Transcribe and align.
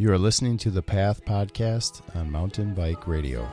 You 0.00 0.12
are 0.12 0.18
listening 0.18 0.58
to 0.58 0.70
the 0.70 0.80
Path 0.80 1.24
Podcast 1.24 2.02
on 2.14 2.30
Mountain 2.30 2.72
Bike 2.72 3.08
Radio. 3.08 3.48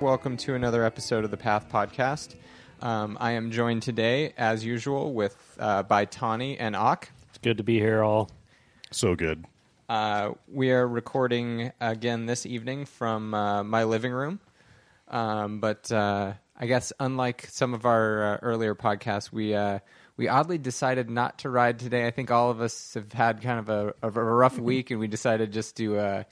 Welcome 0.00 0.36
to 0.36 0.54
another 0.54 0.84
episode 0.84 1.24
of 1.24 1.32
the 1.32 1.36
Path 1.36 1.68
Podcast. 1.68 2.36
Um, 2.80 3.18
I 3.20 3.32
am 3.32 3.50
joined 3.50 3.82
today, 3.82 4.32
as 4.38 4.64
usual, 4.64 5.12
with 5.12 5.56
uh, 5.58 5.82
by 5.82 6.04
Tani 6.04 6.56
and 6.56 6.76
Auk. 6.76 7.10
It's 7.30 7.38
good 7.38 7.56
to 7.56 7.64
be 7.64 7.80
here, 7.80 8.04
all. 8.04 8.30
So 8.92 9.16
good. 9.16 9.44
Uh, 9.88 10.34
we 10.46 10.70
are 10.70 10.86
recording 10.86 11.72
again 11.80 12.26
this 12.26 12.46
evening 12.46 12.84
from 12.84 13.34
uh, 13.34 13.64
my 13.64 13.82
living 13.82 14.12
room, 14.12 14.38
um, 15.12 15.60
but 15.60 15.92
uh, 15.92 16.32
I 16.56 16.66
guess 16.66 16.92
unlike 16.98 17.46
some 17.50 17.74
of 17.74 17.84
our 17.86 18.34
uh, 18.34 18.38
earlier 18.42 18.74
podcasts, 18.74 19.30
we 19.30 19.54
uh, 19.54 19.80
we 20.16 20.28
oddly 20.28 20.58
decided 20.58 21.10
not 21.10 21.40
to 21.40 21.50
ride 21.50 21.78
today. 21.78 22.06
I 22.06 22.10
think 22.10 22.30
all 22.30 22.50
of 22.50 22.60
us 22.60 22.94
have 22.94 23.12
had 23.12 23.42
kind 23.42 23.58
of 23.58 23.68
a, 23.68 23.94
of 24.02 24.16
a 24.16 24.24
rough 24.24 24.58
week, 24.58 24.90
and 24.90 25.00
we 25.00 25.06
decided 25.06 25.52
just 25.52 25.76
to 25.76 25.98
uh, 25.98 26.24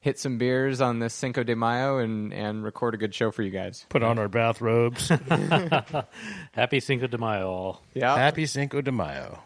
hit 0.00 0.18
some 0.18 0.38
beers 0.38 0.80
on 0.80 0.98
this 0.98 1.14
Cinco 1.14 1.42
de 1.42 1.56
Mayo 1.56 1.98
and 1.98 2.32
and 2.32 2.64
record 2.64 2.94
a 2.94 2.96
good 2.96 3.14
show 3.14 3.30
for 3.30 3.42
you 3.42 3.50
guys. 3.50 3.86
Put 3.88 4.02
on 4.02 4.18
our 4.18 4.28
bathrobes. 4.28 5.08
Happy 6.52 6.80
Cinco 6.80 7.06
de 7.06 7.18
Mayo, 7.18 7.48
all. 7.48 7.82
Yeah, 7.94 8.16
Happy 8.16 8.46
Cinco 8.46 8.80
de 8.80 8.92
Mayo. 8.92 9.42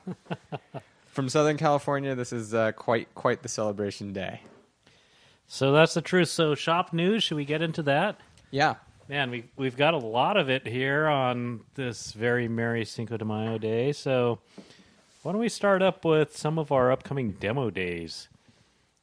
from 1.06 1.28
Southern 1.28 1.56
California, 1.56 2.14
this 2.14 2.32
is 2.32 2.54
uh, 2.54 2.72
quite 2.72 3.14
quite 3.14 3.42
the 3.42 3.48
celebration 3.48 4.12
day. 4.12 4.42
So 5.46 5.72
that's 5.72 5.94
the 5.94 6.02
truth. 6.02 6.28
So, 6.28 6.54
shop 6.54 6.92
news, 6.92 7.24
should 7.24 7.36
we 7.36 7.44
get 7.44 7.60
into 7.60 7.82
that? 7.82 8.20
Yeah, 8.50 8.76
Man, 9.10 9.32
we, 9.32 9.44
we've 9.56 9.76
got 9.76 9.94
a 9.94 9.98
lot 9.98 10.36
of 10.36 10.48
it 10.50 10.64
here 10.64 11.08
on 11.08 11.62
this 11.74 12.12
very 12.12 12.46
merry 12.46 12.84
Cinco 12.84 13.16
de 13.16 13.24
Mayo 13.24 13.58
day. 13.58 13.90
So, 13.90 14.38
why 15.22 15.32
don't 15.32 15.40
we 15.40 15.48
start 15.48 15.82
up 15.82 16.04
with 16.04 16.36
some 16.36 16.60
of 16.60 16.70
our 16.70 16.92
upcoming 16.92 17.32
demo 17.32 17.70
days? 17.70 18.28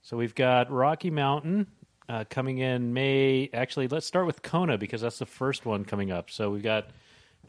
So, 0.02 0.16
we've 0.16 0.34
got 0.34 0.72
Rocky 0.72 1.09
Mountain 1.09 1.68
uh, 2.08 2.23
coming 2.30 2.59
in 2.59 2.94
May. 2.94 3.50
Actually, 3.53 3.90
let's 3.90 4.06
start 4.06 4.28
with 4.28 4.42
Kona 4.44 4.78
because 4.78 5.02
that's 5.02 5.20
the 5.20 5.25
first 5.25 5.66
one 5.66 5.84
coming 5.84 6.09
up. 6.09 6.31
So, 6.31 6.52
we've 6.52 6.64
got 6.64 6.88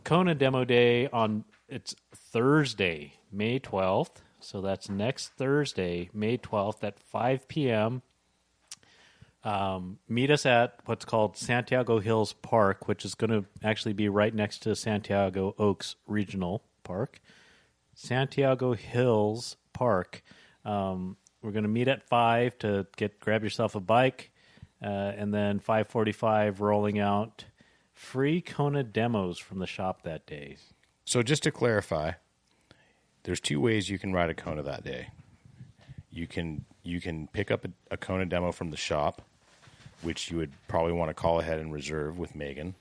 Kona 0.03 0.35
demo 0.35 0.65
day 0.65 1.07
on 1.13 1.45
it's 1.69 1.95
Thursday, 2.13 3.13
May 3.31 3.61
12th. 3.61 4.17
So, 4.41 4.61
that's 4.61 4.89
next 4.89 5.29
Thursday, 5.35 6.11
May 6.13 6.39
12th 6.39 6.83
at 6.83 6.99
5 6.99 7.47
p.m 7.47 8.03
um, 9.45 9.99
meet 10.09 10.31
us 10.31 10.47
at 10.47 10.81
what's 10.87 11.05
called 11.05 11.37
Santiago 11.37 12.01
Hills 12.01 12.33
Park, 12.33 12.89
which 12.89 13.05
is 13.05 13.15
going 13.15 13.31
to 13.31 13.45
actually 13.63 13.93
be 13.93 14.09
right 14.09 14.35
next 14.35 14.59
to 14.65 14.75
Santiago 14.75 15.55
Oaks 15.59 15.97
Regional 16.07 16.63
Park. 16.83 17.21
Santiago 17.95 18.75
Hills 18.75 19.57
Park. 19.73 20.23
Um, 20.65 21.17
we're 21.43 21.53
going 21.53 21.65
to 21.65 21.69
meet 21.69 21.89
at 21.89 22.03
five 22.09 22.59
to 22.59 22.87
get 22.97 23.21
grab 23.21 23.43
yourself 23.43 23.75
a 23.75 23.81
bike, 23.81 24.31
uh, 24.83 24.87
and 24.87 25.33
then 25.33 25.61
five 25.61 25.89
forty-five 25.89 26.61
rolling 26.61 26.99
out 26.99 27.45
free 27.95 28.41
Kona 28.41 28.83
demos 28.83 29.39
from 29.39 29.59
the 29.59 29.67
shop 29.67 30.03
that 30.03 30.27
day. 30.27 30.57
So 31.05 31.23
just 31.23 31.43
to 31.45 31.51
clarify, 31.51 32.13
there's 33.23 33.41
two 33.41 33.61
ways 33.61 33.89
you 33.89 33.99
can 33.99 34.13
ride 34.13 34.31
a 34.31 34.35
Kona 34.35 34.63
that 34.63 34.85
day. 34.85 35.09
You 36.11 36.27
can 36.27 36.65
you 36.89 37.01
can 37.01 37.29
pick 37.29 37.51
up 37.51 37.65
a, 37.65 37.71
a 37.91 37.97
Kona 37.97 38.25
demo 38.25 38.51
from 38.51 38.71
the 38.71 38.77
shop, 38.77 39.23
which 40.03 40.31
you 40.31 40.39
would 40.39 40.53
probably 40.69 40.93
want 40.93 41.11
to 41.11 41.15
call 41.15 41.41
ahead 41.41 41.59
and 41.59 41.73
reserve 41.73 42.19
with 42.19 42.35
Megan, 42.35 42.75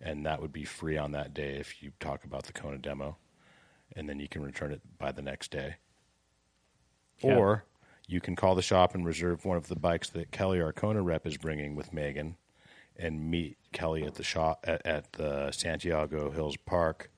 and 0.00 0.26
that 0.26 0.42
would 0.42 0.52
be 0.52 0.64
free 0.64 0.98
on 0.98 1.12
that 1.12 1.32
day 1.32 1.56
if 1.56 1.82
you 1.82 1.92
talk 2.00 2.24
about 2.24 2.44
the 2.44 2.52
Kona 2.52 2.78
demo, 2.78 3.16
and 3.94 4.08
then 4.08 4.18
you 4.18 4.28
can 4.28 4.42
return 4.42 4.72
it 4.72 4.80
by 4.98 5.12
the 5.12 5.22
next 5.22 5.50
day. 5.50 5.76
Yeah. 7.20 7.36
Or 7.36 7.64
you 8.08 8.20
can 8.20 8.36
call 8.36 8.54
the 8.54 8.62
shop 8.62 8.94
and 8.94 9.06
reserve 9.06 9.44
one 9.44 9.56
of 9.56 9.68
the 9.68 9.76
bikes 9.76 10.10
that 10.10 10.30
Kelly, 10.32 10.60
our 10.60 10.72
Kona 10.72 11.02
rep, 11.02 11.26
is 11.26 11.36
bringing 11.36 11.76
with 11.76 11.92
Megan, 11.92 12.36
and 12.96 13.30
meet 13.30 13.58
Kelly 13.72 14.04
at 14.04 14.14
the 14.14 14.24
shop 14.24 14.64
at, 14.66 14.84
at 14.84 15.12
the 15.12 15.52
Santiago 15.52 16.30
Hills 16.30 16.56
Park 16.56 17.10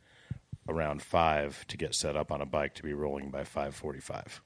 around 0.68 1.00
five 1.00 1.66
to 1.68 1.76
get 1.76 1.94
set 1.94 2.16
up 2.16 2.30
on 2.30 2.40
a 2.42 2.46
bike 2.46 2.74
to 2.74 2.82
be 2.82 2.92
rolling 2.92 3.30
by 3.30 3.44
five 3.44 3.74
forty-five. 3.74 4.42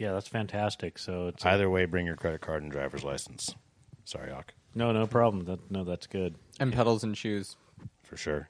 Yeah, 0.00 0.12
that's 0.12 0.28
fantastic. 0.28 0.98
So 0.98 1.28
it's 1.28 1.44
a- 1.44 1.48
Either 1.50 1.68
way, 1.68 1.84
bring 1.84 2.06
your 2.06 2.16
credit 2.16 2.40
card 2.40 2.62
and 2.62 2.72
driver's 2.72 3.04
license. 3.04 3.54
Sorry, 4.04 4.32
Auk, 4.32 4.54
no, 4.74 4.92
no 4.92 5.06
problem. 5.06 5.44
That, 5.44 5.70
no, 5.70 5.84
that's 5.84 6.06
good. 6.06 6.36
and 6.58 6.72
pedals 6.72 7.04
and 7.04 7.16
shoes. 7.16 7.56
for 8.02 8.16
sure. 8.16 8.48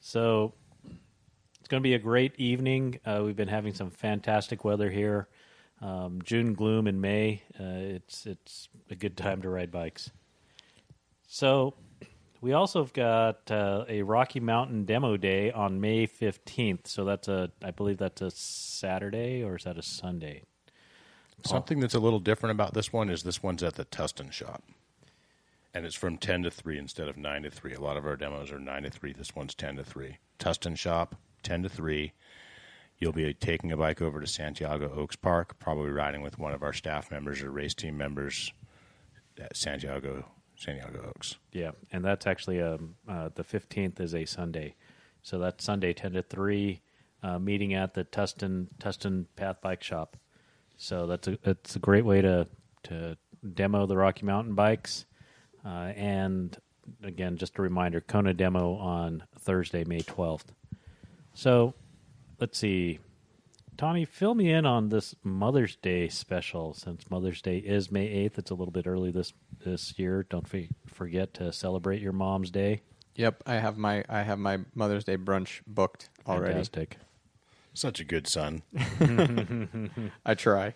So 0.00 0.52
it's 0.84 1.68
going 1.68 1.82
to 1.82 1.88
be 1.88 1.94
a 1.94 1.98
great 1.98 2.38
evening. 2.38 3.00
Uh, 3.06 3.22
we've 3.24 3.34
been 3.34 3.48
having 3.48 3.72
some 3.72 3.90
fantastic 3.90 4.64
weather 4.64 4.90
here. 4.90 5.28
Um, 5.80 6.20
June 6.22 6.52
gloom 6.52 6.86
in 6.86 7.00
May. 7.00 7.42
Uh, 7.58 7.96
it's 7.96 8.26
it's 8.26 8.68
a 8.90 8.94
good 8.94 9.16
time 9.16 9.40
to 9.42 9.48
ride 9.48 9.70
bikes. 9.70 10.10
So 11.26 11.74
we 12.44 12.52
also 12.52 12.82
have 12.82 12.92
got 12.92 13.50
uh, 13.50 13.86
a 13.88 14.02
Rocky 14.02 14.38
Mountain 14.38 14.84
demo 14.84 15.16
day 15.16 15.50
on 15.50 15.80
May 15.80 16.04
fifteenth. 16.04 16.86
So 16.86 17.06
that's 17.06 17.26
a 17.26 17.50
I 17.64 17.70
believe 17.70 17.96
that's 17.96 18.20
a 18.20 18.30
Saturday 18.30 19.42
or 19.42 19.56
is 19.56 19.64
that 19.64 19.78
a 19.78 19.82
Sunday? 19.82 20.42
Something 21.46 21.80
that's 21.80 21.94
a 21.94 21.98
little 21.98 22.20
different 22.20 22.52
about 22.52 22.74
this 22.74 22.92
one 22.92 23.08
is 23.08 23.22
this 23.22 23.42
one's 23.42 23.62
at 23.62 23.74
the 23.74 23.84
Tustin 23.86 24.30
shop, 24.30 24.62
and 25.72 25.86
it's 25.86 25.94
from 25.94 26.18
ten 26.18 26.42
to 26.42 26.50
three 26.50 26.78
instead 26.78 27.08
of 27.08 27.16
nine 27.16 27.42
to 27.44 27.50
three. 27.50 27.72
A 27.72 27.80
lot 27.80 27.96
of 27.96 28.06
our 28.06 28.16
demos 28.16 28.52
are 28.52 28.60
nine 28.60 28.82
to 28.82 28.90
three. 28.90 29.14
This 29.14 29.34
one's 29.34 29.54
ten 29.54 29.76
to 29.76 29.84
three. 29.84 30.18
Tustin 30.38 30.76
shop, 30.76 31.16
ten 31.42 31.62
to 31.62 31.68
three. 31.70 32.12
You'll 32.98 33.12
be 33.12 33.32
taking 33.34 33.72
a 33.72 33.76
bike 33.76 34.02
over 34.02 34.20
to 34.20 34.26
Santiago 34.26 34.92
Oaks 34.94 35.16
Park, 35.16 35.58
probably 35.58 35.90
riding 35.90 36.20
with 36.20 36.38
one 36.38 36.52
of 36.52 36.62
our 36.62 36.74
staff 36.74 37.10
members 37.10 37.42
or 37.42 37.50
race 37.50 37.74
team 37.74 37.96
members 37.96 38.52
at 39.40 39.56
Santiago 39.56 40.26
Santiago 40.64 41.06
Oaks. 41.08 41.36
Yeah, 41.52 41.72
and 41.92 42.04
that's 42.04 42.26
actually 42.26 42.60
um, 42.60 42.94
uh, 43.08 43.28
the 43.34 43.44
fifteenth 43.44 44.00
is 44.00 44.14
a 44.14 44.24
Sunday, 44.24 44.74
so 45.22 45.38
that's 45.38 45.64
Sunday 45.64 45.92
ten 45.92 46.12
to 46.12 46.22
three, 46.22 46.80
uh, 47.22 47.38
meeting 47.38 47.74
at 47.74 47.94
the 47.94 48.04
Tustin 48.04 48.68
Tustin 48.78 49.26
Path 49.36 49.60
Bike 49.60 49.82
Shop. 49.82 50.16
So 50.76 51.06
that's 51.06 51.28
a 51.28 51.38
it's 51.44 51.76
a 51.76 51.78
great 51.78 52.04
way 52.04 52.22
to 52.22 52.46
to 52.84 53.16
demo 53.54 53.86
the 53.86 53.96
Rocky 53.96 54.24
Mountain 54.24 54.54
bikes, 54.54 55.04
uh, 55.64 55.92
and 55.96 56.56
again, 57.02 57.36
just 57.36 57.58
a 57.58 57.62
reminder, 57.62 58.00
Kona 58.00 58.34
demo 58.34 58.76
on 58.76 59.22
Thursday, 59.38 59.84
May 59.84 60.00
twelfth. 60.00 60.52
So 61.34 61.74
let's 62.40 62.58
see. 62.58 63.00
Tani, 63.76 64.04
fill 64.04 64.34
me 64.34 64.50
in 64.52 64.64
on 64.66 64.88
this 64.88 65.14
Mother's 65.24 65.76
Day 65.76 66.08
special. 66.08 66.74
Since 66.74 67.10
Mother's 67.10 67.42
Day 67.42 67.58
is 67.58 67.90
May 67.90 68.06
eighth, 68.06 68.38
it's 68.38 68.50
a 68.50 68.54
little 68.54 68.72
bit 68.72 68.86
early 68.86 69.10
this 69.10 69.32
this 69.64 69.98
year. 69.98 70.24
Don't 70.28 70.46
f- 70.52 70.68
forget 70.86 71.34
to 71.34 71.52
celebrate 71.52 72.00
your 72.00 72.12
mom's 72.12 72.50
day. 72.50 72.82
Yep, 73.16 73.42
I 73.46 73.54
have 73.54 73.76
my 73.76 74.04
I 74.08 74.22
have 74.22 74.38
my 74.38 74.60
Mother's 74.74 75.04
Day 75.04 75.16
brunch 75.16 75.60
booked 75.66 76.08
already. 76.26 76.52
Fantastic. 76.54 76.98
Such 77.74 77.98
a 77.98 78.04
good 78.04 78.28
son. 78.28 78.62
I 80.24 80.34
try. 80.34 80.74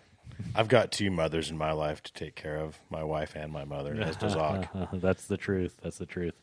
I've 0.55 0.67
got 0.67 0.91
two 0.91 1.09
mothers 1.11 1.49
in 1.49 1.57
my 1.57 1.71
life 1.71 2.01
to 2.03 2.13
take 2.13 2.35
care 2.35 2.57
of, 2.57 2.77
my 2.89 3.03
wife 3.03 3.35
and 3.35 3.51
my 3.51 3.63
mother, 3.65 3.95
as 4.01 4.15
does 4.17 4.35
Auk. 4.35 4.67
That's 4.93 5.25
the 5.27 5.37
truth. 5.37 5.77
That's 5.81 5.97
the 5.97 6.05
truth. 6.05 6.33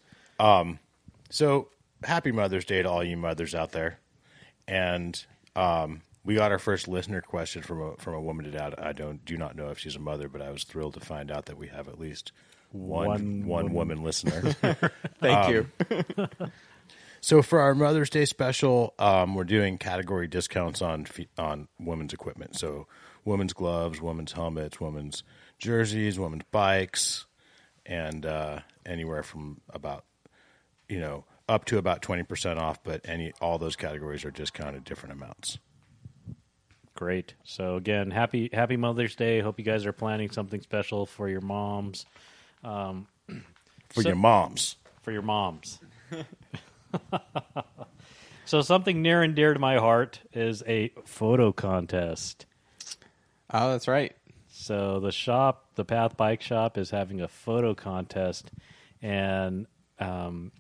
Um, 0.40 0.78
So 1.30 1.68
happy 2.04 2.32
Mother's 2.32 2.64
Day 2.64 2.82
to 2.82 2.88
all 2.90 3.04
you 3.04 3.16
mothers 3.16 3.54
out 3.54 3.72
there. 3.72 3.98
And 4.68 5.22
um, 5.54 6.02
we 6.26 6.34
got 6.34 6.50
our 6.52 6.58
first 6.58 6.88
listener 6.88 7.22
question 7.22 7.62
from 7.62 7.80
a 7.80 7.96
from 7.96 8.14
a 8.14 8.20
woman 8.20 8.44
today. 8.44 8.70
I 8.76 8.92
don't 8.92 9.24
do 9.24 9.36
not 9.38 9.56
know 9.56 9.68
if 9.70 9.78
she's 9.78 9.96
a 9.96 10.00
mother, 10.00 10.28
but 10.28 10.42
I 10.42 10.50
was 10.50 10.64
thrilled 10.64 10.94
to 10.94 11.00
find 11.00 11.30
out 11.30 11.46
that 11.46 11.56
we 11.56 11.68
have 11.68 11.88
at 11.88 11.98
least 11.98 12.32
one 12.72 13.06
One 13.08 13.46
one, 13.46 13.72
woman. 13.72 14.02
listener. 14.02 14.40
Thank 15.20 15.48
you. 15.50 15.68
so 17.20 17.42
for 17.42 17.60
our 17.60 17.74
Mother's 17.74 18.10
Day 18.10 18.24
special, 18.24 18.92
um, 18.98 19.34
we're 19.34 19.44
doing 19.44 19.78
category 19.78 20.26
discounts 20.26 20.82
on 20.82 21.06
on 21.38 21.68
women's 21.78 22.12
equipment. 22.12 22.56
So 22.58 22.88
women's 23.24 23.52
gloves, 23.52 24.00
women's 24.00 24.32
helmets, 24.32 24.80
women's 24.80 25.22
jerseys, 25.58 26.18
women's 26.18 26.44
bikes, 26.50 27.26
and 27.86 28.26
uh, 28.26 28.60
anywhere 28.84 29.22
from 29.22 29.60
about 29.70 30.04
you 30.88 30.98
know 30.98 31.24
up 31.48 31.64
to 31.66 31.78
about 31.78 32.02
twenty 32.02 32.24
percent 32.24 32.58
off. 32.58 32.82
But 32.82 33.02
any 33.04 33.32
all 33.40 33.58
those 33.58 33.76
categories 33.76 34.24
are 34.24 34.32
discounted 34.32 34.82
different 34.84 35.12
amounts. 35.14 35.58
Great. 36.96 37.34
So 37.44 37.76
again, 37.76 38.10
happy 38.10 38.50
Happy 38.52 38.76
Mother's 38.76 39.14
Day. 39.14 39.40
Hope 39.40 39.58
you 39.58 39.64
guys 39.64 39.84
are 39.86 39.92
planning 39.92 40.30
something 40.30 40.60
special 40.62 41.06
for 41.06 41.28
your 41.28 41.40
moms. 41.42 42.06
For 42.62 44.02
So- 44.02 44.08
your 44.08 44.16
moms, 44.16 44.76
For 45.02 45.12
your 45.12 45.22
moms. 45.22 45.78
so 48.44 48.62
something 48.62 49.00
near 49.02 49.22
and 49.22 49.34
dear 49.34 49.54
to 49.54 49.60
my 49.60 49.76
heart 49.76 50.20
is 50.32 50.62
a 50.66 50.92
photo 51.04 51.52
contest. 51.52 52.46
Oh, 53.50 53.70
that's 53.70 53.86
right. 53.88 54.14
So 54.50 54.98
the 55.00 55.12
shop, 55.12 55.66
the 55.76 55.84
Path 55.84 56.16
Bike 56.16 56.40
Shop, 56.42 56.78
is 56.78 56.90
having 56.90 57.20
a 57.20 57.28
photo 57.28 57.74
contest, 57.74 58.50
and 59.02 59.66
um, 60.00 60.50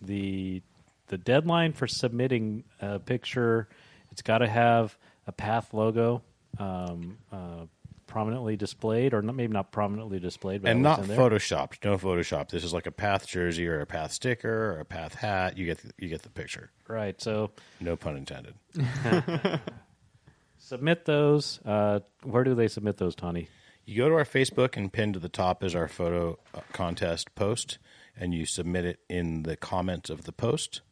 the 0.00 0.62
the 1.08 1.18
deadline 1.18 1.72
for 1.74 1.86
submitting 1.86 2.64
a 2.80 2.98
picture, 2.98 3.68
it's 4.10 4.22
got 4.22 4.38
to 4.38 4.48
have 4.48 4.96
a 5.26 5.32
Path 5.32 5.72
logo 5.74 6.22
um, 6.58 7.18
uh, 7.32 7.66
prominently 8.06 8.56
displayed, 8.56 9.14
or 9.14 9.22
not, 9.22 9.34
maybe 9.34 9.52
not 9.52 9.72
prominently 9.72 10.18
displayed, 10.20 10.62
but 10.62 10.70
and 10.70 10.82
not 10.82 10.98
least 11.00 11.10
in 11.10 11.16
there. 11.16 11.30
photoshopped. 11.30 11.84
No 11.84 11.96
Photoshop. 11.96 12.50
This 12.50 12.64
is 12.64 12.72
like 12.74 12.86
a 12.86 12.90
Path 12.90 13.26
jersey 13.26 13.66
or 13.66 13.80
a 13.80 13.86
Path 13.86 14.12
sticker 14.12 14.72
or 14.72 14.80
a 14.80 14.84
Path 14.84 15.14
hat. 15.14 15.56
You 15.56 15.64
get 15.66 15.78
the, 15.78 15.90
you 15.98 16.08
get 16.08 16.22
the 16.22 16.28
picture. 16.30 16.70
Right. 16.88 17.20
So 17.20 17.52
No 17.80 17.96
pun 17.96 18.16
intended. 18.16 18.54
submit 20.58 21.04
those. 21.04 21.60
Uh, 21.64 22.00
where 22.22 22.44
do 22.44 22.54
they 22.54 22.68
submit 22.68 22.98
those, 22.98 23.14
Tani? 23.14 23.48
You 23.84 23.96
go 24.02 24.08
to 24.08 24.14
our 24.14 24.24
Facebook 24.24 24.76
and 24.76 24.92
pinned 24.92 25.14
to 25.14 25.20
the 25.20 25.28
top 25.28 25.64
is 25.64 25.74
our 25.74 25.88
photo 25.88 26.38
uh, 26.54 26.60
contest 26.72 27.34
post, 27.34 27.78
and 28.16 28.32
you 28.32 28.46
submit 28.46 28.84
it 28.84 29.00
in 29.08 29.42
the 29.42 29.56
comments 29.56 30.08
of 30.08 30.24
the 30.24 30.32
post, 30.32 30.82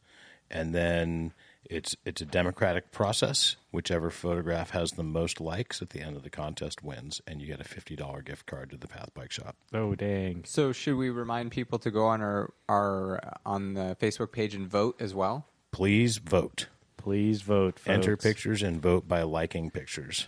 and 0.49 0.75
then 0.75 1.33
it's 1.69 1.95
it's 2.05 2.21
a 2.21 2.25
democratic 2.25 2.91
process. 2.91 3.55
Whichever 3.71 4.09
photograph 4.09 4.71
has 4.71 4.91
the 4.91 5.03
most 5.03 5.39
likes 5.39 5.81
at 5.81 5.91
the 5.91 6.01
end 6.01 6.15
of 6.17 6.23
the 6.23 6.29
contest 6.29 6.83
wins, 6.83 7.21
and 7.27 7.41
you 7.41 7.47
get 7.47 7.61
a 7.61 7.63
fifty 7.63 7.95
dollar 7.95 8.21
gift 8.21 8.45
card 8.45 8.69
to 8.71 8.77
the 8.77 8.87
Path 8.87 9.13
Bike 9.13 9.31
Shop. 9.31 9.55
Oh, 9.73 9.95
dang. 9.95 10.43
So 10.45 10.71
should 10.71 10.95
we 10.95 11.09
remind 11.09 11.51
people 11.51 11.79
to 11.79 11.91
go 11.91 12.05
on 12.07 12.21
our 12.21 12.53
our 12.67 13.21
on 13.45 13.73
the 13.73 13.95
Facebook 13.99 14.31
page 14.31 14.55
and 14.55 14.67
vote 14.67 14.97
as 14.99 15.13
well? 15.13 15.45
Please 15.71 16.17
vote. 16.17 16.67
Please 16.97 17.41
vote. 17.41 17.79
Enter 17.87 18.17
pictures 18.17 18.61
and 18.61 18.81
vote 18.81 19.07
by 19.07 19.23
liking 19.23 19.71
pictures. 19.71 20.27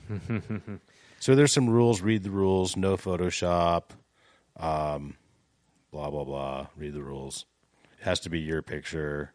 so 1.20 1.36
there's 1.36 1.52
some 1.52 1.70
rules. 1.70 2.02
Read 2.02 2.24
the 2.24 2.32
rules. 2.32 2.76
No 2.76 2.96
Photoshop. 2.98 3.84
Um, 4.58 5.18
blah 5.92 6.10
blah 6.10 6.24
blah. 6.24 6.68
Read 6.78 6.94
the 6.94 7.04
rules. 7.04 7.46
It 8.00 8.06
has 8.06 8.20
to 8.22 8.30
be 8.30 8.40
your 8.40 8.62
picture. 8.62 9.34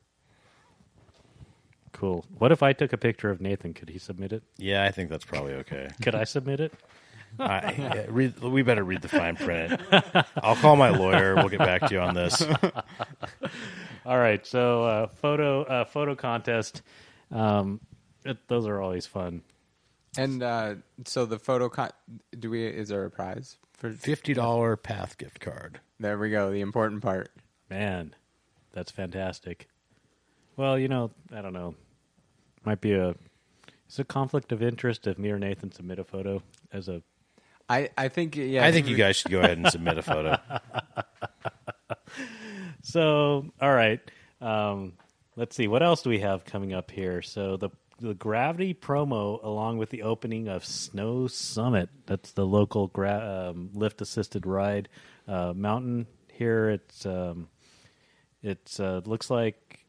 Cool. 1.93 2.25
What 2.37 2.53
if 2.53 2.63
I 2.63 2.73
took 2.73 2.93
a 2.93 2.99
picture 2.99 3.31
of 3.31 3.41
Nathan? 3.41 3.75
Could 3.75 3.89
he 3.91 3.99
submit 3.99 4.33
it? 4.33 4.43
Yeah, 4.57 4.85
I 4.85 4.91
think 4.91 5.11
that's 5.11 5.25
probably 5.25 5.55
okay. 5.55 5.89
Could 6.03 6.15
I 6.15 6.25
submit 6.25 6.61
it? 6.61 6.73
I, 7.39 7.73
yeah, 7.79 8.07
read, 8.09 8.41
we 8.41 8.63
better 8.63 8.83
read 8.83 9.03
the 9.03 9.09
fine 9.09 9.37
print. 9.37 9.81
I'll 10.43 10.57
call 10.57 10.77
my 10.77 10.89
lawyer. 10.89 11.35
We'll 11.37 11.51
get 11.51 11.59
back 11.59 11.83
to 11.83 11.95
you 11.95 12.01
on 12.01 12.15
this. 12.15 12.43
All 14.07 14.19
right. 14.19 14.45
So 14.47 14.85
uh, 14.85 15.07
photo 15.09 15.63
uh, 15.65 15.85
photo 15.85 16.15
contest. 16.15 16.83
Um, 17.31 17.81
it, 18.25 18.39
those 18.49 18.67
are 18.67 18.81
always 18.81 19.07
fun. 19.07 19.43
And 20.17 20.43
uh, 20.43 20.77
so 21.05 21.27
the 21.27 21.39
photo 21.39 21.69
con- 21.69 21.91
do 22.39 22.51
we 22.51 22.67
is 22.67 22.89
there 22.89 23.05
a 23.05 23.11
prize 23.11 23.57
for 23.75 23.93
Fifty 23.93 24.35
dollar 24.35 24.77
Path 24.77 25.19
gift 25.19 25.41
card. 25.41 25.81
There 26.01 26.19
we 26.19 26.31
go, 26.31 26.51
the 26.51 26.61
important 26.61 27.03
part. 27.03 27.31
Man, 27.71 28.15
that's 28.73 28.91
fantastic. 28.91 29.69
Well, 30.59 30.79
you 30.79 30.89
know, 30.89 31.13
I 31.33 31.41
don't 31.41 31.55
know. 31.55 31.75
Might 32.65 32.83
be 32.83 32.93
a 32.93 33.15
it's 33.87 33.99
a 33.99 34.05
conflict 34.05 34.53
of 34.53 34.63
interest 34.63 35.07
if 35.07 35.17
me 35.17 35.31
or 35.31 35.39
Nathan 35.39 35.73
submit 35.73 35.99
a 35.99 36.05
photo 36.05 36.43
as 36.71 36.89
a 36.89 37.03
I, 37.71 37.89
I 37.97 38.09
think 38.09 38.37
yeah 38.37 38.67
I 38.67 38.73
think 38.73 38.87
you 38.89 38.97
guys 38.97 39.17
should 39.17 39.31
go 39.31 39.39
ahead 39.39 39.57
and 39.57 39.69
submit 39.69 39.97
a 39.97 40.03
photo. 40.03 40.37
So, 42.83 43.45
all 43.61 43.75
right. 43.75 44.01
Um, 44.41 44.95
let's 45.37 45.55
see. 45.55 45.69
What 45.69 45.83
else 45.83 46.03
do 46.03 46.11
we 46.11 46.21
have 46.21 46.45
coming 46.45 46.73
up 46.73 46.91
here? 46.91 47.21
So 47.23 47.57
the 47.57 47.71
the 48.01 48.15
Gravity 48.15 48.73
promo, 48.75 49.43
along 49.45 49.79
with 49.79 49.91
the 49.91 50.03
opening 50.05 50.49
of 50.49 50.65
Snow 50.65 51.27
Summit. 51.27 51.91
That's 52.07 52.33
the 52.33 52.47
local 52.47 52.87
gra- 52.87 53.51
um, 53.51 53.71
lift 53.75 54.01
assisted 54.01 54.47
ride 54.47 54.89
uh, 55.27 55.53
mountain 55.55 56.07
here. 56.33 56.71
It's 56.71 57.05
um, 57.05 57.49
it's 58.43 58.81
uh, 58.81 59.03
looks 59.05 59.29
like 59.29 59.85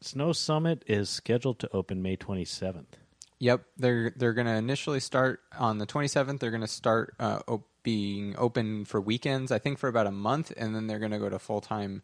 Snow 0.00 0.32
Summit 0.32 0.84
is 0.86 1.08
scheduled 1.08 1.58
to 1.60 1.70
open 1.72 2.02
May 2.02 2.16
twenty 2.16 2.44
seventh. 2.44 2.96
Yep, 3.38 3.64
they're 3.76 4.12
they're 4.16 4.32
going 4.32 4.46
to 4.46 4.54
initially 4.54 5.00
start 5.00 5.40
on 5.58 5.78
the 5.78 5.86
27th. 5.86 6.40
They're 6.40 6.50
going 6.50 6.62
to 6.62 6.66
start 6.66 7.14
uh, 7.20 7.40
op- 7.46 7.68
being 7.82 8.34
open 8.38 8.84
for 8.86 9.00
weekends, 9.00 9.52
I 9.52 9.58
think, 9.58 9.78
for 9.78 9.88
about 9.88 10.06
a 10.06 10.10
month, 10.10 10.52
and 10.56 10.74
then 10.74 10.86
they're 10.86 10.98
going 10.98 11.12
to 11.12 11.18
go 11.18 11.28
to 11.28 11.38
full 11.38 11.60
time 11.60 12.02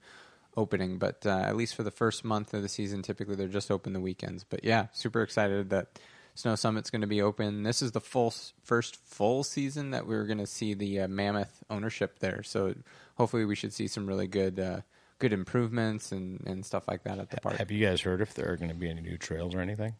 opening. 0.56 0.98
But 0.98 1.24
uh, 1.24 1.30
at 1.40 1.56
least 1.56 1.74
for 1.74 1.82
the 1.84 1.90
first 1.90 2.22
month 2.24 2.52
of 2.52 2.62
the 2.62 2.68
season, 2.68 3.02
typically 3.02 3.34
they're 3.34 3.48
just 3.48 3.70
open 3.70 3.94
the 3.94 4.00
weekends. 4.00 4.44
But 4.44 4.62
yeah, 4.62 4.88
super 4.92 5.22
excited 5.22 5.70
that 5.70 5.98
Snow 6.34 6.54
Summit's 6.54 6.90
going 6.90 7.00
to 7.00 7.06
be 7.06 7.22
open. 7.22 7.62
This 7.62 7.80
is 7.80 7.92
the 7.92 8.00
full 8.00 8.34
first 8.62 8.96
full 8.96 9.42
season 9.42 9.90
that 9.90 10.06
we're 10.06 10.26
going 10.26 10.38
to 10.38 10.46
see 10.46 10.74
the 10.74 11.00
uh, 11.00 11.08
Mammoth 11.08 11.64
ownership 11.70 12.18
there. 12.18 12.42
So 12.42 12.74
hopefully 13.16 13.46
we 13.46 13.54
should 13.54 13.72
see 13.72 13.86
some 13.86 14.06
really 14.06 14.26
good 14.26 14.60
uh, 14.60 14.80
good 15.22 15.32
improvements 15.32 16.12
and, 16.12 16.42
and 16.46 16.66
stuff 16.66 16.84
like 16.88 17.04
that 17.04 17.18
at 17.18 17.30
the 17.30 17.38
park. 17.40 17.56
Have 17.56 17.70
you 17.70 17.84
guys 17.86 18.00
heard 18.02 18.20
if 18.20 18.34
there 18.34 18.50
are 18.50 18.56
going 18.56 18.68
to 18.70 18.74
be 18.74 18.90
any 18.90 19.00
new 19.00 19.16
trails 19.16 19.54
or 19.54 19.60
anything? 19.60 19.94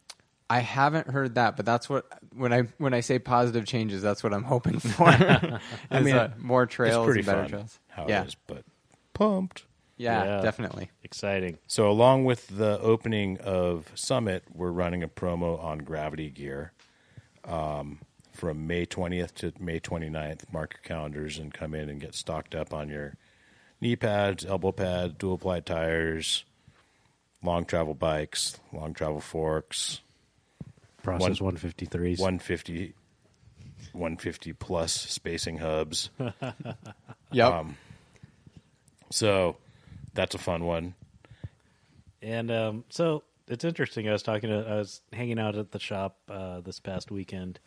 I 0.51 0.59
haven't 0.59 1.07
heard 1.09 1.37
that, 1.37 1.57
but 1.57 1.65
that's 1.65 1.89
what 1.89 2.05
when 2.35 2.53
I 2.53 2.63
when 2.77 2.93
I 2.93 3.01
say 3.01 3.19
positive 3.19 3.65
changes, 3.65 4.03
that's 4.03 4.23
what 4.23 4.35
I'm 4.35 4.43
hoping 4.43 4.81
for. 4.81 5.07
I 5.09 5.61
mean, 6.01 6.15
mean, 6.15 6.33
more 6.39 6.67
trails 6.67 7.09
it's 7.09 7.17
and 7.19 7.27
better 7.27 7.41
fun 7.43 7.49
trails. 7.51 7.79
how 7.89 8.07
yeah, 8.09 8.23
it 8.23 8.29
is, 8.29 8.37
but 8.47 8.65
pumped. 9.15 9.65
yeah, 9.97 10.25
Yeah. 10.25 10.41
definitely. 10.43 10.91
Exciting. 11.05 11.57
So, 11.69 11.89
along 11.91 12.25
with 12.27 12.49
the 12.49 12.79
opening 12.81 13.39
of 13.39 13.91
Summit, 13.95 14.45
we're 14.53 14.73
running 14.73 15.03
a 15.03 15.09
promo 15.09 15.63
on 15.63 15.79
Gravity 15.79 16.29
Gear 16.29 16.73
um, 17.45 18.01
from 18.33 18.67
May 18.67 18.85
20th 18.85 19.33
to 19.37 19.53
May 19.59 19.81
29th. 19.81 20.53
Mark 20.53 20.75
your 20.75 20.83
calendars 20.83 21.39
and 21.39 21.55
come 21.55 21.73
in 21.75 21.89
and 21.89 21.99
get 22.01 22.15
stocked 22.15 22.55
up 22.55 22.75
on 22.75 22.89
your 22.91 23.15
knee 23.83 23.97
pads, 23.97 24.47
elbow 24.47 24.73
pads, 24.73 25.13
dual 25.19 25.37
ply 25.37 25.61
tires, 25.61 26.45
long 27.43 27.65
travel 27.67 27.93
bikes, 27.95 28.59
long 28.73 28.95
travel 28.95 29.21
forks, 29.21 30.01
Process 31.03 31.41
One- 31.41 31.57
153s. 31.57 32.21
150, 32.21 32.95
150 33.93 34.53
plus 34.53 34.93
spacing 34.93 35.59
hubs. 35.59 36.11
Yep. 37.33 37.53
Um, 37.53 37.77
So, 39.11 39.57
that's 40.15 40.35
a 40.35 40.39
fun 40.39 40.65
one. 40.67 40.95
And 42.21 42.51
um, 42.51 42.85
so 42.91 43.23
it's 43.49 43.65
interesting. 43.65 44.07
I 44.09 44.13
was 44.13 44.23
talking 44.23 44.51
to, 44.51 44.69
I 44.69 44.75
was 44.77 45.01
hanging 45.15 45.39
out 45.39 45.57
at 45.57 45.71
the 45.73 45.79
shop 45.81 46.19
uh, 46.29 46.61
this 46.61 46.79
past 46.79 47.11
weekend, 47.11 47.59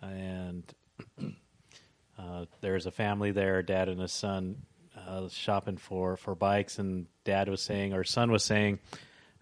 and 0.00 0.62
uh, 2.18 2.44
there's 2.60 2.86
a 2.86 2.92
family 2.92 3.32
there, 3.32 3.60
dad 3.62 3.88
and 3.88 4.00
his 4.00 4.12
son, 4.12 4.62
uh, 5.06 5.28
shopping 5.28 5.76
for 5.76 6.16
for 6.16 6.34
bikes. 6.34 6.78
And 6.78 7.06
dad 7.24 7.48
was 7.48 7.62
saying, 7.62 7.92
or 7.92 8.04
son 8.04 8.30
was 8.30 8.44
saying, 8.44 8.78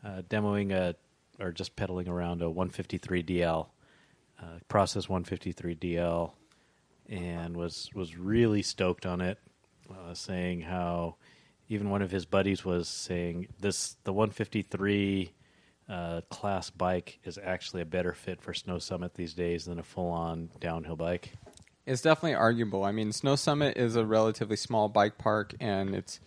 uh, 0.05 0.23
demoing 0.29 0.73
a 0.73 0.97
or 1.39 1.53
just 1.53 1.77
pedaling 1.77 2.09
around 2.09 2.43
a 2.43 2.51
153 2.51 3.23
DL, 3.23 3.67
uh, 4.41 4.45
process 4.69 5.09
153 5.09 5.75
DL, 5.75 6.33
and 7.09 7.57
was 7.57 7.89
was 7.95 8.17
really 8.17 8.63
stoked 8.63 9.07
on 9.07 9.21
it, 9.21 9.39
uh, 9.91 10.15
saying 10.15 10.61
how 10.61 11.17
even 11.69 11.89
one 11.89 12.03
of 12.03 12.11
his 12.11 12.27
buddies 12.27 12.65
was 12.65 12.89
saying 12.89 13.49
this 13.61 13.97
the 14.05 14.13
153 14.13 15.33
uh, 15.89 16.21
class 16.31 16.71
bike 16.71 17.19
is 17.25 17.39
actually 17.43 17.83
a 17.83 17.87
better 17.87 18.13
fit 18.13 18.41
for 18.41 18.55
Snow 18.55 18.79
Summit 18.79 19.15
these 19.15 19.35
days 19.35 19.65
than 19.65 19.79
a 19.79 19.83
full 19.83 20.11
on 20.11 20.51
downhill 20.61 20.97
bike. 20.97 21.33
It's 21.91 22.03
definitely 22.03 22.37
arguable. 22.37 22.85
I 22.85 22.93
mean, 22.93 23.11
Snow 23.11 23.35
Summit 23.35 23.77
is 23.77 23.97
a 23.97 24.07
relatively 24.07 24.55
small 24.55 24.89
bike 24.89 25.19
park, 25.19 25.55
and 25.59 25.93
it's 25.93 26.21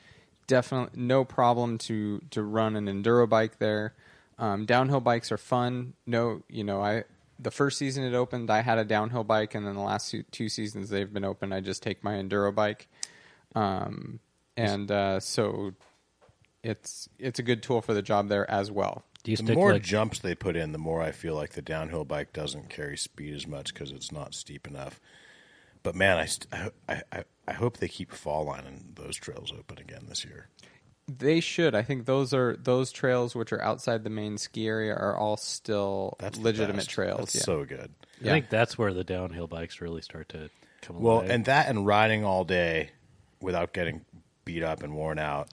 definitely 0.46 1.00
no 1.01 1.24
problem 1.24 1.77
to 1.79 2.22
to 2.32 2.43
run 2.43 2.75
an 2.75 2.88
enduro 2.88 3.29
bike 3.29 3.60
there. 3.60 3.93
Um, 4.38 4.65
downhill 4.65 5.00
bikes 5.00 5.32
are 5.32 5.38
fun. 5.38 5.93
No, 6.05 6.43
you 6.50 6.65
know, 6.65 6.82
I 6.82 7.05
the 7.39 7.50
first 7.50 7.77
season 7.77 8.03
it 8.03 8.13
opened, 8.13 8.50
I 8.50 8.62
had 8.62 8.77
a 8.77 8.84
downhill 8.84 9.24
bike, 9.24 9.55
and 9.55 9.65
then 9.65 9.75
the 9.75 9.82
last 9.82 10.12
two, 10.12 10.24
two 10.32 10.50
seasons 10.50 10.89
they've 10.89 11.12
been 11.12 11.24
open, 11.24 11.53
I 11.53 11.62
just 11.62 11.82
take 11.82 12.03
my 12.03 12.15
enduro 12.15 12.53
bike. 12.53 12.89
Um, 13.55 14.20
and 14.58 14.91
uh, 14.91 15.22
so 15.22 15.75
it's 16.62 17.08
it's 17.20 17.39
a 17.39 17.43
good 17.43 17.63
tool 17.63 17.82
for 17.82 17.93
the 17.93 18.01
job 18.01 18.27
there 18.27 18.50
as 18.51 18.70
well. 18.70 19.03
Do 19.24 19.32
you 19.32 19.38
The 19.38 19.43
stick 19.43 19.55
more 19.55 19.72
like 19.72 19.84
jumps 19.84 20.20
they 20.20 20.36
put 20.36 20.58
in, 20.58 20.74
the 20.74 20.77
more 20.77 21.01
I 21.01 21.12
feel 21.12 21.36
like 21.36 21.51
the 21.51 21.62
downhill 21.62 22.03
bike 22.03 22.34
doesn't 22.34 22.70
carry 22.70 22.98
speed 22.98 23.34
as 23.34 23.48
much 23.48 23.74
because 23.74 23.91
it's 23.91 24.12
not 24.12 24.34
steep 24.34 24.67
enough. 24.67 25.00
But 25.83 25.95
man, 25.95 26.17
I, 26.17 26.25
st- 26.25 26.47
I, 26.87 27.01
I, 27.11 27.23
I 27.47 27.53
hope 27.53 27.77
they 27.77 27.87
keep 27.89 28.11
fall 28.11 28.45
lining 28.45 28.93
those 28.95 29.15
trails 29.17 29.51
open 29.57 29.77
again 29.77 30.05
this 30.07 30.23
year. 30.23 30.47
They 31.07 31.41
should. 31.41 31.75
I 31.75 31.81
think 31.81 32.05
those 32.05 32.33
are 32.33 32.55
those 32.55 32.89
trails 32.91 33.35
which 33.35 33.51
are 33.51 33.61
outside 33.61 34.05
the 34.05 34.09
main 34.09 34.37
ski 34.37 34.67
area 34.67 34.93
are 34.95 35.17
all 35.17 35.35
still 35.35 36.15
That's 36.19 36.39
legitimate 36.39 36.87
trails. 36.87 37.19
That's 37.19 37.35
yeah. 37.35 37.41
so 37.41 37.65
good. 37.65 37.91
I 38.21 38.25
think 38.25 38.49
that's 38.49 38.77
where 38.77 38.93
the 38.93 39.03
downhill 39.03 39.47
bikes 39.47 39.81
really 39.81 40.01
start 40.01 40.29
to 40.29 40.49
come 40.81 41.01
Well, 41.01 41.17
alive. 41.17 41.29
and 41.29 41.45
that 41.45 41.67
and 41.67 41.85
riding 41.85 42.23
all 42.23 42.45
day 42.45 42.91
without 43.41 43.73
getting 43.73 44.05
beat 44.45 44.63
up 44.63 44.81
and 44.81 44.95
worn 44.95 45.19
out 45.19 45.49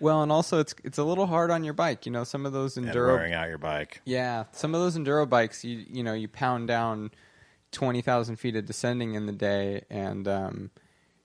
Well, 0.00 0.22
and 0.22 0.30
also 0.30 0.58
it's 0.60 0.74
it's 0.84 0.98
a 0.98 1.04
little 1.04 1.26
hard 1.26 1.50
on 1.50 1.64
your 1.64 1.72
bike. 1.72 2.04
You 2.04 2.12
know, 2.12 2.24
some 2.24 2.44
of 2.44 2.52
those 2.52 2.76
and 2.76 2.86
wearing 2.92 3.32
out 3.32 3.48
your 3.48 3.56
bike. 3.56 4.02
Yeah, 4.04 4.44
some 4.52 4.74
of 4.74 4.82
those 4.82 4.98
enduro 4.98 5.26
bikes, 5.26 5.64
you 5.64 5.82
you 5.88 6.02
know, 6.04 6.12
you 6.12 6.28
pound 6.28 6.68
down 6.68 7.10
twenty 7.72 8.02
thousand 8.02 8.36
feet 8.36 8.56
of 8.56 8.66
descending 8.66 9.14
in 9.14 9.26
the 9.26 9.32
day, 9.32 9.84
and 9.90 10.26
um, 10.28 10.70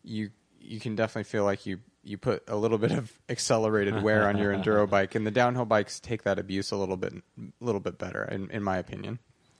you 0.03 0.29
you 0.59 0.79
can 0.79 0.95
definitely 0.95 1.23
feel 1.23 1.43
like 1.43 1.65
you 1.65 1.79
you 2.03 2.17
put 2.17 2.43
a 2.47 2.55
little 2.55 2.77
bit 2.77 2.91
of 2.91 3.11
accelerated 3.29 4.01
wear 4.01 4.27
on 4.27 4.37
your 4.37 4.53
enduro 4.53 4.89
bike, 4.89 5.15
and 5.15 5.25
the 5.25 5.31
downhill 5.31 5.65
bikes 5.65 5.99
take 5.99 6.23
that 6.23 6.39
abuse 6.39 6.71
a 6.71 6.75
little 6.75 6.97
bit, 6.97 7.13
a 7.13 7.65
little 7.65 7.81
bit 7.81 7.97
better, 7.97 8.23
in, 8.25 8.49
in 8.51 8.63
my 8.63 8.77
opinion. 8.77 9.19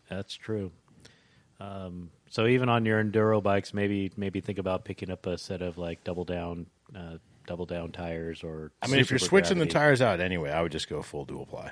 That's 0.09 0.35
true. 0.35 0.71
Um, 1.59 2.11
so 2.29 2.47
even 2.47 2.69
on 2.69 2.85
your 2.85 3.03
enduro 3.03 3.41
bikes, 3.41 3.73
maybe 3.73 4.11
maybe 4.15 4.41
think 4.41 4.59
about 4.59 4.85
picking 4.85 5.09
up 5.09 5.25
a 5.25 5.37
set 5.37 5.61
of 5.61 5.77
like 5.77 6.03
double 6.03 6.25
down, 6.25 6.67
uh, 6.95 7.17
double 7.47 7.65
down 7.65 7.91
tires, 7.91 8.43
or 8.43 8.71
I 8.81 8.87
mean, 8.87 8.99
if 8.99 9.09
you're 9.09 9.19
super 9.19 9.29
switching 9.29 9.57
the 9.57 9.65
tires 9.65 10.01
out 10.01 10.19
anyway, 10.19 10.51
I 10.51 10.61
would 10.61 10.71
just 10.71 10.89
go 10.89 11.01
full 11.01 11.25
dual 11.25 11.45
ply. 11.45 11.71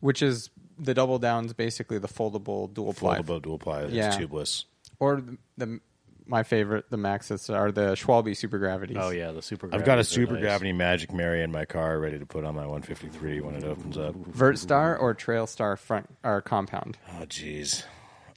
Which 0.00 0.22
is 0.22 0.50
the 0.80 0.94
double 0.94 1.18
downs, 1.18 1.52
basically 1.52 1.98
the 1.98 2.08
foldable 2.08 2.72
dual 2.72 2.92
ply, 2.94 3.18
Foldable 3.18 3.42
dual 3.42 3.58
ply. 3.58 3.82
It's 3.82 3.92
Yeah. 3.92 4.10
tubeless. 4.18 4.64
or 4.98 5.20
the, 5.20 5.38
the 5.58 5.80
my 6.26 6.42
favorite, 6.44 6.88
the 6.90 6.96
Maxxis 6.96 7.52
are 7.52 7.72
the 7.72 7.94
Schwalbe 7.96 8.36
Super 8.36 8.58
Gravities. 8.58 8.96
Oh 9.00 9.10
yeah, 9.10 9.32
the 9.32 9.42
super. 9.42 9.66
I've 9.66 9.72
got 9.72 9.80
a 9.80 9.84
gravities 9.84 10.10
are 10.10 10.14
super 10.14 10.32
nice. 10.34 10.42
gravity 10.42 10.72
Magic 10.72 11.12
Mary 11.12 11.42
in 11.42 11.50
my 11.50 11.64
car, 11.64 11.98
ready 11.98 12.18
to 12.20 12.26
put 12.26 12.44
on 12.44 12.54
my 12.54 12.66
153 12.66 13.40
when 13.40 13.56
it 13.56 13.64
opens 13.64 13.98
up. 13.98 14.14
Vertstar 14.14 15.00
or 15.00 15.12
Trailstar 15.14 15.76
front 15.76 16.08
or 16.22 16.40
compound. 16.40 16.98
Oh, 17.18 17.24
jeez. 17.24 17.84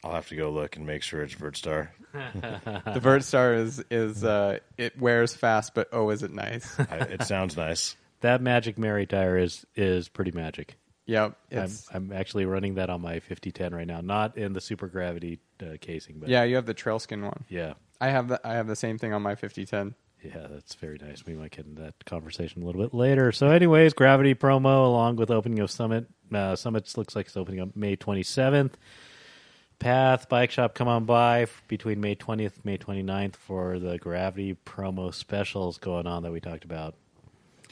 I'll 0.04 0.12
have 0.14 0.28
to 0.30 0.36
go 0.36 0.50
look 0.50 0.76
and 0.76 0.86
make 0.88 1.02
sure 1.04 1.22
it's 1.22 1.36
Vertstar. 1.36 1.90
The 2.14 3.00
Vertstar 3.00 3.58
is 3.60 3.84
is 3.92 4.24
uh, 4.24 4.60
it 4.78 5.00
wears 5.00 5.36
fast, 5.36 5.74
but 5.76 5.90
oh, 5.92 6.10
is 6.10 6.24
it 6.24 6.32
nice? 6.32 6.80
I, 6.80 6.98
it 6.98 7.24
sounds 7.24 7.56
nice. 7.58 7.96
That 8.22 8.42
Magic 8.42 8.78
Mary 8.78 9.06
tire 9.06 9.38
is 9.38 9.66
is 9.76 10.08
pretty 10.10 10.32
magic. 10.32 10.78
Yep, 11.06 11.38
I'm, 11.52 11.70
I'm 11.94 12.12
actually 12.14 12.46
running 12.46 12.76
that 12.76 12.90
on 12.90 13.02
my 13.02 13.20
5010 13.20 13.74
right 13.74 13.88
now, 13.88 14.02
not 14.02 14.38
in 14.38 14.54
the 14.54 14.62
super 14.62 14.88
gravity 14.88 15.40
uh, 15.62 15.78
casing, 15.82 16.20
but 16.20 16.30
yeah. 16.30 16.44
You 16.44 16.56
have 16.56 16.66
the 16.66 16.74
trail 16.74 17.00
skin 17.00 17.24
one. 17.24 17.46
yeah, 17.50 17.74
I 18.02 18.10
have 18.10 18.28
the 18.28 18.40
I 18.48 18.54
have 18.54 18.68
the 18.68 18.76
same 18.76 18.98
thing 18.98 19.14
on 19.14 19.22
my 19.22 19.36
5010. 19.36 19.96
yeah, 20.24 20.48
that's 20.50 20.76
very 20.76 20.98
nice. 21.02 21.26
We 21.26 21.34
might 21.34 21.52
get 21.52 21.66
into 21.66 21.82
that 21.82 22.06
conversation 22.06 22.64
a 22.64 22.66
little 22.66 22.82
bit 22.82 22.94
later. 22.94 23.32
So, 23.32 23.50
anyways, 23.50 23.94
gravity 23.94 24.36
promo 24.36 24.86
along 24.86 25.18
with 25.18 25.30
opening 25.32 25.60
of 25.60 25.70
Summit. 25.70 26.08
Uh, 26.34 26.56
Summit 26.56 26.92
looks 26.98 27.16
like 27.16 27.28
it's 27.28 27.38
opening 27.38 27.60
up 27.60 27.76
May 27.76 27.96
27th. 27.96 28.72
Path 29.80 30.30
Bike 30.30 30.50
Shop, 30.52 30.76
come 30.76 30.88
on 30.88 31.04
by 31.06 31.42
f- 31.42 31.62
between 31.68 32.00
May 32.00 32.16
20th, 32.16 32.64
May 32.64 32.78
29th 32.78 33.36
for 33.36 33.80
the 33.80 33.98
gravity 33.98 34.56
promo 34.66 35.14
specials 35.14 35.78
going 35.78 36.08
on 36.08 36.24
that 36.24 36.32
we 36.32 36.40
talked 36.40 36.64
about. 36.64 36.96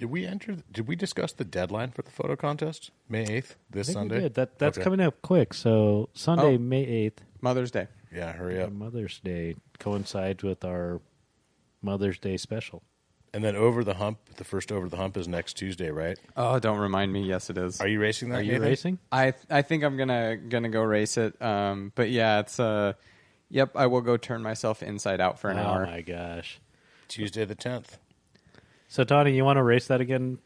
Did 0.01 0.09
we 0.09 0.25
enter? 0.25 0.57
Did 0.71 0.87
we 0.87 0.95
discuss 0.95 1.31
the 1.31 1.45
deadline 1.45 1.91
for 1.91 2.01
the 2.01 2.09
photo 2.09 2.35
contest? 2.35 2.89
May 3.07 3.23
8th, 3.23 3.53
this 3.69 3.89
I 3.89 3.93
think 3.93 3.93
we 3.93 3.93
Sunday? 3.93 4.19
did. 4.21 4.33
That 4.33 4.57
that's 4.57 4.79
Okay. 4.79 4.83
coming 4.83 4.99
up 4.99 5.21
quick. 5.21 5.53
So 5.53 6.09
Sunday, 6.15 6.55
Oh. 6.55 6.57
May 6.57 6.83
8th, 6.87 7.19
Mother's 7.39 7.69
Day. 7.69 7.85
Yeah, 8.11 8.31
hurry 8.33 8.59
up. 8.59 8.71
Mother's 8.71 9.19
Day 9.19 9.57
coincides 9.77 10.41
with 10.43 10.65
our 10.65 11.01
Mother's 11.83 12.17
Day 12.17 12.37
special. 12.37 12.81
And 13.31 13.43
then 13.43 13.55
over 13.55 13.83
the 13.83 13.93
hump, 13.93 14.17
the 14.37 14.43
first 14.43 14.71
over 14.71 14.89
the 14.89 14.97
hump 14.97 15.17
is 15.17 15.27
next 15.27 15.53
Tuesday, 15.53 15.91
right? 15.91 16.17
Oh, 16.35 16.57
don't 16.57 16.79
remind 16.79 17.13
me. 17.13 17.21
Yes, 17.21 17.51
it 17.51 17.59
is. 17.59 17.79
Are 17.79 17.87
you 17.87 17.99
racing 18.01 18.29
that? 18.29 18.39
Are 18.39 18.41
you 18.41 18.53
Nathan? 18.53 18.67
racing? 18.67 18.99
I 19.11 19.35
I 19.51 19.61
think 19.61 19.83
I'm 19.83 19.97
gonna 19.97 20.35
gonna 20.35 20.69
go 20.69 20.81
race 20.81 21.15
it. 21.15 21.39
Um, 21.39 21.91
but 21.93 22.09
yeah, 22.09 22.39
it's 22.39 22.59
uh, 22.59 22.93
yep. 23.51 23.75
I 23.75 23.85
will 23.85 24.01
go 24.01 24.17
turn 24.17 24.41
myself 24.41 24.81
inside 24.81 25.21
out 25.21 25.37
for 25.37 25.51
an 25.51 25.59
hour. 25.59 25.67
oh 25.67 25.71
hour. 25.81 25.85
my 25.85 26.01
gosh! 26.01 26.59
Tuesday 27.07 27.45
the 27.45 27.55
10th. 27.55 27.99
So 28.91 29.05
Tani, 29.05 29.33
you 29.33 29.45
want 29.45 29.55
to 29.55 29.63
race 29.63 29.87
that 29.87 30.01
again 30.01 30.37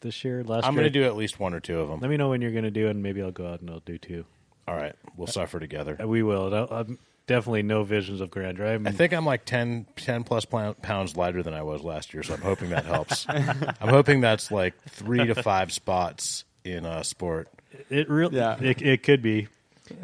this 0.00 0.24
year? 0.24 0.42
Last 0.42 0.66
I'm 0.66 0.74
year, 0.74 0.82
going 0.82 0.92
to 0.92 0.98
do 0.98 1.04
at 1.04 1.14
least 1.14 1.38
one 1.38 1.54
or 1.54 1.60
two 1.60 1.78
of 1.78 1.88
them. 1.88 2.00
Let 2.00 2.10
me 2.10 2.16
know 2.16 2.30
when 2.30 2.42
you're 2.42 2.50
going 2.50 2.64
to 2.64 2.70
do 2.72 2.88
it, 2.88 2.90
and 2.90 3.00
maybe 3.00 3.22
I'll 3.22 3.30
go 3.30 3.46
out 3.46 3.60
and 3.60 3.70
I'll 3.70 3.78
do 3.78 3.96
two. 3.96 4.24
All 4.66 4.74
right, 4.74 4.96
we'll 5.16 5.28
suffer 5.28 5.60
together. 5.60 5.96
Uh, 6.02 6.08
We 6.08 6.24
will. 6.24 6.50
No, 6.50 6.66
I'm 6.68 6.98
definitely 7.28 7.62
no 7.62 7.84
visions 7.84 8.20
of 8.20 8.28
grandeur. 8.28 8.66
I'm, 8.66 8.88
I 8.88 8.90
think 8.90 9.12
I'm 9.12 9.24
like 9.24 9.44
10, 9.44 9.86
10 9.94 10.24
plus 10.24 10.44
pounds 10.44 11.16
lighter 11.16 11.44
than 11.44 11.54
I 11.54 11.62
was 11.62 11.84
last 11.84 12.12
year, 12.12 12.24
so 12.24 12.34
I'm 12.34 12.40
hoping 12.40 12.70
that 12.70 12.86
helps. 12.86 13.24
I'm 13.28 13.88
hoping 13.88 14.20
that's 14.20 14.50
like 14.50 14.74
three 14.88 15.24
to 15.24 15.40
five 15.40 15.70
spots 15.70 16.44
in 16.64 16.84
uh, 16.84 17.04
sport. 17.04 17.50
it 17.88 18.10
really. 18.10 18.36
Yeah. 18.36 18.60
It, 18.60 18.82
it 18.82 19.02
could 19.04 19.22
be. 19.22 19.46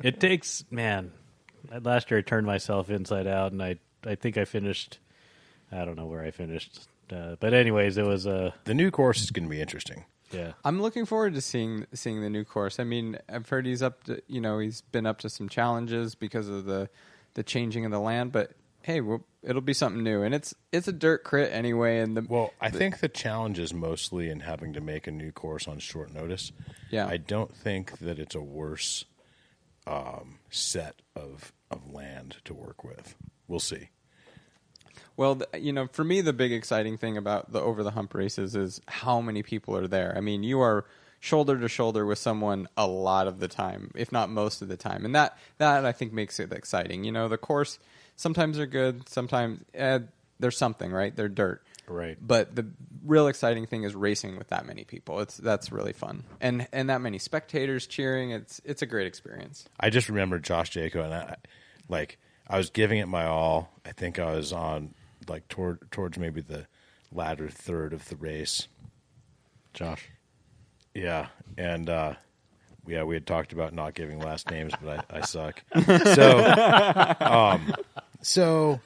It 0.05 0.21
takes 0.21 0.62
man. 0.71 1.11
Last 1.83 2.12
year 2.12 2.19
I 2.19 2.23
turned 2.23 2.47
myself 2.47 2.90
inside 2.90 3.26
out, 3.26 3.50
and 3.50 3.61
I 3.61 3.78
I 4.07 4.14
think 4.14 4.38
I 4.38 4.45
finished. 4.45 5.00
I 5.73 5.85
don't 5.85 5.97
know 5.97 6.07
where 6.07 6.23
I 6.23 6.31
finished, 6.31 6.87
uh, 7.12 7.37
but 7.41 7.55
anyways, 7.55 7.97
it 7.97 8.07
was 8.07 8.27
uh 8.27 8.53
The 8.65 8.75
new 8.75 8.91
course 8.91 9.23
is 9.23 9.31
going 9.31 9.45
to 9.45 9.50
be 9.50 9.61
interesting. 9.61 10.05
yeah. 10.31 10.53
I'm 10.65 10.81
looking 10.83 11.07
forward 11.07 11.35
to 11.35 11.41
seeing 11.41 11.87
seeing 11.95 12.21
the 12.21 12.31
new 12.31 12.45
course. 12.45 12.79
I 12.79 12.85
mean, 12.85 13.19
I've 13.29 13.49
heard 13.49 13.67
he's 13.67 13.83
up 13.83 14.05
to 14.05 14.23
you 14.29 14.41
know 14.41 14.59
he's 14.59 14.81
been 14.83 15.07
up 15.07 15.19
to 15.21 15.29
some 15.31 15.49
challenges 15.49 16.15
because 16.15 16.49
of 16.49 16.65
the 16.65 16.88
the 17.35 17.43
changing 17.43 17.85
of 17.85 17.91
the 17.91 18.00
land, 18.00 18.33
but 18.33 18.53
hey, 18.83 19.00
well, 19.00 19.23
it'll 19.43 19.61
be 19.61 19.75
something 19.75 20.03
new, 20.03 20.23
and 20.23 20.35
it's 20.35 20.55
it's 20.73 20.88
a 20.88 20.93
dirt 20.93 21.23
crit 21.25 21.53
anyway. 21.53 21.99
And 22.00 22.17
the 22.17 22.27
Well, 22.29 22.53
I 22.61 22.71
think 22.71 23.00
the 23.00 23.09
challenge 23.09 23.59
is 23.59 23.73
mostly 23.75 24.29
in 24.31 24.41
having 24.41 24.73
to 24.75 24.81
make 24.81 25.07
a 25.07 25.11
new 25.11 25.31
course 25.33 25.69
on 25.69 25.79
short 25.79 26.12
notice. 26.12 26.53
Yeah. 26.91 27.07
I 27.07 27.17
don't 27.19 27.55
think 27.55 27.99
that 27.99 28.19
it's 28.19 28.35
a 28.35 28.41
worse 28.41 29.05
um, 29.87 30.38
set 30.50 31.03
of 31.15 31.53
of 31.71 31.91
land 31.93 32.37
to 32.45 32.55
work 32.55 32.83
with. 32.85 33.15
We'll 33.47 33.61
see. 33.61 33.91
Well, 35.17 35.43
you 35.59 35.73
know, 35.73 35.87
for 35.88 36.05
me, 36.05 36.21
the 36.21 36.33
big 36.33 36.52
exciting 36.52 36.99
thing 36.99 37.17
about 37.17 37.52
the 37.52 37.61
over 37.61 37.83
the 37.83 37.93
hump 37.93 38.14
races 38.14 38.55
is 38.55 38.81
how 38.87 39.21
many 39.21 39.43
people 39.43 39.76
are 39.76 39.88
there. 39.88 40.14
I 40.17 40.21
mean, 40.21 40.43
you 40.43 40.61
are 40.61 40.85
shoulder 41.21 41.59
to 41.59 41.69
shoulder 41.69 42.07
with 42.07 42.19
someone 42.19 42.69
a 42.76 42.87
lot 42.87 43.26
of 43.26 43.40
the 43.40 43.49
time, 43.49 43.90
if 43.95 44.12
not 44.12 44.31
most 44.31 44.62
of 44.62 44.69
the 44.69 44.76
time, 44.76 45.05
and 45.05 45.14
that 45.14 45.37
that 45.59 45.85
I 45.85 45.93
think 45.93 46.12
makes 46.12 46.38
it 46.40 46.52
exciting. 46.52 47.05
You 47.05 47.12
know, 47.12 47.28
the 47.28 47.38
course 47.38 47.78
sometimes 48.17 48.57
they're 48.57 48.67
good, 48.67 49.09
sometimes 49.09 49.64
eh, 49.75 50.00
there's 50.38 50.57
something 50.57 50.93
right. 50.93 51.14
They're 51.14 51.28
dirt, 51.28 51.62
Right. 51.90 52.19
But 52.21 52.55
the 52.55 52.67
real 53.05 53.28
exciting 53.28 53.67
thing 53.67 53.85
is 53.85 53.95
racing 53.95 54.37
with 54.37 54.49
that 54.49 54.67
many 54.67 54.85
people. 54.85 55.21
It's 55.21 55.37
that's 55.37 55.73
really 55.73 55.93
fun, 55.93 56.25
and 56.40 56.69
and 56.73 56.90
that 56.90 57.00
many 57.00 57.19
spectators 57.19 57.87
cheering. 57.87 58.31
It's 58.31 58.61
it's 58.64 58.83
a 58.83 58.87
great 58.87 59.07
experience. 59.07 59.69
I 59.81 59.90
just 59.90 60.09
remember 60.09 60.38
Josh 60.38 60.73
Jaco, 60.73 61.05
and 61.05 61.14
I, 61.14 61.37
like 61.88 62.19
I 62.49 62.57
was 62.57 62.71
giving 62.71 62.99
it 62.99 63.07
my 63.07 63.26
all. 63.26 63.71
I 63.85 63.93
think 63.93 64.19
I 64.19 64.33
was 64.33 64.52
on 64.52 64.95
like 65.28 65.49
toward 65.49 65.90
towards 65.90 66.19
maybe 66.19 66.40
the 66.40 66.67
latter 67.12 67.49
third 67.49 67.93
of 67.93 68.09
the 68.09 68.17
race. 68.17 68.69
Josh. 69.75 70.09
Yeah, 70.95 71.28
and 71.57 71.88
uh, 71.88 72.14
yeah, 72.87 73.05
we 73.05 73.14
had 73.14 73.26
talked 73.26 73.52
about 73.52 73.73
not 73.73 73.95
giving 73.95 74.19
last 74.19 74.50
names, 74.50 74.73
but 74.83 75.05
I, 75.11 75.19
I 75.19 75.21
suck. 75.21 75.62
So, 76.14 77.14
um, 77.21 77.75
so 78.23 78.81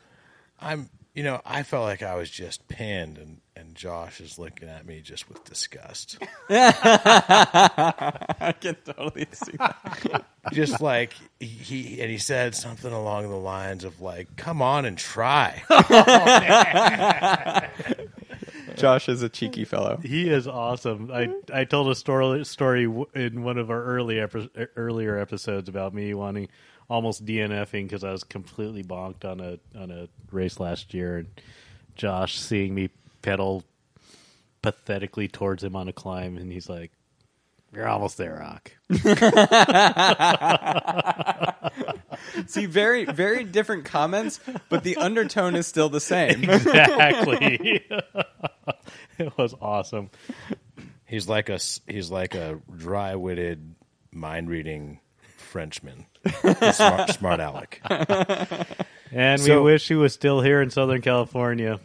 I'm, 0.60 0.90
you 1.14 1.22
know, 1.22 1.40
I 1.46 1.62
felt 1.62 1.84
like 1.84 2.02
I 2.02 2.16
was 2.16 2.28
just 2.28 2.66
pinned, 2.68 3.16
and 3.18 3.40
and 3.62 3.74
Josh 3.76 4.20
is 4.20 4.38
looking 4.38 4.68
at 4.68 4.84
me 4.86 5.00
just 5.00 5.28
with 5.28 5.44
disgust, 5.44 6.18
I 6.50 8.52
can 8.60 8.74
totally 8.84 9.26
see 9.32 9.52
that. 9.58 10.24
just 10.52 10.80
like 10.80 11.12
he, 11.38 11.46
he 11.46 12.00
and 12.00 12.10
he 12.10 12.18
said 12.18 12.54
something 12.56 12.92
along 12.92 13.28
the 13.30 13.36
lines 13.36 13.84
of 13.84 14.00
like, 14.00 14.34
"Come 14.36 14.60
on 14.60 14.84
and 14.84 14.98
try." 14.98 15.62
Oh, 18.74 18.76
Josh 18.76 19.08
is 19.08 19.22
a 19.22 19.28
cheeky 19.28 19.64
fellow. 19.64 19.98
He 20.02 20.28
is 20.28 20.48
awesome. 20.48 21.10
I 21.12 21.32
I 21.52 21.64
told 21.64 21.88
a 21.88 21.94
story 21.94 22.44
story 22.44 22.84
in 23.14 23.42
one 23.42 23.58
of 23.58 23.70
our 23.70 23.82
early 23.82 24.18
epi- 24.18 24.50
earlier 24.76 25.18
episodes 25.18 25.68
about 25.68 25.94
me 25.94 26.14
wanting 26.14 26.48
almost 26.88 27.24
DNFing 27.24 27.84
because 27.84 28.02
I 28.02 28.12
was 28.12 28.24
completely 28.24 28.82
bonked 28.82 29.24
on 29.24 29.40
a 29.40 29.58
on 29.78 29.90
a 29.90 30.08
race 30.30 30.58
last 30.58 30.94
year, 30.94 31.18
and 31.18 31.28
Josh 31.94 32.38
seeing 32.38 32.74
me 32.74 32.90
pedal 33.22 33.64
pathetically 34.60 35.28
towards 35.28 35.64
him 35.64 35.74
on 35.76 35.88
a 35.88 35.92
climb, 35.92 36.36
and 36.36 36.52
he's 36.52 36.68
like, 36.68 36.90
"You're 37.72 37.88
almost 37.88 38.18
there, 38.18 38.36
Rock." 38.40 38.72
See, 42.46 42.66
very, 42.66 43.04
very 43.04 43.44
different 43.44 43.84
comments, 43.84 44.40
but 44.68 44.84
the 44.84 44.96
undertone 44.96 45.54
is 45.56 45.66
still 45.66 45.88
the 45.88 46.00
same. 46.00 46.44
exactly. 46.50 47.82
it 49.18 49.36
was 49.38 49.54
awesome. 49.60 50.10
He's 51.06 51.28
like 51.28 51.48
a 51.48 51.58
he's 51.86 52.10
like 52.10 52.34
a 52.34 52.60
dry 52.76 53.14
witted, 53.16 53.74
mind 54.12 54.48
reading 54.48 55.00
Frenchman, 55.36 56.06
smart, 56.72 57.10
smart 57.10 57.40
aleck. 57.40 57.80
And 59.10 59.40
So- 59.40 59.62
we 59.62 59.72
wish 59.72 59.88
he 59.88 59.94
was 59.94 60.12
still 60.14 60.40
here 60.40 60.62
in 60.62 60.70
Southern 60.70 61.02
California. 61.02 61.80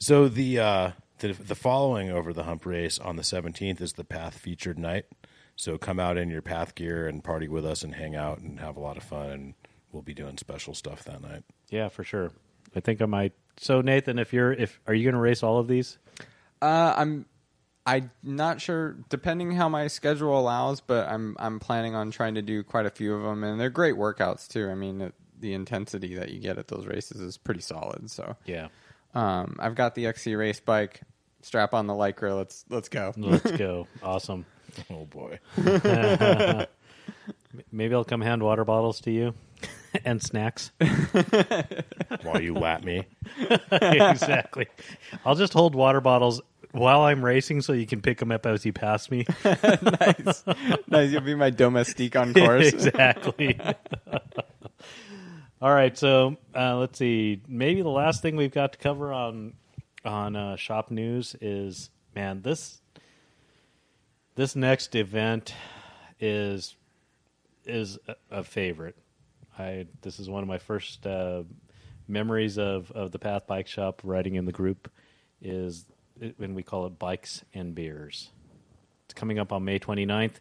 So 0.00 0.28
the 0.28 0.58
uh, 0.58 0.90
the 1.18 1.34
the 1.34 1.54
following 1.54 2.10
over 2.10 2.32
the 2.32 2.44
hump 2.44 2.64
race 2.66 2.98
on 2.98 3.16
the 3.16 3.22
seventeenth 3.22 3.80
is 3.80 3.92
the 3.92 4.04
Path 4.04 4.38
featured 4.38 4.78
night. 4.78 5.04
So 5.56 5.76
come 5.76 6.00
out 6.00 6.16
in 6.16 6.30
your 6.30 6.40
Path 6.42 6.74
gear 6.74 7.06
and 7.06 7.22
party 7.22 7.46
with 7.46 7.66
us 7.66 7.82
and 7.82 7.94
hang 7.94 8.16
out 8.16 8.38
and 8.38 8.58
have 8.60 8.76
a 8.76 8.80
lot 8.80 8.96
of 8.96 9.02
fun. 9.02 9.30
And 9.30 9.54
we'll 9.92 10.02
be 10.02 10.14
doing 10.14 10.38
special 10.38 10.72
stuff 10.72 11.04
that 11.04 11.20
night. 11.20 11.44
Yeah, 11.68 11.88
for 11.88 12.02
sure. 12.02 12.32
I 12.74 12.80
think 12.80 13.02
I 13.02 13.06
might. 13.06 13.34
So 13.58 13.82
Nathan, 13.82 14.18
if 14.18 14.32
you're 14.32 14.52
if 14.52 14.80
are 14.86 14.94
you 14.94 15.04
going 15.04 15.14
to 15.14 15.20
race 15.20 15.42
all 15.42 15.58
of 15.58 15.68
these? 15.68 15.98
Uh, 16.62 16.94
I'm, 16.96 17.26
I'm 17.84 18.10
not 18.22 18.60
sure. 18.60 18.96
Depending 19.10 19.52
how 19.52 19.68
my 19.68 19.86
schedule 19.88 20.38
allows, 20.38 20.80
but 20.80 21.08
I'm, 21.08 21.36
I'm 21.38 21.58
planning 21.58 21.94
on 21.94 22.10
trying 22.10 22.34
to 22.36 22.42
do 22.42 22.62
quite 22.62 22.86
a 22.86 22.90
few 22.90 23.14
of 23.14 23.22
them, 23.22 23.44
and 23.44 23.60
they're 23.60 23.70
great 23.70 23.96
workouts 23.96 24.46
too. 24.48 24.68
I 24.68 24.74
mean, 24.74 25.00
it, 25.00 25.14
the 25.38 25.54
intensity 25.54 26.14
that 26.16 26.30
you 26.30 26.38
get 26.40 26.58
at 26.58 26.68
those 26.68 26.86
races 26.86 27.20
is 27.20 27.38
pretty 27.38 27.60
solid. 27.62 28.10
So, 28.10 28.36
Yeah. 28.44 28.68
Um, 29.14 29.56
I've 29.58 29.74
got 29.74 29.94
the 29.94 30.06
XC 30.06 30.34
race 30.36 30.60
bike. 30.60 31.00
strap 31.42 31.74
on 31.74 31.86
the 31.86 31.94
lycra. 31.94 32.36
Let's 32.36 32.64
let's 32.68 32.88
go. 32.88 33.12
Let's 33.16 33.50
go. 33.56 33.86
awesome. 34.02 34.46
Oh 34.88 35.04
boy. 35.04 35.40
Maybe 37.72 37.92
I'll 37.92 38.04
come 38.04 38.20
hand 38.20 38.40
water 38.40 38.64
bottles 38.64 39.00
to 39.00 39.10
you 39.10 39.34
and 40.04 40.22
snacks. 40.22 40.70
While 42.22 42.40
you 42.40 42.54
lap 42.54 42.84
me. 42.84 43.04
exactly. 43.72 44.68
I'll 45.26 45.34
just 45.34 45.52
hold 45.54 45.74
water 45.74 46.00
bottles 46.00 46.40
while 46.70 47.00
I'm 47.00 47.24
racing 47.24 47.62
so 47.62 47.72
you 47.72 47.84
can 47.84 48.00
pick 48.00 48.18
them 48.18 48.30
up 48.30 48.46
as 48.46 48.64
you 48.64 48.72
pass 48.72 49.10
me. 49.10 49.26
nice, 49.44 50.44
nice. 50.86 51.10
You'll 51.10 51.22
be 51.22 51.34
my 51.34 51.50
domestique 51.50 52.14
on 52.14 52.32
course. 52.32 52.68
exactly. 52.68 53.58
All 55.62 55.74
right, 55.74 55.94
so 55.94 56.38
uh, 56.56 56.78
let's 56.78 56.98
see. 56.98 57.42
Maybe 57.46 57.82
the 57.82 57.90
last 57.90 58.22
thing 58.22 58.36
we've 58.36 58.50
got 58.50 58.72
to 58.72 58.78
cover 58.78 59.12
on 59.12 59.52
on 60.06 60.34
uh, 60.34 60.56
shop 60.56 60.90
news 60.90 61.36
is 61.42 61.90
man 62.14 62.40
this 62.40 62.80
this 64.36 64.56
next 64.56 64.94
event 64.94 65.54
is 66.18 66.76
is 67.66 67.98
a, 68.08 68.38
a 68.38 68.42
favorite. 68.42 68.96
I 69.58 69.86
this 70.00 70.18
is 70.18 70.30
one 70.30 70.42
of 70.42 70.48
my 70.48 70.56
first 70.56 71.06
uh, 71.06 71.42
memories 72.08 72.56
of 72.58 72.90
of 72.92 73.12
the 73.12 73.18
Path 73.18 73.46
Bike 73.46 73.66
Shop 73.66 74.00
riding 74.02 74.36
in 74.36 74.46
the 74.46 74.52
group 74.52 74.90
is 75.42 75.84
when 76.38 76.54
we 76.54 76.62
call 76.62 76.86
it 76.86 76.98
bikes 76.98 77.44
and 77.52 77.74
beers. 77.74 78.30
It's 79.04 79.12
coming 79.12 79.38
up 79.38 79.52
on 79.52 79.66
May 79.66 79.78
29th 79.78 80.36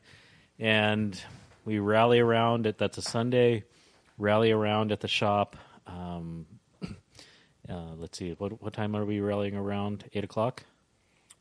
and 0.60 1.22
we 1.66 1.80
rally 1.80 2.22
around 2.22 2.66
it. 2.66 2.78
That's 2.78 2.98
a 2.98 3.02
Sunday. 3.02 3.66
Rally 4.20 4.52
around 4.52 4.92
at 4.92 5.00
the 5.00 5.08
shop. 5.08 5.56
Um, 5.88 6.46
uh, 6.84 7.94
let's 7.98 8.20
see. 8.20 8.36
What 8.38 8.62
what 8.62 8.74
time 8.74 8.96
are 8.96 9.06
we 9.06 9.22
rallying 9.22 9.56
around? 9.56 10.04
Eight 10.14 10.24
o'clock. 10.24 10.64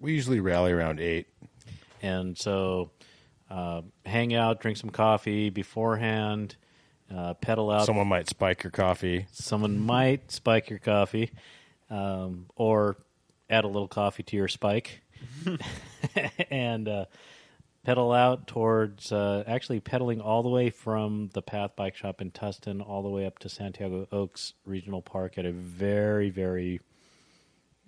We 0.01 0.15
usually 0.15 0.41
rally 0.41 0.73
around 0.73 1.01
eight. 1.01 1.27
And 2.01 2.39
so, 2.39 2.93
uh, 3.51 3.83
hang 4.07 4.33
out, 4.33 4.61
drink 4.61 4.79
some 4.79 4.91
coffee 4.91 5.51
beforehand. 5.51 6.57
Uh, 7.15 7.35
pedal 7.35 7.71
out. 7.71 7.87
Someone 7.87 8.07
might 8.07 8.29
spike 8.29 8.63
your 8.63 8.71
coffee. 8.71 9.27
Someone 9.33 9.79
might 9.79 10.31
spike 10.31 10.71
your 10.71 10.79
coffee, 10.79 11.33
um, 11.91 12.47
or 12.55 12.99
add 13.49 13.65
a 13.65 13.67
little 13.67 13.89
coffee 13.89 14.23
to 14.23 14.37
your 14.37 14.47
spike, 14.47 15.01
and 16.51 16.87
uh, 16.87 17.07
pedal 17.89 18.13
out 18.13 18.47
towards 18.47 19.13
uh, 19.13 19.43
actually 19.47 19.81
pedaling 19.81 20.21
all 20.21 20.43
the 20.43 20.49
way 20.51 20.69
from 20.69 21.31
the 21.33 21.41
Path 21.41 21.71
Bike 21.75 21.97
Shop 21.97 22.21
in 22.21 22.31
Tustin 22.31 22.87
all 22.87 23.03
the 23.03 23.09
way 23.09 23.25
up 23.25 23.39
to 23.39 23.49
Santiago 23.49 24.07
Oaks 24.13 24.53
Regional 24.67 25.01
Park 25.01 25.39
at 25.39 25.47
a 25.47 25.53
very 25.53 26.29
very 26.29 26.81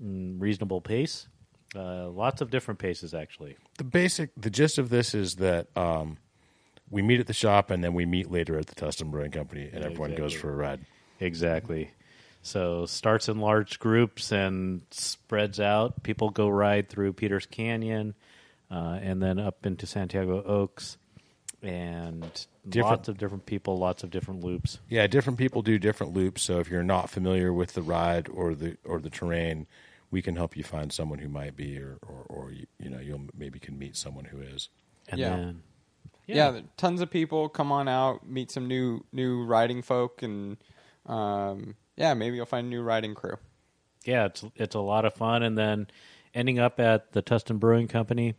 mm, 0.02 0.40
reasonable 0.40 0.80
pace. 0.80 1.28
Uh, 1.76 2.08
lots 2.08 2.40
of 2.40 2.50
different 2.50 2.80
paces 2.80 3.12
actually. 3.12 3.58
The 3.76 3.84
basic, 3.84 4.30
the 4.38 4.48
gist 4.48 4.78
of 4.78 4.88
this 4.88 5.14
is 5.14 5.34
that 5.34 5.66
um, 5.76 6.16
we 6.88 7.02
meet 7.02 7.20
at 7.20 7.26
the 7.26 7.34
shop 7.34 7.70
and 7.70 7.84
then 7.84 7.92
we 7.92 8.06
meet 8.06 8.30
later 8.30 8.58
at 8.58 8.68
the 8.68 8.74
Tustin 8.74 9.10
Brewing 9.10 9.32
Company, 9.32 9.68
and 9.70 9.80
Yeah, 9.80 9.90
everyone 9.90 10.14
goes 10.14 10.32
for 10.32 10.50
a 10.50 10.56
ride. 10.56 10.80
Exactly. 11.20 11.90
So 12.40 12.86
starts 12.86 13.28
in 13.28 13.38
large 13.38 13.78
groups 13.78 14.32
and 14.32 14.80
spreads 14.92 15.60
out. 15.60 16.02
People 16.02 16.30
go 16.30 16.48
ride 16.48 16.88
through 16.88 17.12
Peters 17.12 17.44
Canyon, 17.44 18.14
uh, 18.70 18.98
and 19.02 19.22
then 19.22 19.38
up 19.38 19.66
into 19.66 19.86
Santiago 19.86 20.42
Oaks, 20.44 20.96
and 21.62 22.46
Different- 22.68 22.90
lots 22.98 23.08
of 23.08 23.18
different 23.18 23.46
people, 23.46 23.76
lots 23.76 24.02
of 24.02 24.10
different 24.10 24.42
loops. 24.44 24.78
Yeah, 24.88 25.06
different 25.06 25.38
people 25.38 25.62
do 25.62 25.78
different 25.78 26.12
loops. 26.14 26.42
So 26.42 26.58
if 26.58 26.70
you're 26.70 26.82
not 26.82 27.10
familiar 27.10 27.52
with 27.52 27.74
the 27.74 27.82
ride 27.82 28.28
or 28.28 28.54
the 28.54 28.76
or 28.84 28.98
the 29.00 29.10
terrain, 29.10 29.66
we 30.10 30.22
can 30.22 30.36
help 30.36 30.56
you 30.56 30.62
find 30.64 30.92
someone 30.92 31.18
who 31.18 31.28
might 31.28 31.56
be, 31.56 31.78
or 31.78 31.98
or, 32.02 32.24
or 32.28 32.52
you, 32.52 32.66
you 32.78 32.90
know 32.90 32.98
you'll 33.00 33.26
maybe 33.36 33.58
can 33.58 33.78
meet 33.78 33.96
someone 33.96 34.26
who 34.26 34.40
is. 34.40 34.68
And 35.08 35.18
Yeah. 35.20 35.36
then 35.36 35.62
yeah. 36.26 36.50
there- 36.50 36.62
tons 36.76 37.00
of 37.00 37.10
people 37.10 37.48
come 37.48 37.72
on 37.72 37.88
out, 37.88 38.26
meet 38.28 38.50
some 38.50 38.66
new 38.68 39.04
new 39.12 39.44
riding 39.44 39.82
folk, 39.82 40.22
and 40.22 40.56
um, 41.06 41.76
yeah, 41.96 42.14
maybe 42.14 42.36
you'll 42.36 42.46
find 42.46 42.66
a 42.66 42.70
new 42.70 42.82
riding 42.82 43.14
crew. 43.14 43.36
yeah, 44.04 44.26
it's 44.26 44.44
it's 44.56 44.74
a 44.74 44.80
lot 44.80 45.04
of 45.04 45.12
fun, 45.14 45.42
and 45.42 45.58
then 45.58 45.88
ending 46.34 46.58
up 46.58 46.78
at 46.80 47.12
the 47.12 47.22
Tustin 47.22 47.58
Brewing 47.58 47.88
Company, 47.88 48.34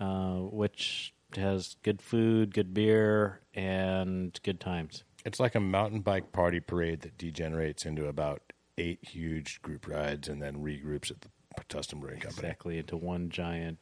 uh, 0.00 0.34
which 0.36 1.12
has 1.36 1.76
good 1.82 2.00
food, 2.00 2.54
good 2.54 2.72
beer, 2.74 3.40
and 3.54 4.38
good 4.42 4.60
times. 4.60 5.04
It's 5.24 5.40
like 5.40 5.54
a 5.54 5.60
mountain 5.60 6.00
bike 6.00 6.32
party 6.32 6.60
parade 6.60 7.00
that 7.00 7.18
degenerates 7.18 7.84
into 7.84 8.06
about 8.06 8.42
eight 8.78 9.00
huge 9.02 9.60
group 9.62 9.88
rides 9.88 10.28
and 10.28 10.40
then 10.40 10.56
regroups 10.58 11.10
at 11.10 11.20
the 11.22 11.28
Tustin 11.68 12.00
Brewing 12.00 12.20
Company. 12.20 12.46
exactly 12.48 12.78
into 12.78 12.96
one 12.96 13.30
giant 13.30 13.78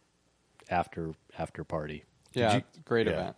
after 0.70 1.12
after 1.38 1.64
party. 1.64 2.05
Yeah, 2.33 2.57
you- 2.57 2.62
great 2.85 3.07
yeah. 3.07 3.12
event. 3.12 3.37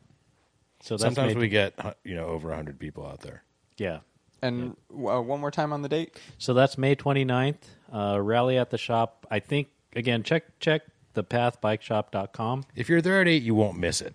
So 0.83 0.95
that's 0.95 1.03
Sometimes 1.03 1.35
made- 1.35 1.41
we 1.41 1.49
get 1.49 1.75
you 2.05 2.15
know 2.15 2.27
over 2.27 2.55
hundred 2.55 2.79
people 2.79 3.07
out 3.07 3.21
there. 3.21 3.43
yeah. 3.79 4.01
And 4.43 4.77
uh, 4.93 5.21
one 5.23 5.41
more 5.41 5.51
time 5.51 5.73
on 5.73 5.81
the 5.81 5.89
date. 5.89 6.21
So 6.37 6.53
that's 6.53 6.77
May 6.77 6.95
29th. 6.95 7.57
Uh, 7.93 8.21
rally 8.21 8.59
at 8.59 8.69
the 8.69 8.77
shop. 8.79 9.27
I 9.31 9.41
think 9.41 9.69
again 9.97 10.23
check 10.23 10.45
check 10.61 10.83
the 11.17 11.25
pathbikeshop.com. 11.25 12.65
If 12.77 12.89
you're 12.89 13.03
there 13.03 13.21
at 13.21 13.27
eight, 13.27 13.43
you 13.43 13.57
won't 13.57 13.77
miss 13.79 14.01
it, 14.01 14.15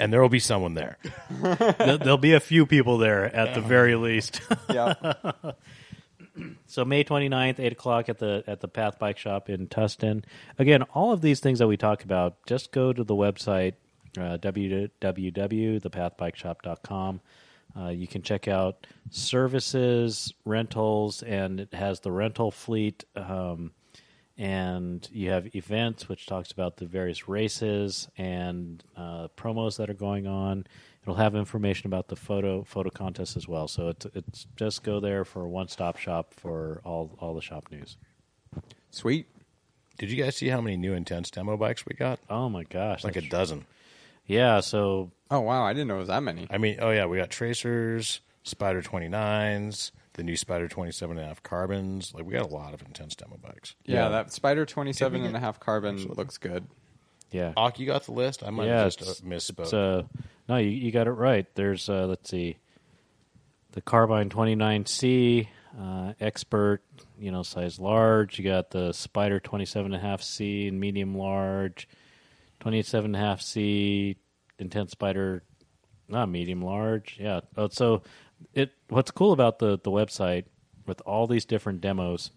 and 0.00 0.12
there 0.12 0.20
will 0.20 0.28
be 0.28 0.40
someone 0.40 0.74
there. 0.74 0.98
There- 1.30 1.98
There'll 1.98 2.18
be 2.18 2.32
a 2.32 2.40
few 2.40 2.66
people 2.66 2.98
there 2.98 3.24
at 3.34 3.54
the 3.54 3.60
very 3.60 3.94
least. 3.94 4.40
Yeah, 4.68 4.94
So 6.66 6.84
May 6.84 7.04
29th, 7.04 7.58
8 7.60 7.72
o'clock 7.72 8.08
at 8.08 8.18
the 8.18 8.42
at 8.46 8.60
the 8.60 8.68
Path 8.68 8.98
Bike 8.98 9.18
Shop 9.18 9.48
in 9.50 9.66
Tustin. 9.68 10.24
Again, 10.58 10.82
all 10.94 11.12
of 11.12 11.20
these 11.20 11.40
things 11.40 11.58
that 11.58 11.66
we 11.68 11.76
talk 11.76 12.02
about, 12.04 12.36
just 12.46 12.72
go 12.72 12.92
to 12.92 13.04
the 13.04 13.14
website, 13.14 13.74
uh, 14.16 14.38
www.thepathbikeshop.com. 14.38 17.20
Uh, 17.78 17.88
you 17.88 18.06
can 18.06 18.22
check 18.22 18.48
out 18.48 18.86
services, 19.10 20.32
rentals, 20.44 21.22
and 21.22 21.60
it 21.60 21.72
has 21.74 22.00
the 22.00 22.10
rental 22.10 22.50
fleet. 22.50 23.04
Um, 23.14 23.72
and 24.40 25.06
you 25.12 25.30
have 25.30 25.54
events, 25.54 26.08
which 26.08 26.24
talks 26.24 26.50
about 26.50 26.78
the 26.78 26.86
various 26.86 27.28
races 27.28 28.08
and 28.16 28.82
uh, 28.96 29.28
promos 29.36 29.76
that 29.76 29.90
are 29.90 29.94
going 29.94 30.26
on. 30.26 30.66
It'll 31.02 31.14
have 31.16 31.34
information 31.34 31.86
about 31.86 32.08
the 32.08 32.16
photo 32.16 32.62
photo 32.64 32.88
contest 32.90 33.36
as 33.36 33.46
well. 33.46 33.68
So 33.68 33.88
it's 33.88 34.06
it's 34.14 34.46
just 34.56 34.82
go 34.82 34.98
there 34.98 35.24
for 35.26 35.42
a 35.42 35.48
one 35.48 35.68
stop 35.68 35.98
shop 35.98 36.32
for 36.34 36.80
all 36.84 37.14
all 37.20 37.34
the 37.34 37.42
shop 37.42 37.66
news. 37.70 37.96
sweet. 38.90 39.26
Did 39.98 40.10
you 40.10 40.22
guys 40.22 40.36
see 40.36 40.48
how 40.48 40.62
many 40.62 40.78
new 40.78 40.94
intense 40.94 41.30
demo 41.30 41.58
bikes 41.58 41.84
we 41.84 41.94
got? 41.94 42.18
Oh 42.30 42.48
my 42.48 42.64
gosh, 42.64 43.04
Like 43.04 43.16
a 43.16 43.20
that's- 43.20 43.30
dozen. 43.30 43.66
yeah. 44.26 44.60
So 44.60 45.10
Oh 45.30 45.40
wow, 45.40 45.62
I 45.64 45.74
didn't 45.74 45.88
know 45.88 45.96
it 45.96 46.00
was 46.00 46.08
that 46.08 46.22
many. 46.22 46.46
I 46.50 46.56
mean, 46.58 46.78
oh 46.80 46.90
yeah, 46.90 47.04
we 47.06 47.18
got 47.18 47.28
Tracers, 47.30 48.20
Spider 48.42 48.80
29s, 48.82 49.90
the 50.14 50.22
new 50.22 50.36
Spider 50.36 50.68
27 50.68 51.16
and 51.16 51.24
a 51.24 51.28
half 51.28 51.42
carbons. 51.42 52.12
Like 52.14 52.24
we 52.24 52.32
got 52.32 52.42
a 52.50 52.54
lot 52.54 52.74
of 52.74 52.82
intense 52.82 53.14
demo 53.14 53.36
bikes. 53.42 53.74
Yeah, 53.84 54.04
Yeah. 54.04 54.08
that 54.10 54.32
Spider 54.32 54.66
27 54.66 55.20
Did 55.20 55.26
and 55.28 55.36
a 55.36 55.40
half 55.40 55.60
carbon 55.60 55.96
looks 56.08 56.36
good. 56.38 56.66
yeah, 57.30 57.52
Auk, 57.56 57.78
you 57.78 57.86
got 57.86 58.04
the 58.04 58.12
list? 58.12 58.42
I 58.42 58.50
might 58.50 58.66
yeah. 58.66 58.82
have 58.84 58.96
just 58.96 59.00
it's- 59.02 59.20
uh, 59.22 59.24
misspoke. 59.24 59.64
it's, 59.64 59.72
uh, 59.74 60.02
no, 60.48 60.56
you, 60.56 60.70
you 60.70 60.90
got 60.90 61.06
it 61.06 61.12
right. 61.12 61.46
There's 61.54 61.88
uh, 61.88 62.06
let's 62.06 62.28
see, 62.28 62.56
the 63.72 63.80
Carbine 63.80 64.28
29C 64.30 65.46
uh, 65.80 66.12
Expert, 66.20 66.82
you 67.20 67.30
know, 67.30 67.44
size 67.44 67.78
large. 67.78 68.36
You 68.38 68.44
got 68.44 68.70
the 68.72 68.92
Spider 68.92 69.38
27.5C 69.38 70.66
and 70.68 70.80
medium 70.80 71.14
large, 71.16 71.86
27.5C 72.60 74.16
Intense 74.58 74.90
Spider, 74.90 75.42
not 76.08 76.28
medium 76.28 76.62
large. 76.62 77.16
Yeah. 77.20 77.40
Oh, 77.56 77.68
so 77.68 78.02
it 78.54 78.72
what's 78.88 79.10
cool 79.10 79.32
about 79.32 79.58
the 79.58 79.78
the 79.82 79.90
website 79.90 80.44
with 80.86 81.00
all 81.02 81.26
these 81.26 81.44
different 81.44 81.80
demos, 81.80 82.30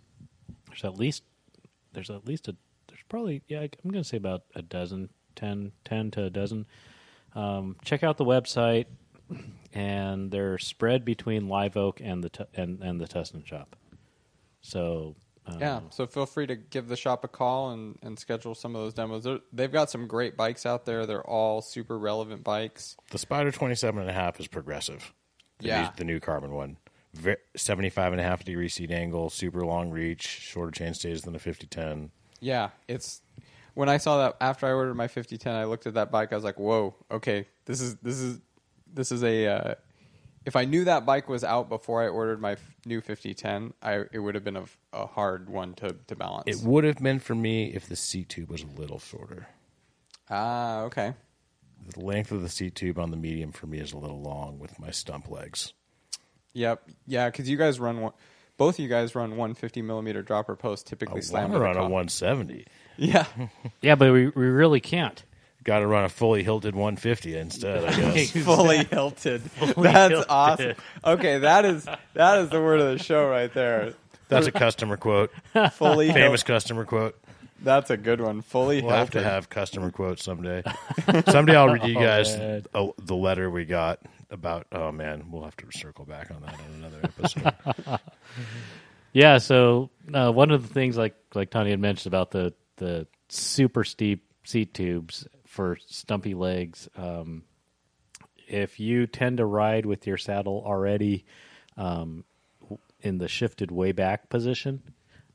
there's 0.67 0.83
at 0.83 0.97
least 0.97 1.23
there's 1.93 2.09
at 2.09 2.25
least 2.25 2.47
a 2.47 2.55
there's 2.87 3.03
probably 3.09 3.41
yeah 3.47 3.61
I'm 3.61 3.91
going 3.91 4.03
to 4.03 4.07
say 4.07 4.17
about 4.17 4.43
a 4.55 4.61
dozen, 4.61 5.09
10, 5.35 5.71
10 5.85 6.11
to 6.11 6.25
a 6.25 6.29
dozen. 6.29 6.65
Um, 7.35 7.77
check 7.83 8.03
out 8.03 8.17
the 8.17 8.25
website, 8.25 8.85
and 9.73 10.31
they're 10.31 10.59
spread 10.59 11.03
between 11.03 11.47
Live 11.47 11.77
Oak 11.77 11.99
and 12.01 12.23
the 12.23 12.29
tu- 12.29 12.47
and 12.53 12.81
and 12.83 13.01
the 13.01 13.07
Tustin 13.07 13.45
shop. 13.45 13.75
So 14.61 15.15
um, 15.45 15.59
Yeah, 15.59 15.79
so 15.89 16.05
feel 16.07 16.25
free 16.25 16.47
to 16.47 16.55
give 16.55 16.87
the 16.87 16.95
shop 16.95 17.23
a 17.23 17.27
call 17.27 17.71
and, 17.71 17.97
and 18.01 18.17
schedule 18.17 18.55
some 18.55 18.75
of 18.75 18.81
those 18.81 18.93
demos. 18.93 19.23
They're, 19.23 19.39
they've 19.51 19.71
got 19.71 19.89
some 19.89 20.07
great 20.07 20.37
bikes 20.37 20.65
out 20.65 20.85
there. 20.85 21.05
They're 21.05 21.27
all 21.27 21.61
super 21.61 21.97
relevant 21.97 22.43
bikes. 22.43 22.95
the 23.11 23.17
Spider 23.17 23.51
27 23.51 23.99
and 23.99 24.09
a 24.09 24.13
half 24.13 24.39
is 24.39 24.47
progressive. 24.47 25.13
The 25.63 25.69
Yeah. 25.69 25.81
New, 25.81 25.89
the 25.97 26.03
new 26.03 26.19
carbon 26.19 26.53
one. 26.53 26.77
Ve 27.13 27.35
75 27.55 28.13
and 28.13 28.19
a 28.21 28.23
half 28.23 28.43
degree 28.43 28.69
seat 28.69 28.91
angle, 28.91 29.29
super 29.29 29.65
long 29.65 29.89
reach, 29.91 30.25
shorter 30.27 30.71
chain 30.71 30.93
stays 30.93 31.21
than 31.21 31.35
a 31.35 31.39
5010. 31.39 32.11
Yeah, 32.39 32.69
it's 32.87 33.21
when 33.75 33.87
I 33.87 33.97
saw 33.97 34.17
that 34.17 34.37
after 34.41 34.65
I 34.67 34.71
ordered 34.73 34.95
my 34.95 35.07
5010, 35.07 35.53
I 35.55 35.65
looked 35.65 35.85
at 35.87 35.93
that 35.93 36.11
bike. 36.11 36.31
I 36.33 36.35
was 36.35 36.43
like, 36.43 36.59
"Whoa, 36.59 36.95
okay, 37.11 37.47
this 37.65 37.81
is 37.81 37.95
this 37.97 38.19
is 38.19 38.39
this 38.91 39.11
is 39.11 39.23
a 39.23 39.47
uh, 39.47 39.75
if 40.45 40.55
I 40.55 40.65
knew 40.65 40.83
that 40.85 41.05
bike 41.05 41.29
was 41.29 41.43
out 41.43 41.69
before 41.69 42.01
I 42.03 42.07
ordered 42.07 42.41
my 42.41 42.53
f- 42.53 42.75
new 42.85 42.99
5010, 42.99 43.73
I 43.81 44.05
it 44.11 44.19
would 44.19 44.33
have 44.35 44.43
been 44.43 44.57
a 44.91 45.05
hard 45.07 45.49
one 45.49 45.75
to 45.75 45.95
to 46.07 46.15
balance. 46.15 46.43
It 46.47 46.67
would 46.67 46.83
have 46.83 46.97
been 46.97 47.19
for 47.19 47.35
me 47.35 47.73
if 47.73 47.87
the 47.87 47.95
seat 47.95 48.27
tube 48.29 48.49
was 48.49 48.63
a 48.63 48.67
little 48.81 48.99
shorter. 48.99 49.47
ah, 50.31 50.81
okay. 50.81 51.13
The 51.91 51.99
length 51.99 52.31
of 52.31 52.41
the 52.41 52.49
seat 52.49 52.75
tube 52.75 52.97
on 52.99 53.11
the 53.11 53.17
medium 53.17 53.51
for 53.51 53.67
me 53.67 53.79
is 53.79 53.93
a 53.93 53.97
little 53.97 54.21
long 54.21 54.59
with 54.59 54.79
my 54.79 54.91
stump 54.91 55.29
legs. 55.29 55.73
Yep. 56.53 56.81
Yeah, 57.07 57.29
because 57.29 57.49
you 57.49 57.57
guys 57.57 57.79
run 57.79 57.99
one. 58.01 58.13
Both 58.57 58.75
of 58.75 58.79
you 58.79 58.87
guys 58.89 59.15
run 59.15 59.31
150 59.31 59.81
millimeter 59.81 60.21
dropper 60.21 60.55
post, 60.55 60.85
typically 60.87 61.17
I 61.17 61.21
slam 61.21 61.43
want 61.51 61.53
to 61.53 61.59
with 61.59 61.63
run 61.63 61.77
a 61.77 61.81
170. 61.83 62.65
Yeah. 62.97 63.25
Yeah, 63.81 63.95
but 63.95 64.13
we, 64.13 64.27
we 64.27 64.45
really 64.45 64.79
can't. 64.79 65.21
Got 65.63 65.79
to 65.79 65.87
run 65.87 66.03
a 66.03 66.09
fully 66.09 66.43
hilted 66.43 66.75
150 66.75 67.35
instead, 67.37 67.83
I 67.85 67.95
guess. 67.95 68.31
fully 68.43 68.83
hilted. 68.83 69.41
That's 69.59 69.77
hilted. 70.11 70.25
awesome. 70.29 70.73
Okay, 71.03 71.39
that 71.39 71.65
is 71.65 71.85
that 72.13 72.37
is 72.39 72.49
the 72.49 72.61
word 72.61 72.79
of 72.81 72.97
the 72.97 73.03
show 73.03 73.27
right 73.27 73.51
there. 73.53 73.93
That's 74.27 74.47
a 74.47 74.51
customer 74.51 74.97
quote. 74.97 75.31
Fully 75.73 76.07
Famous 76.07 76.41
hilted. 76.41 76.45
customer 76.45 76.85
quote. 76.85 77.17
That's 77.63 77.89
a 77.89 77.97
good 77.97 78.19
one. 78.21 78.41
Fully 78.41 78.81
We'll 78.81 78.91
have 78.91 79.09
hilted. 79.09 79.23
to 79.23 79.29
have 79.29 79.49
customer 79.49 79.89
quotes 79.91 80.23
someday. 80.23 80.63
someday 81.29 81.55
I'll 81.55 81.69
read 81.69 81.83
you 81.85 81.95
Oh, 81.97 82.01
guys 82.01 82.37
man. 82.37 82.65
uh, 82.73 82.87
the 82.99 83.15
letter 83.15 83.49
we 83.49 83.65
got 83.65 83.99
about. 84.29 84.67
Oh 84.71 84.91
man, 84.91 85.31
we'll 85.31 85.43
have 85.43 85.55
to 85.57 85.65
circle 85.71 86.05
back 86.05 86.29
on 86.31 86.41
that 86.41 86.53
on 86.53 86.75
another 86.77 86.99
episode. 87.03 87.99
Yeah, 89.15 89.37
so 89.37 89.91
uh, 90.11 90.31
one 90.31 90.49
of 90.49 90.67
the 90.67 90.73
things, 90.73 90.97
like 90.97 91.13
like 91.35 91.51
Tani 91.51 91.69
had 91.69 91.79
mentioned 91.79 92.07
about 92.11 92.31
the 92.31 92.51
the 92.77 93.05
super 93.29 93.83
steep 93.83 94.25
seat 94.43 94.73
tubes 94.73 95.27
for 95.45 95.77
stumpy 95.85 96.33
legs, 96.33 96.89
um, 96.97 97.43
if 98.47 98.79
you 98.79 99.05
tend 99.05 99.37
to 99.37 99.45
ride 99.45 99.85
with 99.85 100.07
your 100.07 100.17
saddle 100.17 100.63
already 100.65 101.25
um, 101.77 102.25
in 103.01 103.19
the 103.19 103.27
shifted 103.27 103.69
way 103.69 103.91
back 103.91 104.29
position, 104.29 104.81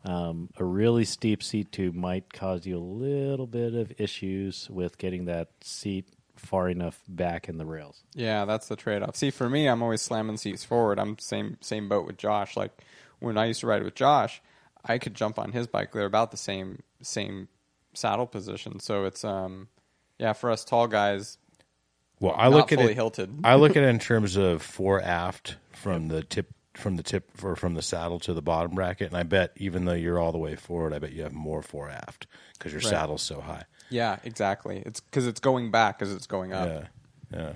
um, 0.04 0.48
a 0.56 0.64
really 0.64 1.04
steep 1.04 1.42
seat 1.42 1.72
tube 1.72 1.94
might 1.94 2.32
cause 2.32 2.66
you 2.66 2.76
a 2.76 2.80
little 2.80 3.46
bit 3.46 3.74
of 3.74 3.92
issues 3.98 4.68
with 4.70 4.96
getting 4.98 5.24
that 5.26 5.48
seat 5.60 6.06
far 6.36 6.68
enough 6.68 7.02
back 7.08 7.48
in 7.48 7.58
the 7.58 7.66
rails. 7.66 8.02
Yeah, 8.14 8.44
that's 8.44 8.68
the 8.68 8.76
trade 8.76 9.02
off. 9.02 9.16
See, 9.16 9.30
for 9.30 9.50
me, 9.50 9.66
I'm 9.66 9.82
always 9.82 10.00
slamming 10.02 10.36
seats 10.36 10.64
forward. 10.64 10.98
I'm 10.98 11.18
same 11.18 11.56
same 11.60 11.88
boat 11.88 12.06
with 12.06 12.16
Josh. 12.16 12.56
Like 12.56 12.70
when 13.18 13.36
I 13.36 13.46
used 13.46 13.60
to 13.60 13.66
ride 13.66 13.82
with 13.82 13.96
Josh, 13.96 14.40
I 14.84 14.98
could 14.98 15.14
jump 15.14 15.38
on 15.38 15.50
his 15.52 15.66
bike. 15.66 15.92
They're 15.92 16.04
about 16.04 16.30
the 16.30 16.36
same 16.36 16.82
same 17.02 17.48
saddle 17.92 18.26
position. 18.26 18.78
So 18.78 19.04
it's 19.04 19.24
um 19.24 19.68
yeah, 20.18 20.32
for 20.32 20.50
us 20.50 20.64
tall 20.64 20.86
guys, 20.86 21.38
Well, 22.20 22.34
I 22.36 22.44
not 22.48 22.56
look 22.56 22.72
at 22.72 22.78
fully 22.78 22.92
it. 22.92 22.96
hilted. 22.96 23.40
I 23.42 23.56
look 23.56 23.72
at 23.76 23.82
it 23.82 23.88
in 23.88 23.98
terms 23.98 24.36
of 24.36 24.62
fore 24.62 25.02
aft 25.02 25.56
from 25.72 26.06
the 26.08 26.22
tip 26.22 26.46
from 26.78 26.96
the 26.96 27.02
tip 27.02 27.30
or 27.42 27.56
from 27.56 27.74
the 27.74 27.82
saddle 27.82 28.18
to 28.20 28.32
the 28.34 28.42
bottom 28.42 28.74
bracket, 28.74 29.08
and 29.08 29.16
I 29.16 29.22
bet 29.24 29.52
even 29.56 29.84
though 29.84 29.92
you're 29.94 30.18
all 30.18 30.32
the 30.32 30.38
way 30.38 30.56
forward, 30.56 30.92
I 30.92 30.98
bet 30.98 31.12
you 31.12 31.22
have 31.24 31.32
more 31.32 31.62
fore 31.62 31.90
aft 31.90 32.26
because 32.54 32.72
your 32.72 32.80
Right. 32.80 32.90
saddle's 32.90 33.22
so 33.22 33.40
high. 33.40 33.64
yeah, 33.90 34.18
exactly. 34.24 34.82
It's 34.86 35.00
because 35.00 35.26
it's 35.26 35.40
going 35.40 35.70
back 35.70 36.00
as 36.02 36.12
it's 36.12 36.26
going 36.26 36.52
up. 36.52 36.68
Yeah, 36.68 36.86
yeah. 37.38 37.52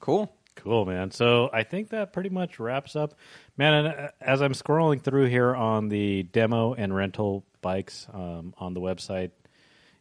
Cool. 0.00 0.32
Cool, 0.56 0.84
man. 0.84 1.10
So 1.10 1.48
I 1.52 1.62
think 1.62 1.90
that 1.90 2.12
pretty 2.12 2.28
much 2.28 2.58
wraps 2.58 2.94
up, 2.96 3.14
man. 3.56 3.86
And 3.86 3.86
uh, 3.88 4.08
as 4.20 4.42
I'm 4.42 4.52
scrolling 4.52 5.00
through 5.02 5.26
here 5.26 5.54
on 5.54 5.88
the 5.88 6.22
demo 6.24 6.74
and 6.74 6.94
rental 6.94 7.44
bikes 7.62 8.06
um, 8.12 8.52
on 8.58 8.74
the 8.74 8.80
website, 8.80 9.30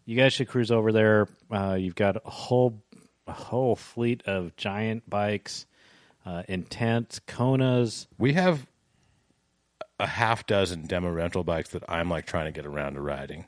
you 0.05 0.17
guys 0.17 0.33
should 0.33 0.47
cruise 0.49 0.71
over 0.71 0.91
there. 0.91 1.27
Uh, 1.51 1.75
you've 1.79 1.95
got 1.95 2.17
a 2.17 2.29
whole 2.29 2.81
a 3.27 3.31
whole 3.31 3.75
fleet 3.75 4.23
of 4.25 4.55
giant 4.57 5.07
bikes, 5.09 5.65
uh, 6.25 6.43
Intense, 6.47 7.19
Konas. 7.27 8.07
We 8.17 8.33
have 8.33 8.67
a 9.99 10.07
half 10.07 10.45
dozen 10.47 10.85
demo 10.87 11.11
rental 11.11 11.43
bikes 11.43 11.69
that 11.69 11.83
I'm 11.89 12.09
like 12.09 12.25
trying 12.25 12.45
to 12.45 12.51
get 12.51 12.65
around 12.65 12.93
to 12.93 13.01
riding. 13.01 13.45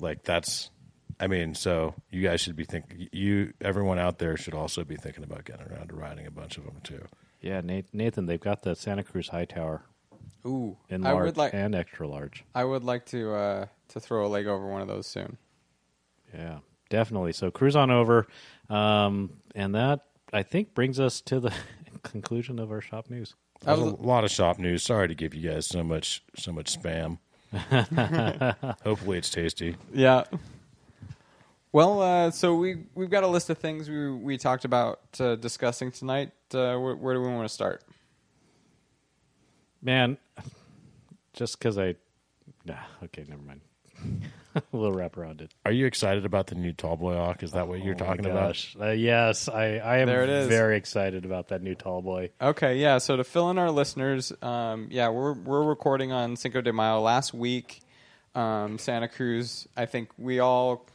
Like 0.00 0.24
that's, 0.24 0.70
I 1.20 1.26
mean, 1.26 1.54
so 1.54 1.94
you 2.10 2.22
guys 2.22 2.40
should 2.40 2.56
be 2.56 2.64
thinking. 2.64 3.08
You, 3.12 3.52
everyone 3.60 3.98
out 3.98 4.18
there, 4.18 4.36
should 4.36 4.54
also 4.54 4.84
be 4.84 4.96
thinking 4.96 5.24
about 5.24 5.44
getting 5.44 5.66
around 5.66 5.88
to 5.88 5.94
riding 5.94 6.26
a 6.26 6.30
bunch 6.30 6.58
of 6.58 6.64
them 6.64 6.80
too. 6.82 7.04
Yeah, 7.40 7.60
Nathan, 7.60 8.26
they've 8.26 8.40
got 8.40 8.62
the 8.62 8.74
Santa 8.74 9.02
Cruz 9.02 9.28
Hightower 9.28 9.82
Ooh, 10.46 10.76
in 10.88 11.06
I 11.06 11.12
would 11.12 11.36
like 11.36 11.54
and 11.54 11.74
extra 11.74 12.06
large. 12.06 12.44
I 12.54 12.64
would 12.64 12.84
like 12.84 13.06
to 13.06 13.32
uh, 13.32 13.66
to 13.88 14.00
throw 14.00 14.26
a 14.26 14.28
leg 14.28 14.46
over 14.46 14.66
one 14.66 14.80
of 14.80 14.88
those 14.88 15.06
soon. 15.06 15.38
Yeah, 16.34 16.58
definitely. 16.88 17.32
So 17.32 17.50
cruise 17.50 17.76
on 17.76 17.90
over, 17.90 18.26
um, 18.68 19.30
and 19.54 19.74
that 19.74 20.06
I 20.32 20.42
think 20.42 20.74
brings 20.74 20.98
us 20.98 21.20
to 21.22 21.40
the 21.40 21.52
conclusion 22.02 22.58
of 22.58 22.70
our 22.70 22.80
shop 22.80 23.10
news. 23.10 23.34
I 23.62 23.66
That 23.66 23.78
was 23.82 23.92
was- 23.92 24.00
a 24.00 24.06
lot 24.06 24.24
of 24.24 24.30
shop 24.30 24.58
news. 24.58 24.82
Sorry 24.82 25.08
to 25.08 25.14
give 25.14 25.34
you 25.34 25.50
guys 25.50 25.66
so 25.66 25.82
much 25.84 26.22
so 26.36 26.52
much 26.52 26.76
spam. 26.76 27.18
Hopefully 28.84 29.18
it's 29.18 29.30
tasty. 29.30 29.76
Yeah. 29.92 30.24
Well, 31.72 32.00
uh, 32.02 32.30
so 32.30 32.54
we 32.54 32.84
we've 32.94 33.10
got 33.10 33.24
a 33.24 33.26
list 33.28 33.50
of 33.50 33.58
things 33.58 33.88
we 33.88 34.10
we 34.10 34.36
talked 34.38 34.64
about 34.64 35.00
uh, 35.20 35.36
discussing 35.36 35.90
tonight. 35.90 36.32
Uh, 36.52 36.76
where, 36.78 36.96
where 36.96 37.14
do 37.14 37.20
we 37.20 37.28
want 37.28 37.46
to 37.48 37.52
start? 37.54 37.82
Man, 39.80 40.16
just 41.32 41.58
because 41.58 41.78
I. 41.78 41.94
Nah, 42.64 42.74
okay, 43.04 43.24
never 43.28 43.42
mind. 43.42 43.60
we'll 44.72 44.92
wrap 44.92 45.16
around 45.16 45.40
it. 45.40 45.50
Are 45.64 45.72
you 45.72 45.86
excited 45.86 46.24
about 46.24 46.48
the 46.48 46.54
new 46.54 46.72
Tallboy 46.72 47.16
Hawk? 47.16 47.42
Is 47.42 47.52
that 47.52 47.68
what 47.68 47.82
you're 47.82 47.94
Oh 47.94 47.98
talking 47.98 48.26
about? 48.26 48.48
gosh. 48.50 48.76
Uh, 48.80 48.90
yes, 48.90 49.48
I, 49.48 49.76
I 49.76 49.98
am 49.98 50.06
There 50.06 50.22
it 50.22 50.28
is. 50.30 50.48
very 50.48 50.76
excited 50.76 51.24
about 51.24 51.48
that 51.48 51.62
new 51.62 51.74
Tallboy. 51.74 52.30
Okay, 52.40 52.78
yeah. 52.78 52.98
So 52.98 53.16
to 53.16 53.24
fill 53.24 53.50
in 53.50 53.58
our 53.58 53.70
listeners, 53.70 54.32
um, 54.42 54.88
yeah, 54.90 55.08
we're 55.08 55.32
we're 55.34 55.62
recording 55.64 56.12
on 56.12 56.36
Cinco 56.36 56.60
de 56.60 56.72
Mayo 56.72 57.00
last 57.00 57.32
week. 57.34 57.80
Um, 58.34 58.78
Santa 58.78 59.08
Cruz, 59.08 59.68
I 59.76 59.86
think 59.86 60.08
we 60.18 60.38
all 60.38 60.86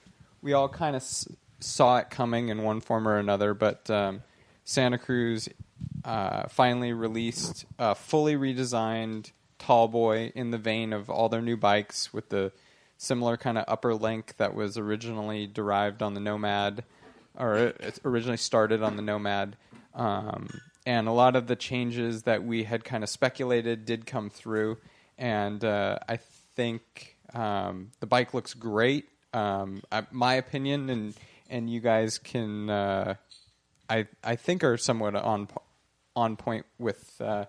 we 0.42 0.54
all 0.54 0.70
kind 0.70 0.96
of 0.96 1.02
s- 1.02 1.28
saw 1.60 1.98
it 1.98 2.10
coming 2.10 2.50
in 2.50 2.64
one 2.64 2.82
form 2.82 3.08
or 3.08 3.18
another, 3.18 3.54
but 3.54 3.90
um, 3.90 4.24
Santa 4.64 4.98
Cruz 4.98 5.48
uh, 6.04 6.48
finally 6.48 6.94
released 6.94 7.66
a 7.78 7.94
fully 7.96 8.36
redesigned 8.36 9.32
Tallboy 9.60 10.32
in 10.34 10.52
the 10.52 10.58
vein 10.58 10.94
of 10.94 11.10
all 11.10 11.30
their 11.30 11.42
new 11.42 11.58
bikes 11.58 12.14
with 12.14 12.30
the 12.30 12.52
similar 12.98 13.38
kind 13.38 13.58
of 13.58 13.66
upper 13.68 13.94
link 13.94 14.36
that 14.38 14.54
was 14.54 14.78
originally 14.78 15.48
derived 15.48 16.02
on 16.02 16.14
the 16.14 16.20
Nomad, 16.20 16.84
or 17.38 17.56
it 17.56 18.00
originally 18.04 18.38
started 18.38 18.82
on 18.82 18.96
the 18.96 19.02
Nomad. 19.02 19.56
Um, 19.94 20.50
and 20.86 21.08
a 21.08 21.12
lot 21.12 21.36
of 21.36 21.48
the 21.48 21.56
changes 21.56 22.24
that 22.24 22.44
we 22.44 22.64
had 22.64 22.84
kind 22.84 23.04
of 23.04 23.10
speculated 23.10 23.86
did 23.86 24.06
come 24.06 24.30
through. 24.30 24.78
And 25.18 25.64
uh, 25.64 26.00
I 26.08 26.18
think 26.56 27.18
um, 27.34 27.92
the 28.00 28.08
bike 28.08 28.34
looks 28.34 28.54
great. 28.54 29.10
Um, 29.34 29.84
I, 29.92 30.04
my 30.12 30.36
opinion, 30.36 30.90
and 30.90 31.14
and 31.50 31.70
you 31.70 31.80
guys 31.80 32.18
can, 32.18 32.70
uh, 32.70 33.16
I 33.90 34.08
I 34.24 34.36
think, 34.36 34.64
are 34.64 34.78
somewhat 34.78 35.16
on 35.16 35.48
on 36.16 36.36
point 36.38 36.66
with 36.80 37.20
uh, 37.20 37.46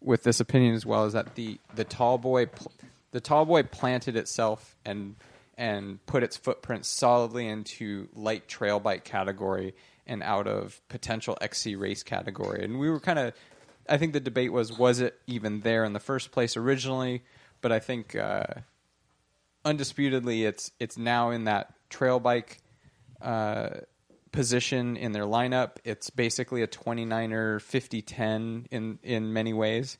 with 0.00 0.22
this 0.22 0.40
opinion 0.40 0.74
as 0.74 0.84
well. 0.84 1.06
Is 1.06 1.14
that 1.14 1.34
the 1.34 1.58
the 1.74 1.84
tall 1.84 2.18
boy 2.18 2.46
pl- 2.46 2.72
the 3.14 3.20
tall 3.20 3.44
boy 3.44 3.62
planted 3.62 4.16
itself 4.16 4.76
and 4.84 5.14
and 5.56 6.04
put 6.04 6.24
its 6.24 6.36
footprint 6.36 6.84
solidly 6.84 7.46
into 7.46 8.08
light 8.12 8.48
trail 8.48 8.80
bike 8.80 9.04
category 9.04 9.72
and 10.04 10.20
out 10.20 10.48
of 10.48 10.80
potential 10.88 11.38
XC 11.40 11.76
race 11.76 12.02
category. 12.02 12.64
And 12.64 12.80
we 12.80 12.90
were 12.90 12.98
kind 12.98 13.20
of, 13.20 13.32
I 13.88 13.98
think 13.98 14.14
the 14.14 14.20
debate 14.20 14.52
was, 14.52 14.76
was 14.76 14.98
it 14.98 15.16
even 15.28 15.60
there 15.60 15.84
in 15.84 15.92
the 15.92 16.00
first 16.00 16.32
place 16.32 16.56
originally? 16.56 17.22
But 17.60 17.70
I 17.70 17.78
think 17.78 18.16
uh, 18.16 18.46
undisputedly, 19.64 20.44
it's 20.44 20.72
it's 20.80 20.98
now 20.98 21.30
in 21.30 21.44
that 21.44 21.72
trail 21.90 22.18
bike 22.18 22.58
uh, 23.22 23.68
position 24.32 24.96
in 24.96 25.12
their 25.12 25.22
lineup. 25.22 25.76
It's 25.84 26.10
basically 26.10 26.62
a 26.62 26.66
29er 26.66 27.62
5010 27.62 28.66
in 28.72 28.98
in 29.04 29.32
many 29.32 29.52
ways. 29.52 29.98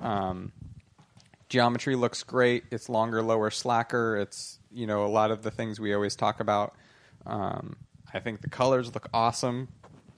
Um, 0.00 0.52
geometry 1.52 1.96
looks 1.96 2.22
great. 2.22 2.64
It's 2.70 2.88
longer, 2.88 3.22
lower, 3.22 3.50
slacker. 3.50 4.16
It's 4.16 4.58
you 4.72 4.86
know 4.86 5.04
a 5.04 5.12
lot 5.12 5.30
of 5.30 5.42
the 5.42 5.50
things 5.50 5.78
we 5.78 5.92
always 5.92 6.16
talk 6.16 6.40
about. 6.40 6.74
Um, 7.26 7.76
I 8.14 8.20
think 8.20 8.40
the 8.40 8.48
colors 8.48 8.94
look 8.94 9.10
awesome. 9.12 9.68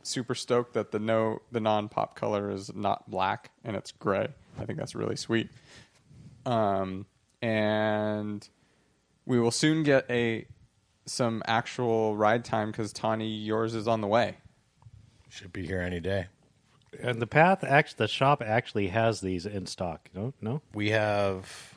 Super 0.05 0.37
stoked 0.37 0.75
that 0.75 0.93
the 0.93 1.01
no 1.01 1.43
the 1.51 1.59
non 1.59 1.89
pop 1.89 2.15
color 2.15 2.53
is 2.53 2.73
not 2.73 3.11
black 3.11 3.51
and 3.65 3.75
it's 3.75 3.91
gray. 3.91 4.29
I 4.61 4.65
think 4.65 4.79
that's 4.79 4.95
really 4.95 5.17
sweet. 5.17 5.51
Um, 6.47 7.05
and 7.43 8.49
we 9.27 9.41
will 9.41 9.51
soon 9.51 9.83
get 9.83 10.09
a 10.09 10.47
some 11.05 11.43
actual 11.47 12.17
ride 12.17 12.45
time 12.45 12.71
because 12.71 12.93
Tani, 12.93 13.27
yours 13.27 13.75
is 13.75 13.89
on 13.89 14.01
the 14.01 14.07
way. 14.07 14.37
Should 15.29 15.53
be 15.53 15.67
here 15.67 15.81
any 15.81 15.99
day. 15.99 16.29
And 17.03 17.21
the 17.21 17.27
path, 17.27 17.65
actually, 17.65 17.97
the 17.99 18.09
shop 18.09 18.43
actually 18.43 18.89
has 18.89 19.21
these 19.21 19.47
in 19.47 19.67
stock. 19.67 20.09
No, 20.15 20.33
no. 20.41 20.63
We 20.73 20.91
have 20.91 21.75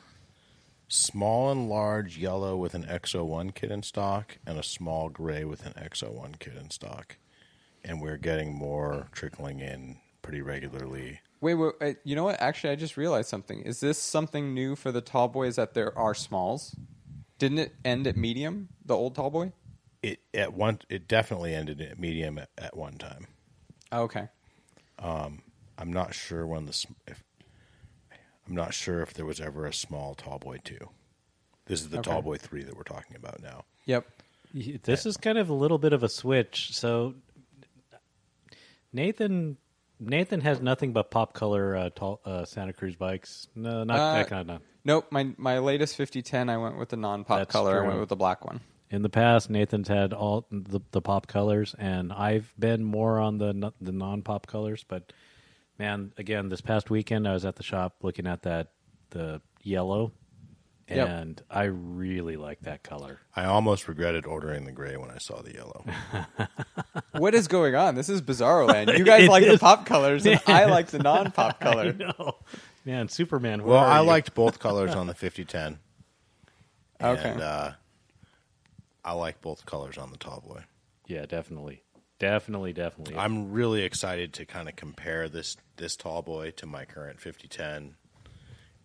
small 0.88 1.50
and 1.50 1.68
large 1.68 2.16
yellow 2.16 2.56
with 2.56 2.74
an 2.74 2.84
XO1 2.84 3.54
kit 3.54 3.70
in 3.70 3.82
stock 3.82 4.38
and 4.46 4.58
a 4.58 4.62
small 4.62 5.08
gray 5.10 5.44
with 5.44 5.66
an 5.66 5.74
XO1 5.74 6.38
kit 6.38 6.54
in 6.56 6.70
stock. 6.70 7.16
and 7.84 8.00
we're 8.00 8.16
getting 8.16 8.54
more 8.54 9.08
trickling 9.12 9.60
in 9.60 9.98
pretty 10.22 10.42
regularly. 10.42 11.20
Wait, 11.40 11.54
wait, 11.54 11.72
wait, 11.80 11.96
you 12.04 12.16
know 12.16 12.24
what? 12.24 12.40
Actually, 12.40 12.70
I 12.70 12.76
just 12.76 12.96
realized 12.96 13.28
something. 13.28 13.62
Is 13.62 13.80
this 13.80 13.98
something 13.98 14.52
new 14.52 14.74
for 14.74 14.90
the 14.90 15.00
tall 15.00 15.28
boys 15.28 15.56
that 15.56 15.74
there 15.74 15.96
are 15.96 16.14
smalls? 16.14 16.74
Didn't 17.38 17.58
it 17.58 17.74
end 17.84 18.06
at 18.06 18.16
medium, 18.16 18.68
the 18.84 18.94
old 18.96 19.14
tall 19.14 19.30
boy? 19.30 19.52
It 20.02 20.20
at 20.34 20.52
one 20.54 20.80
it 20.88 21.06
definitely 21.08 21.54
ended 21.54 21.80
at 21.80 21.98
medium 21.98 22.38
at, 22.38 22.50
at 22.58 22.76
one 22.76 22.94
time. 22.98 23.26
Oh, 23.92 24.02
okay. 25.02 25.34
I'm 25.80 25.92
not 25.92 26.12
sure 26.12 26.44
when 26.46 26.66
the 26.66 26.86
if 27.06 27.22
I'm 28.48 28.54
not 28.56 28.74
sure 28.74 29.00
if 29.00 29.14
there 29.14 29.24
was 29.24 29.40
ever 29.40 29.64
a 29.66 29.72
small 29.72 30.14
tall 30.16 30.38
boy 30.38 30.58
two. 30.64 30.90
This 31.66 31.80
is 31.82 31.90
the 31.90 31.98
Okay. 31.98 32.10
tall 32.10 32.22
boy 32.22 32.36
three 32.36 32.64
that 32.64 32.76
we're 32.76 32.82
talking 32.82 33.14
about 33.16 33.40
now. 33.42 33.64
Yep. 33.84 34.06
This 34.82 35.06
is 35.06 35.16
kind 35.16 35.38
of 35.38 35.50
a 35.50 35.54
little 35.54 35.78
bit 35.78 35.92
of 35.92 36.02
a 36.02 36.08
switch. 36.08 36.74
So 36.74 37.14
Nathan 38.92 39.56
Nathan 40.00 40.40
has 40.40 40.60
nothing 40.60 40.92
but 40.92 41.10
pop 41.10 41.32
color 41.32 41.76
uh, 41.76 41.90
tall, 41.90 42.20
uh, 42.24 42.44
Santa 42.44 42.72
Cruz 42.72 42.96
bikes. 42.96 43.48
No, 43.54 43.84
not 43.84 43.98
Uh, 44.00 44.12
that 44.14 44.28
kind 44.28 44.50
of. 44.50 44.62
Nope. 44.84 45.06
My 45.10 45.32
my 45.36 45.58
latest 45.58 45.96
5010, 45.96 46.48
I 46.48 46.56
went 46.56 46.78
with 46.78 46.88
the 46.88 46.96
non-pop 46.96 47.38
That's 47.38 47.52
color. 47.52 47.84
I 47.84 47.86
went 47.86 48.00
with 48.00 48.08
the 48.08 48.16
black 48.16 48.44
one. 48.44 48.60
In 48.90 49.02
the 49.02 49.10
past, 49.10 49.50
Nathan's 49.50 49.88
had 49.88 50.12
all 50.14 50.46
the, 50.50 50.80
the 50.92 51.02
pop 51.02 51.26
colors, 51.26 51.74
and 51.78 52.12
I've 52.12 52.52
been 52.58 52.84
more 52.84 53.18
on 53.18 53.38
the 53.38 53.72
the 53.80 53.92
non 53.92 54.22
pop 54.22 54.46
colors. 54.46 54.84
But 54.88 55.12
man, 55.78 56.12
again, 56.16 56.48
this 56.48 56.60
past 56.62 56.88
weekend 56.88 57.28
I 57.28 57.34
was 57.34 57.44
at 57.44 57.56
the 57.56 57.62
shop 57.62 57.96
looking 58.02 58.26
at 58.26 58.42
that 58.42 58.68
the 59.10 59.42
yellow, 59.62 60.12
Yep. 60.88 61.06
and 61.08 61.42
I 61.50 61.64
really 61.64 62.36
like 62.38 62.60
that 62.62 62.82
color. 62.82 63.20
I 63.36 63.44
almost 63.44 63.88
regretted 63.88 64.24
ordering 64.24 64.64
the 64.64 64.72
gray 64.72 64.96
when 64.96 65.10
I 65.10 65.18
saw 65.18 65.42
the 65.42 65.52
yellow. 65.52 65.84
what 67.12 67.34
is 67.34 67.46
going 67.46 67.74
on? 67.74 67.94
This 67.94 68.08
is 68.08 68.22
Bizarro 68.22 68.66
Land. 68.68 68.88
You 68.96 69.04
guys 69.04 69.24
It 69.24 69.28
like 69.30 69.44
the 69.46 69.58
pop 69.58 69.84
colors, 69.84 70.24
and 70.26 70.40
I 70.46 70.64
like 70.64 70.86
the 70.86 70.98
non-pop 70.98 71.60
color. 71.60 71.92
No, 71.92 72.36
man, 72.86 73.08
Superman. 73.10 73.64
where 73.64 73.74
well, 73.74 73.84
are 73.84 73.90
I 73.90 74.00
you? 74.00 74.06
liked 74.06 74.34
both 74.34 74.58
colors 74.60 74.94
on 74.94 75.06
the 75.08 75.14
5010. 75.14 75.78
Okay. 77.02 77.30
And 77.32 77.40
uh, 77.42 77.72
I 79.08 79.12
like 79.12 79.40
both 79.40 79.64
colors 79.64 79.96
on 79.96 80.10
the 80.10 80.18
tall 80.18 80.44
boy. 80.46 80.64
Yeah, 81.06 81.24
definitely, 81.24 81.82
definitely, 82.18 82.74
definitely. 82.74 83.16
I'm 83.16 83.52
really 83.52 83.82
excited 83.82 84.34
to 84.34 84.44
kind 84.44 84.68
of 84.68 84.76
compare 84.76 85.30
this 85.30 85.56
this 85.78 85.96
tall 85.96 86.20
boy 86.20 86.50
to 86.56 86.66
my 86.66 86.84
current 86.84 87.18
5010 87.18 87.94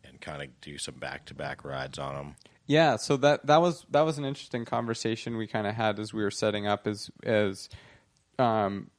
and 0.05 0.21
kind 0.21 0.41
of 0.41 0.61
do 0.61 0.77
some 0.77 0.95
back 0.95 1.25
to 1.25 1.33
back 1.33 1.65
rides 1.65 1.99
on 1.99 2.15
them. 2.15 2.35
Yeah, 2.65 2.95
so 2.95 3.17
that 3.17 3.47
that 3.47 3.59
was 3.59 3.85
that 3.89 4.03
was 4.03 4.17
an 4.17 4.23
interesting 4.23 4.63
conversation 4.63 5.35
we 5.35 5.45
kind 5.45 5.67
of 5.67 5.75
had 5.75 5.99
as 5.99 6.13
we 6.13 6.23
were 6.23 6.31
setting 6.31 6.67
up 6.67 6.87
as 6.87 7.11
as 7.23 7.67
um 8.39 8.91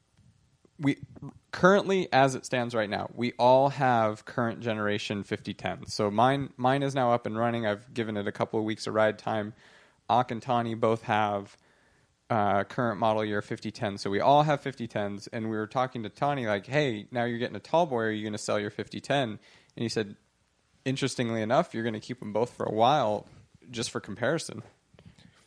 we 0.79 0.99
currently 1.53 2.07
as 2.13 2.35
it 2.35 2.45
stands 2.45 2.75
right 2.75 2.91
now, 2.91 3.09
we 3.15 3.33
all 3.39 3.71
have 3.71 4.27
current 4.27 4.61
generation 4.61 5.25
5010. 5.25 5.87
So 5.87 6.11
mine 6.11 6.53
mine 6.59 6.83
is 6.83 6.95
now 6.95 7.13
up 7.13 7.25
and 7.25 7.39
running. 7.39 7.67
I've 7.67 7.95
given 7.95 8.19
it 8.19 8.29
a 8.29 8.33
couple 8.33 8.59
of 8.59 8.67
weeks 8.67 8.87
of 8.87 8.93
ride 8.93 9.19
time. 9.19 9.55
Auk 10.09 10.31
and 10.31 10.43
Tani 10.43 10.75
both 10.75 11.03
have 11.03 11.57
uh, 12.31 12.65
current 12.65 12.99
model 12.99 13.25
year 13.25 13.43
5010. 13.43 13.99
So 13.99 14.11
we 14.11 14.21
all 14.21 14.43
have 14.43 14.63
5010s, 14.63 15.29
and 15.33 15.51
we 15.51 15.57
were 15.57 15.67
talking 15.67 16.03
to 16.05 16.09
Tani 16.09 16.47
like, 16.47 16.67
"Hey, 16.67 17.07
now 17.11 17.25
you're 17.25 17.39
getting 17.39 17.57
a 17.57 17.61
tall 17.61 17.87
boy. 17.87 18.03
Are 18.03 18.11
you 18.11 18.23
going 18.23 18.33
to 18.33 18.39
sell 18.39 18.59
your 18.59 18.71
5010?" 18.71 19.39
And 19.77 19.83
he 19.83 19.89
said, 19.89 20.17
interestingly 20.85 21.43
enough, 21.43 21.75
you're 21.75 21.83
going 21.83 21.95
to 21.95 22.01
keep 22.01 22.21
them 22.21 22.33
both 22.33 22.51
for 22.51 22.65
a 22.65 22.73
while 22.73 23.27
just 23.71 23.91
for 23.91 24.01
comparison. 24.01 24.63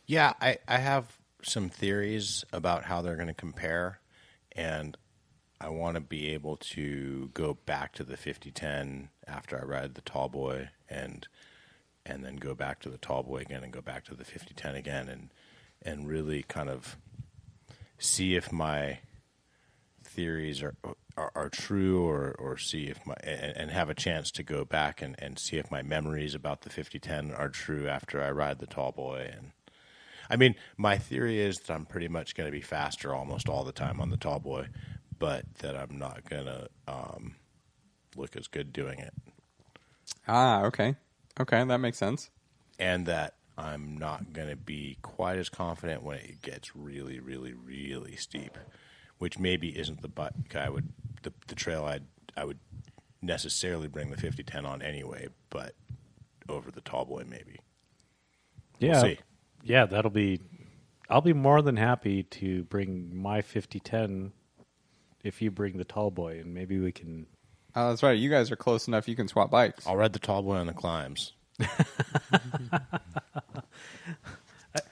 Yeah, 0.06 0.32
I, 0.40 0.58
I 0.66 0.78
have 0.78 1.18
some 1.42 1.68
theories 1.68 2.44
about 2.52 2.84
how 2.84 3.02
they're 3.02 3.16
going 3.16 3.28
to 3.28 3.34
compare, 3.34 4.00
and 4.52 4.96
I 5.60 5.68
want 5.68 5.94
to 5.94 6.00
be 6.00 6.30
able 6.30 6.56
to 6.56 7.30
go 7.34 7.54
back 7.66 7.92
to 7.94 8.04
the 8.04 8.16
5010 8.16 9.10
after 9.26 9.58
I 9.60 9.64
ride 9.64 9.94
the 9.94 10.00
tall 10.00 10.28
boy 10.28 10.70
and 10.88 11.26
and 12.08 12.24
then 12.24 12.36
go 12.36 12.54
back 12.54 12.80
to 12.80 12.88
the 12.88 12.98
tall 12.98 13.22
boy 13.22 13.38
again 13.38 13.62
and 13.62 13.72
go 13.72 13.80
back 13.80 14.04
to 14.04 14.14
the 14.14 14.24
5010 14.24 14.74
again 14.74 15.08
and 15.08 15.30
and 15.82 16.08
really 16.08 16.42
kind 16.42 16.68
of 16.68 16.96
see 17.98 18.34
if 18.34 18.52
my 18.52 18.98
theories 20.04 20.62
are 20.62 20.74
are, 21.16 21.32
are 21.34 21.48
true 21.48 22.06
or, 22.06 22.34
or 22.38 22.56
see 22.56 22.84
if 22.84 23.04
my 23.06 23.14
and, 23.22 23.56
and 23.56 23.70
have 23.70 23.90
a 23.90 23.94
chance 23.94 24.30
to 24.30 24.42
go 24.42 24.64
back 24.64 25.02
and, 25.02 25.16
and 25.18 25.38
see 25.38 25.56
if 25.56 25.70
my 25.70 25.82
memories 25.82 26.34
about 26.34 26.62
the 26.62 26.70
5010 26.70 27.32
are 27.32 27.48
true 27.48 27.88
after 27.88 28.22
I 28.22 28.30
ride 28.30 28.58
the 28.58 28.66
tall 28.66 28.92
boy 28.92 29.30
and 29.32 29.52
I 30.30 30.36
mean 30.36 30.54
my 30.76 30.98
theory 30.98 31.40
is 31.40 31.56
that 31.58 31.72
I'm 31.72 31.86
pretty 31.86 32.08
much 32.08 32.34
going 32.34 32.46
to 32.46 32.52
be 32.52 32.60
faster 32.60 33.14
almost 33.14 33.48
all 33.48 33.64
the 33.64 33.72
time 33.72 34.00
on 34.00 34.10
the 34.10 34.16
tall 34.16 34.40
boy 34.40 34.68
but 35.18 35.44
that 35.58 35.76
I'm 35.76 35.98
not 35.98 36.28
going 36.28 36.46
to 36.46 36.68
um, 36.86 37.34
look 38.16 38.36
as 38.36 38.46
good 38.46 38.72
doing 38.72 38.98
it 38.98 39.12
Ah, 40.26 40.64
okay. 40.64 40.96
Okay, 41.40 41.62
that 41.62 41.78
makes 41.78 41.98
sense. 41.98 42.30
and 42.78 43.06
that 43.06 43.34
I'm 43.56 43.96
not 43.98 44.32
going 44.32 44.48
to 44.48 44.56
be 44.56 44.98
quite 45.02 45.36
as 45.38 45.48
confident 45.48 46.02
when 46.02 46.18
it 46.18 46.42
gets 46.42 46.76
really, 46.76 47.18
really, 47.18 47.52
really 47.52 48.14
steep, 48.16 48.56
which 49.18 49.38
maybe 49.38 49.76
isn't 49.76 50.00
the 50.00 50.08
bike 50.08 50.54
I 50.54 50.70
would 50.70 50.88
the, 51.22 51.32
the 51.48 51.54
trail 51.56 51.84
I'd 51.84 52.04
I 52.36 52.44
would 52.44 52.58
necessarily 53.20 53.88
bring 53.88 54.10
the 54.10 54.16
5010 54.16 54.64
on 54.64 54.80
anyway, 54.80 55.28
but 55.50 55.74
over 56.48 56.70
the 56.70 56.80
tall 56.80 57.04
boy 57.04 57.24
maybe. 57.28 57.58
yeah, 58.78 59.02
see. 59.02 59.18
yeah, 59.62 59.86
that'll 59.86 60.10
be. 60.10 60.40
I'll 61.10 61.20
be 61.22 61.32
more 61.32 61.62
than 61.62 61.76
happy 61.76 62.22
to 62.22 62.64
bring 62.64 63.16
my 63.16 63.40
5010 63.40 64.32
if 65.24 65.40
you 65.40 65.50
bring 65.50 65.78
the 65.78 65.84
tall 65.84 66.10
boy, 66.10 66.38
and 66.38 66.54
maybe 66.54 66.78
we 66.78 66.92
can. 66.92 67.26
Oh, 67.74 67.90
that's 67.90 68.02
right. 68.02 68.18
You 68.18 68.30
guys 68.30 68.50
are 68.50 68.56
close 68.56 68.88
enough. 68.88 69.08
You 69.08 69.16
can 69.16 69.28
swap 69.28 69.50
bikes. 69.50 69.86
I'll 69.86 69.96
ride 69.96 70.12
the 70.12 70.18
tall 70.18 70.42
boy 70.42 70.56
on 70.56 70.66
the 70.66 70.72
climbs. 70.72 71.32
I, 71.60 71.62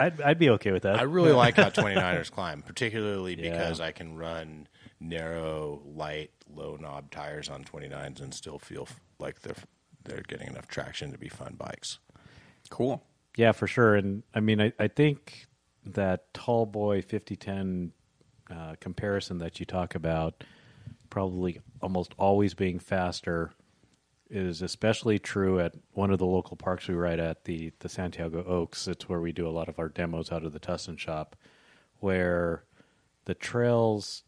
I'd, 0.00 0.20
I'd 0.20 0.38
be 0.38 0.50
okay 0.50 0.72
with 0.72 0.82
that. 0.84 0.98
I 0.98 1.02
really 1.02 1.32
like 1.32 1.56
how 1.56 1.70
29ers 1.70 2.30
climb, 2.30 2.62
particularly 2.62 3.34
Yeah. 3.42 3.50
because 3.52 3.80
I 3.80 3.92
can 3.92 4.16
run 4.16 4.66
narrow, 5.00 5.82
light, 5.84 6.30
low 6.52 6.76
knob 6.76 7.10
tires 7.10 7.48
on 7.48 7.64
29s 7.64 8.20
and 8.20 8.32
still 8.34 8.58
feel 8.58 8.82
f- 8.82 9.00
like 9.18 9.40
they're 9.42 9.54
they're 10.04 10.22
getting 10.28 10.48
enough 10.48 10.68
traction 10.68 11.10
to 11.12 11.18
be 11.18 11.28
fun 11.28 11.54
bikes. 11.58 11.98
Cool. 12.70 13.02
Yeah, 13.36 13.52
for 13.52 13.66
sure. 13.66 13.96
And 13.96 14.22
I 14.34 14.40
mean, 14.40 14.60
I, 14.60 14.72
I 14.78 14.86
think 14.88 15.46
that 15.84 16.32
tall 16.32 16.64
boy 16.66 17.02
5010 17.02 17.92
uh, 18.50 18.76
comparison 18.80 19.38
that 19.38 19.58
you 19.58 19.66
talk 19.66 19.94
about, 19.96 20.44
probably 21.10 21.60
almost 21.80 22.14
always 22.18 22.54
being 22.54 22.78
faster, 22.78 23.52
is 24.28 24.62
especially 24.62 25.18
true 25.18 25.60
at 25.60 25.74
one 25.92 26.10
of 26.10 26.18
the 26.18 26.26
local 26.26 26.56
parks 26.56 26.88
we 26.88 26.94
ride 26.94 27.20
at, 27.20 27.44
the, 27.44 27.72
the 27.78 27.88
Santiago 27.88 28.44
Oaks. 28.44 28.88
It's 28.88 29.08
where 29.08 29.20
we 29.20 29.32
do 29.32 29.46
a 29.46 29.50
lot 29.50 29.68
of 29.68 29.78
our 29.78 29.88
demos 29.88 30.32
out 30.32 30.44
of 30.44 30.52
the 30.52 30.60
Tustin 30.60 30.98
shop, 30.98 31.36
where 32.00 32.64
the 33.26 33.34
trails 33.34 34.22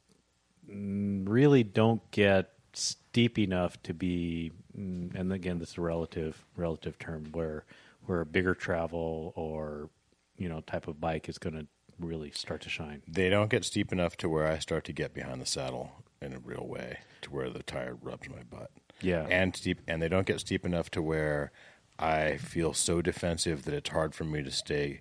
really 0.69 1.63
don't 1.63 2.09
get 2.11 2.53
steep 2.75 3.39
enough 3.39 3.83
to 3.83 3.95
be 3.95 4.53
and 4.75 5.33
again 5.33 5.59
this 5.59 5.71
is 5.71 5.79
a 5.79 5.81
relative 5.81 6.45
relative 6.57 6.99
term 6.99 7.27
where 7.33 7.65
where 8.07 8.21
a 8.21 8.27
bigger 8.27 8.55
travel 8.55 9.33
or 9.35 9.89
you 10.37 10.49
know 10.49 10.61
type 10.61 10.87
of 10.87 11.01
bike 11.01 11.29
is 11.29 11.39
going 11.39 11.55
to 11.55 11.67
really 11.99 12.31
start 12.31 12.61
to 12.61 12.69
shine 12.69 13.03
They 13.09 13.29
don't 13.29 13.51
get 13.51 13.65
steep 13.65 13.91
enough 13.91 14.17
to 14.19 14.29
where 14.29 14.47
I 14.47 14.59
start 14.59 14.85
to 14.85 14.93
get 14.93 15.15
behind 15.15 15.41
the 15.41 15.47
saddle 15.47 16.05
in 16.21 16.33
a 16.33 16.39
real 16.39 16.67
way, 16.67 16.99
to 17.23 17.31
where 17.31 17.51
the 17.51 17.63
tire 17.63 17.97
rubs 18.01 18.29
my 18.29 18.43
butt. 18.43 18.71
Yeah. 19.01 19.27
and 19.31 19.55
steep, 19.55 19.81
and 19.87 20.03
they 20.03 20.09
don't 20.09 20.27
get 20.27 20.41
steep 20.41 20.65
enough 20.67 20.91
to 20.91 21.03
where 21.03 21.53
I 21.99 22.37
feel 22.39 22.73
so 22.75 23.01
defensive 23.01 23.65
that 23.65 23.75
it's 23.75 23.91
hard 23.91 24.15
for 24.15 24.25
me 24.25 24.43
to 24.43 24.51
stay 24.51 25.01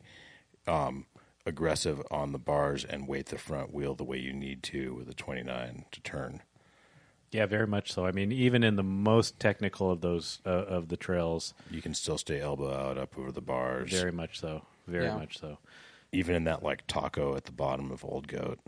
um, 0.67 1.05
aggressive 1.45 2.01
on 2.11 2.31
the 2.31 2.37
bars 2.39 2.83
and 2.85 3.07
weight 3.07 3.27
the 3.27 3.37
front 3.37 3.73
wheel 3.73 3.95
the 3.95 4.03
way 4.03 4.17
you 4.17 4.33
need 4.33 4.61
to 4.63 4.93
with 4.93 5.09
a 5.09 5.13
29 5.15 5.85
to 5.91 6.01
turn. 6.01 6.41
yeah 7.31 7.45
very 7.45 7.65
much 7.67 7.91
so 7.91 8.05
i 8.05 8.11
mean 8.11 8.31
even 8.33 8.63
in 8.63 8.75
the 8.75 8.83
most 8.83 9.39
technical 9.39 9.89
of 9.89 10.01
those 10.01 10.39
uh, 10.45 10.49
of 10.49 10.89
the 10.89 10.97
trails 10.97 11.53
You 11.71 11.81
can 11.81 11.93
still 11.93 12.17
stay 12.17 12.39
elbow 12.41 12.71
out 12.73 12.97
up 12.97 13.17
over 13.17 13.31
the 13.31 13.41
bars, 13.41 13.91
very 13.91 14.11
much 14.11 14.39
so 14.39 14.63
very 14.87 15.05
Yeah. 15.05 15.15
much 15.17 15.39
so 15.39 15.57
even 16.11 16.35
in 16.35 16.43
that 16.45 16.63
like 16.63 16.85
taco 16.87 17.35
at 17.35 17.45
the 17.45 17.51
bottom 17.51 17.91
of 17.91 18.03
Old 18.05 18.27
Goat. 18.27 18.59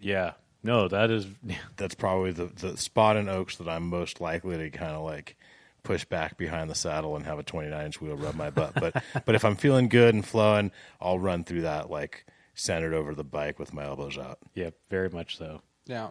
yeah 0.00 0.32
no 0.66 0.88
that 0.88 1.10
is 1.10 1.26
That's 1.76 1.94
probably 1.94 2.32
the 2.32 2.46
the 2.46 2.76
spot 2.76 3.16
in 3.16 3.28
Oaks 3.28 3.56
that 3.56 3.68
I'm 3.68 3.84
most 3.88 4.20
likely 4.20 4.56
to 4.58 4.70
kind 4.70 4.92
of 4.92 5.02
like 5.04 5.36
push 5.82 6.04
back 6.04 6.36
behind 6.36 6.68
the 6.68 6.74
saddle 6.74 7.14
and 7.16 7.24
have 7.24 7.38
a 7.38 7.42
29 7.44 7.84
inch 7.86 8.00
wheel 8.00 8.16
rub 8.16 8.34
my 8.34 8.50
butt. 8.50 8.74
But 8.74 9.02
but 9.24 9.34
if 9.34 9.44
I'm 9.44 9.56
feeling 9.56 9.88
good 9.88 10.14
and 10.14 10.24
flowing, 10.26 10.72
I'll 11.00 11.18
run 11.18 11.44
through 11.44 11.62
that 11.62 11.88
like 11.90 12.26
centered 12.54 12.92
over 12.94 13.14
the 13.14 13.24
bike 13.24 13.58
with 13.58 13.72
my 13.72 13.84
elbows 13.84 14.18
out. 14.18 14.38
yeah 14.54 14.70
very 14.90 15.08
much 15.10 15.36
so 15.38 15.60
Yeah. 15.86 16.10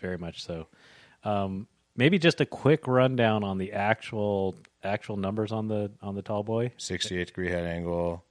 very 0.00 0.18
much 0.18 0.42
so. 0.44 0.66
Um, 1.24 1.66
maybe 1.96 2.18
just 2.18 2.40
a 2.40 2.46
quick 2.46 2.86
rundown 2.86 3.42
on 3.42 3.58
the 3.58 3.72
actual 3.72 4.54
actual 4.84 5.16
numbers 5.16 5.50
on 5.52 5.66
the 5.68 5.90
on 6.02 6.14
the 6.14 6.22
tall 6.22 6.42
boy. 6.44 6.70
68 6.76 7.26
degree 7.26 7.48
head 7.50 7.64
angle. 7.64 8.22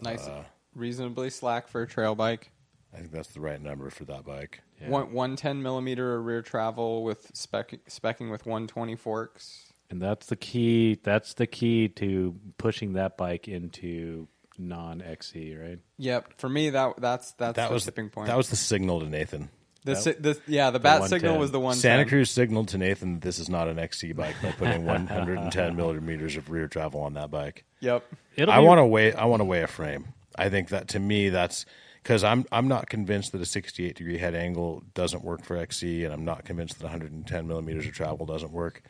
Nice. 0.00 0.28
Reasonably 0.74 1.30
slack 1.30 1.68
for 1.68 1.82
a 1.82 1.86
trail 1.86 2.14
bike. 2.14 2.50
I 2.94 2.98
think 2.98 3.12
that's 3.12 3.28
the 3.32 3.40
right 3.40 3.60
number 3.60 3.88
for 3.90 4.04
that 4.04 4.24
bike. 4.24 4.60
Yeah. 4.80 4.88
One 4.90 5.12
one 5.12 5.36
ten 5.36 5.62
millimeter 5.62 6.20
rear 6.20 6.42
travel 6.42 7.04
with 7.04 7.30
spec 7.34 7.74
specking 7.88 8.30
with 8.30 8.44
one 8.46 8.66
twenty 8.66 8.96
forks. 8.96 9.72
And 9.90 10.00
that's 10.00 10.26
the 10.26 10.36
key. 10.36 10.98
That's 11.02 11.34
the 11.34 11.46
key 11.46 11.88
to 11.88 12.34
pushing 12.58 12.94
that 12.94 13.16
bike 13.16 13.48
into 13.48 14.28
non 14.58 15.02
XC, 15.02 15.54
right? 15.56 15.78
Yep. 15.98 16.34
For 16.38 16.48
me, 16.48 16.70
that 16.70 16.94
that's 16.98 17.32
that's 17.32 17.56
that 17.56 17.68
the 17.68 17.74
was 17.74 17.84
tipping 17.84 18.10
point. 18.10 18.28
That 18.28 18.36
was 18.36 18.50
the 18.50 18.56
signal 18.56 19.00
to 19.00 19.06
Nathan. 19.06 19.48
the, 19.84 19.96
si- 19.96 20.12
the 20.12 20.38
yeah. 20.46 20.70
The 20.70 20.78
bat 20.80 21.08
signal 21.08 21.38
was 21.38 21.50
the 21.50 21.60
one. 21.60 21.74
Santa 21.76 22.04
Cruz 22.06 22.30
signaled 22.30 22.68
to 22.68 22.78
Nathan 22.78 23.14
that 23.14 23.22
this 23.22 23.38
is 23.38 23.48
not 23.48 23.68
an 23.68 23.78
XC 23.78 24.12
bike 24.12 24.36
by 24.42 24.52
putting 24.52 24.84
110 24.86 25.76
millimeters 25.76 26.36
of 26.36 26.50
rear 26.50 26.68
travel 26.68 27.00
on 27.00 27.14
that 27.14 27.30
bike. 27.30 27.64
Yep. 27.80 28.04
It'll 28.36 28.52
I 28.52 28.60
be- 28.60 28.66
want 28.66 28.78
to 28.78 28.86
weigh. 28.86 29.12
I 29.12 29.24
want 29.26 29.40
to 29.40 29.44
weigh 29.44 29.62
a 29.62 29.66
frame. 29.66 30.12
I 30.36 30.48
think 30.48 30.70
that 30.70 30.88
to 30.88 30.98
me, 30.98 31.28
that's 31.28 31.66
because 32.02 32.24
I'm 32.24 32.44
I'm 32.52 32.68
not 32.68 32.88
convinced 32.88 33.32
that 33.32 33.40
a 33.40 33.46
68 33.46 33.96
degree 33.96 34.18
head 34.18 34.34
angle 34.34 34.82
doesn't 34.94 35.24
work 35.24 35.44
for 35.44 35.56
XC, 35.56 36.04
and 36.04 36.12
I'm 36.12 36.24
not 36.24 36.44
convinced 36.44 36.78
that 36.78 36.84
110 36.84 37.46
millimeters 37.46 37.86
of 37.86 37.92
travel 37.92 38.26
doesn't 38.26 38.52
work. 38.52 38.82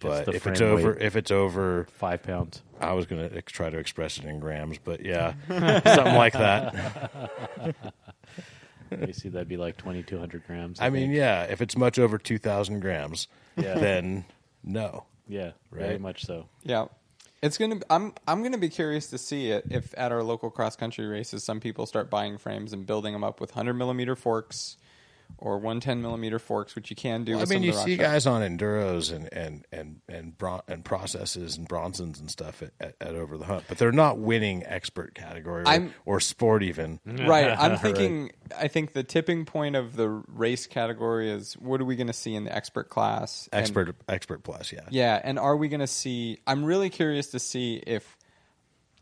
But 0.00 0.26
the 0.26 0.32
if 0.32 0.46
it's 0.46 0.60
over, 0.60 0.92
weight. 0.92 1.02
if 1.02 1.16
it's 1.16 1.30
over, 1.30 1.86
five 1.92 2.22
pounds. 2.22 2.62
I 2.80 2.92
was 2.92 3.06
going 3.06 3.30
to 3.30 3.40
try 3.42 3.70
to 3.70 3.78
express 3.78 4.18
it 4.18 4.24
in 4.26 4.40
grams, 4.40 4.76
but 4.76 5.02
yeah, 5.04 5.32
something 5.48 6.14
like 6.14 6.34
that. 6.34 7.30
You 9.06 9.12
see, 9.12 9.28
that'd 9.30 9.48
be 9.48 9.56
like 9.56 9.76
twenty 9.76 10.04
two 10.04 10.16
hundred 10.16 10.46
grams. 10.46 10.80
I 10.80 10.90
mean, 10.90 11.10
yeah, 11.10 11.42
if 11.42 11.60
it's 11.60 11.76
much 11.76 11.98
over 11.98 12.18
2,000 12.18 12.78
grams, 12.78 13.26
Yeah. 13.56 13.74
then 13.74 14.24
no. 14.62 15.06
yeah, 15.26 15.52
very 15.72 15.98
much 15.98 16.24
so. 16.24 16.46
Yeah. 16.62 16.86
It's 17.42 17.58
gonna. 17.58 17.80
I'm. 17.90 18.14
I'm 18.26 18.42
gonna 18.42 18.58
be 18.58 18.70
curious 18.70 19.08
to 19.08 19.18
see 19.18 19.50
it 19.50 19.66
if 19.70 19.94
at 19.98 20.10
our 20.10 20.22
local 20.22 20.50
cross 20.50 20.74
country 20.74 21.06
races, 21.06 21.44
some 21.44 21.60
people 21.60 21.86
start 21.86 22.08
buying 22.08 22.38
frames 22.38 22.72
and 22.72 22.86
building 22.86 23.12
them 23.12 23.22
up 23.22 23.40
with 23.40 23.50
100 23.50 23.74
millimeter 23.74 24.16
forks 24.16 24.76
or 25.38 25.58
110 25.58 26.00
millimeter 26.02 26.38
forks, 26.38 26.74
which 26.74 26.90
you 26.90 26.96
can 26.96 27.24
do. 27.24 27.32
Well, 27.32 27.42
I 27.42 27.44
mean, 27.44 27.58
some 27.58 27.62
you 27.64 27.72
see 27.72 27.96
guys 27.96 28.26
on 28.26 28.42
enduros 28.42 29.12
and 29.14 29.28
and 29.32 29.66
and 29.70 30.00
and, 30.08 30.36
bron- 30.38 30.62
and 30.68 30.84
processes 30.84 31.56
and 31.56 31.68
Bronsons 31.68 32.18
and 32.20 32.30
stuff 32.30 32.62
at, 32.62 32.72
at, 32.80 32.96
at 33.00 33.14
Over 33.14 33.36
the 33.36 33.44
Hump, 33.44 33.64
but 33.68 33.78
they're 33.78 33.92
not 33.92 34.18
winning 34.18 34.64
expert 34.64 35.14
category 35.14 35.64
or, 35.66 35.90
or 36.04 36.20
sport 36.20 36.62
even. 36.62 37.00
Right. 37.06 37.50
I'm 37.50 37.72
Right. 37.76 37.80
thinking. 37.80 38.32
I 38.56 38.68
think 38.68 38.92
the 38.92 39.02
tipping 39.02 39.44
point 39.44 39.76
of 39.76 39.96
the 39.96 40.08
race 40.08 40.66
category 40.66 41.30
is 41.30 41.54
what 41.54 41.80
are 41.80 41.84
we 41.84 41.96
going 41.96 42.06
to 42.06 42.12
see 42.12 42.34
in 42.34 42.44
the 42.44 42.54
expert 42.54 42.88
class? 42.88 43.48
And- 43.52 43.60
Expert 43.60 43.94
expert 44.08 44.42
plus, 44.44 44.72
yeah. 44.72 44.80
yeah, 44.90 45.20
and 45.22 45.38
are 45.38 45.56
we 45.56 45.68
going 45.68 45.80
to 45.80 45.86
see? 45.86 46.38
I'm 46.46 46.64
really 46.64 46.88
curious 46.90 47.28
to 47.28 47.38
see 47.38 47.82
if 47.86 48.16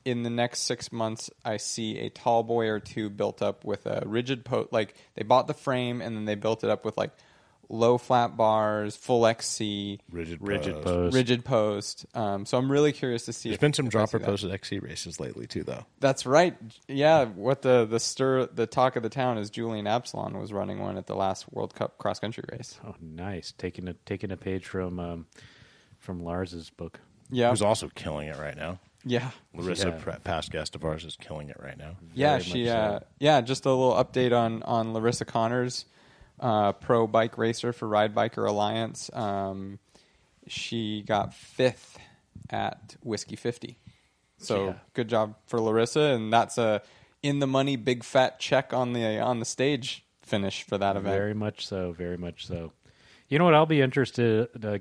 in 0.04 0.22
the 0.22 0.30
next 0.30 0.60
six 0.60 0.92
months 0.92 1.30
I 1.44 1.56
see 1.56 1.98
a 1.98 2.10
tall 2.10 2.42
boy 2.42 2.68
or 2.68 2.80
two 2.80 3.10
built 3.10 3.42
up 3.42 3.64
with 3.64 3.86
a 3.86 4.02
rigid 4.06 4.44
post. 4.44 4.72
Like 4.72 4.94
they 5.14 5.22
bought 5.22 5.46
the 5.46 5.54
frame 5.54 6.00
and 6.00 6.16
then 6.16 6.24
they 6.24 6.34
built 6.34 6.64
it 6.64 6.70
up 6.70 6.84
with 6.84 6.96
like 6.96 7.10
low 7.68 7.98
flat 7.98 8.36
bars, 8.36 8.96
full 8.96 9.26
XC, 9.26 10.00
Rigid 10.10 10.38
Rigid 10.40 10.74
post. 10.74 10.84
post. 10.84 11.14
rigid 11.14 11.44
post. 11.44 12.06
Um, 12.14 12.46
so 12.46 12.58
I'm 12.58 12.70
really 12.70 12.92
curious 12.92 13.24
to 13.26 13.32
see. 13.32 13.50
There's 13.50 13.56
if, 13.56 13.60
been 13.60 13.72
some 13.72 13.86
if 13.86 13.90
I 13.90 13.98
dropper 13.98 14.18
see 14.18 14.24
posted 14.24 14.52
XC 14.52 14.78
races 14.80 15.20
lately 15.20 15.46
too, 15.46 15.64
though. 15.64 15.84
That's 16.00 16.26
right. 16.26 16.56
Yeah, 16.88 17.24
what 17.24 17.62
the 17.62 17.86
the 17.86 18.00
stir 18.00 18.46
the 18.46 18.66
talk 18.66 18.96
of 18.96 19.02
the 19.02 19.08
town 19.08 19.38
is 19.38 19.50
Julien 19.50 19.86
Absalon 19.86 20.38
was 20.38 20.52
running 20.52 20.78
one 20.78 20.96
at 20.96 21.06
the 21.06 21.16
last 21.16 21.52
World 21.52 21.74
Cup 21.74 21.98
cross 21.98 22.18
country 22.18 22.44
race. 22.52 22.78
Oh, 22.86 22.94
nice. 23.00 23.52
Taking 23.56 23.88
a 23.88 23.94
taking 24.06 24.30
a 24.30 24.36
page 24.36 24.66
from 24.66 25.00
um, 25.00 25.26
from 25.98 26.22
Lars's 26.22 26.70
book. 26.70 27.00
Yeah, 27.30 27.50
Who's 27.50 27.62
also 27.62 27.88
killing 27.94 28.28
it 28.28 28.36
right 28.36 28.56
now. 28.56 28.78
Yeah, 29.04 29.30
Larissa, 29.54 29.88
Yeah. 29.88 29.98
pre- 30.02 30.18
past 30.24 30.50
guest 30.50 30.74
of 30.74 30.84
ours, 30.84 31.04
is 31.04 31.16
killing 31.16 31.48
it 31.50 31.56
right 31.60 31.76
now. 31.78 31.96
yeah. 32.14 32.32
Very 32.38 32.42
She 32.42 32.66
so. 32.66 32.72
uh, 32.76 33.00
yeah. 33.18 33.40
Just 33.40 33.66
a 33.66 33.70
little 33.70 33.92
update 33.94 34.36
on 34.36 34.62
on 34.62 34.92
Larissa 34.92 35.24
Connors, 35.24 35.84
uh, 36.40 36.72
pro 36.72 37.06
bike 37.06 37.36
racer 37.38 37.72
for 37.72 37.86
Ride 37.88 38.14
Biker 38.14 38.48
Alliance. 38.48 39.10
Um, 39.12 39.78
she 40.46 41.02
got 41.02 41.34
fifth 41.34 41.98
at 42.50 42.96
Whiskey 43.02 43.36
Fifty. 43.36 43.78
So 44.38 44.66
Yeah. 44.66 44.74
good 44.94 45.08
job 45.08 45.36
for 45.46 45.60
Larissa, 45.60 46.00
and 46.14 46.32
that's 46.32 46.58
a 46.58 46.82
in 47.22 47.38
the 47.38 47.46
money 47.46 47.76
big 47.76 48.04
fat 48.04 48.38
check 48.38 48.72
on 48.74 48.92
the 48.92 49.18
on 49.20 49.38
the 49.38 49.44
stage 49.46 50.04
finish 50.22 50.62
for 50.62 50.76
that 50.78 50.96
event. 50.96 51.14
Very 51.14 51.34
much 51.34 51.66
so. 51.66 51.92
Very 51.92 52.16
much 52.18 52.46
so. 52.46 52.72
You 53.28 53.38
know 53.38 53.44
what? 53.44 53.54
I'll 53.54 53.64
be 53.66 53.80
interested. 53.80 54.48
Uh, 54.62 54.78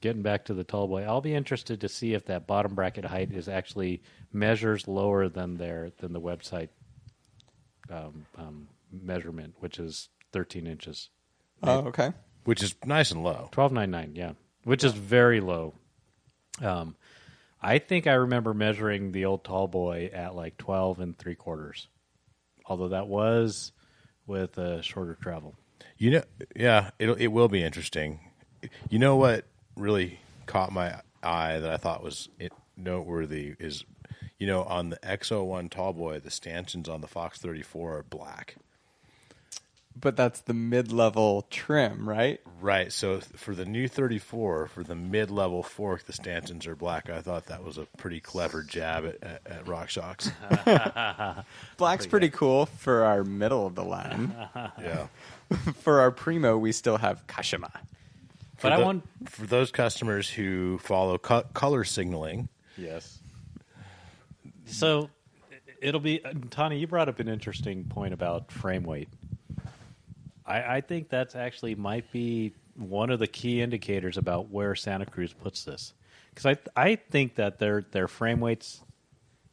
getting 0.00 0.22
back 0.22 0.46
to 0.46 0.54
the 0.54 0.64
tall 0.64 0.88
boy, 0.88 1.02
I'll 1.02 1.20
be 1.20 1.34
interested 1.34 1.80
to 1.80 1.88
see 1.88 2.14
if 2.14 2.26
that 2.26 2.46
bottom 2.46 2.74
bracket 2.74 3.04
height 3.04 3.32
is 3.32 3.48
actually 3.48 4.02
measures 4.32 4.88
lower 4.88 5.28
than 5.28 5.56
their 5.56 5.90
than 5.98 6.12
the 6.12 6.20
website 6.20 6.68
um, 7.90 8.26
um, 8.36 8.68
measurement, 8.90 9.54
which 9.60 9.78
is 9.78 10.08
13 10.32 10.66
inches. 10.66 11.10
Oh, 11.62 11.78
okay. 11.86 12.12
Which 12.44 12.62
is 12.62 12.74
nice 12.84 13.10
and 13.10 13.22
low. 13.22 13.48
Twelve 13.52 13.72
nine 13.72 13.90
nine, 13.90 14.12
yeah, 14.14 14.32
which 14.64 14.84
is 14.84 14.92
very 14.92 15.40
low. 15.40 15.74
Um, 16.60 16.94
I 17.62 17.78
think 17.78 18.06
I 18.06 18.14
remember 18.14 18.52
measuring 18.52 19.12
the 19.12 19.24
old 19.24 19.44
tall 19.44 19.66
boy 19.66 20.10
at 20.12 20.34
like 20.34 20.58
twelve 20.58 21.00
and 21.00 21.16
three 21.16 21.34
quarters, 21.34 21.88
although 22.66 22.88
that 22.88 23.08
was 23.08 23.72
with 24.26 24.58
a 24.58 24.82
shorter 24.82 25.14
travel. 25.14 25.54
You 25.96 26.10
know, 26.10 26.22
yeah, 26.54 26.90
it 26.98 27.08
it 27.18 27.28
will 27.28 27.48
be 27.48 27.62
interesting. 27.62 28.20
You 28.90 28.98
know 28.98 29.16
what 29.16 29.46
really 29.76 30.20
caught 30.46 30.72
my 30.72 31.00
eye 31.22 31.58
that 31.58 31.70
I 31.70 31.76
thought 31.76 32.02
was 32.02 32.28
noteworthy 32.76 33.54
is, 33.58 33.84
you 34.38 34.46
know, 34.46 34.62
on 34.64 34.90
the 34.90 34.96
XO1 34.98 35.70
Tallboy, 35.70 36.22
the 36.22 36.30
stanchions 36.30 36.88
on 36.88 37.00
the 37.00 37.06
Fox 37.06 37.38
34 37.38 37.98
are 37.98 38.02
black. 38.02 38.56
But 39.96 40.16
that's 40.16 40.40
the 40.40 40.54
mid-level 40.54 41.46
trim, 41.50 42.08
right? 42.08 42.40
Right. 42.60 42.92
So 42.92 43.20
for 43.20 43.54
the 43.54 43.64
new 43.64 43.86
34, 43.86 44.66
for 44.66 44.82
the 44.82 44.96
mid-level 44.96 45.62
fork, 45.62 46.04
the 46.06 46.12
stanchions 46.12 46.66
are 46.66 46.74
black. 46.74 47.08
I 47.08 47.20
thought 47.20 47.46
that 47.46 47.62
was 47.62 47.78
a 47.78 47.86
pretty 47.96 48.18
clever 48.18 48.64
jab 48.64 49.06
at, 49.06 49.22
at, 49.22 49.46
at 49.46 49.64
RockShox. 49.66 50.32
Black's 51.76 52.08
pretty 52.08 52.28
cool 52.28 52.66
for 52.66 53.04
our 53.04 53.22
middle 53.22 53.68
of 53.68 53.76
the 53.76 53.84
line. 53.84 54.34
yeah. 54.54 55.06
for 55.80 56.00
our 56.00 56.10
primo, 56.10 56.58
we 56.58 56.72
still 56.72 56.96
have 56.96 57.24
Kashima. 57.28 57.70
For 58.64 58.70
But 58.70 58.80
I 58.80 58.82
want 58.82 59.04
for 59.28 59.46
those 59.46 59.70
customers 59.70 60.30
who 60.30 60.78
follow 60.78 61.18
co- 61.18 61.44
color 61.52 61.84
signaling. 61.84 62.48
yes. 62.78 63.18
So 64.64 65.10
it'll 65.82 66.00
be 66.00 66.20
Tani. 66.50 66.78
You 66.78 66.86
brought 66.86 67.10
up 67.10 67.20
an 67.20 67.28
interesting 67.28 67.84
point 67.84 68.14
about 68.14 68.50
frame 68.50 68.84
weight. 68.84 69.08
I, 70.46 70.76
I 70.76 70.80
think 70.80 71.10
that's 71.10 71.36
actually 71.36 71.74
might 71.74 72.10
be 72.10 72.54
one 72.74 73.10
of 73.10 73.18
the 73.18 73.26
key 73.26 73.60
indicators 73.60 74.16
about 74.16 74.48
where 74.50 74.74
Santa 74.74 75.04
Cruz 75.04 75.34
puts 75.34 75.64
this, 75.64 75.92
because 76.30 76.46
I 76.76 76.82
I 76.90 76.96
think 76.96 77.34
that 77.34 77.58
their 77.58 77.84
their 77.90 78.08
frame 78.08 78.40
weights 78.40 78.80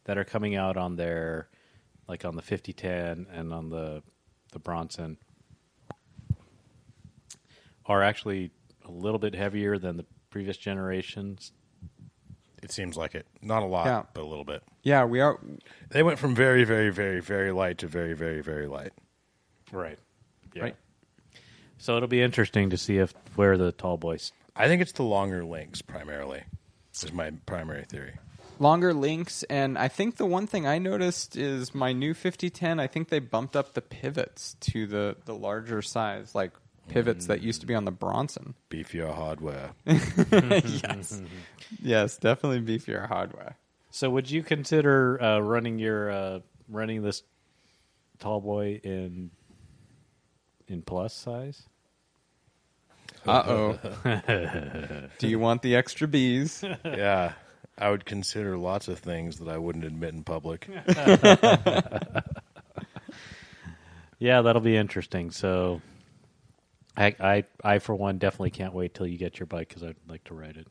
that 0.06 0.18
are 0.18 0.24
coming 0.24 0.56
out 0.56 0.78
on 0.78 0.96
their 0.96 1.50
like 2.08 2.24
on 2.24 2.38
the 2.38 2.42
fifty 2.42 2.72
ten 2.72 3.28
and 3.34 3.54
on 3.54 3.70
the 3.70 4.02
the 4.54 4.60
Bronson 4.60 5.18
are 7.86 8.04
actually 8.04 8.52
a 8.92 8.96
little 8.98 9.20
bit 9.20 9.34
heavier 9.36 9.78
than 9.78 9.98
the 9.98 10.06
previous 10.30 10.58
generations. 10.58 11.52
It 12.62 12.72
seems 12.72 12.96
like 12.96 13.16
it. 13.16 13.26
Not 13.42 13.64
a 13.64 13.66
lot, 13.66 13.86
Yeah. 13.88 14.04
but 14.14 14.22
a 14.22 14.28
little 14.28 14.44
bit. 14.44 14.62
Yeah, 14.84 15.06
we 15.06 15.20
are. 15.20 15.40
They 15.90 16.04
went 16.04 16.20
from 16.20 16.36
very, 16.36 16.64
very, 16.64 16.90
very, 16.92 17.20
very 17.20 17.52
light 17.52 17.80
to 17.80 17.88
very, 17.88 18.14
very, 18.14 18.42
very 18.42 18.68
light. 18.68 18.92
Right. 19.72 19.98
Yeah. 20.54 20.64
Right. 20.64 20.76
So 21.80 21.98
it'll 21.98 22.08
be 22.08 22.22
interesting 22.22 22.70
to 22.70 22.78
see 22.78 22.98
if 22.98 23.14
where 23.36 23.58
the 23.58 23.72
tall 23.72 23.98
boys. 23.98 24.32
I 24.56 24.68
think 24.68 24.82
it's 24.82 24.92
the 24.92 25.04
longer 25.04 25.44
links 25.44 25.82
primarily. 25.82 26.44
Is 26.94 27.12
my 27.12 27.32
primary 27.46 27.86
theory. 27.86 28.20
Longer 28.60 28.94
links, 28.94 29.42
and 29.44 29.76
I 29.78 29.88
think 29.88 30.18
the 30.18 30.26
one 30.28 30.46
thing 30.46 30.68
I 30.68 30.78
noticed 30.78 31.36
is 31.36 31.74
my 31.74 31.94
new 31.94 32.14
5010. 32.14 32.80
I 32.80 32.86
think 32.86 33.10
they 33.10 33.18
bumped 33.18 33.56
up 33.56 33.74
the 33.74 33.82
pivots 33.82 34.56
to 34.60 34.86
the 34.86 35.16
the 35.26 35.34
larger 35.34 35.82
size, 35.82 36.36
like 36.36 36.52
pivots 36.94 37.28
that 37.28 37.42
used 37.42 37.62
to 37.62 37.68
be 37.68 37.76
on 37.76 37.86
the 37.86 37.92
Bronson. 37.92 38.56
Beefier 38.70 39.14
hardware. 39.14 39.72
yes, 39.86 41.22
yes, 41.82 42.18
definitely 42.18 42.62
beefier 42.62 43.08
hardware. 43.08 43.58
So 43.90 44.10
would 44.10 44.30
you 44.30 44.44
consider 44.44 45.22
uh, 45.22 45.40
running 45.40 45.80
your 45.80 46.12
uh, 46.12 46.40
running 46.70 47.02
this 47.02 47.24
tall 48.20 48.42
boy 48.42 48.80
in 48.84 49.32
in 50.68 50.82
plus 50.82 51.14
size? 51.14 51.64
Uh 53.26 53.44
oh. 53.46 55.08
Do 55.20 55.28
you 55.28 55.40
want 55.40 55.62
the 55.62 55.76
extra 55.76 56.08
bees? 56.08 56.64
yeah, 56.84 57.34
I 57.78 57.90
would 57.90 58.06
consider 58.06 58.58
lots 58.58 58.88
of 58.88 59.00
things 59.00 59.40
that 59.40 59.48
I 59.48 59.58
wouldn't 59.58 59.86
admit 59.86 60.14
in 60.14 60.24
public. 60.24 60.68
Yeah, 64.22 64.44
that'll 64.44 64.62
be 64.62 64.78
interesting. 64.78 65.32
So, 65.32 65.82
I 66.96 67.16
I, 67.20 67.44
I 67.64 67.80
for 67.80 67.96
one 67.96 68.18
definitely 68.18 68.52
can't 68.52 68.74
wait 68.74 68.94
till 68.94 69.08
you 69.08 69.18
get 69.18 69.40
your 69.40 69.48
bike 69.48 69.70
because 69.70 69.84
I'd 69.84 69.96
like 70.08 70.24
to 70.26 70.34
ride 70.34 70.58
it. 70.58 70.68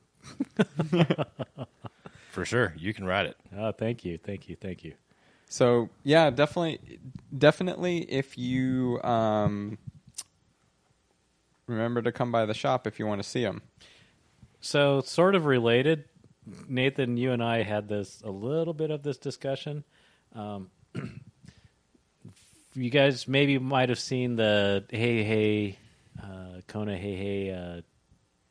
For 2.30 2.44
sure, 2.44 2.74
you 2.76 2.94
can 2.94 3.04
ride 3.04 3.26
it. 3.26 3.36
Oh, 3.56 3.72
thank 3.72 4.04
you, 4.04 4.18
thank 4.18 4.48
you, 4.48 4.56
thank 4.56 4.84
you. 4.84 4.94
So 5.48 5.88
yeah, 6.04 6.30
definitely, 6.30 7.00
definitely. 7.36 7.98
If 7.98 8.38
you 8.38 9.02
um, 9.02 9.78
remember 11.66 12.02
to 12.02 12.12
come 12.12 12.30
by 12.30 12.46
the 12.46 12.54
shop 12.54 12.86
if 12.86 12.98
you 12.98 13.06
want 13.06 13.22
to 13.22 13.28
see 13.28 13.42
them. 13.42 13.62
So, 14.60 15.00
sort 15.00 15.34
of 15.34 15.46
related, 15.46 16.04
Nathan, 16.68 17.16
you 17.16 17.32
and 17.32 17.42
I 17.42 17.62
had 17.62 17.88
this 17.88 18.20
a 18.24 18.30
little 18.30 18.74
bit 18.74 18.90
of 18.90 19.02
this 19.02 19.16
discussion. 19.16 19.84
Um, 20.34 20.70
you 22.74 22.90
guys 22.90 23.26
maybe 23.26 23.58
might 23.58 23.88
have 23.88 23.98
seen 23.98 24.36
the 24.36 24.84
Hei 24.90 25.24
Hei 25.24 25.78
uh, 26.22 26.60
Kona 26.66 26.96
Hei 26.96 27.16
Hei 27.16 27.50
uh, 27.52 27.80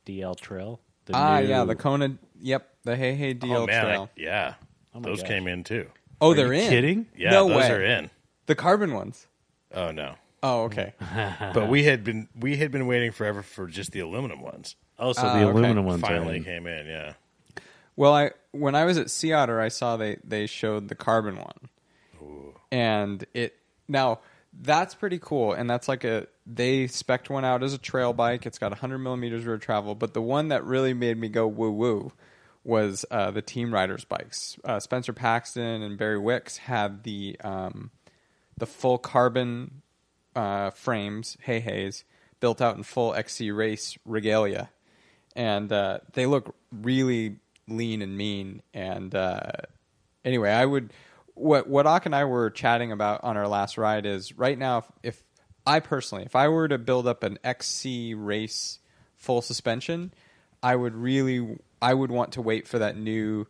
DL 0.05 0.39
Trail. 0.39 0.79
The 1.05 1.13
Ah, 1.15 1.39
new- 1.39 1.47
yeah, 1.47 1.63
the 1.63 1.75
Kona. 1.75 2.17
Yep, 2.41 2.67
the 2.83 2.95
Hei 2.95 3.15
Hei 3.15 3.33
DL 3.33 3.55
oh 3.63 3.65
man, 3.67 3.85
I- 3.85 3.89
Trail. 3.89 4.09
yeah, 4.15 4.53
Oh 4.95 4.99
those 5.01 5.21
gosh. 5.21 5.27
came 5.29 5.47
in 5.47 5.63
too. 5.63 5.87
oh, 6.21 6.31
Are 6.31 6.35
they're 6.35 6.53
you 6.53 6.61
in. 6.61 6.69
Kidding? 6.69 7.05
Yeah, 7.15 7.31
No 7.31 7.47
those 7.47 7.57
way. 7.57 7.71
are 7.71 7.83
in. 7.83 8.09
The 8.47 8.55
carbon 8.55 8.93
ones. 8.93 9.27
Oh 9.73 9.91
no, 9.91 10.15
Oh, 10.41 10.63
okay. 10.63 10.93
but 11.53 11.67
we 11.69 11.83
had 11.83 12.03
been 12.03 12.27
we 12.39 12.57
had 12.57 12.71
been 12.71 12.87
waiting 12.87 13.11
forever 13.11 13.41
for 13.43 13.67
just 13.67 13.91
the 13.91 13.99
aluminum 13.99 14.41
ones. 14.41 14.75
Oh, 14.97 15.13
so 15.13 15.21
Ah, 15.23 15.33
the 15.33 15.39
okay. 15.45 15.49
aluminum 15.51 15.85
ones 15.85 16.03
are 16.03 16.07
Finally 16.07 16.37
in. 16.37 16.43
came 16.43 16.65
in. 16.67 16.87
Yeah, 16.87 17.13
Well, 17.95 18.13
I 18.13 18.31
when 18.51 18.73
I 18.75 18.85
was 18.85 18.97
at 18.97 19.09
Sea 19.11 19.33
Otter, 19.33 19.59
I 19.61 19.67
saw 19.69 19.97
they 19.97 20.17
they 20.23 20.45
showed 20.47 20.87
the 20.89 20.95
carbon 20.95 21.37
one, 21.37 21.69
and 22.71 23.25
it 23.33 23.55
now 23.87 24.19
that's 24.53 24.95
pretty 24.95 25.19
cool. 25.19 25.53
And 25.53 25.69
that's 25.69 25.87
like 25.87 26.03
a 26.03 26.27
they 26.45 26.87
spec'd 26.87 27.29
one 27.29 27.45
out 27.45 27.63
as 27.63 27.73
a 27.73 27.77
trail 27.77 28.13
bike. 28.13 28.45
It's 28.45 28.57
got 28.57 28.71
100 28.71 28.97
millimeters 28.99 29.45
rear 29.45 29.57
travel. 29.57 29.95
But 29.95 30.13
the 30.13 30.21
one 30.21 30.49
that 30.49 30.63
really 30.65 30.93
made 30.93 31.17
me 31.17 31.29
go 31.29 31.47
woo 31.47 31.71
woo 31.71 32.11
was 32.63 33.05
uh, 33.09 33.31
the 33.31 33.41
Team 33.41 33.73
Riders 33.73 34.05
bikes. 34.05 34.57
Uh, 34.63 34.79
Spencer 34.79 35.13
Paxton 35.13 35.81
and 35.81 35.97
Barry 35.97 36.19
Wicks 36.19 36.57
had 36.57 37.03
the 37.03 37.37
um, 37.43 37.91
the 38.57 38.65
full 38.65 38.97
carbon 38.97 39.81
uh, 40.35 40.71
frames, 40.71 41.37
Hei 41.45 41.61
Heis, 41.61 42.03
built 42.39 42.61
out 42.61 42.75
in 42.75 42.83
full 42.83 43.13
XC 43.13 43.51
race 43.51 43.97
regalia, 44.05 44.69
and 45.35 45.71
uh, 45.71 45.99
they 46.13 46.25
look 46.25 46.55
really 46.71 47.37
lean 47.67 48.01
and 48.01 48.17
mean. 48.17 48.61
And 48.73 49.13
uh, 49.15 49.51
anyway, 50.25 50.51
I 50.51 50.65
would 50.65 50.91
what 51.39 51.67
what 51.67 51.87
Auk 51.87 52.05
and 52.05 52.15
I 52.15 52.25
were 52.25 52.49
chatting 52.49 52.91
about 52.91 53.23
on 53.23 53.37
our 53.37 53.47
last 53.47 53.77
ride 53.77 54.05
is 54.05 54.37
right 54.37 54.57
now 54.57 54.79
if, 54.79 54.87
if 55.03 55.23
I 55.65 55.79
personally 55.79 56.25
if 56.25 56.35
I 56.35 56.47
were 56.49 56.67
to 56.67 56.77
build 56.77 57.07
up 57.07 57.23
an 57.23 57.39
XC 57.43 58.13
race 58.13 58.79
full 59.15 59.41
suspension, 59.41 60.13
I 60.61 60.75
would 60.75 60.95
really 60.95 61.57
I 61.81 61.93
would 61.93 62.11
want 62.11 62.33
to 62.33 62.41
wait 62.41 62.67
for 62.67 62.79
that 62.79 62.97
new 62.97 63.47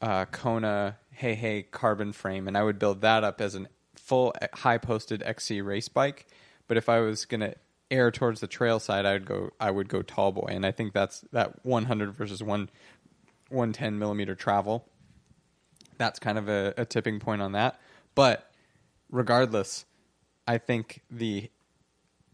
uh, 0.00 0.24
Kona 0.26 0.98
Hei 1.20 1.34
Hei 1.34 1.64
carbon 1.70 2.12
frame, 2.12 2.48
and 2.48 2.56
I 2.56 2.62
would 2.62 2.78
build 2.78 3.02
that 3.02 3.24
up 3.24 3.40
as 3.40 3.54
an 3.54 3.68
full 3.96 4.32
high 4.54 4.78
posted 4.78 5.22
XC 5.22 5.60
race 5.60 5.88
bike. 5.88 6.26
But 6.66 6.76
if 6.76 6.88
I 6.88 7.00
was 7.00 7.24
gonna 7.24 7.54
air 7.90 8.10
towards 8.10 8.40
the 8.40 8.46
trail 8.46 8.78
side, 8.78 9.04
I 9.04 9.14
would 9.14 9.26
go 9.26 9.50
I 9.60 9.70
would 9.70 9.88
go 9.88 10.02
tall 10.02 10.32
boy, 10.32 10.48
and 10.48 10.64
I 10.64 10.70
think 10.70 10.92
that's 10.92 11.22
that 11.32 11.64
100 11.64 12.14
versus 12.14 12.42
one 12.42 12.70
110 13.50 13.98
millimeter 13.98 14.34
travel. 14.34 14.88
That's 15.98 16.18
kind 16.18 16.38
of 16.38 16.48
a, 16.48 16.74
a 16.76 16.84
tipping 16.84 17.20
point 17.20 17.42
on 17.42 17.52
that. 17.52 17.78
But 18.14 18.50
regardless, 19.10 19.84
I 20.46 20.58
think 20.58 21.02
the 21.10 21.50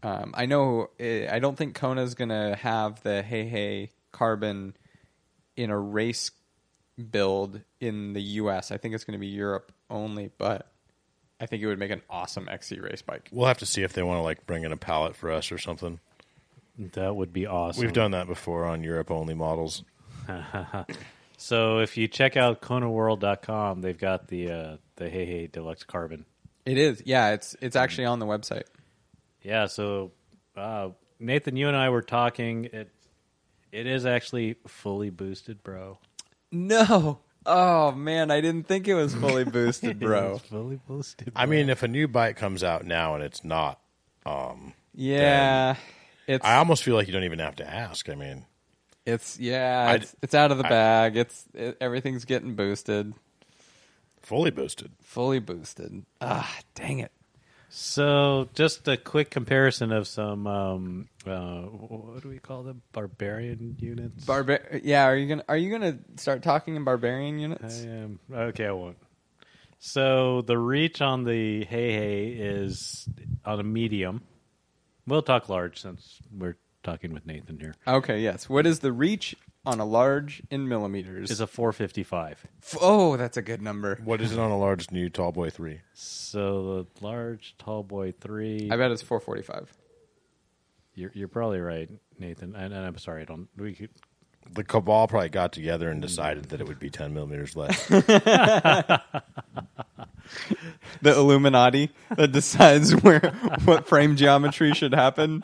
um, 0.03 0.33
I 0.35 0.45
know 0.45 0.91
eh, 0.99 1.27
I 1.29 1.39
don't 1.39 1.57
think 1.57 1.75
Kona's 1.75 2.15
gonna 2.15 2.55
have 2.55 3.01
the 3.03 3.21
Hei 3.23 3.47
Hei 3.49 3.89
carbon 4.11 4.75
in 5.57 5.69
a 5.69 5.79
race 5.79 6.31
build 7.11 7.61
in 7.79 8.13
the 8.13 8.21
U.S. 8.21 8.71
I 8.71 8.77
think 8.77 8.95
it's 8.95 9.03
going 9.03 9.13
to 9.13 9.19
be 9.19 9.27
Europe 9.27 9.71
only, 9.89 10.31
but 10.37 10.71
I 11.39 11.45
think 11.45 11.61
it 11.61 11.67
would 11.67 11.79
make 11.79 11.91
an 11.91 12.01
awesome 12.09 12.47
XC 12.49 12.79
race 12.79 13.01
bike. 13.01 13.29
we'll 13.31 13.47
have 13.47 13.57
to 13.59 13.65
see 13.65 13.83
if 13.83 13.93
they 13.93 14.03
want 14.03 14.19
to 14.19 14.21
like 14.21 14.45
bring 14.45 14.63
in 14.63 14.71
a 14.71 14.77
pallet 14.77 15.15
for 15.15 15.31
us 15.31 15.51
or 15.51 15.57
something. 15.57 15.99
That 16.77 17.15
would 17.15 17.31
be 17.31 17.47
awesome. 17.47 17.81
We've 17.81 17.93
done 17.93 18.11
that 18.11 18.27
before 18.27 18.65
on 18.65 18.83
Europe 18.83 19.11
only 19.11 19.33
models. 19.33 19.83
So 21.45 21.77
if 21.77 21.95
you 21.95 22.07
check 22.07 22.37
out 22.37 22.59
KonaWorld.com, 22.59 23.81
they've 23.81 23.95
got 23.95 24.29
the 24.29 24.49
uh, 24.49 24.77
the 24.95 25.11
Hei 25.11 25.25
Hei 25.27 25.49
Deluxe 25.51 25.83
Carbon. 25.83 26.25
It 26.65 26.79
is, 26.79 27.03
yeah. 27.05 27.33
It's 27.33 27.55
it's 27.61 27.75
actually 27.75 28.05
on 28.05 28.17
the 28.17 28.25
website. 28.25 28.63
Yeah. 29.43 29.67
So 29.67 30.11
uh, 30.57 30.89
Nathan, 31.19 31.55
you 31.55 31.67
and 31.67 31.77
I 31.77 31.89
were 31.89 32.01
talking. 32.01 32.65
It 32.73 32.89
it 33.71 33.85
is 33.85 34.07
actually 34.07 34.55
fully 34.65 35.11
boosted, 35.11 35.61
bro. 35.61 35.99
No, 36.51 37.19
oh 37.45 37.91
man, 37.91 38.31
I 38.31 38.41
didn't 38.41 38.67
think 38.67 38.87
it 38.87 38.95
was 38.95 39.13
fully 39.13 39.43
boosted, 39.43 39.99
bro. 39.99 40.37
It's 40.37 40.47
fully 40.47 40.79
boosted. 40.87 41.31
I 41.35 41.45
mean, 41.45 41.69
if 41.69 41.83
a 41.83 41.87
new 41.87 42.07
bike 42.07 42.37
comes 42.37 42.63
out 42.63 42.87
now 42.87 43.13
and 43.13 43.23
it's 43.23 43.43
not, 43.43 43.79
Yeah, 44.95 45.75
it's 46.25 46.43
I 46.43 46.55
almost 46.55 46.81
feel 46.81 46.95
like 46.95 47.05
you 47.05 47.13
don't 47.13 47.23
even 47.23 47.37
have 47.37 47.57
to 47.57 47.69
ask. 47.69 48.09
I 48.09 48.15
mean, 48.15 48.47
it's 49.05 49.39
yeah, 49.39 49.87
I'd- 49.89 50.03
it's, 50.03 50.15
it's 50.21 50.33
out 50.35 50.51
of 50.51 50.57
the 50.57 50.65
I- 50.65 50.69
bag. 50.69 51.17
It's 51.17 51.45
it, 51.53 51.77
everything's 51.81 52.25
getting 52.25 52.55
boosted, 52.55 53.13
fully 54.21 54.51
boosted. 54.51 54.91
fully 55.01 55.39
boosted. 55.39 56.05
Ah, 56.21 56.57
dang 56.73 56.99
it. 56.99 57.11
So, 57.77 58.47
just 58.53 58.87
a 58.87 58.95
quick 58.95 59.29
comparison 59.31 59.91
of 59.91 60.07
some, 60.07 60.47
um, 60.47 61.09
uh, 61.27 61.63
what 61.63 62.23
do 62.23 62.29
we 62.29 62.39
call 62.39 62.63
them? 62.63 62.81
Barbarian 62.93 63.75
units. 63.79 64.23
Barbar- 64.23 64.79
yeah, 64.81 65.03
are 65.05 65.15
you 65.17 65.27
gonna 65.27 65.43
are 65.49 65.57
you 65.57 65.69
gonna 65.71 65.97
start 66.15 66.41
talking 66.41 66.77
in 66.77 66.85
barbarian 66.85 67.37
units? 67.37 67.83
I 67.83 67.87
am 67.87 68.19
okay. 68.31 68.67
I 68.67 68.71
won't. 68.71 68.97
So 69.79 70.41
the 70.43 70.57
reach 70.57 71.01
on 71.01 71.25
the 71.25 71.65
Hei 71.65 71.91
Hei 71.91 72.35
is 72.39 73.09
on 73.43 73.59
a 73.59 73.63
medium. 73.63 74.21
We'll 75.05 75.21
talk 75.21 75.49
large 75.49 75.81
since 75.81 76.19
we're 76.35 76.55
talking 76.85 77.13
with 77.13 77.25
Nathan 77.25 77.59
here. 77.59 77.75
Okay, 77.87 78.21
yes. 78.21 78.47
What 78.47 78.65
is 78.65 78.79
the 78.79 78.93
reach 78.93 79.35
on 79.65 79.79
a 79.81 79.85
large 79.85 80.41
in 80.49 80.69
millimeters? 80.69 81.31
Is 81.31 81.41
a 81.41 81.47
455. 81.47 82.45
F- 82.63 82.77
oh, 82.79 83.17
that's 83.17 83.35
a 83.35 83.41
good 83.41 83.61
number. 83.61 83.99
What 84.03 84.21
is 84.21 84.31
it 84.31 84.39
on 84.39 84.51
a 84.51 84.57
large 84.57 84.91
new 84.91 85.09
Tallboy 85.09 85.51
three? 85.51 85.81
So 85.93 86.85
the 87.01 87.05
large 87.05 87.55
tall 87.57 87.83
boy 87.83 88.13
three. 88.13 88.69
I 88.71 88.77
bet 88.77 88.91
it's 88.91 89.01
445. 89.01 89.73
You're, 90.93 91.11
you're 91.13 91.27
probably 91.27 91.59
right, 91.59 91.89
Nathan. 92.19 92.55
And, 92.55 92.73
and 92.73 92.85
I'm 92.85 92.97
sorry, 92.97 93.23
I 93.23 93.25
don't. 93.25 93.49
We 93.57 93.73
could, 93.73 93.89
The 94.53 94.63
cabal 94.63 95.07
probably 95.07 95.27
got 95.27 95.51
together 95.51 95.89
and 95.89 96.01
decided 96.01 96.45
that 96.45 96.61
it 96.61 96.67
would 96.67 96.79
be 96.79 96.89
ten 96.89 97.13
millimeters 97.13 97.55
less. 97.57 97.89
The 101.01 101.11
Illuminati 101.15 101.91
that 102.17 102.31
decides 102.31 102.91
where 103.03 103.19
what 103.65 103.87
frame 103.87 104.15
geometry 104.15 104.73
should 104.73 104.93
happen. 104.93 105.43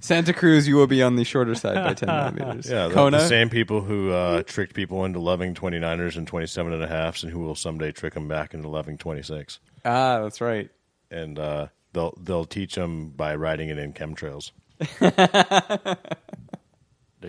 Santa 0.00 0.32
Cruz, 0.32 0.66
you 0.66 0.76
will 0.76 0.86
be 0.86 1.02
on 1.02 1.16
the 1.16 1.24
shorter 1.24 1.54
side 1.54 1.74
by 1.76 1.94
10 1.94 2.06
millimeters. 2.36 2.70
Yeah, 2.70 2.88
the, 2.88 2.94
Kona, 2.94 3.18
the 3.18 3.28
same 3.28 3.50
people 3.50 3.82
who 3.82 4.10
uh, 4.12 4.42
tricked 4.44 4.74
people 4.74 5.04
into 5.04 5.18
loving 5.20 5.54
29ers 5.54 6.16
and 6.16 6.26
27 6.26 6.72
and 6.72 6.82
a 6.82 6.86
halves 6.88 7.22
and 7.22 7.30
who 7.32 7.40
will 7.40 7.54
someday 7.54 7.92
trick 7.92 8.14
them 8.14 8.26
back 8.26 8.54
into 8.54 8.68
loving 8.68 8.96
26. 8.98 9.60
ah, 9.84 10.22
that's 10.22 10.40
right. 10.40 10.70
And 11.10 11.38
uh, 11.38 11.66
they'll 11.92 12.14
they'll 12.22 12.44
teach 12.44 12.74
them 12.76 13.10
by 13.10 13.34
writing 13.34 13.68
it 13.68 13.78
in 13.78 13.92
chemtrails. 13.92 14.52
are 15.02 15.96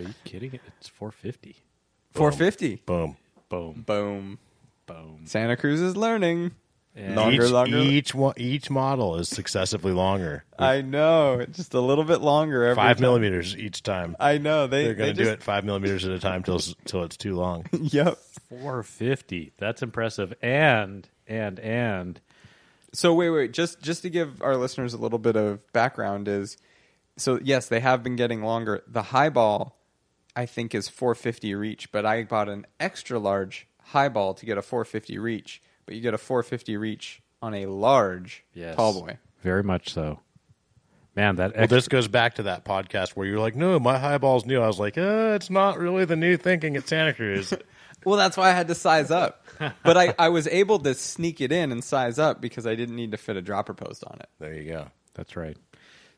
you 0.00 0.14
kidding? 0.24 0.58
It's 0.78 0.88
450. 0.88 1.56
450. 2.12 2.82
Boom. 2.86 3.16
Boom, 3.48 3.82
Boom. 3.86 4.38
boom. 4.86 5.20
Santa 5.26 5.56
Cruz 5.56 5.80
is 5.80 5.96
learning. 5.96 6.52
And 6.94 7.16
Longer, 7.16 7.44
each, 7.44 7.50
longer. 7.50 7.78
Each 7.78 8.14
one, 8.14 8.34
each 8.36 8.68
model 8.70 9.16
is 9.16 9.28
successively 9.30 9.92
longer. 9.92 10.44
I 10.58 10.82
know. 10.82 11.42
Just 11.50 11.72
a 11.72 11.80
little 11.80 12.04
bit 12.04 12.20
longer 12.20 12.64
every 12.64 12.74
Five 12.76 12.98
time. 12.98 13.02
millimeters 13.02 13.56
each 13.56 13.82
time. 13.82 14.14
I 14.20 14.36
know. 14.36 14.66
They, 14.66 14.84
They're 14.84 14.94
going 14.94 15.06
they 15.08 15.12
to 15.14 15.18
do 15.18 15.24
just- 15.24 15.34
it 15.38 15.42
five 15.42 15.64
millimeters 15.64 16.04
at 16.04 16.10
a 16.12 16.18
time 16.18 16.42
till 16.42 16.58
till 16.84 17.02
it's 17.04 17.16
too 17.16 17.34
long. 17.34 17.64
Yep. 17.72 18.18
450. 18.50 19.52
That's 19.58 19.82
impressive. 19.82 20.34
And 20.42 21.08
and 21.26 21.58
and 21.60 22.20
So 22.92 23.14
wait, 23.14 23.30
wait, 23.30 23.52
just 23.54 23.80
just 23.80 24.02
to 24.02 24.10
give 24.10 24.42
our 24.42 24.56
listeners 24.56 24.92
a 24.92 24.98
little 24.98 25.18
bit 25.18 25.36
of 25.36 25.70
background 25.72 26.28
is 26.28 26.58
so 27.16 27.38
yes, 27.42 27.68
they 27.68 27.80
have 27.80 28.02
been 28.02 28.16
getting 28.16 28.42
longer. 28.42 28.82
The 28.86 29.02
highball 29.04 29.78
I 30.36 30.44
think 30.46 30.74
is 30.74 30.88
450 30.88 31.54
reach, 31.54 31.90
but 31.92 32.04
I 32.04 32.22
bought 32.24 32.48
an 32.50 32.66
extra 32.78 33.18
large 33.18 33.66
highball 33.84 34.34
to 34.34 34.46
get 34.46 34.58
a 34.58 34.62
450 34.62 35.18
reach, 35.18 35.62
but 35.86 35.94
you 35.94 36.00
get 36.00 36.14
a 36.14 36.18
450 36.18 36.76
reach 36.76 37.22
on 37.40 37.54
a 37.54 37.66
large 37.66 38.44
yes, 38.54 38.76
tall 38.76 39.00
boy. 39.00 39.18
Very 39.42 39.62
much 39.62 39.92
so. 39.92 40.20
Man, 41.14 41.36
that 41.36 41.52
Well, 41.52 41.64
extra, 41.64 41.76
this 41.76 41.88
goes 41.88 42.08
back 42.08 42.36
to 42.36 42.44
that 42.44 42.64
podcast 42.64 43.10
where 43.10 43.26
you're 43.26 43.40
like, 43.40 43.54
"No, 43.54 43.78
my 43.78 43.98
highball's 43.98 44.46
new." 44.46 44.60
I 44.62 44.66
was 44.66 44.80
like, 44.80 44.96
uh, 44.96 45.32
"It's 45.34 45.50
not 45.50 45.78
really 45.78 46.06
the 46.06 46.16
new 46.16 46.38
thinking 46.38 46.76
at 46.76 46.88
Santa 46.88 47.12
Cruz." 47.12 47.52
Well, 48.04 48.16
that's 48.16 48.36
why 48.36 48.48
I 48.48 48.52
had 48.52 48.68
to 48.68 48.74
size 48.74 49.10
up. 49.10 49.44
but 49.84 49.96
I, 49.96 50.14
I 50.18 50.28
was 50.30 50.48
able 50.48 50.80
to 50.80 50.94
sneak 50.94 51.40
it 51.40 51.52
in 51.52 51.72
and 51.72 51.82
size 51.84 52.18
up 52.18 52.40
because 52.40 52.66
I 52.66 52.74
didn't 52.74 52.96
need 52.96 53.12
to 53.12 53.16
fit 53.16 53.36
a 53.36 53.42
dropper 53.42 53.74
post 53.74 54.04
on 54.04 54.18
it. 54.20 54.28
there 54.38 54.54
you 54.54 54.70
go. 54.72 54.88
That's 55.14 55.36
right. 55.36 55.56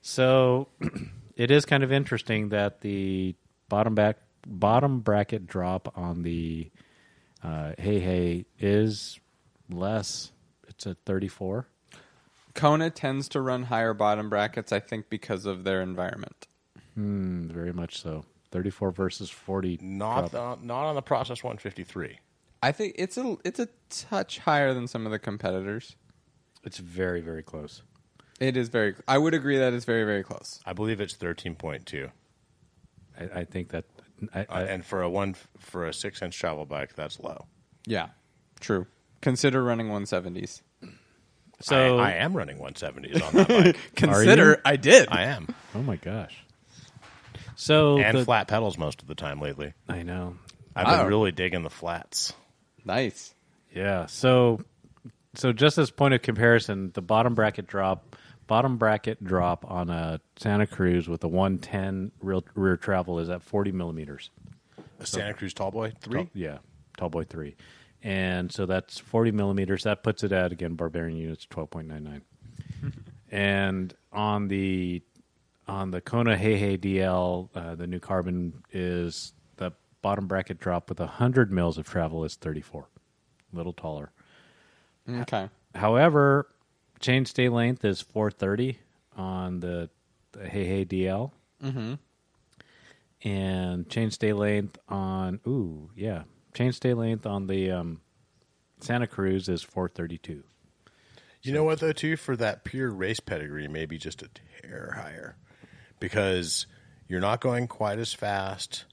So 0.01 0.69
it 1.37 1.51
is 1.51 1.65
kind 1.67 1.83
of 1.83 1.93
interesting 1.93 2.51
that 2.51 2.81
the 2.81 3.35
bottom 3.69 3.95
back 3.95 4.19
bottom 4.47 5.01
bracket 5.01 5.47
drop 5.47 5.93
on 5.97 6.23
the 6.23 6.71
uh, 7.43 7.73
Hei 7.79 8.01
Hei 8.01 8.45
is 8.59 9.19
less 9.71 10.33
it's 10.69 10.87
a 10.87 10.95
34. 11.07 11.67
Kona 12.55 12.91
tends 12.91 13.29
to 13.31 13.41
run 13.41 13.65
higher 13.65 13.95
bottom 13.95 14.31
brackets, 14.31 14.73
I 14.73 14.81
think, 14.81 15.09
because 15.09 15.45
of 15.45 15.65
their 15.65 15.83
environment. 15.83 16.47
Mm, 16.97 17.51
very 17.51 17.73
much 17.73 18.01
so. 18.01 18.25
34 18.53 18.93
versus 18.93 19.31
40. 19.31 19.81
Not 19.83 20.31
the, 20.31 20.57
not 20.63 20.85
on 20.85 20.95
the 20.95 21.03
Process 21.03 21.43
153. 21.43 22.19
I 22.63 22.73
think 22.73 22.95
it's 22.97 23.19
a 23.19 23.37
it's 23.45 23.59
a 23.59 23.69
touch 23.91 24.39
higher 24.39 24.73
than 24.73 24.87
some 24.87 25.05
of 25.05 25.13
the 25.13 25.19
competitors. 25.19 25.97
It's 26.63 26.79
very 26.79 27.21
very 27.21 27.43
close. 27.43 27.83
It 28.41 28.57
is 28.57 28.69
very. 28.71 28.95
I 29.07 29.19
would 29.19 29.35
agree 29.35 29.59
that 29.59 29.75
it's 29.75 29.85
very 29.85 30.05
very 30.05 30.23
close. 30.23 30.61
I 30.65 30.73
believe 30.73 30.99
it's 31.01 31.15
13.2. 31.15 32.11
I, 33.21 33.41
I 33.41 33.45
think 33.45 33.69
that. 33.71 33.85
I, 34.33 34.47
Uh, 34.49 34.65
and 34.65 34.85
for 34.85 35.03
a 35.03 35.11
one 35.11 35.35
for 35.59 35.87
a 35.87 35.93
six 35.93 36.23
inch 36.23 36.39
travel 36.39 36.65
bike, 36.65 36.95
that's 36.95 37.21
low. 37.21 37.47
Yeah, 37.87 38.09
true. 38.61 38.87
Consider 39.25 39.63
running 39.65 39.89
170s. 39.89 40.61
so 41.61 41.99
I, 41.99 42.11
I 42.11 42.13
am 42.17 42.37
running 42.37 42.59
170s 42.59 43.23
on 43.27 43.35
that 43.35 43.49
bike. 43.49 43.77
Consider 43.97 44.61
I 44.65 44.77
did. 44.77 45.09
I 45.11 45.23
am, 45.25 45.49
Oh 45.75 45.83
my 45.83 45.97
gosh. 45.97 46.37
So 47.57 47.99
and 47.99 48.19
the- 48.19 48.25
flat 48.25 48.49
pedals 48.49 48.77
most 48.79 49.03
of 49.03 49.09
the 49.09 49.15
time 49.15 49.41
lately. 49.41 49.73
I 49.89 50.03
know. 50.03 50.37
I've 50.77 50.87
been 50.87 50.99
Wow. 50.99 51.07
really 51.07 51.33
digging 51.33 51.63
the 51.63 51.71
flats. 51.71 52.33
nice. 52.85 53.35
Yeah. 53.73 54.07
So 54.07 54.61
so 55.35 55.53
just 55.53 55.79
as 55.79 55.91
point 55.91 56.15
of 56.15 56.23
comparison, 56.23 56.91
the 56.95 57.03
bottom 57.03 57.35
bracket 57.35 57.67
drop 57.67 58.17
bottom 58.47 58.77
bracket 58.77 59.25
drop 59.25 59.65
on 59.69 59.89
a 59.91 60.21
Santa 60.37 60.67
Cruz 60.67 61.09
with 61.09 61.25
a 61.25 61.29
110 61.29 62.13
rear, 62.21 62.41
rear 62.55 62.77
travel 62.77 63.19
is 63.21 63.31
at 63.31 63.43
40 63.43 63.73
millimeters. 63.73 64.31
A 65.01 65.07
Santa 65.07 65.33
Cruz 65.35 65.55
Tallboy 65.55 65.99
three. 65.99 66.19
Tall- 66.25 66.31
yeah, 66.35 66.59
Tallboy 66.99 67.27
3. 67.29 67.57
And 68.05 68.53
so 68.53 68.67
that's 68.67 68.99
40 68.99 69.33
millimeters. 69.33 69.85
That 69.85 70.03
puts 70.03 70.23
it 70.23 70.31
at, 70.31 70.53
again, 70.53 70.75
Barbarian 70.75 71.17
units 71.17 71.47
12.99. 71.47 72.21
and 73.33 73.95
on 74.13 74.49
the 74.49 75.03
on 75.67 75.91
the 75.91 76.03
Kona 76.03 76.37
Hei 76.37 76.77
DL, 76.77 77.49
uh, 77.55 77.75
the 77.75 77.87
new 77.87 77.99
carbon 77.99 78.63
is 78.71 79.33
the 79.57 79.73
bottom 80.03 80.27
bracket 80.27 80.61
drop 80.61 80.91
with 80.91 81.01
100 81.01 81.51
mils 81.51 81.79
of 81.79 81.89
travel 81.89 82.25
is 82.25 82.35
34. 82.35 82.87
A 83.53 83.57
little 83.57 83.73
taller. 83.73 84.11
Okay. 85.09 85.49
However, 85.75 86.49
chain 87.01 87.25
stay 87.25 87.49
length 87.49 87.83
is 87.87 88.03
430 88.03 88.79
on 89.17 89.61
the, 89.61 89.89
the 90.33 90.41
Hei 90.41 90.65
Hei 90.65 90.85
DL. 90.85 91.31
Mm-hmm. 91.63 91.95
And 93.27 93.89
chain 93.89 94.11
stay 94.11 94.35
length 94.35 94.79
on, 94.87 95.41
ooh, 95.47 95.89
yeah. 95.97 96.25
Chain 96.55 96.73
stay 96.73 96.95
length 96.95 97.27
on 97.27 97.47
the 97.49 97.71
um, 97.71 98.01
Santa 98.81 99.07
Cruz 99.07 99.49
is 99.49 99.63
432. 99.63 100.43
You 101.43 101.53
know 101.53 101.65
what 101.65 101.81
though, 101.81 101.93
too, 101.93 102.17
for 102.17 102.37
that 102.37 102.65
pure 102.65 102.91
race 102.91 103.21
pedigree, 103.21 103.69
maybe 103.69 103.99
just 103.99 104.23
a 104.23 104.29
hair 104.63 104.95
higher, 104.97 105.37
because 106.01 106.67
you're 107.07 107.21
not 107.21 107.41
going 107.43 107.67
quite 107.69 107.99
as 107.99 108.15
fast 108.15 108.87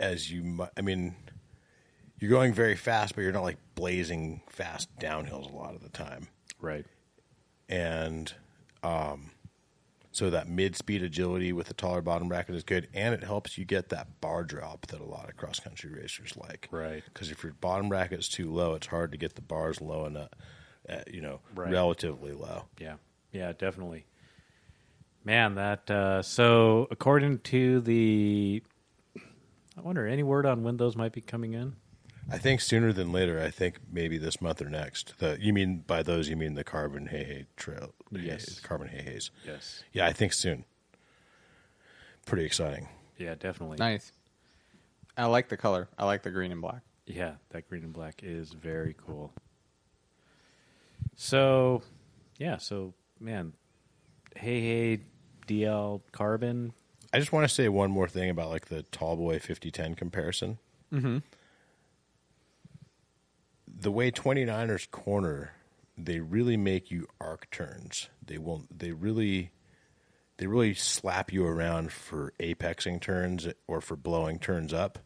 as 0.00 0.30
you. 0.30 0.66
I 0.76 0.80
mean, 0.80 1.14
you're 2.18 2.30
going 2.30 2.52
very 2.52 2.74
fast, 2.74 3.14
but 3.14 3.20
you're 3.22 3.30
not 3.32 3.44
like 3.44 3.58
blazing 3.76 4.42
fast 4.48 4.88
downhills 4.98 5.52
a 5.52 5.56
lot 5.56 5.76
of 5.76 5.82
the 5.84 5.88
time, 5.88 6.26
Right. 6.60 6.84
and 7.68 8.32
um, 8.82 9.30
so 10.18 10.30
that 10.30 10.48
mid-speed 10.48 11.00
agility 11.00 11.52
with 11.52 11.68
the 11.68 11.74
taller 11.74 12.02
bottom 12.02 12.26
bracket 12.26 12.56
is 12.56 12.64
good, 12.64 12.88
and 12.92 13.14
it 13.14 13.22
helps 13.22 13.56
you 13.56 13.64
get 13.64 13.88
that 13.90 14.20
bar 14.20 14.42
drop 14.42 14.84
that 14.88 15.00
a 15.00 15.04
lot 15.04 15.28
of 15.28 15.36
cross-country 15.36 15.92
racers 15.92 16.36
like. 16.36 16.66
Right. 16.72 17.04
Because 17.04 17.30
if 17.30 17.44
your 17.44 17.52
bottom 17.52 17.88
bracket 17.88 18.18
is 18.18 18.28
too 18.28 18.52
low, 18.52 18.74
it's 18.74 18.88
hard 18.88 19.12
to 19.12 19.16
get 19.16 19.36
the 19.36 19.42
bars 19.42 19.80
low 19.80 20.06
enough, 20.06 20.30
uh, 20.88 21.02
you 21.06 21.20
know, 21.20 21.38
Right. 21.54 21.70
relatively 21.70 22.32
low. 22.32 22.64
Yeah. 22.80 22.96
Yeah, 23.30 23.52
definitely. 23.52 24.06
Man, 25.22 25.54
that 25.54 25.88
uh, 25.88 26.22
so 26.22 26.88
according 26.90 27.38
to 27.40 27.80
the 27.80 28.62
I 29.76 29.80
wonder 29.80 30.04
any 30.08 30.24
word 30.24 30.46
on 30.46 30.64
when 30.64 30.78
those 30.78 30.96
might 30.96 31.12
be 31.12 31.20
coming 31.20 31.52
in? 31.54 31.76
I 32.30 32.38
think 32.38 32.60
sooner 32.60 32.92
than 32.92 33.12
later. 33.12 33.40
I 33.40 33.50
think 33.50 33.78
maybe 33.90 34.18
this 34.18 34.40
month 34.40 34.60
or 34.60 34.68
next. 34.68 35.14
The 35.18 35.38
you 35.40 35.52
mean 35.52 35.84
by 35.86 36.02
those 36.02 36.28
you 36.28 36.36
mean 36.36 36.54
the 36.54 36.64
carbon 36.64 37.06
Hei 37.06 37.24
Hei 37.24 37.46
trail? 37.56 37.94
Yes. 38.10 38.58
hey, 38.58 38.66
carbon 38.66 38.88
Hei 38.88 39.02
Heis. 39.02 39.30
Yes. 39.46 39.82
Yeah, 39.92 40.06
I 40.06 40.12
think 40.12 40.32
soon. 40.32 40.64
Pretty 42.26 42.44
exciting. 42.44 42.88
Yeah, 43.16 43.34
definitely. 43.34 43.78
Nice. 43.78 44.12
I 45.16 45.26
like 45.26 45.48
the 45.48 45.56
color. 45.56 45.88
I 45.98 46.04
like 46.04 46.22
the 46.22 46.30
green 46.30 46.52
and 46.52 46.60
black. 46.60 46.82
Yeah, 47.06 47.34
that 47.50 47.68
green 47.68 47.84
and 47.84 47.92
black 47.92 48.20
is 48.22 48.52
very 48.52 48.94
cool. 49.06 49.32
So, 51.16 51.82
yeah, 52.36 52.58
so 52.58 52.94
man, 53.18 53.54
Hei 54.36 54.60
Hei 54.60 55.00
DL 55.46 56.02
carbon. 56.12 56.72
I 57.12 57.18
just 57.18 57.32
want 57.32 57.48
to 57.48 57.52
say 57.52 57.68
one 57.68 57.90
more 57.90 58.06
thing 58.08 58.30
about 58.30 58.50
like 58.50 58.66
the 58.66 58.84
Tallboy 58.92 59.40
5010 59.40 59.94
comparison. 59.94 60.58
Mm-hmm. 60.92 61.18
The 63.80 63.90
way 63.90 64.10
29ers 64.10 64.90
corner, 64.90 65.52
they 65.98 66.20
really 66.20 66.56
make 66.56 66.90
you 66.90 67.06
arc 67.20 67.50
turns. 67.50 68.08
They 68.24 68.38
will 68.38 68.64
they 68.74 68.92
really 68.92 69.50
they 70.36 70.46
really 70.46 70.74
slap 70.74 71.32
you 71.32 71.44
around 71.44 71.92
for 71.92 72.32
apexing 72.40 73.00
turns 73.00 73.48
or 73.66 73.80
for 73.80 73.96
blowing 73.96 74.38
turns 74.38 74.72
up. 74.72 75.00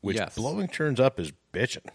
Which 0.00 0.16
Yes. 0.16 0.34
blowing 0.34 0.66
turns 0.68 0.98
up 0.98 1.20
is 1.20 1.32
bitching, 1.52 1.86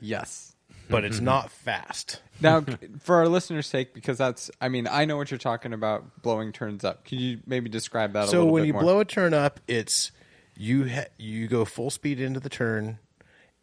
Yes. 0.00 0.54
but 0.90 1.02
it's 1.04 1.20
not 1.20 1.50
fast. 1.50 2.20
Now, 2.42 2.62
for 3.00 3.16
our 3.16 3.28
listeners' 3.28 3.66
sake, 3.66 3.94
because 3.94 4.18
that's, 4.18 4.50
I 4.60 4.68
mean, 4.68 4.86
I 4.90 5.06
know 5.06 5.16
what 5.16 5.30
you're 5.30 5.38
talking 5.38 5.72
about. 5.72 6.20
Blowing 6.22 6.52
turns 6.52 6.84
up. 6.84 7.06
Could 7.06 7.20
you 7.20 7.38
maybe 7.46 7.70
describe 7.70 8.12
that? 8.14 8.24
a 8.24 8.28
so 8.28 8.44
when 8.44 8.66
you 8.66 8.74
more? 8.74 8.82
blow 8.82 9.00
a 9.00 9.04
turn 9.06 9.32
up, 9.32 9.60
it's 9.66 10.12
you 10.58 10.88
ha- 10.90 11.06
you 11.16 11.48
go 11.48 11.64
full 11.64 11.88
speed 11.88 12.20
into 12.20 12.38
the 12.40 12.50
turn, 12.50 12.98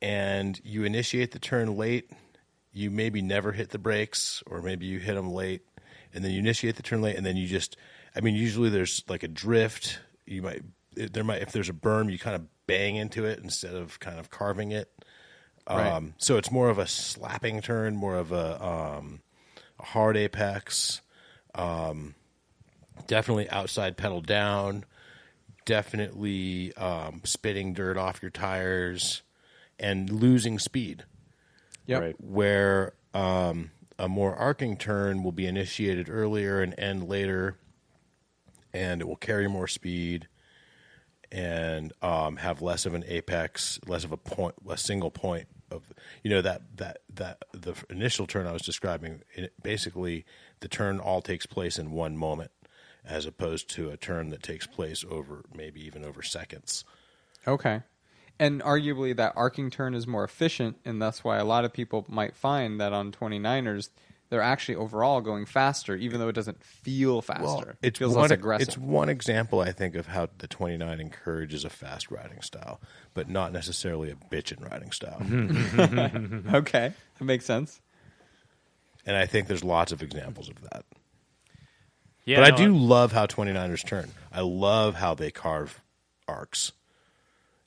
and 0.02 0.60
you 0.64 0.84
initiate 0.84 1.32
the 1.32 1.40
turn 1.40 1.78
late. 1.78 2.10
You 2.72 2.92
maybe 2.92 3.22
never 3.22 3.52
hit 3.52 3.70
the 3.70 3.80
brakes, 3.80 4.44
or 4.46 4.62
maybe 4.62 4.86
you 4.86 5.00
hit 5.00 5.16
them 5.16 5.32
late, 5.32 5.62
and 6.14 6.24
then 6.24 6.32
you 6.32 6.40
initiate 6.40 6.76
the 6.76 6.84
turn 6.84 7.02
late, 7.02 7.16
and 7.16 7.26
then 7.26 7.38
you 7.38 7.48
just. 7.48 7.78
I 8.16 8.22
mean, 8.22 8.36
usually 8.36 8.70
there's 8.70 9.04
like 9.08 9.24
a 9.24 9.28
drift. 9.28 10.00
You 10.26 10.42
might 10.42 10.62
there 10.96 11.24
might 11.24 11.42
if 11.42 11.52
there's 11.52 11.70
a 11.70 11.74
berm, 11.74 12.12
you 12.12 12.20
kind 12.20 12.36
of 12.36 12.46
bang 12.68 12.96
into 12.96 13.26
it 13.26 13.40
instead 13.40 13.74
of 13.74 14.00
kind 14.00 14.20
of 14.20 14.30
carving 14.30 14.72
it. 14.72 14.92
Right. 15.70 15.88
Um, 15.88 16.16
so 16.18 16.38
it's 16.38 16.52
more 16.52 16.70
of 16.70 16.80
a 16.80 16.88
slapping 16.88 17.62
turn, 17.62 17.96
more 17.96 18.16
of 18.16 18.32
a, 18.32 18.64
um, 18.64 19.22
a 19.80 19.86
hard 19.86 20.18
apex. 20.18 21.02
Um, 21.54 22.16
definitely 23.08 23.50
outside 23.50 23.98
pedal 23.98 24.22
down. 24.22 24.86
Definitely 25.66 26.74
um, 26.76 27.22
spitting 27.24 27.74
dirt 27.74 27.98
off 27.98 28.22
your 28.22 28.32
tires 28.32 29.22
and 29.80 30.10
losing 30.10 30.58
speed. 30.58 31.06
Yep. 31.90 32.02
Right. 32.02 32.16
Where 32.20 32.94
um, 33.16 33.72
a 33.98 34.08
more 34.08 34.36
arcing 34.36 34.78
turn 34.78 35.24
will 35.24 35.32
be 35.32 35.48
initiated 35.48 36.08
earlier 36.08 36.62
and 36.62 36.76
end 36.78 37.10
later, 37.10 37.58
and 38.72 39.02
it 39.02 39.08
will 39.08 39.16
carry 39.16 39.48
more 39.48 39.68
speed 39.68 40.28
and 41.32 41.92
um, 42.04 42.36
have 42.36 42.62
less 42.62 42.86
of 42.86 42.94
an 42.94 43.04
apex, 43.08 43.80
less 43.88 44.04
of 44.04 44.12
a 44.12 44.18
point, 44.18 44.54
a 44.70 44.78
single 44.78 45.10
point 45.10 45.48
of 45.72 45.82
you 46.24 46.30
know 46.30 46.44
that 46.44 46.62
that 46.78 47.00
that 47.12 47.44
the 47.54 47.74
initial 47.90 48.28
turn 48.28 48.46
I 48.46 48.52
was 48.52 48.62
describing. 48.62 49.24
It, 49.34 49.54
basically, 49.64 50.26
the 50.60 50.68
turn 50.68 51.00
all 51.00 51.24
takes 51.24 51.48
place 51.48 51.80
in 51.80 51.92
one 51.92 52.16
moment, 52.16 52.52
as 53.04 53.26
opposed 53.26 53.68
to 53.72 53.90
a 53.90 53.98
turn 53.98 54.30
that 54.30 54.44
takes 54.44 54.68
place 54.68 55.04
over 55.10 55.44
maybe 55.56 55.84
even 55.84 56.06
over 56.06 56.22
seconds. 56.22 56.86
Okay. 57.48 57.82
And 58.40 58.62
arguably, 58.62 59.16
that 59.18 59.34
arcing 59.36 59.70
turn 59.70 59.94
is 59.94 60.08
more 60.08 60.24
efficient, 60.24 60.78
and 60.86 61.02
that's 61.02 61.24
why 61.24 61.38
a 61.38 61.46
lot 61.46 61.66
of 61.66 61.74
people 61.74 62.06
might 62.08 62.38
find 62.38 62.80
that 62.80 62.94
on 62.94 63.12
29ers, 63.12 63.90
they're 64.30 64.42
actually 64.42 64.76
overall 64.76 65.22
going 65.22 65.46
faster, 65.46 65.96
even 65.96 66.20
though 66.20 66.30
it 66.30 66.36
doesn't 66.36 66.64
feel 66.64 67.22
faster. 67.22 67.78
it 67.82 67.98
feels 67.98 68.14
one, 68.14 68.24
less 68.24 68.32
aggressive. 68.32 68.68
It's 68.68 68.78
one 68.78 69.10
example, 69.10 69.60
I 69.60 69.72
think, 69.72 69.96
of 69.96 70.08
how 70.08 70.30
the 70.38 70.48
29 70.48 71.00
encourages 71.00 71.66
a 71.66 71.70
fast 71.70 72.12
riding 72.12 72.42
style, 72.42 72.80
but 73.14 73.28
not 73.28 73.52
necessarily 73.52 74.12
a 74.12 74.16
bitchin' 74.16 74.70
riding 74.70 74.92
style. 74.92 75.22
okay. 76.60 76.94
That 77.18 77.26
makes 77.26 77.46
sense. 77.46 77.82
And 79.06 79.18
I 79.18 79.26
think 79.26 79.48
there's 79.48 79.64
lots 79.64 79.92
of 79.92 80.04
examples 80.04 80.48
of 80.50 80.62
that. 80.62 80.86
Yeah, 82.26 82.42
but 82.42 82.46
I 82.46 82.50
no, 82.52 82.58
do 82.58 82.78
love 82.78 83.12
how 83.12 83.26
29ers 83.26 83.86
turn. 83.86 84.12
I 84.32 84.42
love 84.42 84.94
how 84.96 85.16
they 85.16 85.32
carve 85.32 85.82
arcs. 86.28 86.74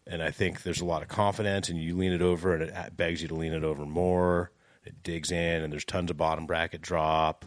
And 0.07 0.23
I 0.23 0.31
think 0.31 0.63
there's 0.63 0.81
a 0.81 0.85
lot 0.85 1.03
of 1.03 1.09
confidence, 1.09 1.69
and 1.69 1.79
you 1.79 1.97
lean 1.97 2.13
it 2.13 2.23
over, 2.23 2.55
and 2.55 2.63
it 2.65 2.97
begs 2.97 3.23
you 3.23 3.29
to 3.29 3.35
lean 3.35 3.53
it 3.53 3.63
over 3.63 3.85
more. 3.87 4.51
It 4.85 5.03
digs 5.03 5.31
in, 5.31 5.63
and 5.63 5.73
there's 5.73 5.85
tons 5.85 6.11
of 6.11 6.17
bottom 6.17 6.47
bracket 6.47 6.81
drop 6.83 7.45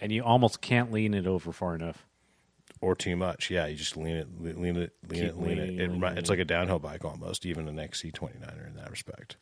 and 0.00 0.10
you 0.10 0.22
almost 0.24 0.60
can't 0.60 0.90
lean 0.90 1.14
it 1.14 1.28
over 1.28 1.52
far 1.52 1.76
enough. 1.76 2.06
or 2.80 2.96
too 2.96 3.14
much. 3.16 3.50
Yeah, 3.50 3.66
you 3.66 3.76
just 3.76 3.96
lean 3.96 4.16
it, 4.16 4.28
lean 4.40 4.76
it, 4.76 4.90
lean 5.08 5.20
Keep 5.20 5.22
it, 5.22 5.36
lean 5.36 5.58
leaning, 5.58 5.58
it. 5.78 5.80
it 5.80 5.90
leaning, 5.92 6.18
it's 6.18 6.28
like 6.28 6.40
a 6.40 6.44
downhill 6.44 6.80
bike 6.80 7.04
almost, 7.04 7.46
even 7.46 7.68
an 7.68 7.76
XC29er 7.76 8.66
in 8.66 8.74
that 8.74 8.90
respect. 8.90 9.36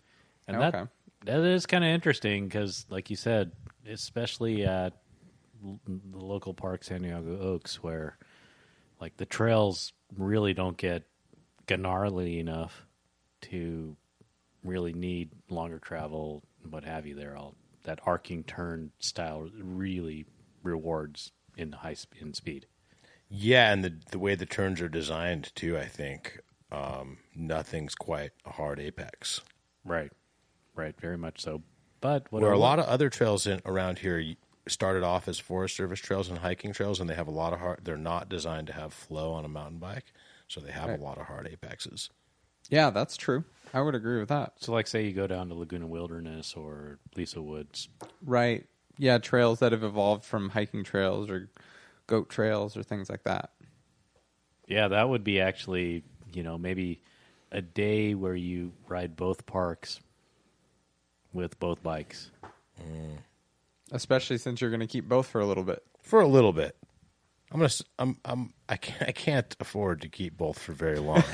And 0.47 0.59
Okay. 0.59 0.71
that 0.71 0.89
that 1.25 1.41
is 1.47 1.65
kind 1.65 1.83
of 1.85 1.89
interesting 1.89 2.45
because, 2.47 2.85
like 2.91 3.09
you 3.09 3.17
said, 3.17 3.53
especially 3.89 4.65
at 4.67 4.95
the 5.63 6.19
local 6.19 6.53
park, 6.53 6.85
Santiago 6.85 7.39
Oaks, 7.41 7.83
where 7.83 8.19
like 9.01 9.17
the 9.17 9.27
trails 9.27 9.93
really 10.15 10.53
don't 10.53 10.77
get 10.77 11.05
gnarly 11.77 12.39
enough 12.39 12.85
to 13.43 13.97
really 14.65 14.93
need 14.93 15.31
longer 15.49 15.79
travel, 15.79 16.43
and 16.63 16.73
what 16.73 16.85
have 16.85 17.07
you. 17.07 17.15
There, 17.15 17.37
all 17.37 17.55
that 17.85 18.01
arcing 18.05 18.45
turn 18.45 18.93
style 18.99 19.49
really 19.59 20.27
rewards 20.63 21.33
in 21.57 21.73
high 21.73 21.95
sp- 21.97 22.21
in 22.21 22.35
speed. 22.35 22.67
Yeah, 23.29 23.73
and 23.73 23.85
the 23.85 23.95
the 24.11 24.19
way 24.19 24.35
the 24.35 24.47
turns 24.47 24.81
are 24.81 24.89
designed 24.89 25.55
too, 25.55 25.79
I 25.79 25.87
think 25.87 26.41
um, 26.73 27.19
nothing's 27.35 27.95
quite 27.95 28.33
a 28.45 28.51
hard 28.51 28.81
apex. 28.81 29.41
Right, 29.85 30.13
right, 30.75 30.99
very 31.01 31.17
much 31.17 31.41
so. 31.41 31.63
But 32.01 32.31
what 32.31 32.43
Where 32.43 32.53
a 32.53 32.59
lo- 32.59 32.63
lot 32.63 32.79
of 32.79 32.87
other 32.87 33.09
trails 33.11 33.47
in 33.47 33.61
around 33.65 33.99
here 34.01 34.35
started 34.69 35.03
off 35.03 35.29
as 35.29 35.39
Forest 35.39 35.77
Service 35.77 36.01
trails 36.01 36.29
and 36.29 36.39
hiking 36.39 36.73
trails, 36.73 37.01
and 37.01 37.09
they 37.09 37.15
have 37.15 37.29
a 37.29 37.33
lot 37.33 37.53
of 37.53 37.61
hard. 37.61 37.81
They're 37.85 37.97
not 37.97 38.29
designed 38.29 38.67
to 38.69 38.73
have 38.73 38.93
flow 38.93 39.33
on 39.33 39.45
a 39.45 39.49
mountain 39.49 39.79
bike, 39.79 40.13
so 40.51 40.61
they 40.61 40.73
have 40.73 40.89
Right. 40.89 40.99
a 40.99 41.03
lot 41.03 41.17
of 41.19 41.27
hard 41.27 41.47
apexes. 41.47 42.11
Yeah, 42.69 42.91
that's 42.91 43.17
true. 43.17 43.45
I 43.73 43.81
would 43.81 43.95
agree 43.95 44.19
with 44.19 44.29
that. 44.31 44.55
So, 44.57 44.73
like, 44.73 44.87
say 44.89 45.05
you 45.07 45.13
go 45.13 45.27
down 45.29 45.49
to 45.49 45.55
Laguna 45.55 45.87
Wilderness 45.87 46.55
or 46.55 46.99
Aliso 47.15 47.41
Woods. 47.41 47.89
Right. 48.25 48.67
Yeah, 48.99 49.19
trails 49.19 49.61
that 49.61 49.71
have 49.73 49.85
evolved 49.85 50.25
from 50.25 50.51
hiking 50.51 50.83
trails 50.85 51.31
or 51.31 51.49
goat 52.09 52.29
trails 52.29 52.77
or 52.77 52.83
things 52.83 53.09
like 53.09 53.23
that. 53.25 53.51
Yeah, 54.67 54.89
that 54.89 55.09
would 55.09 55.23
be 55.25 55.41
actually, 55.41 56.03
you 56.33 56.43
know, 56.43 56.59
maybe 56.59 57.01
a 57.53 57.63
day 57.63 58.15
where 58.15 58.35
you 58.35 58.73
ride 58.89 59.17
both 59.17 59.47
parks 59.47 60.01
with 61.33 61.59
both 61.61 61.83
bikes. 61.83 62.31
Mm. 62.81 63.19
Especially 63.93 64.39
since 64.39 64.61
you're 64.61 64.71
going 64.71 64.81
to 64.81 64.87
keep 64.87 65.09
both 65.09 65.27
for 65.29 65.41
a 65.41 65.47
little 65.47 65.65
bit. 65.65 65.83
for 66.03 66.21
a 66.21 66.27
little 66.27 66.53
bit. 66.53 66.77
I'm 67.53 67.59
gonna. 67.59 67.65
s- 67.65 67.83
I'm. 67.99 68.17
I'm. 68.25 68.53
I 68.69 68.77
can't. 68.77 69.03
I 69.09 69.13
can't 69.13 69.57
afford 69.61 70.03
to 70.03 70.09
keep 70.09 70.37
both 70.37 70.59
for 70.59 70.73
very 70.73 70.99
long. 71.01 71.23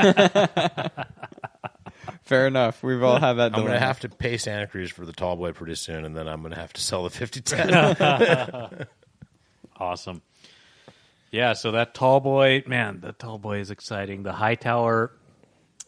Fair 2.23 2.47
enough. 2.47 2.83
We've 2.83 3.03
all 3.03 3.19
had 3.21 3.35
that. 3.35 3.47
I'm 3.47 3.53
dilemma. 3.53 3.69
gonna 3.69 3.81
have 3.81 4.01
to 4.01 4.09
pay 4.09 4.37
Santa 4.37 4.67
Cruz 4.67 4.91
for 4.91 5.05
the 5.05 5.13
tall 5.13 5.37
boy 5.37 5.53
pretty 5.53 5.75
soon, 5.75 6.05
and 6.05 6.17
then 6.17 6.27
I'm 6.29 6.43
gonna 6.43 6.57
have 6.57 6.73
to 6.75 6.81
sell 6.81 7.05
the 7.05 7.11
5010. 7.11 8.87
Awesome. 9.79 10.23
Yeah, 11.31 11.53
so 11.53 11.73
that 11.73 11.93
tall 11.93 12.21
boy, 12.21 12.63
man, 12.67 13.01
the 13.01 13.13
tall 13.13 13.37
boy 13.39 13.59
is 13.59 13.71
exciting. 13.71 14.23
The 14.23 14.33
Hightower, 14.33 15.13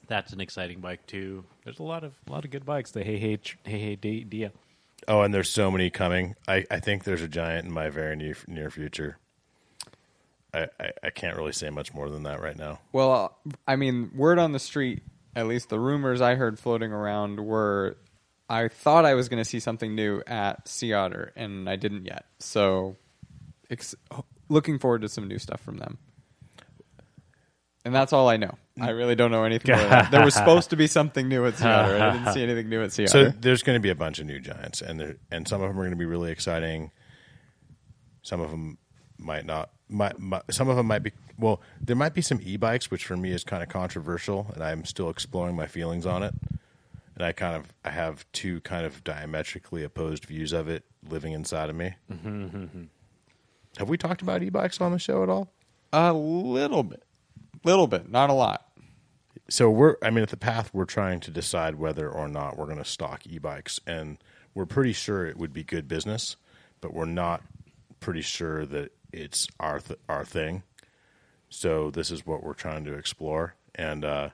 that's 0.09 0.35
an 0.35 0.43
exciting 0.43 0.81
bike 0.81 1.07
too. 1.07 1.45
There's 1.65 1.79
a 1.79 1.83
lot 1.85 2.05
of 2.05 2.13
a 2.29 2.33
lot 2.33 2.45
of 2.45 2.51
good 2.51 2.67
bikes. 2.67 2.91
The 2.91 3.03
Hei 3.03 3.17
Hei 3.19 3.37
Ch- 3.37 3.57
Hei 3.65 3.79
Hei 3.79 3.95
D- 3.95 4.25
Dia. 4.25 4.53
oh, 5.07 5.23
and 5.23 5.33
there's 5.33 5.49
so 5.49 5.71
many 5.71 5.89
coming. 5.89 6.35
I. 6.47 6.67
I 6.71 6.81
think 6.81 7.05
there's 7.05 7.23
a 7.23 7.29
giant 7.29 7.67
in 7.67 7.73
my 7.73 7.89
very 7.89 8.15
near 8.15 8.37
near 8.47 8.71
future. 8.71 9.17
I, 10.59 10.69
I, 10.85 10.91
I 11.05 11.11
can't 11.11 11.37
really 11.37 11.53
say 11.53 11.71
much 11.71 11.95
more 11.95 12.11
than 12.11 12.25
that 12.25 12.41
right 12.41 12.57
now. 12.57 12.81
Well, 12.93 13.37
I 13.67 13.77
mean, 13.77 14.11
word 14.15 14.39
on 14.39 14.53
the 14.53 14.59
street, 14.59 15.03
at 15.35 15.47
least 15.47 15.69
the 15.69 15.79
rumors 15.79 16.21
I 16.21 16.35
heard 16.35 16.59
floating 16.59 16.93
around 16.93 17.41
were 17.41 17.97
I 18.49 18.69
thought 18.69 19.05
I 19.05 19.15
was 19.15 19.29
going 19.29 19.43
to 19.43 19.49
see 19.49 19.61
something 19.61 19.95
new 19.95 20.23
at 20.27 20.67
Sea 20.67 20.95
Otter, 20.95 21.33
and 21.37 21.69
I 21.69 21.77
didn't 21.77 22.07
yet. 22.07 22.25
So, 22.39 22.97
ex- 23.69 23.95
looking 24.49 24.79
forward 24.79 25.03
to 25.03 25.09
some 25.09 25.29
new 25.29 25.39
stuff 25.39 25.61
from 25.61 25.77
them. 25.77 25.99
And 27.85 27.95
that's 27.95 28.13
all 28.13 28.29
I 28.29 28.37
know. 28.37 28.55
I 28.81 28.91
really 28.91 29.15
don't 29.15 29.31
know 29.31 29.45
anything 29.45 29.75
more 29.75 29.81
than 29.81 29.91
that. 29.91 30.11
There 30.11 30.25
was 30.25 30.35
supposed 30.35 30.71
to 30.71 30.77
be 30.77 30.87
something 30.87 31.29
new 31.29 31.45
at 31.47 31.57
Sea 31.59 31.67
Otter. 31.67 31.99
I 31.99 32.13
didn't 32.13 32.33
see 32.35 32.43
anything 32.43 32.69
new 32.69 32.83
at 32.83 32.93
Sea 32.93 33.05
Otter. 33.05 33.31
So 33.31 33.39
there's 33.39 33.63
going 33.63 33.77
to 33.77 33.81
be 33.81 33.91
a 33.91 33.95
bunch 33.95 34.19
of 34.19 34.27
new 34.27 34.41
giants, 34.41 34.81
and 34.81 34.99
there, 34.99 35.17
and 35.31 35.47
some 35.47 35.61
of 35.63 35.69
them 35.69 35.79
are 35.79 35.83
going 35.83 35.91
to 35.91 35.97
be 35.97 36.07
really 36.07 36.31
exciting. 36.33 36.91
Some 38.23 38.41
of 38.41 38.51
them 38.51 38.79
might 39.19 39.45
not. 39.45 39.71
Might, 39.89 40.19
might, 40.19 40.43
some 40.51 40.69
of 40.69 40.77
them 40.77 40.87
might 40.87 41.03
be. 41.03 41.13
Well, 41.39 41.61
there 41.81 41.97
might 41.97 42.15
be 42.15 42.21
some 42.23 42.41
e-bikes, 42.43 42.91
which 42.91 43.07
for 43.07 43.17
me 43.17 43.31
is 43.33 43.45
kind 43.45 43.63
of 43.63 43.69
controversial, 43.69 44.51
and 44.55 44.63
I'm 44.63 44.85
still 44.85 45.09
exploring 45.11 45.57
my 45.57 45.67
feelings 45.67 46.05
on 46.07 46.23
it. 46.23 46.35
And 47.15 47.25
I 47.25 47.33
kind 47.33 47.57
of 47.57 47.73
I 47.85 47.91
have 47.91 48.25
two 48.33 48.61
kind 48.61 48.85
of 48.87 49.03
diametrically 49.03 49.83
opposed 49.83 50.25
views 50.27 50.53
of 50.53 50.69
it 50.69 50.85
living 51.09 51.33
inside 51.33 51.71
of 51.71 51.77
me. 51.77 51.95
Mm-hmm, 52.13 52.45
mm-hmm. 52.45 52.83
Have 53.79 53.89
we 53.89 53.97
talked 53.97 54.23
about 54.23 54.43
e-bikes 54.43 54.81
on 54.81 54.93
the 54.93 54.99
show 54.99 55.23
at 55.23 55.29
all? 55.29 55.49
A 55.93 56.13
little 56.13 56.83
bit. 56.83 57.03
Little 57.65 57.87
bit. 57.87 58.11
Not 58.11 58.31
a 58.31 58.35
lot. 58.35 58.67
so 59.49 59.71
we're 59.71 59.97
i 60.03 60.11
mean 60.11 60.23
at 60.23 60.29
the 60.29 60.37
path 60.37 60.71
we're 60.75 60.85
trying 60.85 61.21
to 61.21 61.31
decide 61.31 61.77
whether 61.77 62.09
or 62.11 62.29
not 62.29 62.57
we're 62.59 62.67
going 62.67 62.77
to 62.79 62.85
stock 62.85 63.27
e-bikes 63.27 63.81
and 63.87 64.19
we're 64.55 64.67
pretty 64.67 64.93
sure 64.93 65.27
it 65.27 65.37
would 65.39 65.53
be 65.53 65.65
good 65.65 65.89
business 65.89 66.37
but 66.81 66.93
we're 66.93 67.05
not 67.07 67.43
pretty 68.01 68.21
sure 68.21 68.67
that 68.67 68.93
it's 69.13 69.47
our 69.59 69.81
th- 69.81 70.01
our 70.09 70.25
thing 70.25 70.63
so 71.49 71.91
this 71.91 72.11
is 72.11 72.27
what 72.27 72.43
we're 72.43 72.55
trying 72.55 72.85
to 72.85 72.95
explore 72.95 73.55
and 73.75 74.05
uh, 74.05 74.29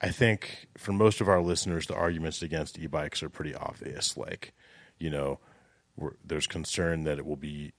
i 0.00 0.08
think 0.08 0.68
for 0.76 0.92
most 0.92 1.20
of 1.20 1.28
our 1.28 1.40
listeners 1.40 1.86
the 1.86 1.94
arguments 1.94 2.42
against 2.42 2.78
e-bikes 2.78 3.22
are 3.22 3.28
pretty 3.28 3.54
obvious 3.54 4.16
like 4.16 4.52
you 4.98 5.10
know 5.10 5.38
there's 6.24 6.46
concern 6.46 7.04
that 7.04 7.18
it 7.18 7.26
will 7.26 7.36
be 7.36 7.72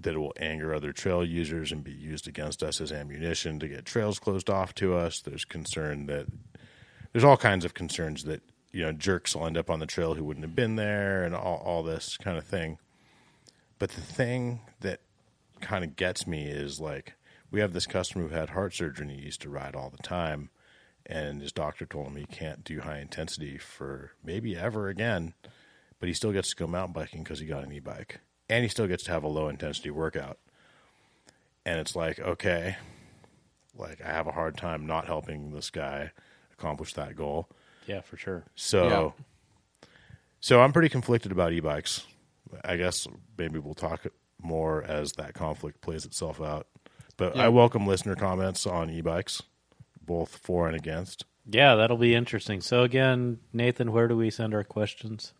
that 0.00 0.14
it 0.14 0.18
will 0.18 0.34
anger 0.38 0.74
other 0.74 0.92
trail 0.92 1.24
users 1.24 1.72
and 1.72 1.82
be 1.82 1.92
used 1.92 2.28
against 2.28 2.62
us 2.62 2.80
as 2.80 2.92
ammunition 2.92 3.58
to 3.58 3.68
get 3.68 3.84
trails 3.84 4.18
closed 4.18 4.50
off 4.50 4.74
to 4.74 4.94
us. 4.94 5.20
There's 5.20 5.44
concern 5.44 6.06
that 6.06 6.26
there's 7.12 7.24
all 7.24 7.36
kinds 7.36 7.64
of 7.64 7.74
concerns 7.74 8.24
that 8.24 8.42
you 8.72 8.82
know 8.82 8.92
jerks 8.92 9.34
will 9.34 9.46
end 9.46 9.56
up 9.56 9.70
on 9.70 9.80
the 9.80 9.86
trail 9.86 10.14
who 10.14 10.24
wouldn't 10.24 10.44
have 10.44 10.54
been 10.54 10.76
there 10.76 11.24
and 11.24 11.34
all, 11.34 11.62
all 11.64 11.82
this 11.82 12.16
kind 12.18 12.36
of 12.36 12.44
thing. 12.44 12.78
But 13.78 13.90
the 13.90 14.00
thing 14.00 14.60
that 14.80 15.00
kind 15.60 15.84
of 15.84 15.96
gets 15.96 16.26
me 16.26 16.46
is 16.46 16.80
like 16.80 17.14
we 17.50 17.60
have 17.60 17.72
this 17.72 17.86
customer 17.86 18.28
who 18.28 18.34
had 18.34 18.50
heart 18.50 18.74
surgery 18.74 19.06
and 19.06 19.18
he 19.18 19.24
used 19.24 19.42
to 19.42 19.50
ride 19.50 19.74
all 19.74 19.90
the 19.90 20.02
time. 20.02 20.50
And 21.04 21.40
his 21.40 21.52
doctor 21.52 21.86
told 21.86 22.08
him 22.08 22.16
he 22.16 22.26
can't 22.26 22.64
do 22.64 22.80
high 22.80 22.98
intensity 22.98 23.58
for 23.58 24.12
maybe 24.24 24.56
ever 24.56 24.88
again 24.88 25.34
but 25.98 26.08
he 26.08 26.14
still 26.14 26.32
gets 26.32 26.50
to 26.50 26.56
go 26.56 26.66
mountain 26.66 26.92
biking 26.92 27.22
because 27.22 27.40
he 27.40 27.46
got 27.46 27.64
an 27.64 27.72
e-bike. 27.72 28.20
And 28.48 28.62
he 28.62 28.68
still 28.68 28.86
gets 28.86 29.04
to 29.04 29.12
have 29.12 29.24
a 29.24 29.28
low 29.28 29.48
intensity 29.48 29.90
workout. 29.90 30.38
And 31.64 31.80
it's 31.80 31.96
like 31.96 32.20
okay 32.20 32.76
like 33.78 34.00
i 34.00 34.08
have 34.08 34.26
a 34.26 34.32
hard 34.32 34.56
time 34.56 34.86
not 34.86 35.06
helping 35.06 35.50
this 35.52 35.68
guy 35.70 36.12
accomplish 36.52 36.94
that 36.94 37.16
goal. 37.16 37.48
Yeah, 37.86 38.00
for 38.00 38.16
sure. 38.16 38.44
so 38.54 39.14
so 40.40 40.60
i'm 40.60 40.72
pretty 40.72 40.88
conflicted 40.88 41.32
about 41.32 41.52
e-bikes 41.52 42.06
i 42.64 42.76
guess 42.76 43.06
maybe 43.38 43.58
we'll 43.58 43.74
talk 43.74 44.06
more 44.42 44.82
as 44.84 45.12
that 45.12 45.34
conflict 45.34 45.80
plays 45.80 46.04
itself 46.04 46.40
out 46.40 46.66
but 47.16 47.34
Yeah. 47.36 47.44
i 47.44 47.48
welcome 47.48 47.86
listener 47.86 48.14
comments 48.16 48.66
on 48.66 48.90
e-bikes 48.90 49.42
both 50.04 50.36
for 50.36 50.66
and 50.68 50.76
against 50.76 51.24
Yeah, 51.48 51.76
that'll 51.76 51.96
be 51.96 52.12
interesting. 52.14 52.60
So 52.60 52.82
again, 52.82 53.38
Nathan, 53.52 53.92
where 53.92 54.08
do 54.08 54.16
we 54.16 54.30
send 54.30 54.52
our 54.52 54.64
questions? 54.64 55.32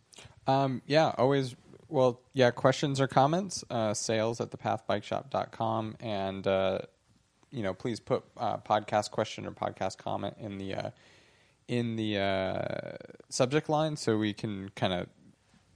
Um, 0.46 0.80
yeah, 0.86 1.12
always. 1.18 1.56
Well, 1.88 2.20
yeah, 2.32 2.52
questions 2.52 3.00
or 3.00 3.08
comments, 3.08 3.64
uh, 3.70 3.92
sales 3.94 4.40
at 4.40 4.50
thepathbikeshop.com. 4.52 5.96
And, 6.00 6.46
uh, 6.46 6.78
you 7.50 7.62
know, 7.64 7.74
please 7.74 7.98
put 8.00 8.22
uh, 8.36 8.58
podcast 8.58 9.10
question 9.10 9.46
or 9.46 9.50
podcast 9.52 9.98
comment 9.98 10.36
in 10.38 10.58
the, 10.58 10.74
uh, 10.74 10.90
in 11.68 11.96
the 11.96 12.18
uh, 12.18 12.96
subject 13.28 13.68
line 13.68 13.96
so 13.96 14.16
we 14.16 14.32
can 14.32 14.68
kind 14.76 14.92
of 14.92 15.06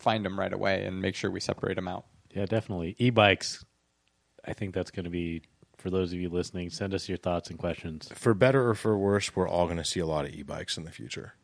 find 0.00 0.24
them 0.24 0.38
right 0.38 0.52
away 0.52 0.84
and 0.84 1.00
make 1.00 1.14
sure 1.14 1.30
we 1.30 1.40
separate 1.40 1.74
them 1.74 1.88
out. 1.88 2.06
Yeah, 2.34 2.46
definitely. 2.46 2.96
E-bikes. 2.98 3.64
I 4.44 4.52
think 4.52 4.74
that's 4.74 4.90
going 4.90 5.04
to 5.04 5.10
be 5.10 5.42
for 5.78 5.90
those 5.90 6.12
of 6.12 6.18
you 6.20 6.28
listening. 6.28 6.70
Send 6.70 6.94
us 6.94 7.08
your 7.08 7.18
thoughts 7.18 7.50
and 7.50 7.58
questions. 7.58 8.08
for 8.14 8.34
better 8.34 8.68
or 8.68 8.74
for 8.74 8.96
worse, 8.98 9.34
we're 9.34 9.48
all 9.48 9.66
going 9.66 9.76
to 9.78 9.84
see 9.84 10.00
a 10.00 10.06
lot 10.06 10.24
of 10.26 10.32
e-bikes 10.32 10.76
in 10.76 10.84
the 10.84 10.90
future, 10.90 11.34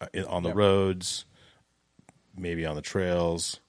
uh, 0.00 0.06
on 0.28 0.42
the 0.42 0.50
Yep. 0.50 0.56
roads, 0.56 1.24
maybe 2.36 2.64
on 2.66 2.76
the 2.76 2.82
trails, 2.82 3.60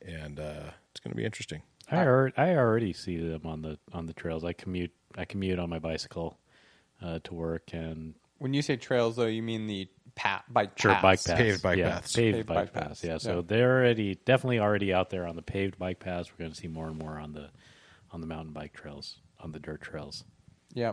and 0.00 0.40
uh, 0.40 0.70
it's 0.90 1.00
going 1.00 1.10
to 1.12 1.16
be 1.16 1.24
interesting. 1.24 1.62
I 1.90 2.06
already, 2.06 2.36
I 2.38 2.54
already 2.56 2.92
see 2.94 3.16
them 3.18 3.42
on 3.44 3.60
the 3.62 3.78
on 3.92 4.06
the 4.06 4.14
trails. 4.14 4.44
I 4.44 4.54
commute 4.54 4.92
I 5.16 5.24
commute 5.26 5.58
on 5.58 5.68
my 5.68 5.78
bicycle 5.78 6.38
uh, 7.02 7.18
to 7.24 7.34
work 7.34 7.74
and 7.74 8.14
When 8.38 8.54
you 8.54 8.62
say 8.62 8.76
trails, 8.76 9.16
though, 9.16 9.26
you 9.26 9.42
mean 9.42 9.66
the 9.66 9.88
pat, 10.14 10.44
bike 10.52 10.78
sure 10.78 10.92
paths. 10.92 11.02
bike 11.02 11.24
paths, 11.24 11.40
Paved 11.40 11.62
bike 11.62 11.78
yeah, 11.78 11.90
paths. 11.90 12.12
paved, 12.14 12.36
Paved 12.36 12.48
bike, 12.48 12.56
bike 12.56 12.72
paths. 12.72 12.88
paths. 13.00 13.04
Yeah, 13.04 13.18
so 13.18 13.36
Yeah. 13.36 13.42
they're 13.46 13.78
already 13.78 14.14
definitely 14.24 14.58
already 14.60 14.92
out 14.92 15.10
there 15.10 15.26
on 15.26 15.36
the 15.36 15.42
paved 15.42 15.78
bike 15.78 15.98
paths. 16.00 16.30
We're 16.30 16.44
going 16.44 16.52
to 16.52 16.56
see 16.56 16.68
more 16.68 16.88
and 16.88 16.98
more 16.98 17.18
on 17.18 17.32
the 17.32 17.50
on 18.10 18.20
the 18.20 18.26
mountain 18.26 18.52
bike 18.52 18.72
trails, 18.74 19.18
on 19.40 19.52
the 19.52 19.58
dirt 19.58 19.80
trails. 19.80 20.24
Yeah, 20.74 20.92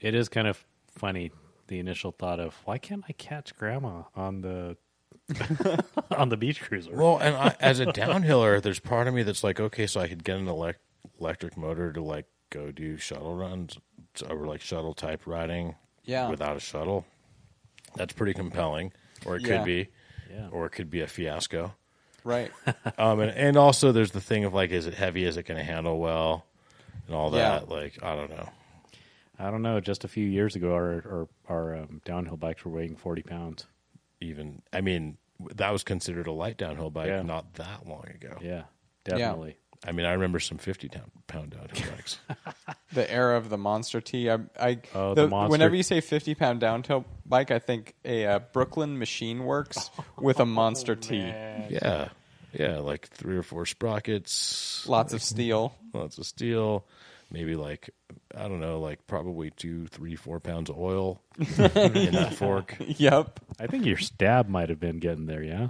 It 0.00 0.14
is 0.14 0.28
kind 0.28 0.46
of 0.46 0.64
funny 0.90 1.30
the 1.68 1.78
initial 1.78 2.12
thought 2.12 2.40
of 2.40 2.54
why 2.64 2.78
can't 2.78 3.04
I 3.08 3.12
catch 3.12 3.54
grandma 3.56 4.02
on 4.14 4.40
the 4.42 4.76
on 6.16 6.28
the 6.28 6.36
beach 6.36 6.60
cruiser? 6.60 6.92
Well, 6.94 7.18
and 7.18 7.34
I, 7.36 7.54
as 7.60 7.80
a 7.80 7.86
downhiller, 7.86 8.60
there's 8.62 8.80
part 8.80 9.06
of 9.08 9.14
me 9.14 9.22
that's 9.22 9.44
like, 9.44 9.60
okay, 9.60 9.86
so 9.86 10.00
I 10.00 10.08
could 10.08 10.24
get 10.24 10.36
an 10.38 10.46
elec- 10.46 10.74
electric 11.20 11.56
motor 11.56 11.92
to 11.92 12.02
like 12.02 12.26
go 12.50 12.70
do 12.72 12.96
shuttle 12.96 13.34
runs 13.34 13.78
or 14.28 14.46
like 14.46 14.60
shuttle 14.60 14.94
type 14.94 15.22
riding 15.26 15.74
Yeah. 16.04 16.28
without 16.28 16.56
a 16.56 16.60
shuttle. 16.60 17.04
That's 17.94 18.12
pretty 18.12 18.34
compelling, 18.34 18.92
or 19.26 19.36
it 19.36 19.42
Yeah. 19.46 19.58
could 19.58 19.64
be. 19.66 19.88
Yeah. 20.30 20.48
or 20.52 20.66
it 20.66 20.70
could 20.72 20.90
be 20.90 21.00
a 21.00 21.06
fiasco. 21.06 21.74
Right. 22.22 22.50
Um, 22.98 23.20
and, 23.20 23.30
and 23.30 23.56
also 23.56 23.92
there's 23.92 24.10
the 24.10 24.20
thing 24.20 24.44
of 24.44 24.52
like, 24.52 24.70
is 24.70 24.86
it 24.86 24.92
heavy? 24.94 25.24
Is 25.24 25.36
it 25.38 25.44
going 25.44 25.56
to 25.58 25.64
handle 25.64 25.98
well? 25.98 26.44
And 27.06 27.16
all 27.16 27.32
Yeah. 27.34 27.60
that. 27.60 27.68
Like, 27.70 28.02
I 28.02 28.14
don't 28.14 28.28
know. 28.30 28.48
I 29.38 29.50
don't 29.50 29.62
know. 29.62 29.80
Just 29.80 30.04
a 30.04 30.08
few 30.08 30.26
years 30.26 30.54
ago, 30.56 30.74
our 30.74 30.92
our, 31.06 31.28
our 31.48 31.76
um, 31.76 32.02
downhill 32.04 32.36
bikes 32.36 32.64
were 32.64 32.72
weighing 32.72 32.96
forty 32.96 33.22
pounds. 33.22 33.66
Even, 34.20 34.60
I 34.72 34.80
mean, 34.82 35.16
that 35.54 35.70
was 35.70 35.82
considered 35.84 36.26
a 36.26 36.32
light 36.32 36.56
downhill 36.58 36.90
bike 36.90 37.06
Yeah. 37.06 37.22
not 37.22 37.54
that 37.54 37.86
long 37.86 38.06
ago. 38.14 38.36
Yeah, 38.42 38.64
definitely. 39.04 39.56
I 39.86 39.92
mean, 39.92 40.06
I 40.06 40.12
remember 40.12 40.40
some 40.40 40.58
50 40.58 40.88
pound, 40.88 41.10
pound 41.28 41.50
downhill 41.50 41.90
bikes. 41.94 42.18
the 42.92 43.10
era 43.10 43.36
of 43.36 43.48
the 43.48 43.56
Monster 43.58 44.00
T. 44.00 44.28
I, 44.30 44.38
I 44.60 44.78
Oh, 44.94 45.14
the 45.14 45.28
Monster- 45.28 45.52
Whenever 45.52 45.74
you 45.76 45.82
say 45.84 46.00
fifty 46.00 46.34
pound 46.34 46.60
downhill 46.60 47.04
bike, 47.24 47.50
I 47.50 47.58
think 47.60 47.94
a 48.04 48.26
uh, 48.26 48.38
Brooklyn 48.52 48.98
Machine 48.98 49.44
Works 49.44 49.90
with 50.18 50.40
a 50.40 50.46
Monster 50.46 50.96
T. 50.96 51.16
yeah. 51.18 52.08
Yeah. 52.52 52.78
Like 52.78 53.06
three 53.08 53.36
or 53.36 53.42
four 53.42 53.66
sprockets, 53.66 54.84
Lots 54.88 55.12
of 55.12 55.22
steel. 55.22 55.74
lots 55.94 56.18
of 56.18 56.26
steel, 56.26 56.84
maybe 57.30 57.54
like, 57.54 57.90
I 58.34 58.48
don't 58.48 58.60
know, 58.60 58.80
like 58.80 59.06
probably 59.06 59.50
two, 59.50 59.86
three, 59.86 60.16
four 60.16 60.40
pounds 60.40 60.70
of 60.70 60.78
oil 60.78 61.20
in 61.38 61.46
that 62.12 62.34
fork. 62.34 62.74
Yep. 62.80 63.40
I 63.60 63.66
think 63.68 63.84
your 63.86 63.98
stab 63.98 64.48
might 64.48 64.70
have 64.70 64.80
been 64.80 64.98
getting 64.98 65.26
there. 65.26 65.42
Yeah. 65.42 65.68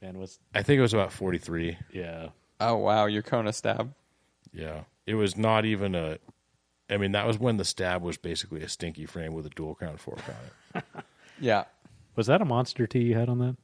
And 0.00 0.16
was 0.18 0.38
I 0.54 0.62
think 0.62 0.78
it 0.78 0.82
was 0.82 0.94
about 0.94 1.12
43. 1.12 1.76
yeah. 1.92 2.28
Oh 2.60 2.76
wow, 2.76 3.06
your 3.06 3.22
Kona 3.22 3.52
stab. 3.52 3.94
Yeah. 4.52 4.82
It 5.06 5.14
was 5.14 5.36
not 5.36 5.64
even 5.64 5.94
a. 5.94 6.18
I 6.88 6.96
mean, 6.96 7.12
that 7.12 7.26
was 7.26 7.38
when 7.38 7.56
the 7.56 7.64
stab 7.64 8.02
was 8.02 8.16
basically 8.16 8.62
a 8.62 8.68
stinky 8.68 9.06
frame 9.06 9.32
with 9.32 9.46
a 9.46 9.50
dual 9.50 9.74
crown 9.74 9.96
fork 9.96 10.20
on 10.28 10.82
it. 10.82 11.04
Yeah. 11.40 11.64
Was 12.16 12.26
that 12.26 12.42
a 12.42 12.44
monster 12.44 12.86
T 12.86 13.00
you 13.00 13.14
had 13.14 13.28
on 13.28 13.38
that? 13.38 13.56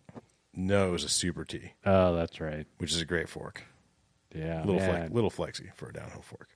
No, 0.54 0.88
it 0.88 0.92
was 0.92 1.04
a 1.04 1.08
Super 1.08 1.44
T, 1.44 1.72
Oh, 1.84 2.14
that's 2.16 2.40
right. 2.40 2.66
which 2.78 2.92
is 2.92 3.00
a 3.00 3.04
great 3.04 3.28
fork. 3.28 3.64
Yeah, 4.34 4.60
little 4.60 4.76
man. 4.80 4.90
flex, 4.90 5.12
little 5.12 5.30
flexy 5.30 5.70
for 5.74 5.88
a 5.88 5.92
downhill 5.92 6.22
fork. 6.22 6.48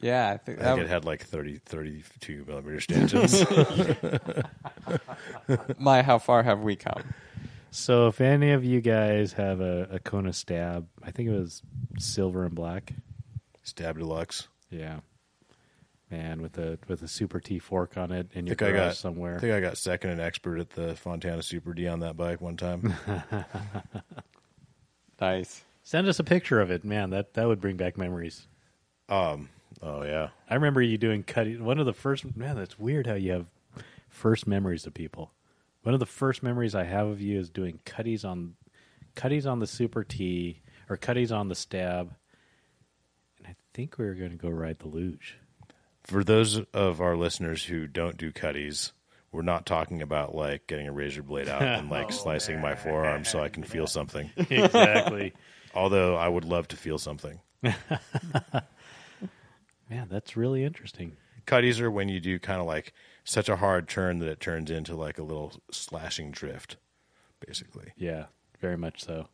Yeah, 0.00 0.30
I 0.30 0.36
think 0.36 0.58
I 0.58 0.62
that 0.64 0.74
think 0.74 0.86
it 0.86 0.90
had 0.90 1.04
like 1.06 1.22
30, 1.24 1.60
32 1.64 2.44
millimeter 2.46 2.80
stanchions. 2.80 3.42
my 5.78 6.02
how 6.02 6.18
far 6.18 6.42
have 6.42 6.60
we 6.60 6.76
come? 6.76 7.02
So, 7.76 8.06
if 8.06 8.20
any 8.20 8.52
of 8.52 8.64
you 8.64 8.80
guys 8.80 9.32
have 9.32 9.60
a, 9.60 9.88
a 9.90 9.98
Kona 9.98 10.32
stab, 10.32 10.86
I 11.02 11.10
think 11.10 11.28
it 11.28 11.32
was 11.32 11.60
silver 11.98 12.44
and 12.44 12.54
black. 12.54 12.92
Stab 13.64 13.98
Deluxe. 13.98 14.46
Yeah, 14.70 15.00
man, 16.08 16.40
with 16.40 16.56
a 16.56 16.78
with 16.86 17.02
a 17.02 17.08
super 17.08 17.40
T 17.40 17.58
fork 17.58 17.96
on 17.96 18.12
it 18.12 18.28
in 18.32 18.44
I 18.44 18.48
your 18.50 18.54
think 18.56 18.62
I 18.62 18.72
garage 18.72 18.86
got 18.90 18.96
somewhere. 18.96 19.36
I 19.36 19.38
think 19.40 19.54
I 19.54 19.60
got 19.60 19.76
second 19.76 20.10
and 20.10 20.20
expert 20.20 20.60
at 20.60 20.70
the 20.70 20.94
Fontana 20.94 21.42
Super 21.42 21.74
D 21.74 21.88
on 21.88 21.98
that 22.00 22.16
bike 22.16 22.40
one 22.40 22.56
time. 22.56 22.94
Nice. 25.20 25.62
Send 25.82 26.08
us 26.08 26.18
a 26.18 26.24
picture 26.24 26.60
of 26.60 26.70
it, 26.70 26.84
man. 26.84 27.10
That 27.10 27.34
that 27.34 27.46
would 27.46 27.60
bring 27.60 27.76
back 27.76 27.96
memories. 27.96 28.46
um, 29.08 29.48
oh 29.82 30.02
yeah, 30.02 30.28
I 30.48 30.54
remember 30.54 30.80
you 30.82 30.98
doing 30.98 31.22
cutting. 31.22 31.64
One 31.64 31.78
of 31.78 31.86
the 31.86 31.92
first 31.92 32.36
man. 32.36 32.56
That's 32.56 32.78
weird 32.78 33.06
how 33.06 33.14
you 33.14 33.32
have 33.32 33.46
first 34.08 34.46
memories 34.46 34.86
of 34.86 34.94
people. 34.94 35.30
One 35.84 35.94
of 35.94 36.00
the 36.00 36.06
first 36.06 36.42
memories 36.42 36.74
I 36.74 36.84
have 36.84 37.06
of 37.06 37.20
you 37.20 37.38
is 37.38 37.50
doing 37.50 37.78
cutties 37.84 38.24
on 38.24 38.54
cutties 39.14 39.46
on 39.46 39.58
the 39.58 39.66
super 39.66 40.02
T 40.02 40.62
or 40.88 40.96
cutties 40.96 41.30
on 41.30 41.48
the 41.48 41.54
stab, 41.54 42.14
and 43.38 43.46
I 43.46 43.54
think 43.74 43.98
we 43.98 44.06
were 44.06 44.14
going 44.14 44.30
to 44.30 44.36
go 44.36 44.48
ride 44.48 44.78
the 44.78 44.88
luge. 44.88 45.36
for 46.02 46.24
those 46.24 46.58
of 46.72 47.02
our 47.02 47.16
listeners 47.16 47.64
who 47.64 47.86
don't 47.86 48.16
do 48.16 48.32
cutties, 48.32 48.94
we're 49.30 49.42
not 49.42 49.66
talking 49.66 50.00
about 50.00 50.34
like 50.34 50.66
getting 50.66 50.88
a 50.88 50.92
razor 50.92 51.22
blade 51.22 51.50
out 51.50 51.60
and 51.60 51.90
like 51.90 52.06
oh, 52.08 52.10
slicing 52.10 52.62
my 52.62 52.74
forearm 52.74 53.26
so 53.26 53.42
I 53.42 53.50
can 53.50 53.62
feel 53.62 53.86
something. 53.86 54.30
exactly. 54.36 55.34
Although 55.74 56.16
I 56.16 56.28
would 56.28 56.46
love 56.46 56.66
to 56.68 56.76
feel 56.76 56.96
something. 56.96 57.40
Man, 57.62 57.74
that's 60.08 60.34
really 60.34 60.64
interesting. 60.64 61.18
Cutties 61.46 61.80
are 61.80 61.90
when 61.90 62.08
you 62.08 62.20
do 62.20 62.38
kind 62.38 62.60
of 62.60 62.66
like 62.66 62.94
such 63.24 63.48
a 63.48 63.56
hard 63.56 63.88
turn 63.88 64.18
that 64.20 64.28
it 64.28 64.40
turns 64.40 64.70
into 64.70 64.94
like 64.94 65.18
a 65.18 65.22
little 65.22 65.54
slashing 65.70 66.30
drift, 66.30 66.76
basically. 67.44 67.92
Yeah, 67.96 68.26
very 68.60 68.76
much 68.76 69.02
so. 69.04 69.28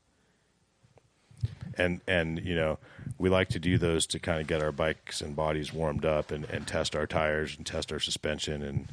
and 1.76 2.00
and 2.06 2.44
you 2.44 2.54
know 2.54 2.78
we 3.18 3.28
like 3.28 3.48
to 3.48 3.58
do 3.58 3.78
those 3.78 4.06
to 4.06 4.18
kind 4.18 4.40
of 4.40 4.46
get 4.46 4.62
our 4.62 4.72
bikes 4.72 5.20
and 5.20 5.36
bodies 5.36 5.72
warmed 5.72 6.04
up 6.04 6.30
and, 6.30 6.44
and 6.46 6.66
test 6.66 6.94
our 6.96 7.06
tires 7.06 7.56
and 7.56 7.66
test 7.66 7.92
our 7.92 8.00
suspension 8.00 8.62
and 8.62 8.88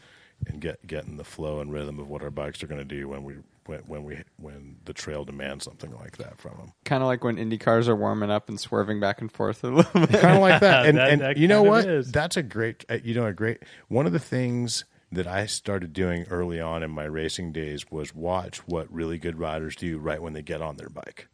and 0.47 0.61
get 0.61 0.85
get 0.85 1.05
in 1.05 1.17
the 1.17 1.23
flow 1.23 1.59
and 1.59 1.73
rhythm 1.73 1.99
of 1.99 2.07
what 2.09 2.21
our 2.21 2.29
bikes 2.31 2.61
are 2.63 2.67
going 2.67 2.79
to 2.79 2.85
do 2.85 3.07
when 3.07 3.23
we 3.23 3.35
when, 3.67 3.79
when 3.81 4.03
we 4.03 4.19
when 4.37 4.77
the 4.85 4.93
trail 4.93 5.25
demands 5.25 5.65
something 5.65 5.91
like 5.97 6.17
that 6.17 6.37
from 6.39 6.57
them. 6.57 6.73
Kind 6.85 7.03
of 7.03 7.07
like 7.07 7.23
when 7.23 7.37
Indy 7.37 7.57
cars 7.57 7.87
are 7.87 7.95
warming 7.95 8.29
up 8.31 8.49
and 8.49 8.59
swerving 8.59 8.99
back 8.99 9.21
and 9.21 9.31
forth 9.31 9.63
a 9.63 9.67
little 9.69 10.01
bit. 10.07 10.19
kind 10.21 10.35
of 10.35 10.41
like 10.41 10.61
that. 10.61 10.85
And, 10.87 10.97
That- 10.97 11.09
and 11.09 11.21
that 11.21 11.37
you 11.37 11.47
know 11.47 11.59
kind 11.63 11.69
what? 11.69 11.85
is. 11.85 12.11
That's 12.11 12.37
a 12.37 12.43
great. 12.43 12.85
uh, 12.89 12.97
You 13.03 13.13
know, 13.15 13.25
a 13.25 13.33
great. 13.33 13.63
One 13.87 14.05
of 14.05 14.13
the 14.13 14.19
things 14.19 14.85
that 15.11 15.27
I 15.27 15.45
started 15.45 15.93
doing 15.93 16.23
early 16.29 16.59
on 16.59 16.83
in 16.83 16.91
my 16.91 17.05
racing 17.05 17.53
days 17.53 17.89
was 17.89 18.13
watch 18.13 18.57
what 18.67 18.91
really 18.93 19.17
good 19.17 19.39
riders 19.39 19.75
do 19.75 19.97
right 19.99 20.21
when 20.21 20.33
they 20.33 20.41
get 20.41 20.61
on 20.61 20.75
their 20.77 20.89
bike. 20.89 21.27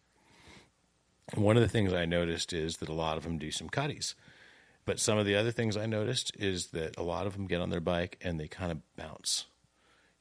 One 1.36 1.56
of 1.58 1.64
the 1.64 1.70
things 1.70 1.94
I 1.94 2.06
noticed 2.06 2.54
is 2.54 2.78
that 2.78 2.90
a 2.90 2.94
lot 2.94 3.18
of 3.18 3.24
them 3.24 3.38
do 3.38 3.50
some 3.50 3.70
cutties. 3.70 4.14
But 4.86 5.00
some 5.00 5.18
of 5.18 5.26
the 5.26 5.36
other 5.36 5.52
things 5.52 5.78
I 5.78 5.86
noticed 5.86 6.36
is 6.38 6.68
that 6.68 6.98
a 6.98 7.04
lot 7.04 7.26
of 7.26 7.34
them 7.34 7.48
get 7.48 7.62
on 7.62 7.70
their 7.70 7.80
bike 7.80 8.20
and 8.22 8.38
they 8.40 8.48
kind 8.50 8.72
of 8.72 8.80
bounce. 8.98 9.46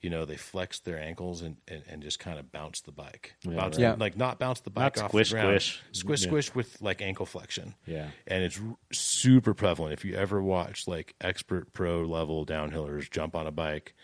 You 0.03 0.11
know, 0.11 0.25
they 0.25 0.37
flex 0.37 0.81
their 0.81 0.99
ankles 0.99 1.43
and, 1.43 1.57
and, 1.69 1.85
and 1.89 2.03
just 2.03 2.19
kind 2.19 2.39
of 2.39 2.51
bounce 2.51 2.81
the 2.81 2.91
bike. 2.93 3.35
Yeah, 3.45 3.55
bounce, 3.55 3.77
right. 3.77 3.83
Yeah. 3.83 3.95
Like 3.97 4.17
not 4.17 4.39
bounce 4.41 4.61
the 4.61 4.71
bike 4.71 4.97
Not 4.97 5.05
off 5.05 5.11
squish, 5.13 5.31
the 5.31 5.37
ground. 5.37 5.61
squish. 5.63 5.83
Squish, 5.93 6.23
Yeah. 6.23 6.29
squish 6.29 6.55
with 6.57 6.83
like 6.83 7.01
ankle 7.01 7.25
flexion 7.25 7.75
Yeah. 7.87 8.09
and 8.27 8.43
it's 8.43 8.59
r- 8.61 8.77
super 8.93 9.55
prevalent. 9.55 9.93
If 9.93 10.05
you 10.05 10.15
ever 10.17 10.43
watch 10.43 10.89
like 10.89 11.15
expert 11.21 11.73
pro 11.73 12.03
level 12.03 12.45
downhillers 12.45 13.09
jump 13.11 13.37
on 13.37 13.47
a 13.47 13.53
bike, 13.53 13.95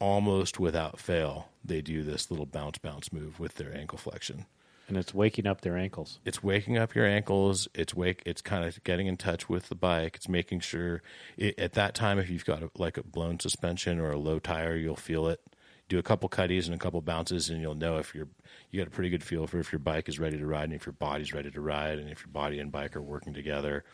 almost 0.00 0.60
without 0.60 0.98
fail, 0.98 1.48
they 1.64 1.80
do 1.82 2.02
this 2.02 2.30
little 2.30 2.46
bounce 2.46 2.78
bounce 2.78 3.12
move 3.12 3.40
with 3.40 3.54
their 3.56 3.74
ankle 3.76 3.98
flexion. 3.98 4.46
And 4.90 4.98
it's 4.98 5.14
waking 5.14 5.46
up 5.46 5.60
their 5.60 5.76
ankles. 5.76 6.18
It's 6.24 6.42
waking 6.42 6.76
up 6.76 6.96
your 6.96 7.06
ankles. 7.06 7.68
It's 7.74 7.94
wake. 7.94 8.22
It's 8.26 8.42
kind 8.42 8.64
of 8.64 8.82
getting 8.82 9.06
in 9.06 9.16
touch 9.16 9.48
with 9.48 9.68
the 9.68 9.76
bike. 9.76 10.16
It's 10.16 10.28
making 10.28 10.60
sure 10.60 11.02
it, 11.36 11.58
at 11.58 11.74
that 11.74 11.94
time, 11.94 12.18
if 12.18 12.28
you've 12.28 12.44
got 12.44 12.62
a, 12.62 12.70
like 12.76 12.96
a 12.96 13.04
blown 13.04 13.38
suspension 13.38 14.00
or 14.00 14.10
a 14.10 14.18
low 14.18 14.40
tire, 14.40 14.74
you'll 14.74 14.96
feel 14.96 15.28
it. 15.28 15.40
Do 15.88 15.98
a 15.98 16.02
couple 16.02 16.28
cutties 16.28 16.66
and 16.66 16.74
a 16.74 16.78
couple 16.78 17.00
bounces, 17.02 17.50
and 17.50 17.60
you'll 17.60 17.74
know 17.76 17.98
if 17.98 18.14
you're 18.14 18.28
you 18.70 18.80
got 18.80 18.88
a 18.88 18.90
pretty 18.90 19.10
good 19.10 19.22
feel 19.22 19.46
for 19.46 19.58
if 19.58 19.72
your 19.72 19.78
bike 19.78 20.08
is 20.08 20.18
ready 20.18 20.38
to 20.38 20.46
ride 20.46 20.64
and 20.64 20.74
if 20.74 20.86
your 20.86 20.92
body's 20.92 21.32
ready 21.32 21.50
to 21.50 21.60
ride 21.60 21.98
and 21.98 22.10
if 22.10 22.20
your 22.20 22.32
body 22.32 22.58
and 22.58 22.72
bike 22.72 22.96
are 22.96 23.02
working 23.02 23.32
together. 23.32 23.84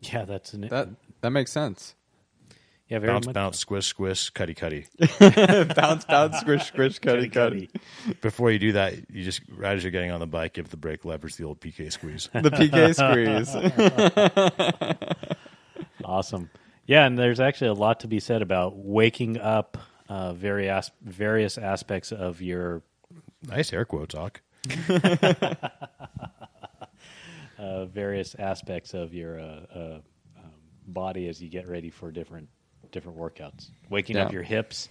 Yeah, 0.00 0.24
that's 0.24 0.54
an 0.54 0.62
That 0.62 0.88
that 1.20 1.30
makes 1.30 1.52
sense. 1.52 1.94
Yeah 2.88 2.98
very 2.98 3.12
bounce, 3.12 3.26
much 3.26 3.34
bounce, 3.34 3.58
squish, 3.58 3.86
squish, 3.86 4.30
cutty, 4.30 4.54
cutty. 4.54 4.86
bounce, 5.74 6.04
bounce, 6.04 6.38
squish, 6.40 6.66
squish, 6.66 6.98
cutty, 6.98 7.28
cutty. 7.28 7.70
Before 8.20 8.50
you 8.50 8.58
do 8.58 8.72
that, 8.72 9.10
you 9.10 9.24
just 9.24 9.40
right 9.48 9.76
as 9.76 9.82
you're 9.82 9.92
getting 9.92 10.10
on 10.10 10.20
the 10.20 10.26
bike, 10.26 10.54
give 10.54 10.68
the 10.68 10.76
brake 10.76 11.04
levers 11.04 11.36
the 11.36 11.44
old 11.44 11.60
PK 11.60 11.90
squeeze. 11.90 12.28
The 12.34 12.50
PK 12.50 12.94
squeeze. 14.94 15.36
Awesome. 16.04 16.50
Yeah, 16.86 17.06
and 17.06 17.16
there's 17.16 17.40
actually 17.40 17.68
a 17.68 17.74
lot 17.74 18.00
to 18.00 18.08
be 18.08 18.20
said 18.20 18.42
about 18.42 18.76
waking 18.76 19.38
up 19.38 19.78
uh, 20.08 20.32
various 20.32 20.90
various 21.00 21.56
aspects 21.56 22.12
of 22.12 22.42
your 22.42 22.82
nice 23.42 23.72
air 23.72 23.84
quotes, 23.84 24.14
Auk. 24.14 24.40
uh, 27.58 27.84
various 27.86 28.34
aspects 28.34 28.94
of 28.94 29.14
your 29.14 29.40
uh, 29.40 29.60
uh, 29.74 30.00
um, 30.36 30.52
body 30.86 31.28
as 31.28 31.42
you 31.42 31.48
get 31.48 31.68
ready 31.68 31.90
for 31.90 32.10
different 32.10 32.48
different 32.92 33.18
workouts. 33.18 33.68
Waking 33.90 34.16
up 34.16 34.32
your 34.32 34.42
hips, 34.42 34.88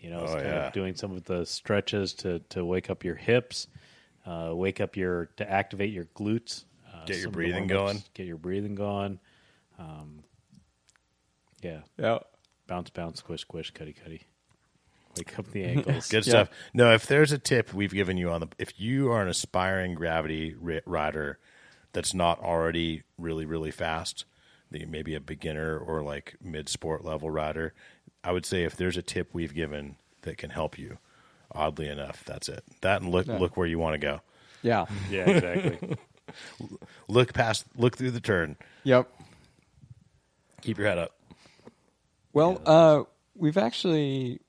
you 0.00 0.10
know, 0.10 0.20
Oh, 0.20 0.34
kind 0.34 0.44
yeah. 0.46 0.66
of 0.66 0.72
doing 0.72 0.94
some 0.96 1.12
of 1.12 1.24
the 1.24 1.44
stretches 1.46 2.14
to 2.14 2.40
to 2.50 2.64
wake 2.64 2.90
up 2.90 3.04
your 3.04 3.14
hips, 3.14 3.68
uh, 4.26 4.50
wake 4.52 4.80
up 4.80 4.96
your 4.96 5.26
to 5.36 5.48
activate 5.50 5.92
your 5.92 6.04
glutes, 6.16 6.64
uh, 6.92 7.04
Get 7.06 7.16
your 7.16 7.24
some 7.24 7.28
of 7.28 7.32
the 7.32 7.36
breathing 7.38 7.66
going. 7.66 8.02
get 8.14 8.26
your 8.26 8.36
breathing 8.38 8.74
going. 8.74 9.20
Um, 9.78 10.24
yeah, 11.62 11.80
yeah. 11.98 12.18
bounce, 12.66 12.90
bounce, 12.90 13.18
squish, 13.20 13.40
squish, 13.42 13.70
cutty, 13.70 13.92
cutty. 13.92 14.22
Wake 15.16 15.38
up 15.38 15.50
the 15.52 15.64
ankles. 15.64 16.08
Good 16.10 16.26
Yeah. 16.26 16.30
stuff. 16.44 16.50
No, 16.74 16.92
if 16.92 17.06
there's 17.06 17.32
a 17.32 17.38
tip 17.38 17.72
we've 17.72 17.92
given 17.92 18.16
you 18.16 18.30
on 18.30 18.40
the, 18.40 18.48
if 18.58 18.78
you 18.80 19.10
are 19.12 19.22
an 19.22 19.28
aspiring 19.28 19.94
gravity 19.94 20.54
rider 20.86 21.38
that's 21.92 22.12
not 22.14 22.40
already 22.40 23.02
really, 23.16 23.46
really 23.46 23.70
fast, 23.70 24.24
that 24.74 24.80
you 24.80 24.88
may 24.88 25.02
be 25.02 25.14
a 25.14 25.20
beginner 25.20 25.78
or 25.78 26.02
like 26.02 26.34
mid 26.42 26.68
sport 26.68 27.04
level 27.04 27.30
rider, 27.30 27.72
I 28.24 28.32
would 28.32 28.44
say 28.44 28.64
if 28.64 28.74
there's 28.76 28.96
a 28.96 29.02
tip 29.02 29.30
we've 29.32 29.54
given 29.54 29.94
that 30.22 30.36
can 30.36 30.50
help 30.50 30.76
you, 30.78 30.98
oddly 31.52 31.88
enough, 31.88 32.24
that's 32.24 32.48
it. 32.48 32.64
That 32.80 33.00
and 33.00 33.12
look, 33.12 33.28
Yeah. 33.28 33.38
look 33.38 33.56
where 33.56 33.68
you 33.68 33.78
want 33.78 33.94
to 33.94 33.98
go. 33.98 34.20
Yeah. 34.62 34.86
Yeah, 35.08 35.30
exactly. 35.30 35.96
Look 37.06 37.34
past, 37.34 37.66
look 37.76 37.96
through 37.96 38.10
the 38.12 38.20
turn. 38.20 38.56
Yep. 38.82 39.08
Keep 40.62 40.78
your 40.78 40.88
head 40.88 40.98
up. 40.98 41.12
Well, 42.32 42.60
uh, 42.66 43.02
we've 43.36 43.58
actually 43.58 44.40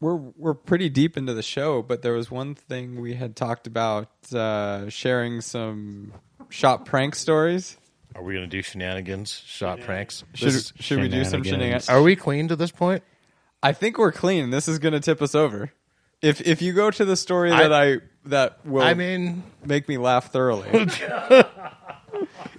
we're 0.00 0.16
we're 0.16 0.54
pretty 0.54 0.88
deep 0.90 1.16
into 1.16 1.32
the 1.32 1.42
show, 1.42 1.80
but 1.80 2.02
there 2.02 2.12
was 2.12 2.30
one 2.30 2.54
thing 2.56 3.00
we 3.00 3.14
had 3.14 3.36
talked 3.36 3.66
about 3.68 4.08
uh, 4.34 4.88
sharing 4.90 5.40
some 5.40 6.12
shop 6.48 6.84
prank 6.86 7.14
stories. 7.14 7.76
Are 8.14 8.22
we 8.22 8.34
going 8.34 8.44
to 8.44 8.50
do 8.50 8.62
shenanigans, 8.62 9.42
shot 9.46 9.80
pranks? 9.80 10.24
Should 10.34 10.52
should 10.80 11.00
we 11.00 11.08
do 11.08 11.24
some 11.24 11.42
shenanigans. 11.42 11.46
shenanigans? 11.46 11.88
are 11.88 12.02
we 12.02 12.16
clean 12.16 12.48
to 12.48 12.56
this 12.56 12.70
point? 12.70 13.02
I 13.62 13.72
think 13.72 13.98
we're 13.98 14.12
clean. 14.12 14.50
This 14.50 14.68
is 14.68 14.78
going 14.78 14.94
to 14.94 15.00
tip 15.00 15.22
us 15.22 15.34
over. 15.34 15.72
If 16.22 16.40
if 16.46 16.60
you 16.60 16.72
go 16.72 16.90
to 16.90 17.04
the 17.04 17.16
story 17.16 17.50
I- 17.50 17.62
that 17.62 17.72
I, 17.72 17.96
that 18.26 18.66
will 18.66 18.82
I 18.82 18.94
mean, 18.94 19.42
make 19.64 19.88
me 19.88 19.96
laugh 19.96 20.32
thoroughly. 20.32 20.68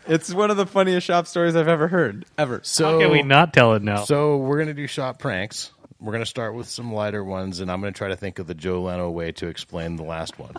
it's 0.08 0.34
one 0.34 0.52
of 0.52 0.58
the 0.58 0.66
funniest 0.66 1.06
shop 1.06 1.28
stories 1.28 1.56
I've 1.56 1.68
ever 1.68 1.88
heard. 1.88 2.26
Ever. 2.38 2.62
so 2.64 2.94
How 2.94 3.00
can 3.00 3.12
we 3.12 3.24
not 3.24 3.54
tell 3.54 3.74
it 3.74 3.84
now? 3.84 4.06
So 4.06 4.38
we're 4.38 4.58
going 4.58 4.68
to 4.70 4.74
do 4.74 4.88
shot 4.88 5.20
pranks. 5.20 5.72
We're 6.00 6.14
going 6.14 6.24
to 6.24 6.30
start 6.30 6.56
with 6.56 6.68
some 6.68 6.92
lighter 6.92 7.24
ones, 7.24 7.60
and 7.60 7.72
I'm 7.72 7.80
going 7.80 7.94
to 7.94 7.98
try 7.98 8.08
to 8.08 8.16
think 8.16 8.40
of 8.40 8.48
the 8.48 8.56
Joe 8.56 8.82
Leno 8.82 9.12
way 9.12 9.32
to 9.34 9.48
explain 9.48 9.98
the 9.98 10.04
last 10.04 10.40
one. 10.40 10.56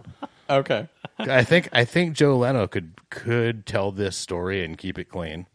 Okay. 0.59 0.89
I 1.19 1.45
think 1.45 1.69
I 1.73 1.85
think 1.85 2.15
Joe 2.15 2.37
Leno 2.37 2.67
could 2.67 2.93
could 3.11 3.65
tell 3.67 3.93
this 3.93 4.17
story 4.17 4.65
and 4.65 4.77
keep 4.77 4.99
it 4.99 5.05
clean. 5.09 5.47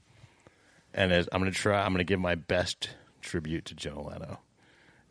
And 0.94 1.12
as, 1.12 1.28
I'm 1.32 1.42
going 1.42 1.52
to 1.52 1.58
try. 1.58 1.84
I'm 1.84 1.92
to 2.00 2.04
give 2.04 2.20
my 2.20 2.36
best 2.36 2.90
tribute 3.22 3.66
to 3.66 3.76
Joe 3.76 4.08
Leno. 4.10 4.40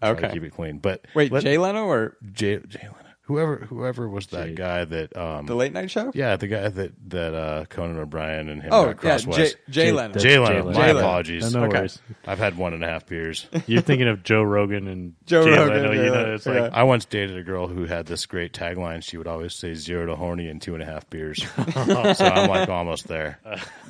Try 0.02 0.14
to 0.14 0.26
Okay. 0.26 0.32
keep 0.34 0.42
it 0.42 0.50
clean. 0.54 0.78
But 0.78 1.04
Wait, 1.14 1.30
let- 1.30 1.42
Jay 1.42 1.58
Leno 1.58 1.84
or 1.84 2.16
Jay, 2.32 2.58
Jay 2.66 2.82
Leno, 2.82 3.05
whoever 3.26 3.56
whoever 3.68 4.08
was 4.08 4.26
that 4.28 4.46
Jay. 4.48 4.54
guy 4.54 4.84
that 4.84 5.16
um 5.16 5.46
the 5.46 5.54
Late 5.54 5.72
Night 5.72 5.90
Show? 5.90 6.10
yeah 6.14 6.36
the 6.36 6.46
guy 6.48 6.68
that 6.68 6.92
that 7.10 7.34
uh, 7.34 7.64
Conan 7.66 7.98
O'Brien 7.98 8.48
and 8.48 8.62
him 8.62 8.70
Oh, 8.72 8.86
got 8.92 9.04
yeah, 9.04 9.10
crosswise. 9.10 9.36
Jay, 9.36 9.44
Jay 9.46 9.52
Jay- 9.86 9.92
Leno. 9.92 10.14
Jay 10.18 10.38
Leno. 10.38 10.64
My 10.72 10.86
Leno. 10.88 10.98
Apologies. 10.98 11.54
no 11.54 11.64
Okay. 11.64 11.78
worries. 11.78 11.98
I've 12.26 12.38
had 12.38 12.56
one 12.58 12.72
and 12.74 12.82
a 12.84 12.88
half 12.88 13.06
beers. 13.06 13.46
You're 13.66 13.82
thinking 13.82 14.08
of 14.08 14.22
Joe 14.22 14.42
Rogan 14.42 14.88
and 14.88 15.14
Joe 15.26 15.44
Jay 15.44 15.50
Rogan, 15.58 15.82
Leno. 15.90 15.92
You 16.04 16.10
know, 16.10 16.34
it's 16.34 16.46
yeah. 16.46 16.60
like 16.62 16.72
I 16.72 16.82
once 16.84 17.04
dated 17.04 17.36
a 17.36 17.42
girl 17.42 17.66
who 17.68 17.84
had 17.86 18.06
this 18.06 18.26
great 18.26 18.52
tagline. 18.52 19.02
She 19.02 19.16
would 19.16 19.26
always 19.26 19.54
say 19.54 19.74
zero 19.74 20.06
to 20.06 20.16
horny 20.16 20.48
in 20.48 20.60
two 20.60 20.74
and 20.74 20.82
a 20.82 20.86
half 20.86 21.08
beers. 21.10 21.42
so 21.72 22.24
I'm 22.24 22.48
like 22.48 22.68
almost 22.68 23.08
there. 23.08 23.38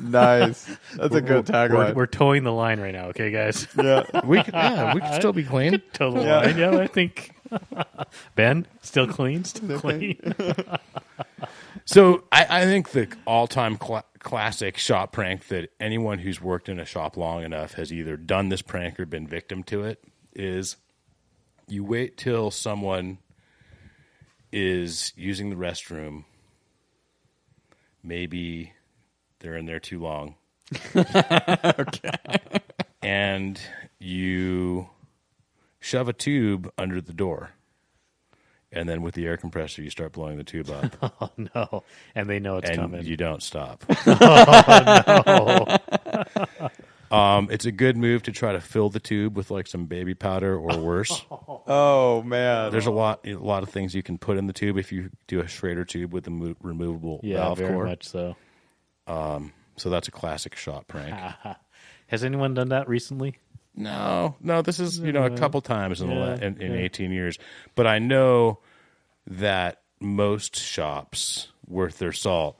Nice. 0.00 0.64
That's 0.96 1.14
a 1.14 1.20
good 1.20 1.48
we're, 1.48 1.54
tagline. 1.68 1.94
we're 1.94 2.06
towing 2.06 2.42
the 2.44 2.52
line 2.52 2.80
right 2.80 2.92
now, 2.94 3.06
okay, 3.08 3.30
guys? 3.30 3.66
yeah. 3.76 4.04
We 4.24 4.42
could, 4.42 4.54
yeah, 4.54 4.94
we 4.94 5.00
could 5.00 5.14
still 5.14 5.32
be 5.32 5.44
clean. 5.44 5.80
Toe 5.92 6.12
the 6.12 6.22
Yeah. 6.22 6.36
line. 6.38 6.58
Yeah, 6.58 6.78
I 6.78 6.86
think. 6.86 7.32
Ben, 8.34 8.66
still 8.82 9.06
clean, 9.06 9.44
still 9.44 9.78
clean. 9.78 10.18
So 11.86 12.24
I, 12.32 12.46
I 12.62 12.64
think 12.64 12.90
the 12.90 13.08
all-time 13.26 13.76
cla 13.76 14.02
classic 14.18 14.76
shop 14.76 15.12
prank 15.12 15.46
that 15.48 15.70
anyone 15.78 16.18
who's 16.18 16.40
worked 16.42 16.68
in 16.68 16.80
a 16.80 16.84
shop 16.84 17.16
long 17.16 17.44
enough 17.44 17.74
has 17.74 17.92
either 17.92 18.16
done 18.16 18.48
this 18.48 18.60
prank 18.60 18.98
or 18.98 19.06
been 19.06 19.28
victim 19.28 19.62
to 19.64 19.84
it 19.84 20.02
is 20.34 20.76
you 21.68 21.84
wait 21.84 22.16
till 22.16 22.50
someone 22.50 23.18
is 24.50 25.12
using 25.16 25.48
the 25.48 25.56
restroom. 25.56 26.24
Maybe 28.02 28.72
they're 29.38 29.56
in 29.56 29.66
there 29.66 29.78
too 29.78 30.00
long. 30.00 30.34
okay. 30.96 32.10
And 33.00 33.60
you 34.00 34.88
shove 35.86 36.08
a 36.08 36.12
tube 36.12 36.70
under 36.76 37.00
the 37.00 37.12
door. 37.12 37.50
And 38.72 38.88
then 38.88 39.00
with 39.02 39.14
the 39.14 39.24
air 39.26 39.36
compressor, 39.36 39.80
you 39.82 39.90
start 39.90 40.12
blowing 40.12 40.36
the 40.36 40.44
tube 40.44 40.68
up. 40.70 41.12
Oh 41.20 41.30
no! 41.54 41.84
And 42.14 42.28
they 42.28 42.40
know 42.40 42.56
it's 42.58 42.68
and 42.68 42.78
coming. 42.78 43.04
you 43.06 43.16
don't 43.16 43.42
stop. 43.42 43.84
oh, 44.06 45.76
Um, 47.08 47.46
it's 47.52 47.64
a 47.64 47.70
good 47.70 47.96
move 47.96 48.24
to 48.24 48.32
try 48.32 48.50
to 48.52 48.60
fill 48.60 48.90
the 48.90 48.98
tube 48.98 49.36
with 49.36 49.52
like 49.52 49.68
some 49.68 49.86
baby 49.86 50.14
powder 50.14 50.56
or 50.58 50.76
worse. 50.78 51.24
Oh 51.68 52.22
man. 52.22 52.70
There's 52.72 52.86
a 52.86 52.90
lot, 52.92 53.26
a 53.26 53.34
lot 53.34 53.62
of 53.64 53.70
things 53.70 53.92
you 53.94 54.02
can 54.02 54.18
put 54.18 54.36
in 54.38 54.46
the 54.46 54.52
tube 54.52 54.76
if 54.78 54.92
you 54.92 55.10
do 55.26 55.40
a 55.40 55.48
Schrader 55.48 55.84
tube 55.84 56.12
with 56.12 56.26
a 56.28 56.30
mo- 56.30 56.54
removable 56.62 57.20
yeah, 57.24 57.38
valve 57.38 57.58
very 57.58 57.72
core. 57.72 57.84
much 57.86 58.04
so. 58.08 58.36
Um, 59.08 59.52
So 59.76 59.90
that's 59.90 60.06
a 60.06 60.12
classic 60.12 60.54
shot 60.56 60.86
prank. 60.86 61.14
Has 62.08 62.22
anyone 62.24 62.54
done 62.54 62.68
that 62.68 62.88
recently? 62.88 63.36
No, 63.76 64.34
no, 64.40 64.62
this 64.62 64.80
is 64.80 64.98
you 64.98 65.12
know 65.12 65.24
a 65.24 65.30
couple 65.36 65.60
times 65.60 66.00
in 66.00 66.08
the 66.08 66.14
la- 66.14 66.32
in, 66.34 66.60
in 66.60 66.72
yeah. 66.72 66.78
18 66.78 67.10
years, 67.12 67.38
but 67.74 67.86
I 67.86 67.98
know 67.98 68.58
that 69.26 69.80
most 70.00 70.56
shops 70.56 71.48
worth 71.68 71.98
their 71.98 72.12
salt 72.12 72.58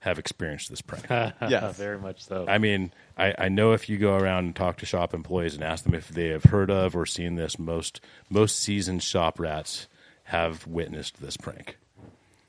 have 0.00 0.18
experienced 0.18 0.68
this 0.70 0.82
prank. 0.82 1.06
Yeah. 1.48 1.72
very 1.72 1.98
much 1.98 2.22
so. 2.24 2.44
I 2.46 2.58
mean, 2.58 2.92
I, 3.16 3.34
I 3.38 3.48
know 3.48 3.72
if 3.72 3.88
you 3.88 3.96
go 3.96 4.16
around 4.16 4.44
and 4.44 4.54
talk 4.54 4.76
to 4.78 4.86
shop 4.86 5.14
employees 5.14 5.54
and 5.54 5.64
ask 5.64 5.84
them 5.84 5.94
if 5.94 6.08
they 6.08 6.28
have 6.28 6.44
heard 6.44 6.70
of 6.70 6.94
or 6.94 7.06
seen 7.06 7.36
this, 7.36 7.58
most 7.58 8.00
most 8.28 8.58
seasoned 8.58 9.02
shop 9.02 9.40
rats 9.40 9.86
have 10.24 10.66
witnessed 10.66 11.20
this 11.22 11.36
prank. 11.36 11.78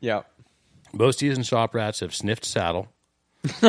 yeah. 0.01 0.23
Most 0.93 1.19
seasoned 1.19 1.45
shop 1.45 1.75
rats 1.75 1.99
have 2.01 2.15
sniffed 2.15 2.45
saddle. 2.45 2.87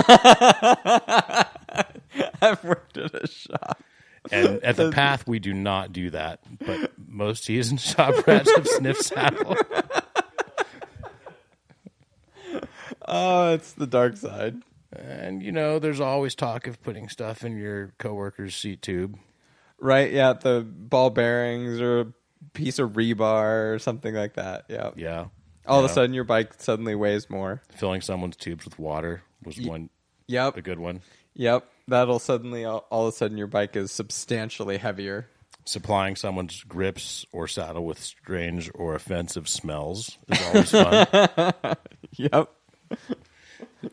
I've 2.40 2.62
worked 2.64 2.96
at 2.98 3.14
a 3.14 3.26
shop. 3.26 3.82
And 4.32 4.62
at 4.62 4.76
the 4.76 4.90
path, 4.90 5.26
we 5.26 5.38
do 5.38 5.52
not 5.54 5.92
do 5.92 6.10
that. 6.10 6.40
But 6.64 6.92
most 7.08 7.44
seasoned 7.44 7.80
shop 7.80 8.26
rats 8.26 8.54
have 8.54 8.66
sniffed 8.66 9.04
saddle. 9.04 9.56
Oh, 13.08 13.52
it's 13.54 13.72
the 13.72 13.86
dark 13.86 14.16
side. 14.16 14.56
And, 14.92 15.42
you 15.42 15.52
know, 15.52 15.78
there's 15.78 16.00
always 16.00 16.34
talk 16.34 16.66
of 16.66 16.82
putting 16.82 17.08
stuff 17.08 17.44
in 17.44 17.56
your 17.56 17.92
coworker's 17.98 18.54
seat 18.54 18.82
tube. 18.82 19.18
Right? 19.78 20.10
Yeah, 20.12 20.32
the 20.32 20.66
ball 20.66 21.10
bearings 21.10 21.80
or 21.80 22.00
a 22.00 22.06
piece 22.54 22.78
of 22.78 22.92
rebar 22.92 23.74
or 23.74 23.78
something 23.78 24.14
like 24.14 24.34
that. 24.34 24.64
Yeah. 24.68 24.90
Yeah. 24.96 25.26
All 25.66 25.80
of 25.80 25.84
Yeah. 25.84 25.90
a 25.90 25.94
sudden, 25.94 26.14
your 26.14 26.24
bike 26.24 26.54
suddenly 26.58 26.94
weighs 26.94 27.28
more. 27.28 27.62
Filling 27.76 28.00
someone's 28.00 28.36
tubes 28.36 28.64
with 28.64 28.78
water 28.78 29.22
was 29.44 29.60
one 29.60 29.90
Yep. 30.28 30.56
a 30.56 30.62
good 30.62 30.78
one. 30.78 31.02
Yep. 31.34 31.70
That'll 31.88 32.18
suddenly, 32.18 32.64
all, 32.64 32.84
all 32.90 33.06
of 33.06 33.14
a 33.14 33.16
sudden, 33.16 33.38
your 33.38 33.46
bike 33.46 33.76
is 33.76 33.92
substantially 33.92 34.76
heavier. 34.78 35.28
Supplying 35.64 36.16
someone's 36.16 36.62
grips 36.64 37.26
or 37.32 37.48
saddle 37.48 37.84
with 37.84 38.00
strange 38.00 38.70
or 38.74 38.94
offensive 38.94 39.48
smells 39.48 40.18
is 40.28 40.42
always 40.42 40.70
fun. 40.70 41.76
Yep. 42.18 42.50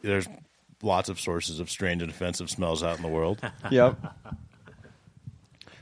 There's 0.01 0.27
lots 0.81 1.09
of 1.09 1.19
sources 1.19 1.59
of 1.59 1.69
strange 1.69 2.01
and 2.01 2.09
offensive 2.09 2.49
smells 2.49 2.83
out 2.83 2.95
in 2.97 3.01
the 3.03 3.09
world. 3.09 3.41
Yep. 3.71 3.97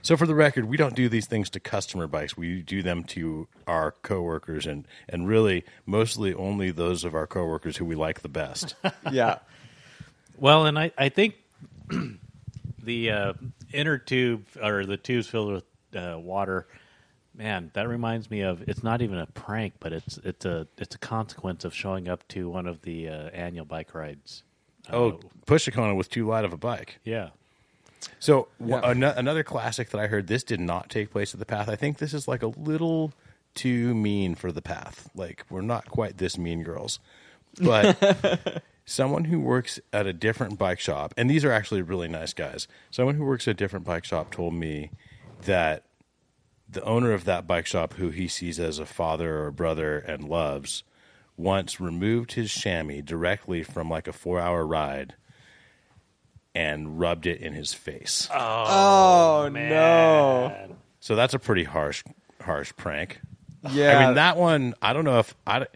So 0.02 0.18
for 0.18 0.26
the 0.26 0.34
record, 0.34 0.66
we 0.66 0.78
don't 0.78 0.96
do 0.96 1.08
these 1.08 1.28
things 1.28 1.52
to 1.52 1.60
customer 1.60 2.08
bikes. 2.08 2.36
We 2.36 2.64
do 2.64 2.82
them 2.82 3.04
to 3.06 3.48
our 3.68 3.92
coworkers 4.02 4.66
and 4.66 4.88
and 5.08 5.28
really 5.28 5.64
mostly 5.86 6.34
only 6.34 6.72
those 6.72 7.04
of 7.04 7.14
our 7.14 7.28
coworkers 7.28 7.78
who 7.78 7.86
we 7.86 7.94
like 7.94 8.22
the 8.22 8.30
best. 8.30 8.74
Yeah. 9.12 9.40
Well, 10.38 10.66
and 10.66 10.80
I, 10.80 10.92
I 10.98 11.10
think 11.10 11.36
the 12.84 13.12
uh, 13.12 13.34
inner 13.74 13.98
tube 13.98 14.46
or 14.62 14.86
the 14.86 14.98
tubes 14.98 15.28
filled 15.28 15.52
with 15.54 15.64
uh, 15.96 16.18
water, 16.18 16.68
man, 17.36 17.72
that 17.74 17.88
reminds 17.88 18.30
me 18.30 18.42
of. 18.42 18.62
It's 18.68 18.84
not 18.84 19.02
even 19.02 19.18
a 19.18 19.26
prank, 19.28 19.74
but 19.80 19.94
it's 19.94 20.18
it's 20.24 20.46
a 20.46 20.68
it's 20.78 20.96
a 20.96 21.00
consequence 21.00 21.66
of 21.66 21.74
showing 21.74 22.08
up 22.08 22.28
to 22.30 22.50
one 22.50 22.68
of 22.68 22.82
the 22.82 23.10
uh, 23.10 23.30
annual 23.30 23.66
bike 23.66 23.94
rides. 23.94 24.44
oh, 24.92 25.20
push 25.46 25.68
a 25.68 25.72
Kona 25.72 25.96
with 25.96 26.10
too 26.10 26.26
light 26.28 26.46
of 26.46 26.54
a 26.54 26.58
bike. 26.58 27.00
Yeah, 27.04 27.30
So 28.20 28.48
w- 28.60 28.76
Yeah. 28.78 28.90
ano- 28.90 29.14
another 29.16 29.44
classic 29.44 29.90
that 29.92 30.00
I 30.00 30.08
heard. 30.08 30.28
This 30.28 30.44
did 30.44 30.60
not 30.60 30.90
take 30.90 31.12
place 31.12 31.34
at 31.34 31.40
the 31.40 31.46
Path. 31.46 31.70
I 31.70 31.76
think 31.76 31.98
this 32.00 32.14
is 32.14 32.28
like 32.28 32.42
a 32.42 32.48
little 32.48 33.14
too 33.54 33.94
mean 33.94 34.34
for 34.36 34.52
the 34.52 34.62
Path. 34.62 35.10
Like 35.14 35.46
we're 35.50 35.62
not 35.62 35.90
quite 35.90 36.18
this 36.18 36.38
mean 36.38 36.64
girls, 36.64 37.00
but 37.62 38.64
someone 38.92 39.26
who 39.26 39.40
works 39.40 39.80
at 39.94 40.06
a 40.06 40.14
different 40.14 40.60
bike 40.60 40.80
shop, 40.80 41.14
and 41.18 41.30
these 41.30 41.46
are 41.46 41.52
actually 41.52 41.82
really 41.82 42.08
nice 42.08 42.34
guys. 42.34 42.68
Someone 42.90 43.16
who 43.16 43.26
works 43.26 43.48
at 43.48 43.52
a 43.52 43.56
different 43.56 43.86
bike 43.86 44.06
shop 44.06 44.32
told 44.32 44.54
me 44.54 44.92
that 45.44 45.86
the 46.70 46.84
owner 46.84 47.12
of 47.12 47.26
that 47.26 47.48
bike 47.48 47.66
shop, 47.66 47.94
who 47.94 48.10
he 48.10 48.28
sees 48.28 48.60
as 48.60 48.80
a 48.80 48.86
father 48.86 49.44
or 49.44 49.52
brother 49.52 49.98
and 50.00 50.24
loves, 50.28 50.84
once 51.38 51.80
removed 51.80 52.34
his 52.34 52.52
chamois 52.54 53.02
directly 53.02 53.64
from 53.64 53.90
like 53.90 54.08
a 54.08 54.14
four-hour 54.14 54.66
ride 54.66 55.16
and 56.54 57.00
rubbed 57.00 57.26
it 57.26 57.42
in 57.42 57.54
his 57.54 57.74
face. 57.74 58.28
Oh, 58.32 59.46
oh 59.46 59.50
no. 59.50 60.76
So 61.00 61.16
that's 61.16 61.34
a 61.34 61.40
pretty 61.40 61.64
harsh, 61.64 62.04
harsh 62.42 62.74
prank. 62.76 63.22
Yeah. 63.70 63.98
I 63.98 64.06
mean, 64.06 64.16
that 64.16 64.38
one, 64.38 64.74
I 64.82 64.94
don't 64.94 65.06
know 65.06 65.20
if 65.20 65.34
I. 65.48 65.68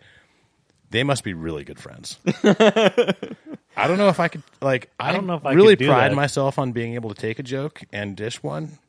They 0.95 1.03
must 1.03 1.25
be 1.25 1.33
really 1.33 1.65
good 1.65 1.77
friends. 1.77 2.19
I 2.25 3.85
don't 3.85 3.97
know 3.97 4.07
if 4.07 4.21
I 4.21 4.29
could 4.29 4.43
like. 4.61 4.89
I, 4.97 5.11
don't 5.11 5.27
know 5.27 5.33
if 5.33 5.45
I 5.45 5.51
really 5.51 5.73
could 5.75 5.79
do 5.79 5.87
pride 5.87 6.11
that. 6.11 6.15
myself 6.15 6.57
on 6.57 6.71
being 6.71 6.93
able 6.93 7.13
to 7.13 7.21
take 7.21 7.37
a 7.37 7.43
joke 7.43 7.81
and 7.91 8.15
dish 8.15 8.41
one. 8.41 8.79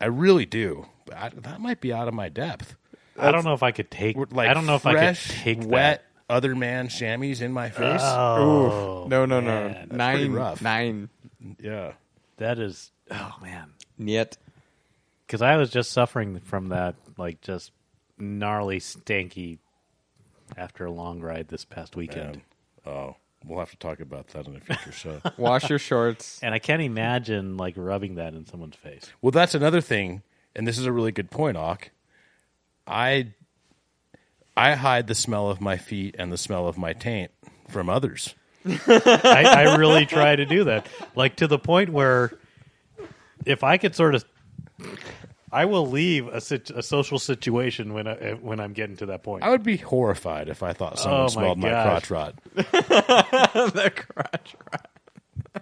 I 0.00 0.06
really 0.06 0.44
do. 0.44 0.86
But 1.06 1.16
I, 1.16 1.28
that 1.28 1.60
might 1.60 1.80
be 1.80 1.92
out 1.92 2.08
of 2.08 2.14
my 2.14 2.28
depth. 2.28 2.74
I 3.16 3.30
don't 3.30 3.44
know 3.44 3.52
if 3.52 3.62
I 3.62 3.70
could 3.70 3.92
take. 3.92 4.16
Like 4.32 4.48
I 4.48 4.54
don't 4.54 4.66
know 4.66 4.74
if 4.74 4.86
I 4.86 4.90
could 4.90 4.98
fresh, 4.98 5.42
take 5.44 5.64
wet 5.64 6.04
other 6.28 6.56
man 6.56 6.88
chamois 6.88 7.40
in 7.40 7.52
my 7.52 7.70
face. 7.70 8.02
That. 8.02 8.40
Oof. 8.40 8.72
Oh, 8.72 9.06
no, 9.08 9.24
no, 9.24 9.38
no. 9.38 9.68
man, 9.68 9.74
pretty 9.90 9.96
Nine. 9.96 10.32
rough. 10.32 10.62
Nine. 10.62 11.10
yeah. 11.60 11.92
that 12.38 12.58
is. 12.58 12.90
Oh 13.12 13.36
man, 13.40 13.72
Niet. 13.98 14.36
because 15.28 15.42
I 15.42 15.58
was 15.58 15.70
just 15.70 15.92
suffering 15.92 16.40
from 16.40 16.70
that, 16.70 16.96
like 17.16 17.40
just 17.40 17.70
gnarly, 18.18 18.80
stanky 18.80 19.58
after 20.56 20.84
a 20.84 20.90
long 20.90 21.20
ride 21.20 21.48
this 21.48 21.64
past 21.64 21.96
weekend. 21.96 22.42
And, 22.84 22.92
oh, 22.94 23.16
we'll 23.44 23.58
have 23.58 23.70
to 23.70 23.76
talk 23.76 24.00
about 24.00 24.28
that 24.28 24.46
in 24.46 24.56
a 24.56 24.60
future 24.60 24.92
show. 24.92 25.20
Wash 25.36 25.68
your 25.68 25.78
shorts. 25.78 26.40
And 26.42 26.54
I 26.54 26.58
can't 26.58 26.82
imagine 26.82 27.56
like 27.56 27.74
rubbing 27.76 28.16
that 28.16 28.34
in 28.34 28.46
someone's 28.46 28.76
face. 28.76 29.10
well, 29.22 29.30
that's 29.30 29.54
another 29.54 29.80
thing, 29.80 30.22
and 30.54 30.66
this 30.66 30.78
is 30.78 30.86
a 30.86 30.92
really 30.92 31.12
good 31.12 31.30
point, 31.30 31.56
Auk. 31.56 31.90
I 32.86 33.28
I 34.56 34.74
hide 34.74 35.06
the 35.06 35.14
smell 35.14 35.50
of 35.50 35.60
my 35.60 35.76
feet 35.76 36.14
and 36.18 36.32
the 36.32 36.38
smell 36.38 36.68
of 36.68 36.78
my 36.78 36.92
taint 36.92 37.30
from 37.68 37.88
others. 37.88 38.34
I, 38.66 39.44
I 39.46 39.76
really 39.76 40.06
try 40.06 40.36
to 40.36 40.46
do 40.46 40.64
that, 40.64 40.86
like 41.14 41.36
to 41.36 41.46
the 41.46 41.58
point 41.58 41.90
where 41.90 42.32
if 43.44 43.62
I 43.64 43.76
could 43.78 43.94
sort 43.94 44.14
of, 44.14 44.24
I 45.54 45.66
will 45.66 45.86
leave 45.88 46.26
a, 46.26 46.40
sit, 46.40 46.70
a 46.70 46.82
social 46.82 47.18
situation 47.20 47.94
when 47.94 48.08
I, 48.08 48.32
when 48.34 48.58
I'm 48.58 48.72
getting 48.72 48.96
to 48.96 49.06
that 49.06 49.22
point. 49.22 49.44
I 49.44 49.50
would 49.50 49.62
be 49.62 49.76
horrified 49.76 50.48
if 50.48 50.62
I 50.64 50.72
thought 50.72 50.98
someone 50.98 51.20
Oh, 51.20 51.24
my 51.24 51.28
smelled 51.28 51.58
my, 51.58 51.68
gosh. 51.70 52.06
crotch 52.06 52.10
rot. 52.10 52.34
the 52.54 53.92
crotch. 53.94 54.56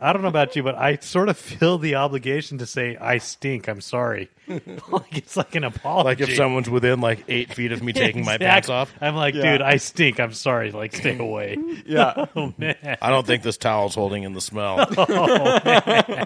I 0.01 0.12
don't 0.12 0.22
know 0.22 0.28
about 0.28 0.57
you, 0.57 0.62
but 0.62 0.74
I 0.76 0.97
sort 0.97 1.28
of 1.28 1.36
feel 1.36 1.76
the 1.78 1.97
obligation 1.97 2.59
to 2.59 2.66
say 2.66 2.97
I 2.97 3.18
stink. 3.18 3.68
I'm 3.68 3.80
sorry. 3.82 4.30
like 4.49 5.16
it's 5.18 5.36
like 5.36 5.55
an 5.55 5.64
apology. 5.64 6.05
Like 6.07 6.20
if 6.30 6.34
someone's 6.36 6.70
within 6.70 7.01
like 7.01 7.24
eight 7.28 7.53
feet 7.55 7.72
of 7.72 7.82
me 7.82 7.93
taking 7.93 8.24
my 8.24 8.34
Exactly. 8.34 8.47
pants 8.47 8.68
off. 8.70 8.95
I'm 9.01 9.14
like, 9.14 9.34
Yeah. 9.34 9.53
dude, 9.53 9.62
I 9.62 9.76
stink. 9.76 10.18
I'm 10.18 10.32
sorry. 10.32 10.70
Like, 10.72 10.95
stay 10.97 11.18
away. 11.18 11.57
Yeah. 11.86 12.26
oh 12.36 12.55
man. 12.59 12.76
I 13.03 13.11
don't 13.11 13.26
think 13.26 13.43
this 13.43 13.57
towel's 13.57 13.95
holding 13.95 14.22
in 14.22 14.32
the 14.32 14.40
smell. 14.40 14.86
Oh, 14.97 16.24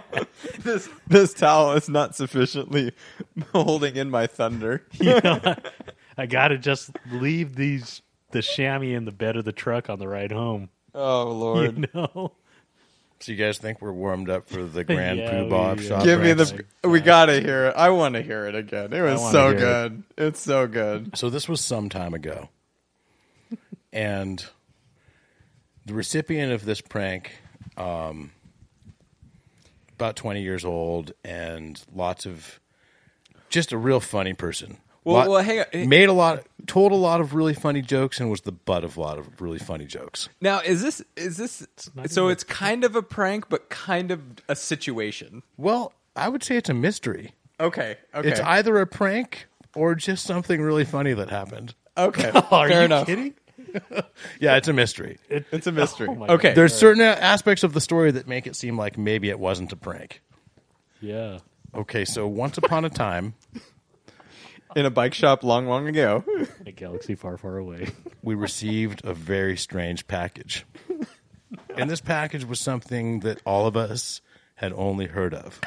this 0.61 0.89
this 1.07 1.35
towel 1.35 1.73
is 1.73 1.89
not 1.89 2.15
sufficiently 2.15 2.93
holding 3.53 3.97
in 3.97 4.11
my 4.11 4.27
thunder. 4.27 4.85
You 4.93 5.21
know, 5.23 5.55
I 6.17 6.27
gotta 6.27 6.59
just 6.59 6.91
leave 7.11 7.57
these 7.57 8.03
the 8.33 8.43
chamois 8.43 8.95
in 8.97 9.05
the 9.07 9.13
bed 9.13 9.37
of 9.37 9.45
the 9.45 9.53
truck 9.53 9.89
on 9.91 9.99
the 9.99 10.09
ride 10.09 10.33
home. 10.33 10.69
Oh 10.95 11.31
lord. 11.31 11.79
You 11.79 11.87
know. 11.95 12.33
So 13.27 13.33
you 13.33 13.39
guys 13.39 13.59
think 13.59 13.83
we're 13.83 13.93
warmed 13.93 14.31
up 14.31 14.49
for 14.49 14.63
the 14.63 14.85
Grand 14.85 15.19
Yeah, 15.19 15.31
Pooh 15.31 15.51
Bob 15.51 15.79
we- 15.79 15.87
shop? 15.89 16.05
Give 16.05 16.21
me 16.21 16.33
rants? 16.33 16.53
the. 16.83 16.89
We 16.89 17.01
gotta 17.01 17.41
hear 17.41 17.67
it. 17.67 17.75
I 17.77 17.91
want 17.91 18.15
to 18.15 18.23
hear 18.23 18.47
it 18.47 18.55
again. 18.55 18.93
It 18.93 19.03
was 19.03 19.21
so 19.33 19.49
hear 19.49 19.57
it. 19.57 19.59
good. 19.59 20.03
It's 20.17 20.41
so 20.41 20.67
good. 20.69 21.17
So 21.19 21.29
this 21.29 21.49
was 21.49 21.61
some 21.61 21.89
time 21.89 22.15
ago, 22.15 22.49
and 23.93 24.45
the 25.85 25.95
recipient 25.95 26.53
of 26.53 26.65
this 26.65 26.81
prank, 26.81 27.33
um, 27.77 28.31
about 29.95 30.15
twenty 30.17 30.43
years 30.43 30.65
old, 30.65 31.13
and 31.25 31.83
lots 31.95 32.27
of 32.27 32.61
just 33.51 33.73
a 33.73 33.79
real 33.79 34.01
funny 34.01 34.35
person. 34.35 34.79
Well, 35.07 35.15
Lot- 35.15 35.29
well, 35.31 35.43
hang 35.43 35.61
on. 35.61 35.67
Eh. 35.73 35.87
made 35.87 36.09
a 36.09 36.13
lot, 36.13 36.45
told 36.67 36.91
a 36.91 36.97
lot 36.97 37.21
of 37.21 37.33
really 37.33 37.55
funny 37.55 37.81
jokes, 37.81 38.19
and 38.19 38.29
was 38.29 38.41
the 38.41 38.51
butt 38.51 38.83
of 38.83 38.97
a 38.97 39.01
lot 39.01 39.19
of 39.19 39.41
really 39.41 39.61
funny 39.61 39.85
jokes. 39.87 40.29
Now, 40.41 40.59
is 40.61 40.83
this 40.83 41.01
is 41.17 41.37
this 41.37 41.65
not 41.95 42.11
so? 42.11 42.27
It's 42.27 42.43
kind 42.43 42.83
of 42.83 42.97
a 42.97 43.03
prank, 43.03 43.49
but 43.49 43.69
kind 43.69 44.11
of 44.11 44.21
a 44.49 44.57
situation. 44.57 45.45
Well, 45.57 45.93
I 46.17 46.29
would 46.29 46.43
say 46.43 46.57
it's 46.57 46.69
a 46.69 46.75
mystery. 46.75 47.35
Okay. 47.61 47.97
Okay. 48.15 48.29
It's 48.29 48.41
either 48.41 48.79
a 48.81 48.87
prank 48.87 49.47
or 49.77 49.95
just 49.95 50.27
something 50.27 50.61
really 50.61 50.85
funny 50.85 51.13
that 51.13 51.31
happened. 51.31 51.75
okay. 51.97 52.31
Are 52.51 52.69
Fair 52.69 52.81
you 52.81 52.85
enough. 52.87 53.07
kidding? 53.07 53.35
Yeah, 54.41 54.57
it's 54.57 54.69
a 54.69 54.73
mystery. 54.73 55.19
It's 55.29 55.67
a 55.67 55.73
mystery. 55.73 56.09
Oh 56.11 56.15
my 56.15 56.27
okay. 56.29 56.53
There's 56.55 56.75
certain 56.75 57.03
aspects 57.03 57.63
of 57.63 57.75
the 57.75 57.81
story 57.81 58.11
that 58.11 58.27
make 58.27 58.47
it 58.47 58.57
seem 58.57 58.77
like 58.79 58.97
maybe 58.99 59.29
it 59.29 59.39
wasn't 59.39 59.71
a 59.73 59.77
prank. 59.77 60.21
Yeah. 61.01 61.39
Okay, 61.75 62.05
so 62.07 62.27
once 62.27 62.57
upon 62.59 62.85
a 62.87 62.91
time, 62.91 63.35
in 64.77 64.87
a 64.87 64.91
bike 64.91 65.15
shop 65.15 65.43
long, 65.43 65.67
long 65.67 65.89
ago. 65.89 66.23
A 66.65 66.71
galaxy 66.71 67.15
far, 67.17 67.37
far 67.37 67.57
away. 67.57 67.89
we 68.23 68.35
received 68.37 69.05
a 69.05 69.13
very 69.15 69.57
strange 69.57 70.07
package. 70.07 70.65
And 71.77 71.91
this 71.91 72.01
package 72.01 72.45
was 72.45 72.61
something 72.61 73.21
that 73.21 73.41
all 73.45 73.67
of 73.67 73.77
us 73.77 74.21
had 74.57 74.73
only 74.73 75.07
heard 75.07 75.35
of. 75.35 75.61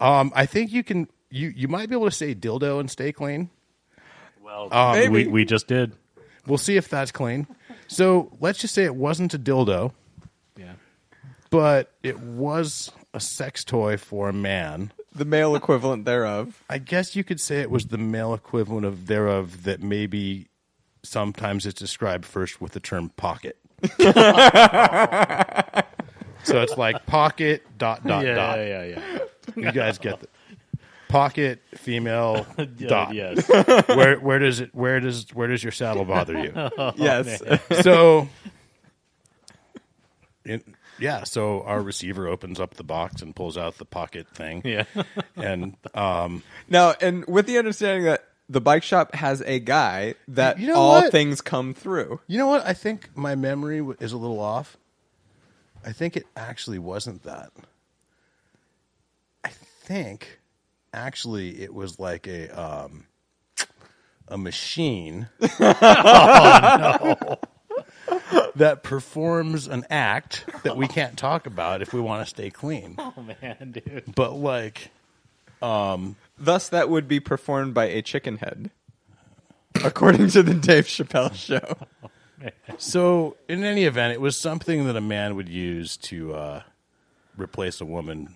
um, 0.00 0.32
I 0.34 0.46
think 0.46 0.72
you 0.72 0.82
can 0.84 1.08
you 1.30 1.52
you 1.54 1.68
might 1.68 1.88
be 1.88 1.94
able 1.94 2.06
to 2.06 2.10
say 2.16 2.34
dildo 2.34 2.80
and 2.80 2.90
stay 2.90 3.12
clean. 3.12 3.50
Well, 4.42 4.68
Maybe. 4.94 5.08
we 5.08 5.26
we 5.26 5.44
just 5.44 5.66
did. 5.66 5.92
We'll 6.46 6.58
see 6.58 6.76
if 6.76 6.88
that's 6.88 7.12
clean. 7.12 7.46
So 7.86 8.32
let's 8.40 8.58
just 8.58 8.74
say 8.74 8.84
it 8.84 8.94
wasn't 8.96 9.32
a 9.34 9.38
dildo, 9.38 9.92
Yeah. 10.56 10.72
but 11.50 11.92
it 12.02 12.18
was 12.18 12.90
a 13.14 13.20
sex 13.20 13.64
toy 13.64 13.96
for 13.96 14.28
a 14.28 14.32
man. 14.32 14.92
the 15.14 15.24
male 15.24 15.54
equivalent 15.54 16.04
thereof. 16.04 16.62
I 16.70 16.78
guess 16.78 17.14
you 17.14 17.24
could 17.24 17.40
say 17.40 17.60
it 17.60 17.70
was 17.70 17.86
the 17.86 17.98
male 17.98 18.32
equivalent 18.34 18.86
of 18.86 19.06
thereof 19.06 19.64
that 19.64 19.82
maybe 19.82 20.48
sometimes 21.02 21.66
it's 21.66 21.78
described 21.78 22.24
first 22.24 22.60
with 22.60 22.72
the 22.72 22.80
term 22.80 23.10
pocket. 23.10 23.58
so 26.44 26.62
it's 26.62 26.76
like 26.76 27.04
pocket 27.06 27.62
dot 27.76 28.06
dot 28.06 28.24
yeah, 28.24 28.34
dot. 28.34 28.58
yeah, 28.58 28.84
yeah, 28.84 28.84
yeah. 28.84 29.18
You 29.56 29.72
guys 29.72 29.98
get 29.98 30.20
the 30.20 30.28
pocket 31.08 31.60
female 31.74 32.46
dot. 32.76 33.12
Yes. 33.14 33.48
Where 33.88 34.18
where 34.20 34.38
does 34.38 34.60
it 34.60 34.74
where 34.74 35.00
does 35.00 35.26
where 35.34 35.48
does 35.48 35.62
your 35.62 35.72
saddle 35.72 36.04
bother 36.04 36.38
you? 36.42 36.52
yes. 36.96 37.42
Oh, 37.44 37.80
so 37.82 38.28
it, 40.44 40.64
yeah, 40.98 41.24
so 41.24 41.62
our 41.62 41.80
receiver 41.82 42.26
opens 42.28 42.60
up 42.60 42.74
the 42.74 42.84
box 42.84 43.22
and 43.22 43.34
pulls 43.34 43.56
out 43.58 43.78
the 43.78 43.84
pocket 43.84 44.28
thing. 44.28 44.62
Yeah. 44.64 44.84
And 45.36 45.76
um 45.94 46.42
now, 46.68 46.94
and 47.00 47.24
with 47.26 47.46
the 47.46 47.58
understanding 47.58 48.04
that 48.04 48.24
the 48.48 48.60
bike 48.60 48.82
shop 48.82 49.14
has 49.14 49.40
a 49.42 49.58
guy 49.60 50.14
that 50.28 50.58
You 50.58 50.66
know 50.68 50.74
all 50.74 51.00
what? 51.02 51.10
things 51.12 51.40
come 51.40 51.72
through. 51.74 52.20
You 52.26 52.38
know 52.38 52.46
what? 52.48 52.66
I 52.66 52.74
think 52.74 53.16
my 53.16 53.34
memory 53.34 53.78
w- 53.78 53.96
is 54.00 54.12
a 54.12 54.16
little 54.18 54.40
off. 54.40 54.76
I 55.84 55.92
think 55.92 56.16
it 56.16 56.26
actually 56.36 56.78
wasn't 56.78 57.22
that. 57.24 57.50
I 59.44 59.48
think 59.48 60.38
actually 60.92 61.62
it 61.62 61.72
was 61.74 61.98
like 61.98 62.26
a 62.28 62.48
um, 62.50 63.06
a 64.28 64.36
machine 64.38 65.28
that 68.56 68.82
performs 68.82 69.66
an 69.66 69.84
act 69.90 70.44
that 70.62 70.76
we 70.76 70.88
can't 70.88 71.16
talk 71.16 71.46
about 71.46 71.82
if 71.82 71.92
we 71.92 72.00
want 72.00 72.22
to 72.24 72.28
stay 72.28 72.50
clean. 72.50 72.96
Oh 72.98 73.14
man, 73.42 73.72
dude. 73.72 74.14
But 74.14 74.34
like 74.34 74.90
Thus, 76.38 76.68
that 76.70 76.88
would 76.88 77.06
be 77.08 77.20
performed 77.20 77.74
by 77.74 77.86
a 77.86 78.02
chicken 78.02 78.38
head, 78.38 78.70
according 79.84 80.28
to 80.28 80.42
the 80.42 80.54
Dave 80.54 80.86
Chappelle 80.86 81.34
show. 81.34 81.76
So, 82.76 83.36
in 83.48 83.62
any 83.62 83.84
event, 83.84 84.14
it 84.14 84.20
was 84.20 84.36
something 84.36 84.86
that 84.86 84.96
a 84.96 85.00
man 85.00 85.36
would 85.36 85.48
use 85.48 85.96
to 85.98 86.34
uh, 86.34 86.62
replace 87.36 87.80
a 87.80 87.84
woman, 87.84 88.34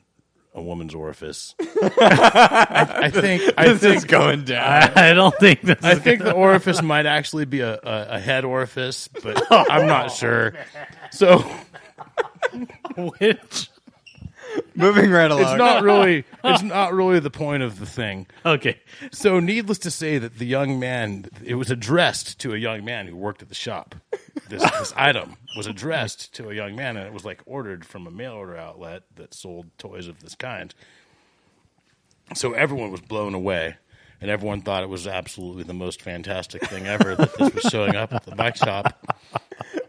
a 0.57 0.62
woman's 0.62 0.94
orifice. 0.94 1.54
I, 1.61 2.86
I 3.04 3.11
think. 3.11 3.42
I 3.57 3.68
This 3.68 3.80
think. 3.82 3.96
is 3.98 4.04
going 4.07 4.44
down. 4.44 4.64
I, 4.96 5.11
I 5.11 5.12
don't 5.12 5.34
think 5.38 5.61
this 5.61 5.78
I 5.84 5.92
is 5.92 5.98
think 6.00 6.22
the 6.22 6.32
orifice 6.32 6.82
might 6.82 7.07
actually 7.07 7.44
be 7.44 7.61
a, 7.61 7.74
a, 7.74 8.07
a 8.12 8.18
head 8.18 8.44
orifice, 8.44 9.09
but 9.22 9.40
oh. 9.50 9.64
I'm 9.70 9.86
not 9.86 10.11
sure. 10.11 10.54
So 11.12 11.38
which. 12.96 13.70
Moving 14.74 15.11
right 15.11 15.30
along. 15.30 15.42
it's 15.42 15.59
not 15.59 15.82
really 15.82 16.24
it's 16.44 16.62
not 16.62 16.92
really 16.92 17.18
the 17.20 17.30
point 17.30 17.62
of 17.62 17.78
the 17.78 17.86
thing. 17.86 18.26
Okay. 18.44 18.80
So, 19.12 19.40
needless 19.40 19.78
to 19.78 19.90
say, 19.90 20.18
that 20.18 20.38
the 20.38 20.46
young 20.46 20.78
man 20.78 21.28
it 21.44 21.54
was 21.54 21.70
addressed 21.70 22.38
to 22.40 22.54
a 22.54 22.57
young 22.59 22.84
man 22.84 23.07
who 23.07 23.16
worked 23.16 23.42
at 23.42 23.48
the 23.48 23.54
shop. 23.54 23.94
This, 24.48 24.62
this 24.62 24.92
item 24.96 25.36
was 25.57 25.66
addressed 25.66 26.34
to 26.34 26.50
a 26.50 26.54
young 26.54 26.76
man, 26.76 26.96
and 26.96 27.07
it 27.07 27.12
was 27.12 27.24
like 27.24 27.42
ordered 27.46 27.84
from 27.84 28.07
a 28.07 28.11
mail 28.11 28.32
order 28.34 28.57
outlet 28.57 29.04
that 29.16 29.34
sold 29.34 29.66
toys 29.78 30.09
of 30.09 30.20
this 30.20 30.34
kind. 30.34 30.74
So 32.34 32.52
everyone 32.52 32.90
was 32.90 33.00
blown 33.00 33.34
away, 33.34 33.76
and 34.20 34.30
everyone 34.30 34.62
thought 34.62 34.82
it 34.82 34.88
was 34.88 35.07
absolutely 35.07 35.62
the 35.62 35.74
most 35.74 36.02
fantastic 36.02 36.62
thing 36.66 36.86
ever 36.86 37.14
that 37.14 37.36
this 37.38 37.54
was 37.54 37.64
showing 37.64 37.94
up 37.96 38.12
at 38.12 38.24
the 38.24 38.34
bike 38.34 38.57
shop. 38.57 38.98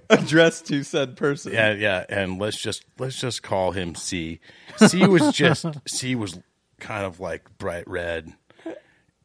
addressed 0.10 0.66
to 0.68 0.84
said 0.84 1.18
person. 1.18 1.53
Yeah, 1.53 1.74
yeah, 1.74 2.05
and 2.10 2.39
let's 2.39 2.58
just 2.58 2.86
let's 2.97 3.20
just 3.20 3.43
call 3.43 3.72
him 3.72 3.95
C. 3.95 4.39
C 4.78 5.05
was 5.08 5.32
just 5.34 5.66
C 5.88 6.16
was 6.16 6.39
kind 6.80 7.05
of 7.05 7.20
like 7.20 7.58
bright 7.58 7.88
red, 7.88 8.34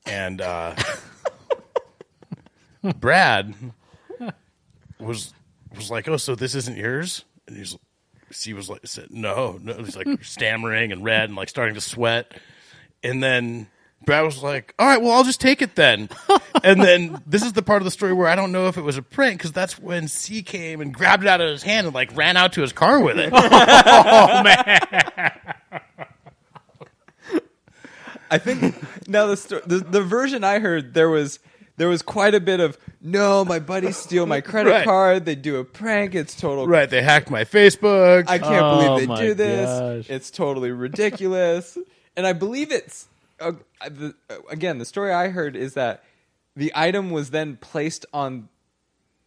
and 0.07 0.41
uh, 0.41 0.74
Brad 2.99 3.55
was 4.99 5.33
was 5.74 5.91
like, 5.91 6.09
"Oh, 6.09 6.16
so 6.16 6.35
this 6.35 6.55
isn't 6.55 6.76
yours?" 6.76 7.24
And 7.47 7.57
he's 7.57 7.76
C 8.30 8.53
was 8.53 8.68
like, 8.68 8.87
said, 8.87 9.11
"No, 9.11 9.59
no." 9.62 9.74
He's 9.74 9.97
like 9.97 10.24
stammering 10.24 10.93
and 10.93 11.05
red 11.05 11.24
and 11.24 11.37
like 11.37 11.49
starting 11.49 11.74
to 11.74 11.80
sweat, 11.80 12.33
and 13.03 13.22
then 13.22 13.68
Brad 14.05 14.24
was 14.24 14.42
like, 14.42 14.74
"All 14.78 14.86
right, 14.86 15.00
well, 15.00 15.12
I'll 15.12 15.24
just 15.24 15.40
take 15.40 15.62
it 15.62 15.74
then." 15.74 16.09
and 16.64 16.80
then 16.82 17.22
this 17.26 17.42
is 17.44 17.53
the 17.53 17.62
part 17.62 17.80
of 17.82 17.84
the 17.84 17.90
story 17.90 18.12
where 18.12 18.28
I 18.28 18.34
don't 18.34 18.53
know 18.53 18.68
if 18.68 18.76
it 18.76 18.82
was 18.82 18.96
a 18.96 19.03
prank 19.03 19.38
because 19.38 19.53
that's 19.53 19.78
when 19.78 20.09
C 20.09 20.42
came 20.42 20.80
and 20.80 20.92
grabbed 20.92 21.22
it 21.22 21.28
out 21.28 21.40
of 21.40 21.48
his 21.50 21.62
hand 21.62 21.86
and 21.86 21.94
like 21.94 22.16
ran 22.16 22.36
out 22.36 22.53
to 22.55 22.61
his 22.62 22.72
car 22.72 23.00
with 23.00 23.18
it. 23.18 23.30
oh, 23.34 24.42
man. 24.42 25.32
I 28.30 28.38
think 28.38 28.74
now 29.09 29.26
the, 29.26 29.36
sto- 29.36 29.61
the 29.66 29.78
the 29.78 30.00
version 30.03 30.42
I 30.42 30.59
heard 30.59 30.94
there 30.94 31.11
was 31.11 31.38
there 31.76 31.88
was 31.88 32.00
quite 32.03 32.34
a 32.34 32.40
bit 32.40 32.61
of 32.61 32.78
no, 33.03 33.44
my 33.44 33.59
buddies 33.59 33.96
steal 33.96 34.24
my 34.26 34.40
credit 34.40 34.70
Right. 34.70 34.84
card. 34.84 35.24
They 35.26 35.34
do 35.34 35.57
a 35.57 35.64
prank. 35.64 36.14
It's 36.14 36.34
total. 36.34 36.66
right? 36.66 36.88
They 36.88 37.03
hacked 37.03 37.30
my 37.30 37.44
Facebook. 37.44 38.24
I 38.28 38.38
can't 38.38 38.53
Oh, 38.62 38.94
believe 38.94 39.09
they 39.09 39.12
oh 39.14 39.16
do 39.16 39.34
this. 39.34 39.66
gosh. 40.07 40.11
It's 40.14 40.30
totally 40.30 40.70
ridiculous. 40.70 41.76
and 42.16 42.26
I 42.26 42.32
believe 42.32 42.72
it's 42.72 43.07
uh, 43.43 43.88
the, 43.88 44.14
uh, 44.30 44.36
again 44.51 44.78
the 44.78 44.84
story 44.84 45.12
I 45.12 45.28
heard 45.28 45.57
is 45.57 45.74
that 45.74 46.03
the 46.57 46.72
item 46.74 47.11
was 47.11 47.30
then 47.30 47.57
placed 47.57 48.07
on 48.12 48.49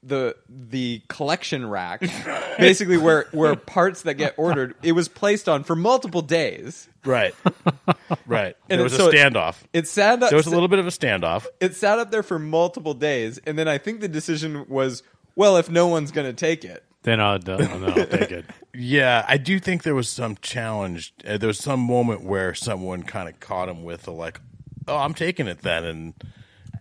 the 0.04 0.36
the 0.48 1.02
collection 1.08 1.68
rack, 1.68 2.02
basically 2.60 2.98
where 2.98 3.26
where 3.32 3.56
parts 3.56 4.04
that 4.04 4.14
get 4.16 4.36
ordered. 4.38 4.76
It 4.84 4.92
was 4.92 5.08
placed 5.08 5.50
on 5.50 5.64
for 5.64 5.76
multiple 5.76 6.22
days. 6.22 6.88
right, 7.04 7.34
right. 8.28 8.56
And 8.70 8.80
There 8.80 8.84
was 8.84 8.94
a 8.94 8.98
so 8.98 9.08
it- 9.10 9.16
standoff. 9.16 9.56
It 9.74 9.88
sat 9.88 10.22
up. 10.22 10.30
There 10.30 10.38
was 10.38 10.46
a 10.48 10.52
little 10.52 10.68
bit 10.68 10.78
of 10.80 10.86
a 10.86 10.92
standoff. 10.92 11.46
it 11.60 11.76
sat 11.76 11.98
up 11.98 12.12
there 12.12 12.22
for 12.24 12.38
multiple 12.38 12.94
days, 12.94 13.40
and 13.48 13.58
then 13.58 13.68
I 13.68 13.80
think 13.80 14.00
the 14.02 14.08
decision 14.08 14.66
was, 14.70 15.02
well, 15.36 15.58
if 15.58 15.70
no 15.72 15.88
one's 15.88 16.12
going 16.12 16.28
to 16.28 16.34
take 16.34 16.64
it, 16.64 16.84
Then 17.02 17.20
I'll, 17.20 17.40
then 17.40 17.62
I'll 17.84 17.94
take 18.06 18.32
it. 18.32 18.46
Yeah, 18.78 19.26
I 19.28 19.38
do 19.38 19.60
think 19.60 19.84
there 19.84 19.96
was 19.96 20.10
some 20.10 20.36
challenge. 20.42 21.14
Uh, 21.28 21.38
there 21.38 21.48
was 21.48 21.60
some 21.60 21.80
moment 21.80 22.24
where 22.24 22.54
someone 22.54 23.04
kind 23.04 23.30
of 23.30 23.40
caught 23.40 23.70
him 23.70 23.84
with 23.84 24.08
a 24.08 24.12
like, 24.12 24.40
"Oh, 24.88 24.98
I'm 24.98 25.14
taking 25.14 25.48
it 25.48 25.62
then," 25.62 25.84
and 25.84 26.14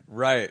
right? 0.08 0.50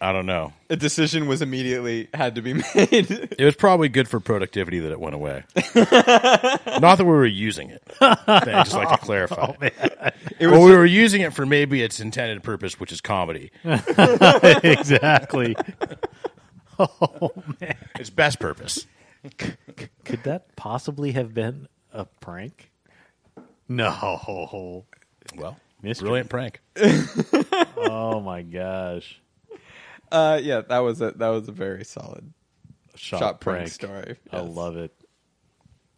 I 0.00 0.12
don't 0.12 0.26
know. 0.26 0.52
A 0.68 0.76
decision 0.76 1.26
was 1.28 1.40
immediately 1.40 2.08
had 2.12 2.34
to 2.34 2.42
be 2.42 2.52
made. 2.74 3.10
It 3.38 3.44
was 3.44 3.56
probably 3.56 3.88
good 3.88 4.06
for 4.08 4.20
productivity 4.20 4.80
that 4.80 4.92
it 4.92 5.00
went 5.00 5.14
away. 5.14 5.44
Not 5.74 6.98
that 6.98 7.04
we 7.04 7.04
were 7.04 7.24
using 7.24 7.70
it. 7.70 7.82
I 8.00 8.62
just 8.64 8.74
like 8.74 8.90
to 8.90 8.98
clarify. 8.98 9.52
It 10.38 10.48
well, 10.48 10.62
was 10.62 10.70
we 10.70 10.76
were 10.76 10.84
using 10.84 11.20
it 11.22 11.32
for 11.32 11.46
maybe 11.46 11.80
its 11.80 12.00
intended 12.00 12.42
purpose, 12.42 12.80
which 12.80 12.90
is 12.92 13.00
comedy. 13.00 13.52
exactly. 13.64 15.54
Oh 16.78 17.30
man. 17.60 17.76
Its 17.98 18.10
best 18.10 18.40
purpose. 18.40 18.86
Could 20.04 20.22
that 20.24 20.54
possibly 20.56 21.12
have 21.12 21.32
been 21.34 21.68
a 21.92 22.04
prank? 22.04 22.70
No. 23.68 24.84
Well, 25.36 25.56
Mystery. 25.82 26.06
brilliant 26.06 26.30
prank. 26.30 26.60
Oh 27.76 28.20
my 28.20 28.42
gosh. 28.42 29.20
Uh, 30.10 30.40
yeah, 30.42 30.62
that 30.62 30.78
was 30.78 31.00
a 31.02 31.10
that 31.12 31.28
was 31.28 31.48
a 31.48 31.52
very 31.52 31.84
solid 31.84 32.32
Shot, 32.94 33.18
shot, 33.18 33.40
prank, 33.40 33.58
prank. 33.58 33.70
story. 33.72 34.16
I 34.30 34.38
Yes. 34.42 34.56
love 34.56 34.76
it. 34.76 34.92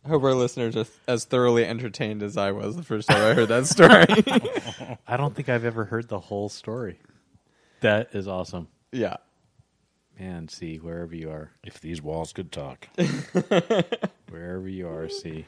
I 0.04 0.08
hope 0.08 0.22
our 0.24 0.34
listeners 0.34 0.76
are 0.76 0.86
as 1.06 1.24
thoroughly 1.24 1.64
entertained 1.64 2.22
as 2.22 2.36
I 2.36 2.52
was 2.52 2.76
the 2.76 2.82
first 2.82 3.08
time 3.08 3.20
I 3.22 3.34
heard 3.34 3.48
that 3.48 3.66
story. 3.66 4.98
I 5.06 5.16
don't 5.16 5.34
think 5.34 5.48
I've 5.48 5.64
ever 5.64 5.84
heard 5.84 6.08
the 6.08 6.18
whole 6.20 6.48
story. 6.48 6.98
That 7.80 8.14
is 8.14 8.26
awesome. 8.26 8.68
yeah, 8.92 9.16
Man, 10.18 10.48
see, 10.48 10.76
wherever 10.76 11.14
you 11.14 11.30
are. 11.30 11.50
If 11.62 11.80
these 11.80 12.00
walls 12.00 12.32
could 12.32 12.50
talk. 12.50 12.88
Wherever 14.30 14.66
you 14.68 14.88
are, 14.88 15.08
C. 15.08 15.44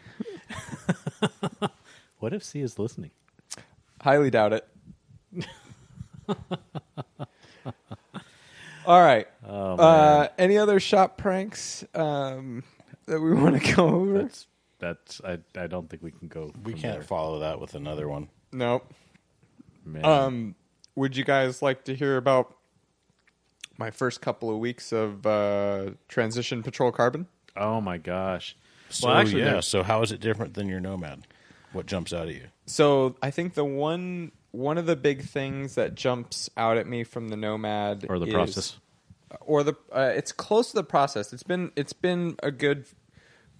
what 2.18 2.34
if 2.34 2.44
C 2.44 2.60
is 2.60 2.78
listening? 2.78 3.10
highly 4.00 4.30
doubt 4.30 4.52
it. 4.52 4.68
All 8.86 9.02
right. 9.02 9.26
Oh, 9.46 9.76
uh, 9.76 10.28
any 10.38 10.56
other 10.58 10.80
shop 10.80 11.18
pranks 11.18 11.84
um, 11.94 12.62
that 13.06 13.20
we 13.20 13.34
want 13.34 13.62
to 13.62 13.74
go 13.74 13.88
over? 13.88 14.22
That's 14.22 14.46
that's 14.78 15.20
I 15.24 15.38
I 15.56 15.66
don't 15.66 15.90
think 15.90 16.02
we 16.02 16.10
can 16.10 16.28
go. 16.28 16.52
We 16.64 16.72
from 16.72 16.80
can't 16.80 16.94
there. 17.00 17.02
follow 17.02 17.40
that 17.40 17.60
with 17.60 17.74
another 17.74 18.08
one. 18.08 18.28
Nope. 18.52 18.92
Man. 19.84 20.04
Um, 20.04 20.54
would 20.94 21.16
you 21.16 21.24
guys 21.24 21.60
like 21.62 21.84
to 21.84 21.94
hear 21.94 22.16
about 22.16 22.57
my 23.78 23.90
first 23.90 24.20
couple 24.20 24.50
of 24.50 24.58
weeks 24.58 24.92
of 24.92 25.24
uh, 25.26 25.90
transition 26.08 26.62
patrol 26.62 26.92
carbon? 26.92 27.26
oh 27.56 27.80
my 27.80 27.96
gosh. 27.98 28.56
So, 28.90 29.08
Well, 29.08 29.16
actually, 29.16 29.42
yeah. 29.42 29.60
So, 29.60 29.82
how 29.82 30.02
is 30.02 30.12
it 30.12 30.20
different 30.20 30.54
than 30.54 30.68
your 30.68 30.80
Nomad? 30.80 31.26
What 31.72 31.86
jumps 31.86 32.12
out 32.12 32.28
at 32.28 32.34
you? 32.34 32.46
So 32.66 33.16
I 33.22 33.30
think 33.30 33.54
the 33.54 33.64
one 33.64 34.32
one 34.52 34.78
of 34.78 34.86
the 34.86 34.96
big 34.96 35.22
things 35.22 35.74
that 35.74 35.94
jumps 35.94 36.48
out 36.56 36.76
at 36.78 36.86
me 36.86 37.04
from 37.04 37.28
the 37.28 37.36
Nomad 37.36 38.06
or 38.08 38.18
the 38.18 38.26
is- 38.26 38.32
process. 38.32 38.76
or 39.42 39.62
the 39.62 39.74
uh, 39.92 40.12
it's 40.16 40.32
close 40.32 40.70
to 40.70 40.76
the 40.76 40.84
process. 40.84 41.32
It's 41.32 41.42
been 41.42 41.70
it's 41.76 41.92
been 41.92 42.36
a 42.42 42.50
good 42.50 42.86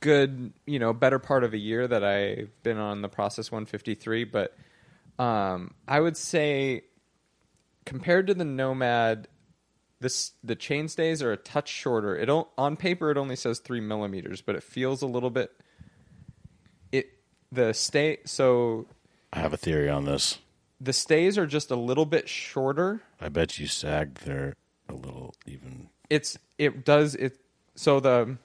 good 0.01 0.53
you 0.65 0.79
know 0.79 0.93
better 0.95 1.19
part 1.19 1.45
of 1.45 1.53
a 1.53 1.59
year 1.59 1.87
that 1.87 2.03
I've 2.05 2.51
been 2.63 2.79
on 2.79 3.03
the 3.03 3.09
process 3.09 3.51
153, 3.51 4.25
but 4.25 4.57
um, 5.19 5.75
I 5.87 6.01
would 6.01 6.17
say 6.17 6.85
compared 7.85 8.27
to 8.29 8.35
the 8.35 8.45
Nomad, 8.45 9.29
this 10.01 10.33
the 10.45 10.55
chain 10.55 10.89
stays 10.89 11.23
are 11.23 11.33
a 11.33 11.37
touch 11.37 11.69
shorter. 11.69 12.17
It 12.17 12.29
on 12.31 12.77
paper 12.77 13.11
it 13.11 13.17
only 13.17 13.37
says 13.37 13.59
three 13.59 13.81
millimeters, 13.81 14.41
but 14.41 14.55
it 14.55 14.63
feels 14.63 15.03
a 15.03 15.07
little 15.07 15.31
bit. 15.31 15.53
It 16.93 17.11
the 17.51 17.73
stay 17.73 18.19
so 18.25 18.87
I 19.33 19.41
have 19.41 19.53
a 19.53 19.57
theory 19.57 19.89
on 19.89 20.05
this. 20.05 20.39
the 20.81 20.93
stays 20.93 21.37
are 21.37 21.47
just 21.47 21.71
a 21.71 21.77
little 21.77 22.07
bit 22.07 22.29
shorter. 22.29 23.03
I 23.21 23.29
bet 23.29 23.59
you 23.59 23.67
sagged 23.67 24.25
there 24.25 24.55
a 24.89 24.95
little 24.95 25.35
even. 25.47 25.89
it's 26.09 26.39
it 26.57 26.85
does 26.85 27.15
it 27.15 27.39
so 27.75 28.01
the 28.01 28.37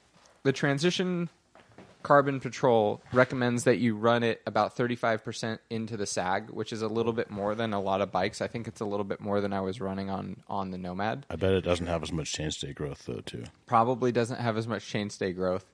the 0.43 0.51
transition 0.51 1.30
carbon 2.04 2.39
patrol 2.39 3.01
recommends 3.14 3.64
that 3.64 3.78
you 3.78 3.95
run 3.95 4.22
it 4.24 4.41
about 4.45 4.76
35% 4.78 5.60
into 5.70 5.97
the 5.97 6.06
sag 6.06 6.49
which 6.49 6.72
is 6.74 6.82
a 6.82 6.88
little 6.88 7.14
bit 7.14 7.32
more 7.32 7.56
than 7.56 7.74
a 7.74 7.80
lot 7.82 8.01
of 8.01 8.12
bikes 8.12 8.41
i 8.41 8.47
think 8.47 8.68
it's 8.68 8.82
a 8.82 8.86
little 8.86 9.04
bit 9.06 9.20
more 9.22 9.41
than 9.41 9.54
i 9.54 9.62
was 9.62 9.80
running 9.82 10.10
on 10.10 10.38
on 10.47 10.72
the 10.72 10.78
nomad 10.78 11.26
I 11.30 11.36
bet 11.38 11.54
it 11.54 11.62
doesn't 11.62 11.88
have 11.88 12.04
as 12.04 12.12
much 12.12 12.32
chainstay 12.34 12.76
growth 12.76 13.06
though, 13.06 13.22
too. 13.26 13.45
probably 13.66 14.12
doesn't 14.12 14.39
have 14.39 14.58
as 14.58 14.68
much 14.68 14.84
chainstay 14.91 15.34
growth 15.34 15.66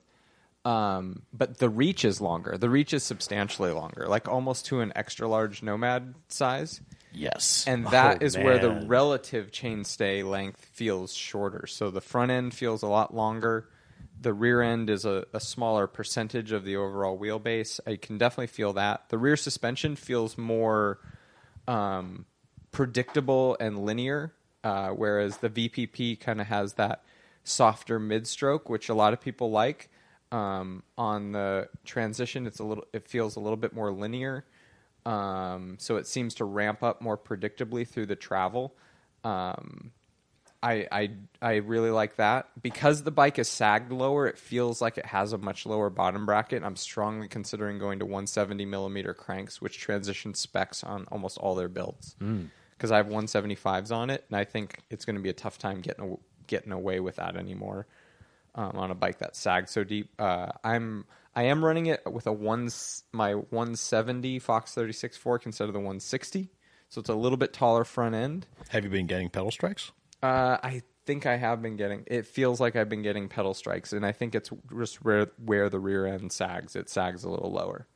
um, 0.64 1.22
but 1.32 1.56
the 1.58 1.68
reach 1.70 2.04
is 2.04 2.20
longer 2.20 2.58
the 2.58 2.68
reach 2.68 2.92
is 2.92 3.02
substantially 3.02 3.70
longer 3.72 4.06
like 4.08 4.28
almost 4.28 4.66
to 4.66 4.80
an 4.80 4.92
extra 4.94 5.26
large 5.28 5.62
nomad 5.62 6.14
size 6.28 6.80
Yes. 7.12 7.64
and 7.66 7.88
that 7.88 8.18
Oh, 8.22 8.24
is 8.24 8.36
where 8.36 8.58
the 8.60 8.68
man. 8.70 8.86
relative 8.86 9.50
chainstay 9.50 10.24
length 10.24 10.64
feels 10.72 11.12
shorter. 11.12 11.66
So 11.66 11.90
the 11.90 12.00
front 12.00 12.30
end 12.30 12.54
feels 12.54 12.82
a 12.84 12.86
lot 12.86 13.12
longer. 13.12 13.68
The 14.20 14.34
rear 14.34 14.60
end 14.60 14.90
is 14.90 15.04
a, 15.04 15.24
a 15.32 15.40
smaller 15.40 15.86
percentage 15.86 16.52
of 16.52 16.64
the 16.64 16.76
overall 16.76 17.18
wheelbase. 17.18 17.80
I 17.86 17.96
can 17.96 18.18
definitely 18.18 18.48
feel 18.48 18.74
that. 18.74 19.08
The 19.08 19.18
rear 19.18 19.36
suspension 19.36 19.96
feels 19.96 20.36
more 20.36 20.98
um, 21.66 22.26
predictable 22.70 23.56
and 23.58 23.84
linear, 23.84 24.32
uh, 24.62 24.90
whereas 24.90 25.38
the 25.38 25.48
VPP 25.48 26.20
kind 26.20 26.40
of 26.40 26.48
has 26.48 26.74
that 26.74 27.02
softer 27.44 27.98
mid 27.98 28.26
stroke, 28.26 28.68
which 28.68 28.88
a 28.88 28.94
lot 28.94 29.12
of 29.12 29.20
people 29.20 29.50
like. 29.50 29.88
Um, 30.32 30.84
on 30.96 31.32
the 31.32 31.68
transition, 31.84 32.46
it's 32.46 32.60
a 32.60 32.64
little. 32.64 32.84
It 32.92 33.08
feels 33.08 33.34
a 33.34 33.40
little 33.40 33.56
bit 33.56 33.72
more 33.72 33.90
linear 33.90 34.44
um, 35.06 35.76
so 35.78 35.96
it 35.96 36.06
seems 36.06 36.34
to 36.36 36.44
ramp 36.44 36.82
up 36.82 37.00
more 37.00 37.16
predictably 37.16 37.86
through 37.86 38.06
the 38.06 38.16
travel. 38.16 38.74
Um, 39.24 39.92
I, 40.62 40.86
I 40.92 41.10
I 41.40 41.54
really 41.56 41.90
like 41.90 42.16
that 42.16 42.48
because 42.62 43.02
the 43.02 43.10
bike 43.10 43.38
is 43.38 43.48
sagged 43.48 43.90
lower. 43.92 44.26
It 44.26 44.36
feels 44.38 44.82
like 44.82 44.98
it 44.98 45.06
has 45.06 45.32
a 45.32 45.38
much 45.38 45.64
lower 45.64 45.88
bottom 45.88 46.26
bracket. 46.26 46.62
I'm 46.62 46.76
strongly 46.76 47.28
considering 47.28 47.78
going 47.78 47.98
to 48.00 48.04
170 48.04 48.66
millimeter 48.66 49.14
cranks, 49.14 49.62
which 49.62 49.78
transition 49.78 50.34
specs 50.34 50.84
on 50.84 51.06
almost 51.10 51.38
all 51.38 51.54
their 51.54 51.68
builds. 51.68 52.14
Because 52.76 52.92
I 52.92 52.98
have 52.98 53.06
175s 53.06 53.90
on 53.94 54.10
it, 54.10 54.24
and 54.28 54.36
I 54.36 54.44
think 54.44 54.80
it's 54.90 55.04
going 55.04 55.16
to 55.16 55.22
be 55.22 55.28
a 55.30 55.34
tough 55.34 55.58
time 55.58 55.80
getting 55.80 56.12
a- 56.12 56.46
getting 56.46 56.72
away 56.72 57.00
with 57.00 57.16
that 57.16 57.36
anymore 57.36 57.86
um, 58.54 58.72
on 58.74 58.90
a 58.90 58.94
bike 58.94 59.18
that 59.18 59.36
sags 59.36 59.70
so 59.70 59.82
deep. 59.84 60.10
Uh, 60.18 60.48
I'm 60.62 61.04
I 61.34 61.44
am 61.44 61.64
running 61.64 61.86
it 61.86 62.00
with 62.10 62.26
a 62.26 62.32
one 62.32 62.68
my 63.12 63.34
170 63.34 64.38
Fox 64.40 64.74
36 64.74 65.16
fork 65.16 65.46
instead 65.46 65.68
of 65.68 65.72
the 65.72 65.78
160, 65.78 66.50
so 66.90 67.00
it's 67.00 67.08
a 67.08 67.14
little 67.14 67.38
bit 67.38 67.52
taller 67.54 67.84
front 67.84 68.14
end. 68.14 68.46
have 68.68 68.84
you 68.84 68.90
been 68.90 69.06
getting 69.06 69.30
pedal 69.30 69.50
strikes? 69.50 69.92
Uh, 70.22 70.58
I 70.62 70.82
think 71.06 71.26
I 71.26 71.36
have 71.36 71.62
been 71.62 71.76
getting. 71.76 72.04
It 72.06 72.26
feels 72.26 72.60
like 72.60 72.76
I've 72.76 72.88
been 72.88 73.02
getting 73.02 73.28
pedal 73.28 73.54
strikes, 73.54 73.92
and 73.92 74.04
I 74.04 74.12
think 74.12 74.34
it's 74.34 74.50
just 74.78 75.04
where 75.04 75.28
where 75.44 75.68
the 75.68 75.78
rear 75.78 76.06
end 76.06 76.32
sags. 76.32 76.76
It 76.76 76.88
sags 76.88 77.24
a 77.24 77.30
little 77.30 77.52
lower. 77.52 77.86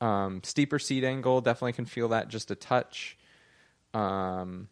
Um, 0.00 0.42
steeper 0.42 0.80
seat 0.80 1.04
angle 1.04 1.40
definitely 1.40 1.74
can 1.74 1.86
feel 1.86 2.08
that 2.08 2.28
just 2.28 2.50
a 2.50 2.56
touch. 2.56 3.16
Um, 3.94 4.68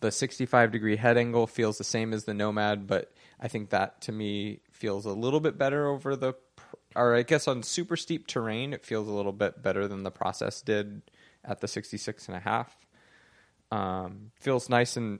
the 0.00 0.10
65 0.10 0.72
degree 0.72 0.96
head 0.96 1.16
angle 1.16 1.46
feels 1.46 1.78
the 1.78 1.84
same 1.84 2.12
as 2.12 2.24
the 2.24 2.34
Nomad, 2.34 2.86
but 2.86 3.14
I 3.40 3.48
think 3.48 3.70
that 3.70 4.00
to 4.02 4.12
me 4.12 4.60
feels 4.72 5.06
a 5.06 5.12
little 5.12 5.40
bit 5.40 5.56
better 5.56 5.86
over 5.86 6.16
the, 6.16 6.34
or 6.96 7.14
I 7.14 7.22
guess 7.22 7.46
on 7.46 7.62
super 7.62 7.96
steep 7.96 8.26
terrain, 8.26 8.72
it 8.72 8.84
feels 8.84 9.08
a 9.08 9.12
little 9.12 9.32
bit 9.32 9.62
better 9.62 9.86
than 9.86 10.02
the 10.02 10.10
process 10.10 10.60
did 10.60 11.02
at 11.44 11.60
the 11.60 11.68
66 11.68 12.28
and 12.28 12.36
a 12.36 12.40
half. 12.40 12.83
Um, 13.74 14.30
feels 14.40 14.68
nice 14.68 14.96
and 14.96 15.18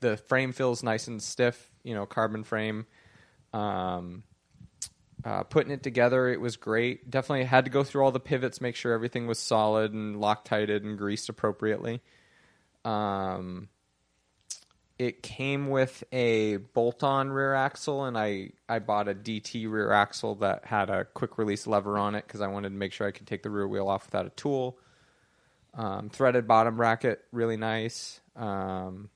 the 0.00 0.16
frame 0.16 0.52
feels 0.52 0.82
nice 0.82 1.06
and 1.06 1.22
stiff. 1.22 1.70
You 1.84 1.94
know, 1.94 2.06
carbon 2.06 2.44
frame. 2.44 2.86
Um, 3.52 4.22
uh, 5.24 5.42
putting 5.44 5.70
it 5.70 5.82
together, 5.82 6.28
it 6.28 6.40
was 6.40 6.56
great. 6.56 7.10
Definitely 7.10 7.44
had 7.44 7.66
to 7.66 7.70
go 7.70 7.84
through 7.84 8.04
all 8.04 8.10
the 8.10 8.20
pivots, 8.20 8.60
make 8.60 8.74
sure 8.74 8.92
everything 8.92 9.26
was 9.26 9.38
solid 9.38 9.92
and 9.92 10.18
Loctited 10.18 10.82
and 10.82 10.96
greased 10.96 11.28
appropriately. 11.28 12.00
Um, 12.84 13.68
it 14.98 15.22
came 15.22 15.68
with 15.68 16.02
a 16.10 16.56
bolt-on 16.56 17.30
rear 17.30 17.54
axle, 17.54 18.04
and 18.04 18.16
I 18.16 18.52
I 18.68 18.78
bought 18.78 19.08
a 19.08 19.14
DT 19.14 19.70
rear 19.70 19.92
axle 19.92 20.36
that 20.36 20.64
had 20.64 20.88
a 20.88 21.04
quick 21.04 21.36
release 21.36 21.66
lever 21.66 21.98
on 21.98 22.14
it 22.14 22.26
because 22.26 22.40
I 22.40 22.46
wanted 22.46 22.70
to 22.70 22.76
make 22.76 22.92
sure 22.92 23.06
I 23.06 23.10
could 23.10 23.26
take 23.26 23.42
the 23.42 23.50
rear 23.50 23.68
wheel 23.68 23.88
off 23.88 24.06
without 24.06 24.26
a 24.26 24.30
tool. 24.30 24.78
Um, 25.74 26.10
threaded 26.10 26.46
bottom 26.46 26.76
bracket, 26.76 27.20
really 27.32 27.56
nice. 27.56 28.20
Um, 28.36 29.08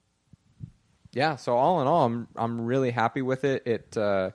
yeah, 1.13 1.37
so 1.37 1.57
all 1.57 1.81
in 1.81 1.87
all, 1.87 2.05
I'm 2.05 2.29
I'm 2.37 2.67
really 2.67 2.91
happy 2.91 3.23
with 3.23 3.45
it. 3.45 3.67
It 3.67 3.97
uh, 3.97 4.31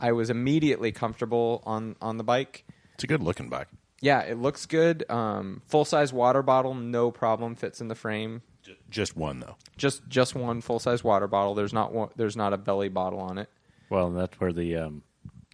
I 0.00 0.12
was 0.12 0.30
immediately 0.30 0.92
comfortable 0.92 1.62
on 1.66 1.96
on 2.00 2.16
the 2.16 2.24
bike. 2.24 2.64
It's 2.94 3.04
a 3.04 3.06
good 3.06 3.22
looking 3.22 3.48
bike. 3.48 3.68
Yeah, 4.00 4.20
it 4.20 4.38
looks 4.38 4.66
good. 4.66 5.08
Um, 5.10 5.62
full 5.66 5.84
size 5.84 6.12
water 6.12 6.42
bottle, 6.42 6.74
no 6.74 7.10
problem, 7.10 7.54
fits 7.54 7.80
in 7.80 7.88
the 7.88 7.94
frame. 7.94 8.42
Just 8.90 9.16
one 9.16 9.40
though. 9.40 9.56
Just 9.76 10.06
just 10.08 10.34
one 10.34 10.60
full 10.60 10.78
size 10.78 11.04
water 11.04 11.26
bottle. 11.26 11.54
There's 11.54 11.72
not 11.72 11.92
one, 11.92 12.08
there's 12.16 12.36
not 12.36 12.52
a 12.52 12.58
belly 12.58 12.88
bottle 12.88 13.20
on 13.20 13.38
it. 13.38 13.48
Well, 13.88 14.10
that's 14.10 14.38
where 14.40 14.52
the 14.52 14.76
um, 14.76 15.02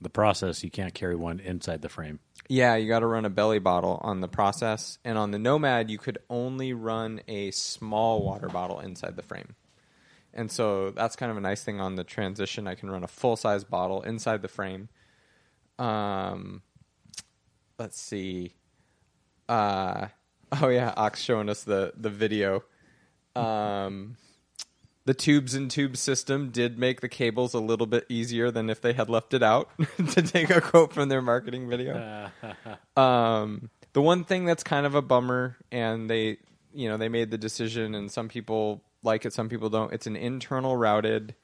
the 0.02 0.10
process 0.10 0.62
you 0.62 0.70
can't 0.70 0.94
carry 0.94 1.16
one 1.16 1.40
inside 1.40 1.82
the 1.82 1.88
frame. 1.88 2.20
Yeah, 2.48 2.76
you 2.76 2.88
got 2.88 3.00
to 3.00 3.06
run 3.06 3.24
a 3.24 3.30
belly 3.30 3.58
bottle 3.58 4.00
on 4.02 4.20
the 4.20 4.28
process, 4.28 4.98
and 5.04 5.16
on 5.16 5.30
the 5.30 5.38
Nomad 5.38 5.90
you 5.90 5.98
could 5.98 6.18
only 6.28 6.72
run 6.72 7.20
a 7.28 7.50
small 7.52 8.24
water 8.24 8.48
bottle 8.48 8.80
inside 8.80 9.16
the 9.16 9.22
frame. 9.22 9.54
And 10.34 10.50
so 10.50 10.90
that's 10.90 11.16
kind 11.16 11.30
of 11.30 11.36
a 11.36 11.40
nice 11.40 11.62
thing 11.62 11.80
on 11.80 11.96
the 11.96 12.04
transition. 12.04 12.66
I 12.66 12.74
can 12.74 12.90
run 12.90 13.04
a 13.04 13.08
full 13.08 13.36
size 13.36 13.64
bottle 13.64 14.02
inside 14.02 14.42
the 14.42 14.48
frame. 14.48 14.88
Um, 15.78 16.62
let's 17.78 18.00
see. 18.00 18.54
Uh, 19.48 20.08
oh 20.62 20.68
yeah, 20.68 20.92
Auk's 20.96 21.20
showing 21.20 21.48
us 21.48 21.64
the 21.64 21.92
the 21.96 22.10
video. 22.10 22.64
Um, 23.34 24.16
the 25.04 25.14
tubes 25.14 25.54
and 25.54 25.70
tube 25.70 25.96
system 25.96 26.50
did 26.50 26.78
make 26.78 27.00
the 27.00 27.08
cables 27.08 27.54
a 27.54 27.58
little 27.58 27.86
bit 27.86 28.06
easier 28.08 28.50
than 28.50 28.70
if 28.70 28.80
they 28.80 28.92
had 28.92 29.10
left 29.10 29.34
it 29.34 29.42
out. 29.42 29.70
to 30.10 30.22
take 30.22 30.50
a 30.50 30.60
quote 30.60 30.92
from 30.92 31.08
their 31.08 31.22
marketing 31.22 31.68
video. 31.68 32.30
um, 32.96 33.70
the 33.92 34.02
one 34.02 34.24
thing 34.24 34.44
that's 34.44 34.62
kind 34.62 34.86
of 34.86 34.94
a 34.94 35.02
bummer, 35.02 35.56
and 35.70 36.08
they, 36.08 36.38
you 36.72 36.88
know, 36.88 36.96
they 36.96 37.08
made 37.08 37.30
the 37.30 37.38
decision, 37.38 37.94
and 37.94 38.10
some 38.10 38.28
people 38.28 38.82
like 39.02 39.26
it, 39.26 39.32
some 39.32 39.48
people 39.48 39.68
don't. 39.68 39.92
It's 39.92 40.06
an 40.06 40.16
internal 40.16 40.76
routed 40.76 41.34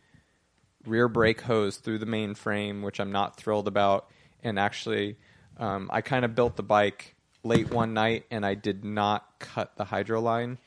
rear 0.86 1.08
brake 1.08 1.40
hose 1.42 1.76
through 1.76 1.98
the 1.98 2.06
main 2.06 2.34
frame, 2.34 2.82
which 2.82 3.00
I'm 3.00 3.12
not 3.12 3.36
thrilled 3.36 3.68
about. 3.68 4.08
And 4.42 4.58
actually, 4.58 5.16
um, 5.58 5.90
I 5.92 6.00
kind 6.00 6.24
of 6.24 6.34
built 6.34 6.56
the 6.56 6.62
bike 6.62 7.16
late 7.42 7.70
one 7.70 7.92
night, 7.92 8.24
and 8.30 8.46
I 8.46 8.54
did 8.54 8.84
not 8.84 9.26
cut 9.40 9.76
the 9.76 9.84
hydro 9.84 10.20
line, 10.20 10.58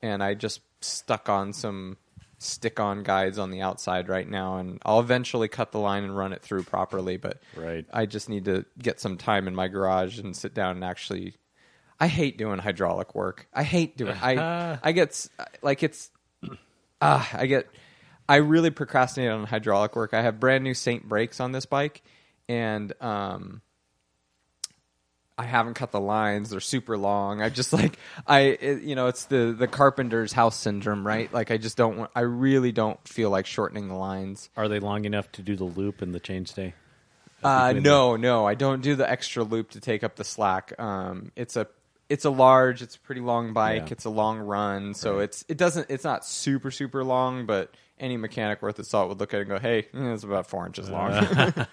and 0.00 0.22
I 0.22 0.34
just 0.34 0.60
stuck 0.80 1.28
on 1.28 1.52
some 1.52 1.96
stick-on 2.38 3.02
guides 3.02 3.38
on 3.38 3.50
the 3.50 3.62
outside 3.62 4.08
right 4.08 4.28
now, 4.28 4.58
and 4.58 4.80
I'll 4.84 5.00
eventually 5.00 5.48
cut 5.48 5.72
the 5.72 5.78
line 5.78 6.04
and 6.04 6.16
run 6.16 6.32
it 6.32 6.42
through 6.42 6.64
properly. 6.64 7.16
But 7.16 7.40
Right. 7.54 7.86
I 7.92 8.06
just 8.06 8.28
need 8.28 8.44
to 8.46 8.64
get 8.78 9.00
some 9.00 9.16
time 9.16 9.48
in 9.48 9.54
my 9.54 9.68
garage 9.68 10.18
and 10.18 10.36
sit 10.36 10.54
down 10.54 10.76
and 10.76 10.84
actually. 10.84 11.34
I 11.98 12.08
hate 12.08 12.36
doing 12.36 12.58
hydraulic 12.58 13.14
work. 13.14 13.48
I 13.54 13.62
hate 13.62 13.96
doing. 13.96 14.16
I 14.20 14.78
I 14.82 14.92
get 14.92 15.26
like 15.62 15.82
it's. 15.82 16.10
Ah, 17.00 17.28
I 17.32 17.46
get. 17.46 17.68
I 18.28 18.36
really 18.36 18.70
procrastinate 18.70 19.30
on 19.30 19.44
hydraulic 19.46 19.96
work. 19.96 20.12
I 20.12 20.22
have 20.22 20.40
brand 20.40 20.64
new 20.64 20.74
Saint 20.74 21.08
brakes 21.08 21.40
on 21.40 21.52
this 21.52 21.64
bike, 21.64 22.02
and 22.48 22.92
um, 23.00 23.62
I 25.38 25.44
haven't 25.44 25.74
cut 25.74 25.92
the 25.92 26.00
lines. 26.00 26.50
They're 26.50 26.60
super 26.60 26.96
long. 26.96 27.42
I 27.42 27.50
just 27.50 27.72
like 27.72 27.98
I, 28.26 28.40
it, 28.40 28.82
you 28.82 28.94
know, 28.94 29.08
it's 29.08 29.26
the 29.26 29.54
the 29.56 29.68
carpenter's 29.68 30.32
house 30.32 30.56
syndrome, 30.56 31.06
right? 31.06 31.32
Like 31.32 31.50
I 31.50 31.58
just 31.58 31.76
don't 31.76 31.98
want. 31.98 32.10
I 32.14 32.20
really 32.20 32.72
don't 32.72 33.06
feel 33.06 33.28
like 33.28 33.44
shortening 33.44 33.88
the 33.88 33.94
lines. 33.94 34.48
Are 34.56 34.68
they 34.68 34.80
long 34.80 35.04
enough 35.04 35.30
to 35.32 35.42
do 35.42 35.54
the 35.54 35.64
loop 35.64 36.00
and 36.00 36.14
the 36.14 36.20
chainstay? 36.20 36.72
Uh, 37.42 37.68
between 37.68 37.82
no, 37.82 38.16
no, 38.16 38.46
I 38.46 38.54
don't 38.54 38.80
do 38.80 38.94
the 38.94 39.08
extra 39.08 39.44
loop 39.44 39.72
to 39.72 39.80
take 39.80 40.02
up 40.02 40.16
the 40.16 40.24
slack. 40.24 40.72
Um, 40.80 41.32
it's 41.36 41.56
a 41.56 41.68
it's 42.08 42.24
a 42.24 42.30
large, 42.30 42.80
it's 42.82 42.96
a 42.96 43.00
pretty 43.00 43.20
long 43.20 43.52
bike. 43.52 43.86
Yeah. 43.86 43.92
It's 43.92 44.04
a 44.06 44.10
long 44.10 44.38
run, 44.38 44.94
so 44.94 45.18
it's 45.18 45.44
it 45.48 45.58
doesn't 45.58 45.90
it's 45.90 46.04
not 46.04 46.24
super 46.24 46.70
super 46.70 47.04
long, 47.04 47.44
but 47.44 47.74
any 47.98 48.16
mechanic 48.16 48.62
worth 48.62 48.76
his 48.78 48.88
salt 48.88 49.08
would 49.08 49.20
look 49.20 49.34
at 49.34 49.38
it 49.38 49.40
and 49.42 49.50
go, 49.50 49.58
"Hey, 49.58 49.80
eh, 49.92 50.14
it's 50.14 50.24
about 50.24 50.46
four 50.46 50.66
inches 50.66 50.88
long." 50.88 51.12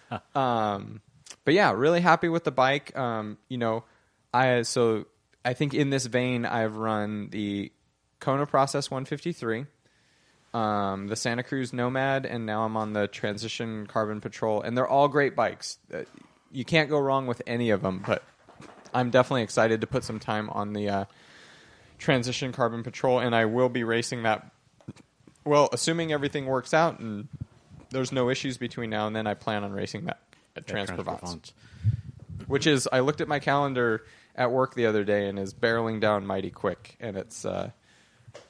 um, 0.34 1.00
but 1.44 1.54
yeah, 1.54 1.72
really 1.72 2.00
happy 2.00 2.28
with 2.28 2.44
the 2.44 2.52
bike. 2.52 2.96
Um, 2.96 3.38
you 3.48 3.58
know, 3.58 3.84
I 4.32 4.62
so 4.62 5.06
I 5.44 5.54
think 5.54 5.74
in 5.74 5.90
this 5.90 6.06
vein, 6.06 6.46
I've 6.46 6.76
run 6.76 7.28
the 7.30 7.72
Kona 8.20 8.46
Process 8.46 8.90
153 8.90 9.66
um, 10.54 11.08
the 11.08 11.16
Santa 11.16 11.42
Cruz 11.42 11.72
Nomad, 11.72 12.24
and 12.24 12.46
now 12.46 12.62
I'm 12.62 12.76
on 12.76 12.92
the 12.92 13.08
Transition 13.08 13.86
Carbon 13.88 14.20
Patrol, 14.20 14.62
and 14.62 14.78
they're 14.78 14.86
all 14.86 15.08
great 15.08 15.34
bikes. 15.34 15.78
Uh, 15.92 16.02
you 16.52 16.64
can't 16.64 16.88
go 16.88 16.98
wrong 16.98 17.26
with 17.26 17.42
any 17.46 17.70
of 17.70 17.82
them. 17.82 18.04
But 18.06 18.22
I'm 18.94 19.10
definitely 19.10 19.42
excited 19.42 19.80
to 19.80 19.88
put 19.88 20.04
some 20.04 20.20
time 20.20 20.48
on 20.50 20.72
the 20.72 20.88
uh, 20.88 21.04
Transition 21.98 22.52
Carbon 22.52 22.84
Patrol, 22.84 23.18
and 23.18 23.34
I 23.34 23.46
will 23.46 23.68
be 23.68 23.82
racing 23.82 24.22
that. 24.22 24.48
Well, 25.44 25.68
assuming 25.72 26.12
everything 26.12 26.46
works 26.46 26.72
out 26.72 27.00
and 27.00 27.28
there's 27.90 28.12
no 28.12 28.30
issues 28.30 28.56
between 28.56 28.88
now 28.88 29.06
and 29.06 29.14
then, 29.14 29.26
I 29.26 29.34
plan 29.34 29.62
on 29.62 29.72
racing 29.72 30.06
that 30.06 30.20
at 30.56 30.68
Yeah, 30.68 30.74
Transprovence 30.74 31.20
Transprovence. 31.20 31.52
which 32.46 32.66
is 32.66 32.88
I 32.90 33.00
looked 33.00 33.20
at 33.20 33.28
my 33.28 33.38
calendar 33.38 34.04
at 34.34 34.50
work 34.50 34.74
the 34.74 34.86
other 34.86 35.04
day 35.04 35.28
and 35.28 35.38
is 35.38 35.54
barreling 35.54 36.00
down 36.00 36.26
mighty 36.26 36.50
quick, 36.50 36.96
and 37.00 37.16
it's 37.16 37.44
uh, 37.44 37.70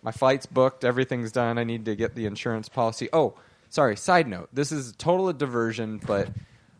my 0.02 0.12
flight's 0.12 0.46
booked, 0.46 0.84
everything's 0.84 1.32
done. 1.32 1.58
I 1.58 1.64
need 1.64 1.84
to 1.86 1.94
get 1.96 2.14
the 2.14 2.26
insurance 2.26 2.68
policy. 2.68 3.08
Oh, 3.12 3.34
sorry. 3.70 3.96
Side 3.96 4.26
note: 4.28 4.48
this 4.52 4.72
is 4.72 4.92
total 4.96 5.28
a 5.28 5.34
diversion, 5.34 6.00
but 6.06 6.28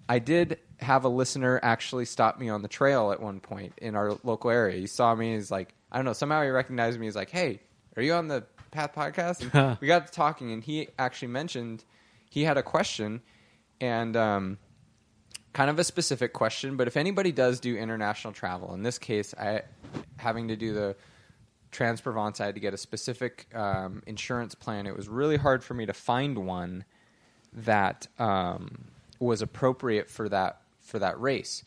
I 0.09 0.19
did 0.19 0.59
have 0.81 1.05
a 1.05 1.09
listener 1.09 1.61
actually 1.63 2.05
stop 2.07 2.39
me 2.39 2.49
on 2.49 2.63
the 2.63 2.69
trail 2.69 3.13
at 3.13 3.21
one 3.21 3.41
point 3.41 3.75
in 3.79 3.95
our 3.95 4.17
local 4.23 4.51
area. 4.51 4.79
He 4.79 4.87
saw 4.87 5.15
me. 5.15 5.35
He's 5.35 5.51
like, 5.51 5.75
I 5.93 5.97
don't 5.97 6.05
know. 6.05 6.13
Somehow 6.15 6.43
he 6.43 6.49
recognized 6.49 6.99
me. 6.99 7.07
He's 7.07 7.17
like, 7.17 7.31
Hey, 7.31 7.61
are 7.97 8.03
you 8.03 8.13
on 8.15 8.29
the 8.29 8.45
Path 8.71 8.93
podcast? 8.95 9.81
We 9.81 9.87
got 9.87 10.07
to 10.07 10.13
talking, 10.13 10.51
and 10.51 10.65
he 10.65 10.89
actually 10.99 11.29
mentioned 11.29 11.85
he 12.31 12.43
had 12.45 12.57
a 12.59 12.63
question, 12.63 13.21
and 13.81 14.17
um, 14.17 14.59
kind 15.55 15.71
of 15.71 15.79
a 15.79 15.85
specific 15.85 16.35
question, 16.35 16.77
but 16.77 16.87
if 16.87 16.97
anybody 16.99 17.33
does 17.33 17.61
do 17.61 17.77
international 17.77 18.35
travel, 18.35 18.75
in 18.75 18.83
this 18.83 18.99
case, 18.99 19.35
I 19.35 19.63
having 20.19 20.49
to 20.49 20.57
do 20.57 20.75
the 20.75 20.97
Transprovence, 21.73 22.41
I 22.41 22.47
had 22.47 22.55
to 22.55 22.61
get 22.61 22.73
a 22.73 22.79
specific 22.79 23.49
um, 23.55 24.03
insurance 24.07 24.55
plan. 24.55 24.87
It 24.87 24.97
was 24.97 25.09
really 25.09 25.37
hard 25.37 25.65
for 25.65 25.75
me 25.75 25.87
to 25.87 25.93
find 25.93 26.47
one 26.47 26.85
that 27.53 28.07
um, 28.19 28.85
was 29.19 29.43
appropriate 29.43 30.09
for 30.09 30.29
that 30.29 30.61
for 30.83 30.99
that 30.99 31.21
race. 31.21 31.65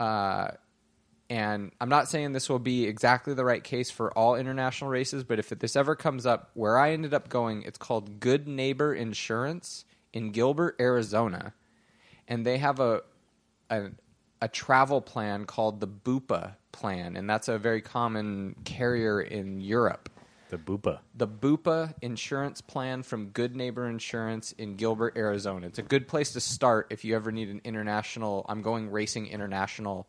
Uh, 0.00 0.48
and 1.30 1.72
I'm 1.80 1.88
not 1.88 2.08
saying 2.08 2.32
this 2.32 2.48
will 2.48 2.58
be 2.58 2.84
exactly 2.84 3.34
the 3.34 3.44
right 3.44 3.62
case 3.62 3.90
for 3.90 4.10
all 4.12 4.34
international 4.34 4.90
races, 4.90 5.24
but 5.24 5.38
if 5.38 5.50
this 5.50 5.76
ever 5.76 5.94
comes 5.94 6.26
up, 6.26 6.50
where 6.54 6.78
I 6.78 6.92
ended 6.92 7.12
up 7.12 7.28
going, 7.28 7.62
it's 7.62 7.78
called 7.78 8.20
Good 8.20 8.48
Neighbor 8.48 8.94
Insurance 8.94 9.84
in 10.12 10.30
Gilbert, 10.30 10.76
Arizona, 10.80 11.52
and 12.26 12.46
they 12.46 12.58
have 12.58 12.80
a 12.80 13.02
a, 13.70 13.90
a 14.40 14.48
travel 14.48 15.00
plan 15.00 15.44
called 15.44 15.80
the 15.80 15.88
Bupa 15.88 16.54
plan, 16.72 17.16
and 17.16 17.28
that's 17.28 17.48
a 17.48 17.58
very 17.58 17.80
common 17.80 18.54
carrier 18.64 19.20
in 19.20 19.60
Europe. 19.60 20.08
The 20.50 20.56
Bupa. 20.58 21.00
The 21.14 21.28
Bupa 21.28 21.92
insurance 22.00 22.62
plan 22.62 23.02
from 23.02 23.28
Good 23.28 23.54
Neighbor 23.54 23.86
Insurance 23.86 24.52
in 24.52 24.76
Gilbert, 24.76 25.14
Arizona. 25.16 25.66
It's 25.66 25.78
a 25.78 25.82
good 25.82 26.08
place 26.08 26.32
to 26.32 26.40
start 26.40 26.86
if 26.90 27.04
you 27.04 27.14
ever 27.16 27.30
need 27.30 27.48
an 27.50 27.60
international. 27.64 28.46
I'm 28.48 28.62
going 28.62 28.90
racing 28.90 29.26
international 29.26 30.06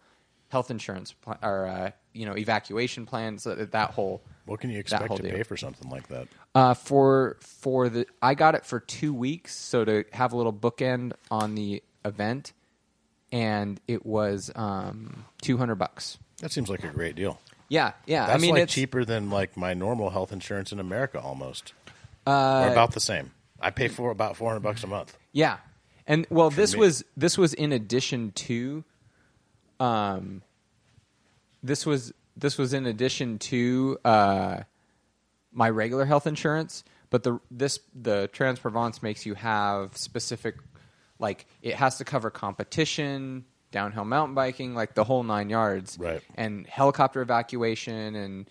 health 0.48 0.72
insurance 0.72 1.12
pl- 1.14 1.38
or 1.44 1.68
uh, 1.68 1.92
you 2.14 2.26
know 2.26 2.38
evacuation 2.38 3.06
plans. 3.06 3.44
So 3.44 3.54
that, 3.54 3.74
that 3.74 3.92
whole 3.92 4.22
What 4.46 4.62
can 4.62 4.70
you 4.70 4.80
expect 4.80 5.14
to 5.18 5.22
deal. 5.22 5.32
pay 5.32 5.44
for 5.44 5.58
something 5.58 5.90
like 5.90 6.08
that? 6.08 6.28
uh, 6.56 6.74
for 6.74 7.36
for 7.42 7.90
the 7.90 8.08
I 8.22 8.34
got 8.34 8.56
it 8.56 8.66
for 8.66 8.80
two 8.80 9.14
weeks, 9.14 9.54
so 9.54 9.84
to 9.84 10.06
have 10.14 10.32
a 10.32 10.38
little 10.38 10.54
bookend 10.54 11.12
on 11.30 11.56
the 11.56 11.84
event, 12.06 12.54
and 13.32 13.80
it 13.88 14.06
was 14.06 14.52
um, 14.56 15.26
two 15.42 15.58
hundred 15.58 15.76
bucks. 15.76 16.18
That 16.42 16.52
seems 16.52 16.70
like 16.70 16.84
a 16.84 16.88
great 16.88 17.16
deal. 17.16 17.40
Yeah, 17.68 17.94
yeah. 18.06 18.26
That's 18.26 18.40
I 18.40 18.42
mean, 18.42 18.56
like 18.56 18.64
it's 18.64 18.74
cheaper 18.74 19.06
than 19.06 19.30
like 19.30 19.56
my 19.56 19.74
normal 19.74 20.10
health 20.10 20.32
insurance 20.32 20.72
in 20.72 20.80
America 20.80 21.20
almost, 21.20 21.74
uh, 22.26 22.66
or 22.66 22.72
about 22.72 22.94
the 22.94 23.00
same. 23.00 23.32
I 23.60 23.72
pay 23.72 23.90
for 23.90 24.10
about 24.12 24.38
four 24.38 24.50
hundred 24.50 24.62
bucks 24.62 24.84
a 24.84 24.88
month. 24.88 25.16
Yeah, 25.32 25.58
and 26.08 26.26
well, 26.30 26.50
this 26.50 26.74
me. 26.74 26.80
was 26.80 27.04
this 27.16 27.38
was 27.38 27.54
in 27.54 27.72
addition 27.72 28.32
to, 28.32 28.84
um, 29.80 30.42
this 31.62 31.86
was 31.86 32.14
this 32.36 32.58
was 32.58 32.74
in 32.74 32.86
addition 32.86 33.38
to 33.38 34.00
uh, 34.04 34.62
my 35.52 35.70
regular 35.70 36.06
health 36.06 36.26
insurance, 36.26 36.84
but 37.10 37.24
the 37.24 37.40
this 37.52 37.80
the 37.94 38.30
Trans 38.32 38.60
Provence 38.60 39.04
makes 39.04 39.26
you 39.26 39.36
have 39.36 39.96
specific 39.96 40.56
like 41.20 41.46
it 41.62 41.76
has 41.76 41.98
to 42.00 42.06
cover 42.06 42.30
competition, 42.30 43.46
downhill 43.72 44.06
mountain 44.06 44.36
biking, 44.36 44.74
like 44.74 44.96
the 44.96 45.04
whole 45.04 45.24
nine 45.24 45.50
yards, 45.50 45.98
Right. 46.00 46.22
And 46.36 46.66
helicopter 46.68 47.22
evacuation, 47.22 48.16
and 48.16 48.50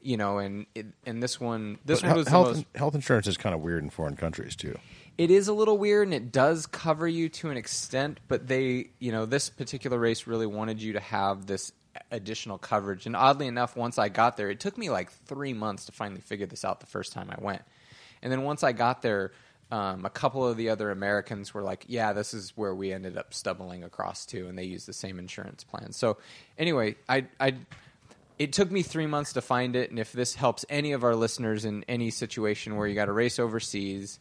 you 0.00 0.16
know, 0.16 0.38
and 0.38 0.66
it, 0.74 0.86
and 1.04 1.22
this 1.22 1.40
one 1.40 1.78
this 1.84 2.00
But 2.00 2.08
one 2.08 2.16
was 2.16 2.24
the 2.26 2.30
health, 2.30 2.56
most. 2.56 2.66
health 2.74 2.94
insurance 2.94 3.26
is 3.26 3.36
kind 3.36 3.54
of 3.54 3.60
weird 3.60 3.82
in 3.82 3.90
foreign 3.90 4.16
countries 4.16 4.56
too. 4.56 4.76
It 5.18 5.30
is 5.30 5.48
a 5.48 5.54
little 5.54 5.78
weird, 5.78 6.06
and 6.08 6.14
it 6.14 6.30
does 6.30 6.66
cover 6.66 7.08
you 7.08 7.28
to 7.30 7.48
an 7.50 7.56
extent, 7.56 8.20
but 8.28 8.46
they, 8.48 8.90
you 8.98 9.12
know, 9.12 9.24
this 9.24 9.48
particular 9.48 9.98
race 9.98 10.26
really 10.26 10.46
wanted 10.46 10.82
you 10.82 10.92
to 10.92 11.00
have 11.00 11.46
this 11.46 11.72
additional 12.10 12.58
coverage. 12.58 13.06
And 13.06 13.16
oddly 13.16 13.46
enough, 13.46 13.76
once 13.76 13.98
I 13.98 14.10
got 14.10 14.36
there, 14.36 14.50
it 14.50 14.60
took 14.60 14.76
me 14.76 14.90
like 14.90 15.10
three 15.10 15.54
months 15.54 15.86
to 15.86 15.92
finally 15.92 16.20
figure 16.20 16.44
this 16.44 16.64
out 16.66 16.80
the 16.80 16.86
first 16.86 17.12
time 17.12 17.30
I 17.30 17.42
went. 17.42 17.62
And 18.22 18.30
then 18.30 18.42
once 18.42 18.62
I 18.62 18.72
got 18.72 19.00
there, 19.00 19.32
um, 19.70 20.04
a 20.04 20.10
couple 20.10 20.46
of 20.46 20.56
the 20.56 20.70
other 20.70 20.90
Americans 20.90 21.52
were 21.52 21.62
like, 21.62 21.84
"Yeah, 21.88 22.12
this 22.12 22.32
is 22.34 22.56
where 22.56 22.74
we 22.74 22.92
ended 22.92 23.18
up 23.18 23.34
stumbling 23.34 23.82
across 23.82 24.24
to," 24.26 24.46
and 24.48 24.56
they 24.56 24.64
used 24.64 24.86
the 24.86 24.92
same 24.92 25.18
insurance 25.18 25.64
plan. 25.64 25.92
So, 25.92 26.18
anyway, 26.56 26.96
I, 27.08 27.26
I, 27.40 27.54
it 28.38 28.52
took 28.52 28.70
me 28.70 28.82
three 28.82 29.06
months 29.06 29.32
to 29.32 29.40
find 29.40 29.74
it, 29.74 29.90
and 29.90 29.98
if 29.98 30.12
this 30.12 30.34
helps 30.34 30.64
any 30.68 30.92
of 30.92 31.02
our 31.02 31.16
listeners 31.16 31.64
in 31.64 31.84
any 31.88 32.10
situation 32.10 32.76
where 32.76 32.86
you 32.86 32.94
got 32.94 33.06
to 33.06 33.12
race 33.12 33.38
overseas, 33.40 34.20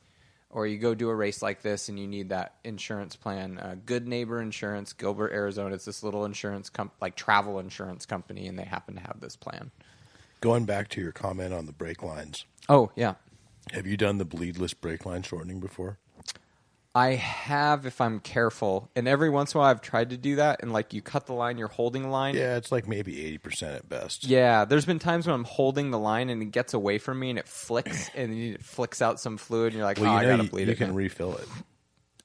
or 0.49 0.65
you 0.65 0.79
go 0.79 0.95
do 0.95 1.09
a 1.09 1.15
race 1.15 1.41
like 1.41 1.61
this 1.61 1.89
and 1.89 1.99
you 1.99 2.07
need 2.07 2.29
that 2.29 2.55
insurance 2.63 3.15
plan, 3.15 3.59
uh, 3.59 3.75
Good 3.85 4.07
Neighbor 4.07 4.41
Insurance, 4.41 4.93
Gilbert, 4.93 5.31
Arizona, 5.31 5.75
it's 5.75 5.85
this 5.85 6.01
little 6.01 6.25
insurance 6.25 6.69
com- 6.69 6.91
like 7.01 7.15
travel 7.15 7.59
insurance 7.59 8.05
company, 8.07 8.47
and 8.47 8.57
they 8.57 8.63
happen 8.63 8.95
to 8.95 9.01
have 9.01 9.19
this 9.19 9.35
plan. 9.35 9.69
Going 10.41 10.65
back 10.65 10.89
to 10.89 11.01
your 11.01 11.11
comment 11.11 11.53
on 11.53 11.65
the 11.65 11.71
brake 11.71 12.01
lines, 12.01 12.45
Oh 12.67 12.91
yeah, 12.95 13.15
have 13.73 13.85
you 13.87 13.97
done 13.97 14.17
the 14.17 14.25
bleedless 14.25 14.73
brake 14.73 15.05
line 15.05 15.23
shortening 15.23 15.59
before? 15.59 15.99
I 16.93 17.15
have 17.15 17.85
if 17.85 17.99
I'm 17.99 18.21
careful, 18.21 18.89
and 18.95 19.05
every 19.05 19.29
once 19.29 19.53
in 19.53 19.57
a 19.57 19.61
while 19.61 19.69
I've 19.69 19.81
tried 19.81 20.11
to 20.11 20.17
do 20.17 20.37
that, 20.37 20.61
and 20.63 20.71
like 20.71 20.93
you 20.93 21.01
cut 21.01 21.25
the 21.25 21.33
line, 21.33 21.57
you're 21.57 21.67
holding 21.67 22.03
the 22.03 22.07
line. 22.07 22.35
Yeah, 22.35 22.55
it's 22.55 22.71
like 22.71 22.87
maybe 22.87 23.19
eighty 23.25 23.37
percent 23.37 23.75
at 23.75 23.89
best. 23.89 24.23
Yeah, 24.23 24.63
there's 24.63 24.85
been 24.85 24.99
times 24.99 25.27
when 25.27 25.33
I'm 25.33 25.43
holding 25.43 25.91
the 25.91 25.99
line 25.99 26.29
and 26.29 26.41
it 26.41 26.51
gets 26.51 26.73
away 26.73 26.97
from 26.97 27.19
me 27.19 27.31
and 27.31 27.37
it 27.39 27.49
flicks 27.49 28.09
and 28.15 28.33
it 28.33 28.63
flicks 28.63 29.01
out 29.01 29.19
some 29.19 29.35
fluid 29.35 29.73
and 29.73 29.75
you're 29.75 29.83
like, 29.85 29.99
Well, 29.99 30.09
oh, 30.09 30.13
you 30.13 30.19
I 30.19 30.25
gotta 30.31 30.43
you, 30.43 30.49
bleed 30.49 30.67
you 30.67 30.73
it. 30.73 30.77
can 30.77 30.89
now." 30.91 30.95
refill 30.95 31.35
it. 31.35 31.47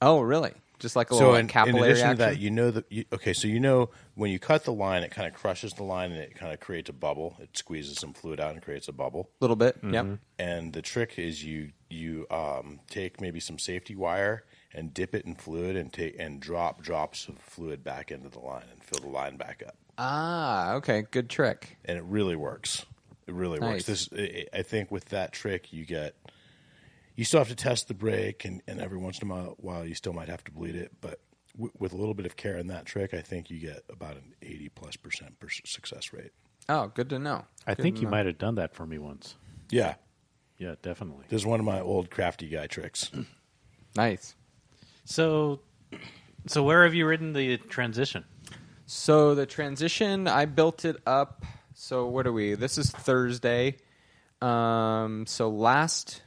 oh, 0.01 0.21
really? 0.21 0.53
Just 0.81 0.95
like 0.97 1.11
a 1.11 1.13
So 1.13 1.19
little 1.19 1.35
in, 1.35 1.45
like, 1.45 1.51
capillary 1.51 1.77
in 1.79 1.83
addition 1.91 2.07
action. 2.07 2.17
to 2.17 2.23
that, 2.33 2.39
you 2.39 2.51
know 2.51 2.71
that 2.71 2.91
you, 2.91 3.05
okay. 3.13 3.33
So 3.33 3.47
you 3.47 3.59
know 3.59 3.89
when 4.15 4.31
you 4.31 4.39
cut 4.39 4.65
the 4.65 4.73
line, 4.73 5.03
it 5.03 5.11
kind 5.11 5.27
of 5.27 5.33
crushes 5.33 5.73
the 5.73 5.83
line 5.83 6.11
and 6.11 6.19
it 6.19 6.35
kind 6.35 6.51
of 6.53 6.59
creates 6.59 6.89
a 6.89 6.93
bubble. 6.93 7.37
It 7.39 7.55
squeezes 7.55 7.99
some 7.99 8.13
fluid 8.13 8.39
out 8.39 8.53
and 8.53 8.61
creates 8.61 8.87
a 8.87 8.91
bubble. 8.91 9.29
a 9.39 9.43
little 9.43 9.55
bit. 9.55 9.77
Mm-hmm. 9.77 9.93
Yep. 9.93 10.05
And 10.39 10.73
the 10.73 10.81
trick 10.81 11.17
is 11.17 11.43
you 11.45 11.71
you 11.89 12.25
um, 12.31 12.79
take 12.89 13.21
maybe 13.21 13.39
some 13.39 13.57
safety 13.59 13.95
wire 13.95 14.43
and 14.73 14.93
dip 14.93 15.13
it 15.13 15.25
in 15.25 15.35
fluid 15.35 15.75
and 15.75 15.93
take 15.93 16.15
and 16.19 16.39
drop 16.39 16.81
drops 16.81 17.27
of 17.27 17.37
fluid 17.37 17.83
back 17.83 18.11
into 18.11 18.29
the 18.29 18.39
line 18.39 18.65
and 18.71 18.83
fill 18.83 19.01
the 19.01 19.09
line 19.09 19.37
back 19.37 19.63
up. 19.65 19.75
Ah, 19.97 20.73
okay, 20.73 21.03
good 21.11 21.29
trick. 21.29 21.77
And 21.85 21.97
it 21.97 22.03
really 22.05 22.35
works. 22.35 22.85
It 23.27 23.33
really 23.35 23.59
Nice. 23.59 23.87
works. 23.87 24.07
This 24.07 24.09
I 24.17 24.45
I 24.59 24.61
think 24.63 24.89
with 24.89 25.05
that 25.09 25.31
trick 25.31 25.71
you 25.71 25.85
get 25.85 26.15
you 27.15 27.23
still 27.25 27.39
have 27.39 27.49
to 27.49 27.55
test 27.55 27.87
the 27.87 27.93
brake 27.93 28.45
and, 28.45 28.61
and 28.67 28.79
every 28.81 28.97
once 28.97 29.19
in 29.19 29.29
a 29.29 29.33
while, 29.33 29.55
while 29.57 29.85
you 29.85 29.95
still 29.95 30.13
might 30.13 30.29
have 30.29 30.43
to 30.45 30.51
bleed 30.51 30.75
it, 30.75 30.91
but 31.01 31.19
w- 31.55 31.71
with 31.77 31.93
a 31.93 31.97
little 31.97 32.13
bit 32.13 32.25
of 32.25 32.35
care 32.35 32.57
in 32.57 32.67
that 32.67 32.85
trick, 32.85 33.13
I 33.13 33.21
think 33.21 33.49
you 33.49 33.59
get 33.59 33.83
about 33.89 34.15
an 34.15 34.33
80 34.41 34.69
plus 34.69 34.95
percent 34.95 35.39
per 35.39 35.49
success 35.49 36.13
rate. 36.13 36.31
Oh, 36.69 36.87
good 36.93 37.09
to 37.09 37.19
know. 37.19 37.45
I 37.67 37.73
Good 37.75 37.83
think 37.83 37.97
you 37.97 38.03
know. 38.05 38.11
might 38.11 38.25
have 38.27 38.37
done 38.37 38.55
that 38.55 38.73
for 38.73 38.85
me 38.85 38.97
once. 38.97 39.35
Yeah. 39.69 39.95
Yeah, 40.57 40.75
definitely. 40.83 41.25
This 41.27 41.41
is 41.41 41.45
one 41.45 41.59
of 41.59 41.65
my 41.65 41.81
old 41.81 42.09
crafty 42.11 42.47
guy 42.47 42.67
tricks. 42.67 43.11
Nice. 43.95 44.35
So, 45.03 45.59
so 46.47 46.63
where 46.63 46.85
have 46.85 46.93
you 46.93 47.05
ridden 47.05 47.33
the 47.33 47.57
transition? 47.57 48.23
So 48.85 49.35
the 49.35 49.45
transition, 49.45 50.29
I 50.29 50.45
built 50.45 50.85
it 50.85 50.95
up. 51.05 51.43
So 51.73 52.07
what 52.07 52.25
are 52.25 52.31
we? 52.31 52.53
This 52.55 52.77
is 52.77 52.89
Thursday. 52.89 53.75
Um, 54.41 55.25
so 55.27 55.49
last, 55.49 56.21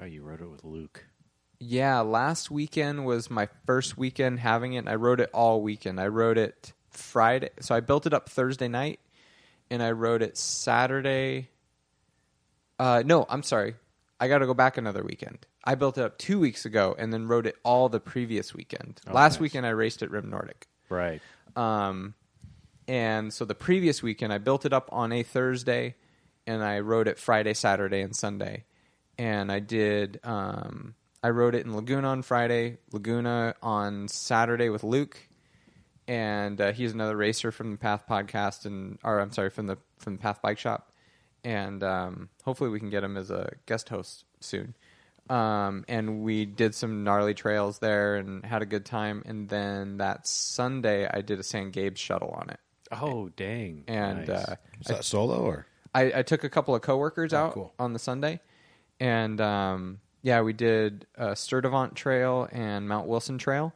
Oh, 0.00 0.04
you 0.04 0.22
wrote 0.22 0.40
it 0.40 0.48
with 0.50 0.64
Luke. 0.64 1.04
yeah, 1.60 2.00
last 2.00 2.50
weekend 2.50 3.06
was 3.06 3.30
my 3.30 3.48
first 3.66 3.96
weekend 3.96 4.40
having 4.40 4.74
it. 4.74 4.86
I 4.88 4.96
wrote 4.96 5.20
it 5.20 5.30
all 5.32 5.62
weekend. 5.62 6.00
I 6.00 6.08
wrote 6.08 6.36
it 6.36 6.72
Friday. 6.90 7.50
So 7.60 7.74
I 7.74 7.80
built 7.80 8.06
it 8.06 8.12
up 8.12 8.28
Thursday 8.28 8.68
night, 8.68 9.00
and 9.70 9.82
I 9.82 9.92
wrote 9.92 10.20
it 10.22 10.36
Saturday. 10.36 11.48
Uh, 12.78 13.02
no, 13.06 13.24
I'm 13.28 13.42
sorry. 13.42 13.76
I 14.20 14.28
got 14.28 14.38
to 14.38 14.46
go 14.46 14.54
back 14.54 14.76
another 14.76 15.02
weekend. 15.02 15.46
I 15.64 15.74
built 15.76 15.96
it 15.96 16.02
up 16.04 16.18
two 16.18 16.38
weeks 16.40 16.64
ago, 16.66 16.94
and 16.98 17.12
then 17.12 17.26
wrote 17.28 17.46
it 17.46 17.56
all 17.62 17.88
the 17.88 18.00
previous 18.00 18.52
weekend. 18.52 19.00
Oh, 19.08 19.12
last 19.12 19.34
nice. 19.34 19.40
weekend 19.40 19.66
I 19.66 19.70
raced 19.70 20.02
at 20.02 20.10
Rim 20.10 20.28
Nordic. 20.28 20.66
Right. 20.88 21.22
Um, 21.56 22.14
and 22.86 23.32
so 23.32 23.44
the 23.44 23.54
previous 23.54 24.02
weekend, 24.02 24.32
I 24.32 24.38
built 24.38 24.66
it 24.66 24.72
up 24.72 24.88
on 24.92 25.12
a 25.12 25.22
Thursday, 25.22 25.94
and 26.46 26.62
I 26.62 26.80
wrote 26.80 27.08
it 27.08 27.18
Friday, 27.18 27.54
Saturday, 27.54 28.02
and 28.02 28.14
Sunday. 28.14 28.64
And 29.18 29.50
I 29.52 29.60
did. 29.60 30.20
Um, 30.24 30.94
I 31.22 31.30
rode 31.30 31.54
it 31.54 31.64
in 31.64 31.74
Laguna 31.74 32.08
on 32.08 32.22
Friday, 32.22 32.78
Laguna 32.92 33.54
on 33.62 34.08
Saturday 34.08 34.68
with 34.68 34.82
Luke, 34.84 35.16
and 36.06 36.60
uh, 36.60 36.72
he's 36.72 36.92
another 36.92 37.16
racer 37.16 37.50
from 37.52 37.70
the 37.72 37.78
Path 37.78 38.04
Podcast, 38.08 38.66
and 38.66 38.98
or 39.04 39.20
I'm 39.20 39.32
sorry 39.32 39.50
from 39.50 39.66
the 39.66 39.76
from 39.98 40.14
the 40.16 40.18
Path 40.20 40.42
Bike 40.42 40.58
Shop, 40.58 40.90
and 41.44 41.82
um, 41.82 42.28
hopefully 42.44 42.70
we 42.70 42.78
can 42.80 42.90
get 42.90 43.04
him 43.04 43.16
as 43.16 43.30
a 43.30 43.52
guest 43.66 43.88
host 43.88 44.24
soon. 44.40 44.74
Um, 45.30 45.86
and 45.88 46.20
we 46.22 46.44
did 46.44 46.74
some 46.74 47.02
gnarly 47.02 47.32
trails 47.32 47.78
there 47.78 48.16
and 48.16 48.44
had 48.44 48.60
a 48.60 48.66
good 48.66 48.84
time. 48.84 49.22
And 49.24 49.48
then 49.48 49.96
that 49.96 50.28
Sunday, 50.28 51.08
I 51.10 51.22
did 51.22 51.38
a 51.38 51.42
San 51.42 51.70
Gabe's 51.70 51.98
shuttle 51.98 52.28
on 52.38 52.50
it, 52.50 52.60
Oh, 52.92 53.30
dang. 53.30 53.84
and 53.88 54.28
Nice. 54.28 54.28
uh, 54.28 54.56
Is 54.82 54.86
that 54.88 55.02
solo 55.04 55.36
or? 55.38 55.66
I, 55.94 56.12
I 56.16 56.22
took 56.24 56.44
a 56.44 56.50
couple 56.50 56.74
of 56.74 56.82
coworkers 56.82 57.32
out 57.32 57.54
cool. 57.54 57.72
on 57.78 57.94
the 57.94 57.98
Sunday, 57.98 58.40
and 59.00 59.40
um, 59.40 60.00
yeah, 60.22 60.40
we 60.40 60.52
did 60.52 61.06
uh, 61.18 61.28
Sturdivant 61.32 61.94
Trail 61.94 62.48
and 62.52 62.88
Mount 62.88 63.06
Wilson 63.06 63.38
Trail, 63.38 63.74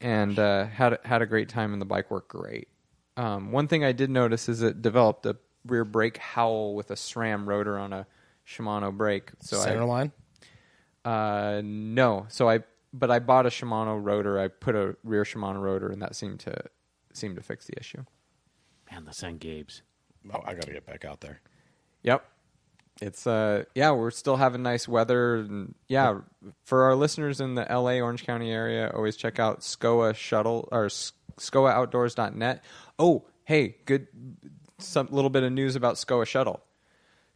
and 0.00 0.38
uh, 0.38 0.66
had 0.66 0.92
a- 0.94 1.00
had 1.04 1.22
a 1.22 1.26
great 1.26 1.48
time, 1.48 1.72
and 1.72 1.82
the 1.82 1.86
bike 1.86 2.10
worked 2.10 2.28
great. 2.28 2.68
Um, 3.16 3.50
one 3.50 3.66
thing 3.66 3.84
I 3.84 3.92
did 3.92 4.10
notice 4.10 4.48
is 4.48 4.62
it 4.62 4.80
developed 4.80 5.26
a 5.26 5.36
rear 5.66 5.84
brake 5.84 6.18
howl 6.18 6.74
with 6.76 6.90
a 6.90 6.94
SRAM 6.94 7.46
rotor 7.46 7.76
on 7.78 7.92
a 7.92 8.06
Shimano 8.46 8.96
brake. 8.96 9.30
So 9.40 9.56
Center 9.58 9.82
I, 9.82 9.84
line? 9.86 10.12
uh, 11.04 11.60
no, 11.64 12.26
so 12.28 12.48
I 12.48 12.60
but 12.92 13.10
I 13.10 13.18
bought 13.18 13.46
a 13.46 13.50
Shimano 13.50 14.02
rotor. 14.02 14.38
I 14.38 14.48
put 14.48 14.74
a 14.74 14.96
rear 15.04 15.24
Shimano 15.24 15.60
rotor, 15.60 15.88
and 15.88 16.00
that 16.00 16.14
seemed 16.14 16.40
to 16.40 16.54
seemed 17.12 17.36
to 17.36 17.42
fix 17.42 17.66
the 17.66 17.78
issue. 17.78 18.04
Man, 18.90 19.04
the 19.04 19.12
San 19.12 19.38
Gabes. 19.38 19.82
Oh, 20.32 20.40
I 20.44 20.54
got 20.54 20.62
to 20.62 20.72
get 20.72 20.86
back 20.86 21.04
out 21.04 21.20
there. 21.20 21.40
Yep. 22.02 22.24
It's 23.00 23.26
uh 23.26 23.64
yeah, 23.74 23.92
we're 23.92 24.10
still 24.10 24.36
having 24.36 24.62
nice 24.62 24.88
weather 24.88 25.36
and 25.36 25.74
yeah, 25.86 26.18
for 26.64 26.84
our 26.84 26.96
listeners 26.96 27.40
in 27.40 27.54
the 27.54 27.66
LA 27.68 28.00
Orange 28.00 28.24
County 28.24 28.50
area, 28.50 28.90
always 28.92 29.16
check 29.16 29.38
out 29.38 29.60
SCOA 29.60 30.14
shuttle 30.14 30.68
or 30.72 30.86
s- 30.86 31.12
scoaoutdoors.net. 31.38 32.64
Oh, 32.98 33.26
hey, 33.44 33.76
good 33.84 34.08
some 34.78 35.08
little 35.10 35.30
bit 35.30 35.42
of 35.42 35.52
news 35.52 35.76
about 35.76 35.94
SCOA 35.96 36.26
shuttle. 36.26 36.60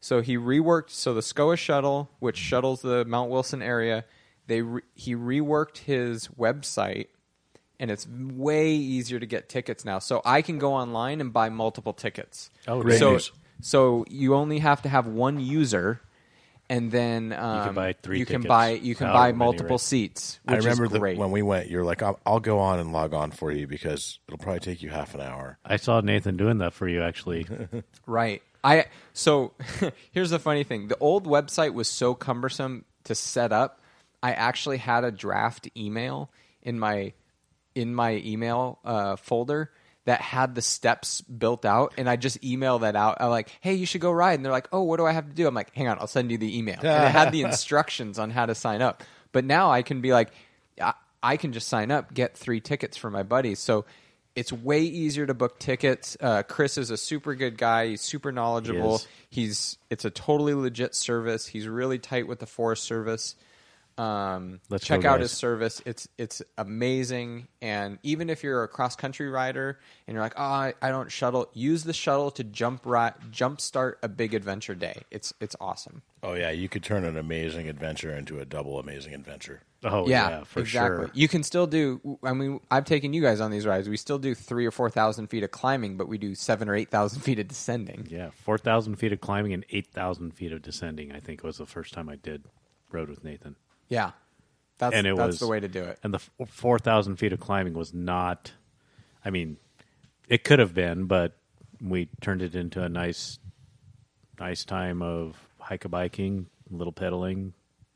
So 0.01 0.21
he 0.21 0.37
reworked 0.37 0.91
so 0.91 1.15
the 1.15 1.21
SCOA 1.21 1.57
shuttle, 1.57 2.11
which 2.19 2.37
shuttles 2.37 2.83
the 2.83 3.05
Mount 3.05 3.31
Wilson 3.31 3.63
area, 3.63 4.05
they 4.49 4.63
re, 4.63 4.83
he 4.95 5.15
reworked 5.15 5.79
his 5.79 6.27
website 6.29 7.07
and 7.79 7.91
it's 7.91 8.07
way 8.09 8.73
easier 8.75 9.19
to 9.19 9.27
get 9.27 9.49
tickets 9.49 9.85
now. 9.85 9.99
So 9.99 10.23
I 10.25 10.43
can 10.43 10.59
go 10.59 10.75
online 10.75 11.21
and 11.21 11.33
buy 11.33 11.49
multiple 11.49 11.93
tickets. 11.93 12.51
Oh, 12.69 12.81
Great 12.81 12.99
so, 12.99 13.13
news. 13.13 13.33
So 13.63 14.05
you 14.11 14.35
only 14.35 14.59
have 14.59 14.83
to 14.83 14.89
have 14.89 15.07
one 15.07 15.41
user, 15.41 16.01
and 16.69 16.91
then 16.91 17.33
um, 17.33 17.75
buy 17.75 17.95
three 17.95 18.19
You 18.19 18.27
can 18.27 18.43
buy 18.43 18.71
you 18.73 18.95
can 18.95 19.07
however 19.07 19.19
buy 19.19 19.27
many, 19.29 19.39
multiple 19.39 19.75
right? 19.77 19.81
seats. 19.81 20.41
I 20.47 20.53
Which 20.53 20.65
remember 20.65 20.85
is 20.85 20.91
that 20.91 20.99
great. 20.99 21.17
when 21.17 21.31
we 21.31 21.43
went, 21.43 21.71
you're 21.71 21.85
like, 21.85 22.03
I'll, 22.03 22.19
I'll 22.27 22.41
go 22.41 22.59
on 22.59 22.79
and 22.81 22.93
log 22.93 23.15
on 23.15 23.31
for 23.31 23.51
you 23.51 23.67
because 23.67 24.19
it'll 24.29 24.39
probably 24.39 24.61
take 24.61 24.83
you 24.83 24.91
half 24.91 25.15
an 25.15 25.21
hour. 25.21 25.59
I 25.65 25.77
saw 25.77 26.01
Nathan 26.01 26.37
doing 26.37 26.59
that 26.59 26.73
for 26.75 26.87
you, 26.89 27.03
actually. 27.03 27.47
Right. 28.07 28.43
I 28.65 28.87
so 29.13 29.53
here's 30.13 30.31
the 30.31 30.39
funny 30.39 30.65
thing. 30.65 30.89
The 30.89 30.99
old 30.99 31.27
website 31.27 31.73
was 31.75 31.89
so 31.89 32.15
cumbersome 32.15 32.85
to 33.05 33.15
set 33.15 33.53
up. 33.53 33.81
I 34.23 34.33
actually 34.33 34.79
had 34.79 35.03
a 35.05 35.11
draft 35.11 35.69
email 35.77 36.31
in 36.63 36.79
my 36.79 37.13
in 37.75 37.95
my 37.95 38.17
email 38.25 38.79
uh, 38.85 39.17
folder 39.17 39.71
that 40.05 40.21
had 40.21 40.55
the 40.55 40.63
steps 40.63 41.21
built 41.21 41.65
out, 41.65 41.95
and 41.97 42.09
I 42.09 42.17
just 42.17 42.45
email 42.45 42.81
that 42.81 42.97
out. 42.97 43.19
I'm 43.21 43.31
like, 43.31 43.57
"Hey, 43.61 43.75
you 43.75 43.87
should 43.87 44.01
go 44.01 44.11
ride," 44.11 44.35
and 44.35 44.45
they're 44.45 44.53
like, 44.53 44.69
"Oh, 44.73 44.83
what 44.83 44.97
do 44.97 45.07
I 45.07 45.13
have 45.13 45.29
to 45.29 45.35
do?" 45.35 45.47
I'm 45.47 45.55
like, 45.55 45.75
"Hang 45.75 45.89
on, 45.89 45.99
I'll 45.99 46.07
send 46.07 46.31
you 46.31 46.39
the 46.39 46.59
email." 46.59 46.79
And 46.79 47.05
it 47.09 47.13
had 47.13 47.33
the 47.33 47.43
instructions 47.45 48.19
on 48.19 48.31
how 48.31 48.47
to 48.47 48.55
sign 48.55 48.83
up. 48.83 49.03
But 49.33 49.45
now 49.45 49.71
I 49.71 49.83
can 49.83 50.01
be 50.01 50.13
like, 50.13 50.33
I, 50.81 50.95
I 51.23 51.37
can 51.37 51.53
just 51.53 51.69
sign 51.69 51.91
up, 51.91 52.13
get 52.13 52.37
three 52.37 52.61
tickets 52.61 52.97
for 52.97 53.11
my 53.11 53.23
buddies. 53.23 53.61
So 53.61 53.85
it's 54.35 54.53
way 54.53 54.83
easier 54.83 55.27
to 55.27 55.35
book 55.35 55.59
tickets. 55.59 56.17
Uh, 56.21 56.43
Chris 56.43 56.79
is 56.79 56.91
a 56.91 56.97
super 56.97 57.35
good 57.35 57.59
guy. 57.59 57.89
He's 57.89 58.01
super 58.01 58.33
knowledgeable. 58.33 58.97
is. 58.97 59.09
He's 59.31 59.79
it's 59.91 60.05
a 60.05 60.11
totally 60.11 60.55
legit 60.55 60.95
service. 60.95 61.47
He's 61.47 61.69
really 61.69 61.99
tight 61.99 62.27
with 62.27 62.39
the 62.41 62.47
Forest 62.47 62.85
Service. 62.85 63.37
Um, 63.99 64.61
Let's 64.71 64.85
check 64.85 65.05
out 65.05 65.19
guys. 65.19 65.31
his 65.31 65.33
service. 65.33 65.83
It's 65.85 66.09
it's 66.19 66.43
amazing. 66.59 67.49
And 67.61 67.99
even 68.03 68.31
if 68.31 68.43
you're 68.43 68.65
a 68.65 68.69
cross 68.69 68.97
country 68.97 69.29
rider 69.29 69.79
and 70.07 70.15
you're 70.15 70.23
like, 70.23 70.35
oh, 70.37 70.43
I, 70.43 70.75
I 70.81 70.91
don't 70.91 71.11
shuttle, 71.11 71.49
use 71.53 71.85
the 71.85 71.93
shuttle 71.93 72.31
to 72.33 72.45
jump 72.45 72.87
ri- 72.87 73.11
jump 73.31 73.61
start 73.61 73.99
a 74.03 74.09
big 74.09 74.35
adventure 74.35 74.75
day. 74.75 75.03
It's 75.11 75.33
it's 75.41 75.55
awesome. 75.61 76.03
Oh 76.23 76.35
yeah, 76.35 76.51
you 76.51 76.69
could 76.69 76.83
turn 76.83 77.05
an 77.05 77.17
amazing 77.17 77.69
adventure 77.69 78.15
into 78.17 78.39
a 78.39 78.45
double 78.45 78.79
amazing 78.79 79.13
adventure. 79.13 79.61
Oh 79.85 80.09
yeah, 80.09 80.29
yeah, 80.29 80.45
for 80.45 80.61
exactly. 80.61 81.07
sure. 81.07 81.11
You 81.13 81.27
can 81.27 81.43
still 81.43 81.67
do. 81.67 82.19
I 82.23 82.33
mean, 82.33 82.61
I've 82.71 82.85
taken 82.85 83.13
you 83.13 83.21
guys 83.21 83.41
on 83.41 83.51
these 83.51 83.67
rides. 83.67 83.89
We 83.89 83.97
still 83.97 84.19
do 84.19 84.35
three 84.35 84.65
or 84.65 84.71
four 84.71 84.89
thousand 84.89 85.27
feet 85.27 85.43
of 85.43 85.51
climbing, 85.51 85.97
but 85.97 86.07
we 86.09 86.19
do 86.19 86.35
seven 86.37 86.69
or 86.69 86.77
eight 86.77 86.91
thousand 86.91 87.23
feet 87.23 87.41
of 87.41 87.49
descending. 87.49 88.07
Yeah, 88.09 88.31
four 88.45 88.57
thousand 88.59 88.97
feet 88.97 89.13
of 89.13 89.21
climbing 89.21 89.53
and 89.53 89.67
eight 89.71 89.89
thousand 89.89 90.33
feet 90.33 90.53
of 90.53 90.63
descending. 90.63 91.11
I 91.13 91.19
think 91.19 91.43
was 91.43 91.59
the 91.59 91.67
first 91.67 91.93
time 91.93 92.09
I 92.09 92.15
did 92.17 92.45
rode 92.93 93.09
with 93.09 93.25
Nathan, 93.25 93.57
Yeah, 93.89 94.13
that's 94.79 94.95
and 94.95 95.07
it 95.07 95.17
that's 95.17 95.27
was 95.27 95.39
the 95.39 95.47
way 95.49 95.61
to 95.61 95.69
do 95.69 95.83
it. 95.83 95.99
And 96.03 96.13
the 96.15 96.21
four 96.47 96.79
thousand 96.79 97.17
feet 97.17 97.33
of 97.33 97.41
climbing 97.41 97.75
was 97.75 97.93
not. 97.93 98.53
I 99.25 99.31
mean, 99.31 99.57
it 100.29 100.45
could 100.45 100.59
have 100.59 100.75
been, 100.75 101.05
but 101.07 101.37
we 101.81 102.09
turned 102.21 102.43
it 102.43 102.55
into 102.55 102.83
a 102.83 102.89
nice, 102.89 103.39
nice 104.41 104.65
time 104.65 105.03
of 105.03 105.37
hike 105.59 105.85
a 105.85 105.89
biking, 105.89 106.47
little 106.71 106.93
pedaling, 106.93 107.53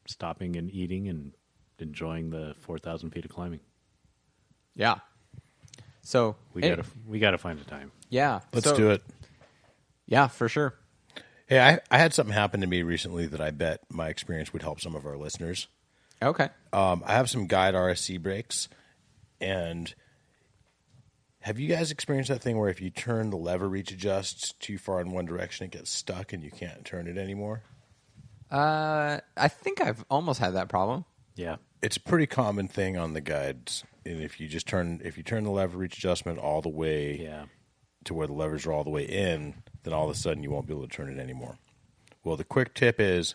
stopping 0.06 0.56
and 0.56 0.70
eating, 0.70 1.08
and 1.08 1.32
enjoying 1.78 2.30
the 2.30 2.54
four 2.60 2.78
thousand 2.78 3.10
feet 3.10 3.24
of 3.24 3.30
climbing. 3.30 3.60
Yeah. 4.74 4.96
So 6.02 6.36
We 6.54 6.62
gotta 6.62 6.84
we 7.08 7.18
gotta 7.18 7.38
find 7.38 7.58
a 7.60 7.64
time. 7.64 7.90
yeah. 8.10 8.40
Let's 8.52 8.66
so- 8.66 8.76
do 8.76 8.90
it. 8.90 9.02
Yeah, 10.06 10.28
for 10.28 10.48
sure. 10.48 10.74
Hey, 11.48 11.58
I, 11.60 11.80
I 11.90 11.98
had 11.98 12.12
something 12.14 12.32
happen 12.32 12.60
to 12.60 12.66
me 12.66 12.82
recently 12.82 13.26
that 13.26 13.40
I 13.40 13.50
bet 13.50 13.80
my 13.90 14.08
experience 14.08 14.52
would 14.52 14.62
help 14.62 14.80
some 14.80 14.94
of 14.96 15.04
our 15.06 15.16
listeners. 15.16 15.66
Okay. 16.22 16.48
Um, 16.72 17.02
I 17.06 17.12
have 17.12 17.28
some 17.30 17.47
guide 17.47 17.74
RSC 17.74 18.20
brakes, 18.22 18.68
and 19.40 19.94
have 21.40 21.59
you 21.59 21.68
guys 21.68 21.90
experienced 21.90 22.28
that 22.30 22.43
thing 22.43 22.59
where 22.59 22.68
if 22.68 22.80
you 22.80 22.90
turn 22.90 23.30
the 23.30 23.36
lever 23.36 23.68
reach 23.68 23.93
adjusts 23.93 24.52
too 24.55 24.78
far 24.78 25.01
in 25.01 25.12
one 25.12 25.26
direction, 25.26 25.66
it 25.66 25.70
gets 25.70 25.90
stuck 25.90 26.32
and 26.32 26.43
you 26.43 26.51
can't 26.51 26.84
turn 26.84 27.06
it 27.06 27.16
anymore? 27.16 27.62
Uh, 28.51 29.18
I 29.36 29.48
think 29.48 29.80
I've 29.80 30.05
almost 30.10 30.40
had 30.40 30.55
that 30.55 30.68
problem. 30.68 31.05
Yeah, 31.34 31.56
It's 31.82 31.98
a 31.98 32.01
pretty 32.01 32.26
common 32.26 32.66
thing 32.66 32.97
on 32.97 33.12
the 33.12 33.20
guides, 33.20 33.84
and 34.06 34.22
if 34.22 34.40
you 34.40 34.48
just 34.48 34.66
turn 34.66 35.02
if 35.05 35.18
you 35.18 35.22
turn 35.22 35.44
the 35.44 35.51
lever 35.51 35.76
reach 35.76 35.98
adjustment 35.98 36.38
all 36.38 36.62
the 36.62 36.70
way 36.70 37.20
yeah. 37.20 37.44
to 38.05 38.14
where 38.14 38.26
the 38.26 38.32
levers 38.32 38.66
are 38.66 38.72
all 38.72 38.84
the 38.84 38.90
way 38.90 39.05
in, 39.05 39.62
then 39.82 39.93
all 39.93 40.05
of 40.05 40.10
a 40.10 40.18
sudden 40.18 40.43
you 40.43 40.51
won't 40.51 40.66
be 40.66 40.72
able 40.72 40.88
to 40.88 40.97
turn 40.97 41.10
it 41.10 41.20
anymore. 41.20 41.59
Well, 42.24 42.36
the 42.36 42.44
quick 42.44 42.74
tip 42.74 42.98
is 42.98 43.34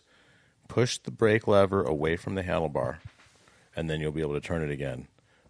push 0.71 0.97
the 0.99 1.11
brake 1.11 1.47
lever 1.49 1.83
away 1.83 2.15
from 2.15 2.35
the 2.35 2.43
handlebar, 2.43 2.99
and 3.75 3.89
then 3.89 3.99
you'll 3.99 4.13
be 4.13 4.21
able 4.21 4.35
to 4.35 4.39
turn 4.41 4.61
it 4.63 4.71
again. 4.71 5.07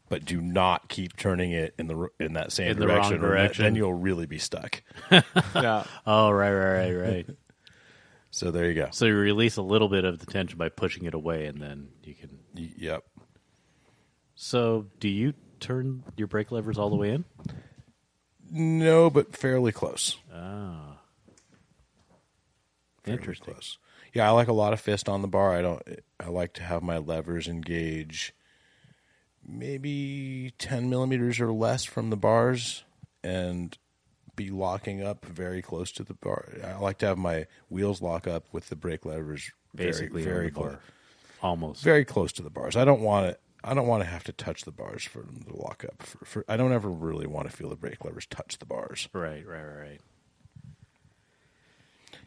But 0.10 0.26
do 0.26 0.42
not 0.42 0.90
keep 0.90 1.16
turning 1.16 1.52
it 1.52 1.74
in 1.78 1.86
the 1.88 2.08
in 2.20 2.34
that 2.34 2.52
same 2.52 2.72
In 2.72 2.80
the 2.80 2.88
wrong 2.88 2.98
direction, 2.98 3.22
direction. 3.22 3.64
then 3.66 3.76
you'll 3.76 3.94
really 3.94 4.26
be 4.26 4.40
stuck. 4.40 4.82
Yeah. 5.56 5.84
Oh 6.08 6.32
right, 6.32 6.52
right, 6.54 6.92
right, 6.94 7.10
right. 7.10 7.30
So 8.34 8.50
there 8.50 8.66
you 8.70 8.76
go. 8.76 8.88
so 8.92 9.06
you 9.06 9.16
release 9.16 9.58
a 9.58 9.62
little 9.62 9.90
bit 9.90 10.06
of 10.06 10.20
the 10.20 10.26
tension 10.26 10.58
by 10.58 10.70
pushing 10.70 11.04
it 11.06 11.14
away, 11.14 11.46
and 11.48 11.62
then 11.62 11.90
you 12.04 12.14
can. 12.16 12.40
Y- 12.56 12.72
yep. 12.78 13.04
So, 14.36 14.88
do 15.00 15.10
you 15.10 15.34
turn 15.60 16.04
your 16.16 16.28
brake 16.28 16.50
levers 16.52 16.78
all 16.80 16.90
the 16.90 16.96
way 16.96 17.12
in? 17.12 17.26
No, 18.50 19.10
but 19.10 19.36
fairly 19.36 19.72
close. 19.74 20.18
Ah, 20.34 20.98
Fairly 23.04 23.20
interesting. 23.20 23.54
close. 23.54 23.78
Yeah, 24.14 24.28
I 24.28 24.32
like 24.32 24.48
a 24.48 24.54
lot 24.54 24.74
of 24.74 24.80
fist 24.82 25.08
on 25.08 25.22
the 25.22 25.28
bar. 25.28 25.56
I 25.56 25.62
don't. 25.62 25.82
I 26.20 26.28
like 26.28 26.54
to 26.54 26.64
have 26.64 26.84
my 26.84 26.98
levers 26.98 27.48
engage 27.48 28.34
maybe 29.48 30.54
ten 30.58 30.90
millimeters 30.90 31.40
or 31.40 31.52
less 31.52 31.84
from 31.84 32.10
the 32.10 32.18
bars, 32.18 32.84
and 33.24 33.78
be 34.36 34.50
locking 34.50 35.04
up 35.04 35.26
very 35.26 35.62
close 35.62 35.92
to 35.94 36.04
the 36.04 36.14
bar. 36.14 36.48
I 36.64 36.78
like 36.78 36.98
to 37.00 37.08
have 37.08 37.18
my 37.18 37.48
wheels 37.70 38.02
lock 38.02 38.28
up 38.28 38.46
with 38.52 38.70
the 38.70 38.76
brake 38.76 39.06
levers 39.06 39.52
Basically, 39.76 40.24
very, 40.24 40.36
very 40.36 40.52
close, 40.52 40.78
almost. 41.42 41.84
very 41.84 42.06
close 42.06 42.32
to 42.34 42.42
the 42.42 42.50
bars. 42.50 42.76
I 42.76 42.86
don't 42.86 43.02
want 43.02 43.28
to. 43.28 43.38
I 43.64 43.76
don't 43.76 43.86
want 43.88 44.02
to 44.04 44.10
have 44.10 44.24
to 44.24 44.32
touch 44.32 44.64
the 44.64 44.72
bars 44.72 45.04
for 45.04 45.20
them 45.20 45.44
to 45.48 45.56
lock 45.56 45.86
up. 45.86 46.02
For, 46.02 46.26
for 46.26 46.46
I 46.50 46.58
don't 46.58 46.74
ever 46.74 46.90
really 46.90 47.28
want 47.28 47.50
to 47.50 47.56
feel 47.56 47.70
the 47.70 47.76
brake 47.76 48.04
levers 48.04 48.26
touch 48.26 48.58
the 48.58 48.66
bars. 48.66 49.08
Right, 49.14 49.46
right, 49.46 49.64
right. 49.64 50.02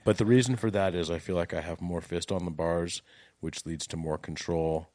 But 0.04 0.18
the 0.18 0.26
reason 0.26 0.56
for 0.56 0.70
that 0.70 0.94
is 0.94 1.10
I 1.10 1.18
feel 1.18 1.34
like 1.34 1.54
I 1.54 1.62
have 1.62 1.80
more 1.80 2.00
fist 2.02 2.30
on 2.30 2.44
the 2.44 2.50
bars, 2.50 3.02
which 3.40 3.64
leads 3.66 3.86
to 3.88 3.96
more 3.96 4.18
control 4.18 4.88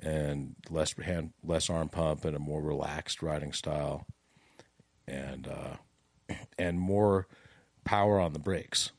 and 0.00 0.56
less 0.70 0.94
hand, 0.94 1.32
less 1.44 1.70
arm 1.70 1.88
pump, 1.88 2.24
and 2.24 2.34
a 2.34 2.38
more 2.38 2.62
relaxed 2.62 3.22
riding 3.22 3.52
style, 3.52 4.06
and 5.06 5.46
uh, 5.48 6.34
and 6.58 6.80
more 6.80 7.26
power 7.84 8.18
on 8.18 8.32
the 8.32 8.38
brakes 8.38 8.90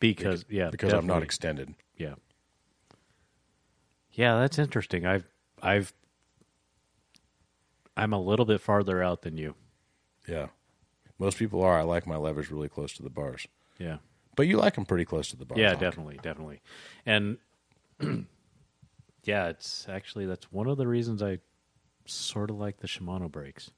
Because 0.00 0.44
yeah, 0.48 0.70
because 0.70 0.92
I'm 0.92 1.06
not 1.06 1.22
extended. 1.22 1.74
Yeah. 1.96 2.14
Yeah, 4.12 4.38
that's 4.38 4.58
interesting. 4.58 5.04
I've 5.06 5.26
I've 5.62 5.92
I'm 7.96 8.12
a 8.12 8.20
little 8.20 8.44
bit 8.44 8.60
farther 8.60 9.02
out 9.02 9.22
than 9.22 9.36
you. 9.36 9.54
Yeah, 10.28 10.48
most 11.18 11.38
people 11.38 11.62
are. 11.62 11.78
I 11.78 11.82
like 11.82 12.06
my 12.06 12.16
levers 12.16 12.50
really 12.50 12.68
close 12.68 12.92
to 12.94 13.02
the 13.02 13.10
bars, 13.10 13.46
Yeah. 13.78 13.98
but 14.36 14.46
you 14.46 14.56
like 14.56 14.74
them 14.74 14.84
pretty 14.84 15.04
close 15.04 15.28
to 15.30 15.36
the 15.36 15.44
bars. 15.44 15.58
Yeah, 15.60 15.72
Auk. 15.72 15.80
definitely, 15.80 16.18
definitely. 16.22 16.60
And 17.06 17.38
yeah, 19.24 19.48
it's 19.48 19.86
actually 19.88 20.26
that's 20.26 20.50
one 20.52 20.66
of 20.68 20.76
the 20.76 20.86
reasons 20.86 21.22
I 21.22 21.38
sort 22.06 22.50
of 22.50 22.56
like 22.58 22.78
the 22.78 22.86
Shimano 22.88 23.30
brakes. 23.30 23.70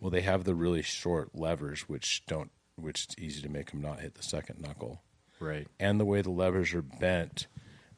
Well, 0.00 0.10
they 0.10 0.22
have 0.22 0.44
the 0.44 0.54
really 0.54 0.82
short 0.82 1.30
levers, 1.34 1.82
which 1.88 2.24
don't, 2.26 2.50
which 2.76 3.04
it's 3.04 3.14
easy 3.18 3.40
to 3.42 3.48
make 3.48 3.70
them 3.70 3.80
not 3.80 4.00
hit 4.00 4.14
the 4.14 4.22
second 4.22 4.60
knuckle. 4.60 5.02
Right. 5.40 5.66
and 5.80 5.98
the 5.98 6.04
way 6.04 6.22
the 6.22 6.30
levers 6.30 6.72
are 6.72 6.82
bent, 6.82 7.48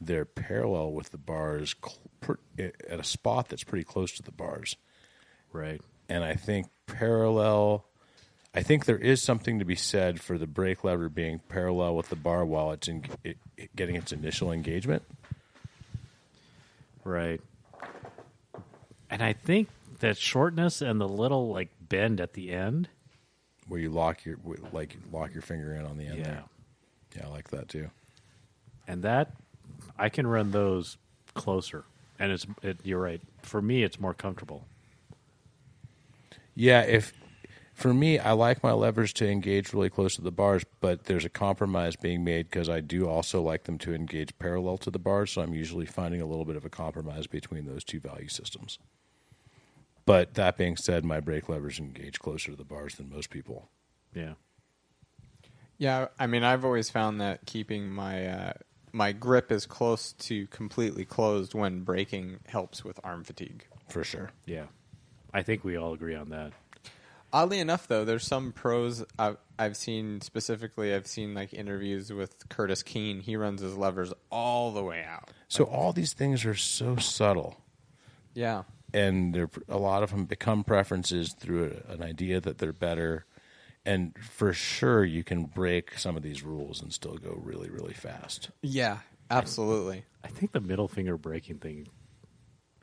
they're 0.00 0.24
parallel 0.24 0.92
with 0.92 1.10
the 1.10 1.18
bars 1.18 1.74
at 2.58 2.72
a 2.88 3.04
spot 3.04 3.50
that's 3.50 3.64
pretty 3.64 3.84
close 3.84 4.12
to 4.12 4.22
the 4.22 4.32
bars. 4.32 4.76
Right. 5.52 5.80
And 6.08 6.24
I 6.24 6.34
think 6.36 6.68
parallel, 6.86 7.84
I 8.54 8.62
think 8.62 8.84
there 8.84 8.98
is 8.98 9.20
something 9.20 9.58
to 9.58 9.64
be 9.64 9.74
said 9.74 10.20
for 10.20 10.38
the 10.38 10.46
brake 10.46 10.84
lever 10.84 11.08
being 11.08 11.40
parallel 11.48 11.96
with 11.96 12.08
the 12.08 12.16
bar 12.16 12.44
while 12.44 12.70
it's 12.70 12.86
in, 12.86 13.04
it, 13.24 13.36
it 13.56 13.74
getting 13.74 13.96
its 13.96 14.12
initial 14.12 14.52
engagement. 14.52 15.02
Right. 17.02 17.40
And 19.10 19.22
I 19.22 19.32
think 19.32 19.68
that 20.00 20.16
shortness 20.16 20.80
and 20.82 21.00
the 21.00 21.08
little 21.08 21.48
like 21.52 21.70
bend 21.80 22.20
at 22.20 22.34
the 22.34 22.52
end. 22.52 22.88
Where 23.68 23.80
you 23.80 23.90
lock 23.90 24.24
your 24.24 24.38
like 24.72 24.96
lock 25.12 25.32
your 25.32 25.42
finger 25.42 25.74
in 25.74 25.84
on 25.84 25.96
the 25.98 26.06
end 26.06 26.18
Yeah. 26.18 26.24
there. 26.24 26.42
Yeah, 27.16 27.26
I 27.26 27.30
like 27.30 27.48
that 27.50 27.68
too. 27.68 27.90
And 28.86 29.02
that 29.02 29.32
I 29.98 30.08
can 30.08 30.26
run 30.26 30.50
those 30.52 30.96
closer. 31.34 31.84
And 32.18 32.30
it's 32.32 32.46
it, 32.62 32.78
you're 32.84 33.00
right. 33.00 33.20
For 33.42 33.60
me 33.60 33.82
it's 33.82 33.98
more 33.98 34.14
comfortable. 34.14 34.64
Yeah, 36.54 36.82
if 36.82 37.12
for 37.74 37.92
me, 37.92 38.18
I 38.20 38.32
like 38.32 38.62
my 38.62 38.72
levers 38.72 39.12
to 39.14 39.28
engage 39.28 39.72
really 39.72 39.90
close 39.90 40.14
to 40.14 40.22
the 40.22 40.30
bars, 40.30 40.64
but 40.80 41.04
there's 41.04 41.24
a 41.24 41.28
compromise 41.28 41.96
being 41.96 42.22
made 42.22 42.48
because 42.48 42.68
I 42.68 42.80
do 42.80 43.08
also 43.08 43.42
like 43.42 43.64
them 43.64 43.78
to 43.78 43.92
engage 43.92 44.38
parallel 44.38 44.78
to 44.78 44.90
the 44.90 44.98
bars. 44.98 45.32
So 45.32 45.42
I'm 45.42 45.54
usually 45.54 45.84
finding 45.84 46.20
a 46.20 46.26
little 46.26 46.44
bit 46.44 46.56
of 46.56 46.64
a 46.64 46.70
compromise 46.70 47.26
between 47.26 47.66
those 47.66 47.82
two 47.82 47.98
value 47.98 48.28
systems. 48.28 48.78
But 50.06 50.34
that 50.34 50.56
being 50.56 50.76
said, 50.76 51.04
my 51.04 51.18
brake 51.18 51.48
levers 51.48 51.78
engage 51.80 52.20
closer 52.20 52.52
to 52.52 52.56
the 52.56 52.64
bars 52.64 52.94
than 52.94 53.10
most 53.10 53.30
people. 53.30 53.68
Yeah. 54.14 54.34
Yeah, 55.76 56.08
I 56.18 56.28
mean, 56.28 56.44
I've 56.44 56.64
always 56.64 56.90
found 56.90 57.20
that 57.20 57.44
keeping 57.46 57.90
my 57.90 58.26
uh, 58.26 58.52
my 58.92 59.10
grip 59.10 59.50
as 59.50 59.66
close 59.66 60.12
to 60.12 60.46
completely 60.46 61.04
closed 61.04 61.52
when 61.54 61.80
braking 61.80 62.38
helps 62.46 62.84
with 62.84 63.00
arm 63.02 63.24
fatigue. 63.24 63.66
For 63.88 64.04
sure. 64.04 64.30
Yeah. 64.46 64.66
I 65.32 65.42
think 65.42 65.64
we 65.64 65.76
all 65.76 65.92
agree 65.92 66.14
on 66.14 66.28
that. 66.28 66.52
Oddly 67.34 67.58
enough, 67.58 67.88
though, 67.88 68.04
there's 68.04 68.24
some 68.24 68.52
pros 68.52 69.04
I've, 69.18 69.38
I've 69.58 69.76
seen 69.76 70.20
specifically. 70.20 70.94
I've 70.94 71.08
seen 71.08 71.34
like 71.34 71.52
interviews 71.52 72.12
with 72.12 72.48
Curtis 72.48 72.84
Keene. 72.84 73.18
He 73.18 73.34
runs 73.34 73.60
his 73.60 73.76
levers 73.76 74.12
all 74.30 74.70
the 74.70 74.84
way 74.84 75.04
out. 75.04 75.32
So 75.48 75.64
all 75.64 75.92
these 75.92 76.12
things 76.12 76.44
are 76.44 76.54
so 76.54 76.94
subtle. 76.94 77.56
Yeah, 78.34 78.62
and 78.92 79.34
they're, 79.34 79.50
a 79.68 79.78
lot 79.78 80.04
of 80.04 80.10
them 80.10 80.26
become 80.26 80.62
preferences 80.62 81.32
through 81.32 81.76
a, 81.88 81.92
an 81.94 82.02
idea 82.04 82.40
that 82.40 82.58
they're 82.58 82.72
better. 82.72 83.26
And 83.84 84.16
for 84.18 84.52
sure, 84.52 85.04
you 85.04 85.24
can 85.24 85.44
break 85.46 85.98
some 85.98 86.16
of 86.16 86.22
these 86.22 86.44
rules 86.44 86.80
and 86.80 86.92
still 86.92 87.16
go 87.16 87.38
really, 87.42 87.68
really 87.68 87.94
fast. 87.94 88.50
yeah, 88.62 88.98
absolutely. 89.28 90.04
I 90.22 90.28
think 90.28 90.52
the 90.52 90.60
middle 90.60 90.88
finger 90.88 91.18
breaking 91.18 91.58
thing 91.58 91.88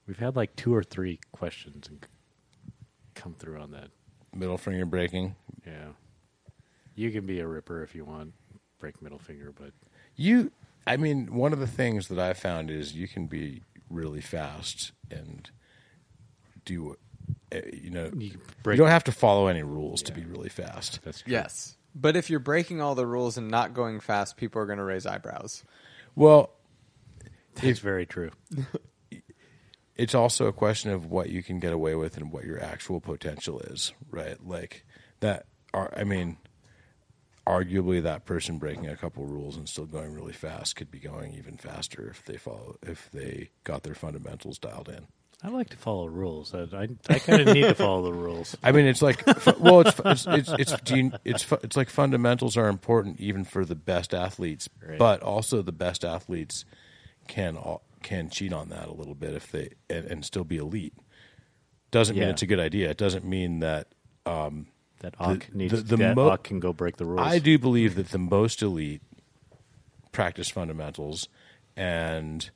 we've 0.07 0.19
had 0.19 0.35
like 0.35 0.57
two 0.57 0.75
or 0.75 0.83
three 0.83 1.21
questions 1.31 1.87
and 1.87 2.05
come 3.15 3.33
through 3.33 3.59
on 3.59 3.71
that. 3.71 3.91
Middle 4.33 4.57
finger 4.57 4.85
breaking. 4.85 5.35
Yeah, 5.65 5.89
you 6.95 7.11
can 7.11 7.25
be 7.25 7.39
a 7.39 7.47
ripper 7.47 7.83
if 7.83 7.95
you 7.95 8.05
want, 8.05 8.33
break 8.79 9.01
middle 9.01 9.19
finger, 9.19 9.53
but 9.57 9.71
You, 10.15 10.51
I 10.87 10.97
mean, 10.97 11.33
one 11.33 11.53
of 11.53 11.59
the 11.59 11.67
things 11.67 12.07
that 12.09 12.19
I 12.19 12.33
found 12.33 12.69
is 12.69 12.93
you 12.93 13.07
can 13.07 13.27
be 13.27 13.63
really 13.89 14.21
fast 14.21 14.91
and 15.09 15.49
do, 16.65 16.95
uh, 17.53 17.59
you 17.71 17.89
know, 17.89 18.09
you 18.15 18.37
you, 18.65 18.75
don't 18.75 18.87
have 18.87 19.03
to 19.05 19.11
follow 19.11 19.47
any 19.47 19.63
rules 19.63 20.01
to 20.03 20.13
be 20.13 20.23
really 20.23 20.49
fast. 20.49 20.99
That's 21.03 21.21
true. 21.21 21.31
Yes. 21.33 21.77
But 21.93 22.15
if 22.15 22.29
you're 22.29 22.39
breaking 22.39 22.81
all 22.81 22.95
the 22.95 23.05
rules 23.05 23.37
and 23.37 23.49
not 23.49 23.73
going 23.73 23.99
fast, 23.99 24.37
people 24.37 24.61
are 24.61 24.65
going 24.65 24.77
to 24.77 24.83
raise 24.83 25.05
eyebrows. 25.05 25.63
Well, 26.15 26.51
That's 27.55 27.79
very 27.79 28.05
true. 28.05 28.31
it's 30.01 30.15
also 30.15 30.47
a 30.47 30.53
question 30.53 30.91
of 30.91 31.05
what 31.05 31.29
you 31.29 31.43
can 31.43 31.59
get 31.59 31.73
away 31.73 31.95
with 31.95 32.17
and 32.17 32.31
what 32.31 32.43
your 32.45 32.61
actual 32.61 32.99
potential 32.99 33.59
is, 33.59 33.93
right? 34.09 34.37
Like 34.45 34.85
that. 35.19 35.45
Are, 35.73 35.93
I 35.95 36.03
mean, 36.03 36.35
arguably, 37.47 38.03
that 38.03 38.25
person 38.25 38.57
breaking 38.57 38.87
a 38.87 38.95
couple 38.97 39.25
rules 39.25 39.57
and 39.57 39.67
still 39.67 39.85
going 39.85 40.13
really 40.13 40.33
fast 40.33 40.75
could 40.75 40.91
be 40.91 40.99
going 40.99 41.33
even 41.33 41.57
faster 41.57 42.07
if 42.09 42.23
they 42.25 42.37
follow 42.37 42.77
if 42.83 43.09
they 43.11 43.49
got 43.63 43.83
their 43.83 43.95
fundamentals 43.95 44.57
dialed 44.59 44.89
in. 44.89 45.07
I 45.43 45.47
like 45.47 45.69
to 45.69 45.77
follow 45.77 46.07
rules. 46.07 46.53
I 46.53 46.63
I, 46.77 46.87
I 47.09 47.19
kind 47.19 47.41
of 47.47 47.53
need 47.55 47.63
to 47.63 47.73
follow 47.73 48.03
the 48.03 48.13
rules. 48.13 48.55
I 48.61 48.71
mean, 48.71 48.85
it's 48.85 49.01
like, 49.01 49.25
well, 49.59 49.81
it's 49.81 49.99
it's 50.05 50.27
it's 50.27 50.51
it's 50.59 50.81
do 50.81 50.97
you- 50.97 51.11
it's, 51.25 51.45
it's 51.63 51.75
like 51.77 51.89
fundamentals 51.89 52.57
are 52.57 52.67
important 52.67 53.19
even 53.19 53.43
for 53.43 53.65
the 53.65 53.75
best 53.75 54.13
athletes, 54.13 54.69
Right. 54.87 54.99
but 54.99 55.21
also 55.23 55.61
the 55.63 55.71
best 55.71 56.05
athletes 56.05 56.63
can 57.27 57.55
al- 57.57 57.81
can 58.01 58.29
cheat 58.29 58.53
on 58.53 58.69
that 58.69 58.87
a 58.87 58.93
little 58.93 59.15
bit 59.15 59.33
if 59.33 59.51
they 59.51 59.69
and, 59.89 60.05
and 60.05 60.25
still 60.25 60.43
be 60.43 60.57
elite. 60.57 60.93
Doesn't 61.91 62.15
mean 62.15 62.29
it's 62.31 62.41
a 62.41 62.45
good 62.47 62.59
idea. 62.59 62.89
It 62.89 62.97
doesn't 62.97 63.25
mean 63.25 63.59
that 63.59 63.87
um, 64.25 64.67
That 65.01 65.15
Auk 65.19 65.53
needs 65.53 65.73
the- 65.73 65.81
the 65.81 65.97
that 65.97 66.15
mo- 66.15 66.37
can 66.37 66.59
go 66.59 66.71
break 66.73 66.97
the 66.97 67.05
rules. 67.05 67.21
I 67.27 67.39
do 67.39 67.57
believe 67.59 67.95
that 67.95 68.09
the 68.09 68.17
most 68.19 68.61
elite 68.61 69.01
practice 70.11 70.49
fundamentals, 70.49 71.27
and 71.75 72.49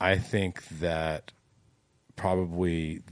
I 0.00 0.16
think 0.18 0.66
that 0.80 1.32
probably 2.16 3.02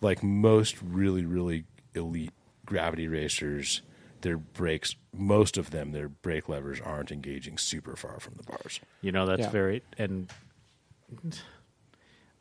like 0.00 0.22
most 0.22 0.76
really 0.82 1.24
really 1.24 1.64
elite 1.94 2.32
gravity 2.64 3.08
racers, 3.08 3.82
their 4.22 4.36
brakes, 4.38 4.94
most 5.12 5.56
of 5.58 5.70
them, 5.70 5.92
their 5.92 6.08
brake 6.08 6.48
levers 6.48 6.80
aren't 6.80 7.12
engaging 7.12 7.58
super 7.58 7.94
far 7.96 8.18
from 8.20 8.34
the 8.36 8.42
bars. 8.44 8.80
You 9.02 9.12
know, 9.12 9.26
that's 9.26 9.42
Yeah. 9.42 9.50
very 9.50 9.82
and 9.98 10.28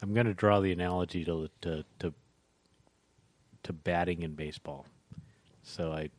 I'm 0.02 0.14
going 0.14 0.26
to 0.26 0.34
draw 0.34 0.60
the 0.60 0.72
analogy 0.72 1.24
to 1.26 1.50
to 1.62 1.84
to 2.00 2.14
to 3.64 3.74
batting 3.74 4.24
in 4.24 4.34
baseball. 4.34 4.86
So 5.64 5.92
I 5.92 6.10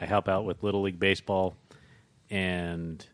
I 0.00 0.06
help 0.06 0.28
out 0.28 0.44
with 0.44 0.62
little 0.62 0.82
league 0.82 0.98
baseball, 1.00 1.56
and 2.30 3.04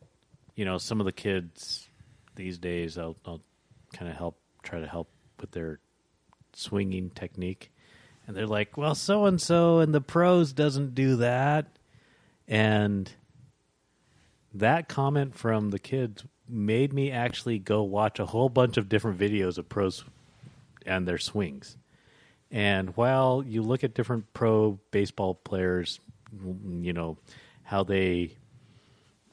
you 0.54 0.64
know 0.64 0.78
some 0.78 1.00
of 1.00 1.06
the 1.06 1.12
kids 1.12 1.88
these 2.34 2.58
days 2.58 2.98
I'll, 2.98 3.16
I'll 3.24 3.40
kind 3.92 4.10
of 4.10 4.16
help 4.16 4.38
try 4.62 4.80
to 4.80 4.86
help 4.86 5.08
with 5.40 5.52
their 5.52 5.80
swinging 6.52 7.10
technique, 7.10 7.70
and 8.26 8.36
they're 8.36 8.46
like, 8.46 8.76
"Well, 8.76 8.94
so 8.94 9.24
and 9.24 9.40
so 9.40 9.80
in 9.80 9.92
the 9.92 10.00
pros 10.00 10.52
doesn't 10.52 10.94
do 10.94 11.16
that," 11.16 11.77
and 12.48 13.12
that 14.54 14.88
comment 14.88 15.34
from 15.36 15.70
the 15.70 15.78
kids 15.78 16.24
made 16.48 16.92
me 16.92 17.10
actually 17.10 17.58
go 17.58 17.82
watch 17.82 18.18
a 18.18 18.26
whole 18.26 18.48
bunch 18.48 18.78
of 18.78 18.88
different 18.88 19.18
videos 19.18 19.58
of 19.58 19.68
pros 19.68 20.02
and 20.86 21.06
their 21.06 21.18
swings. 21.18 21.76
And 22.50 22.96
while 22.96 23.44
you 23.46 23.62
look 23.62 23.84
at 23.84 23.94
different 23.94 24.32
pro 24.32 24.78
baseball 24.90 25.34
players, 25.34 26.00
you 26.42 26.94
know, 26.94 27.18
how 27.62 27.84
they 27.84 28.32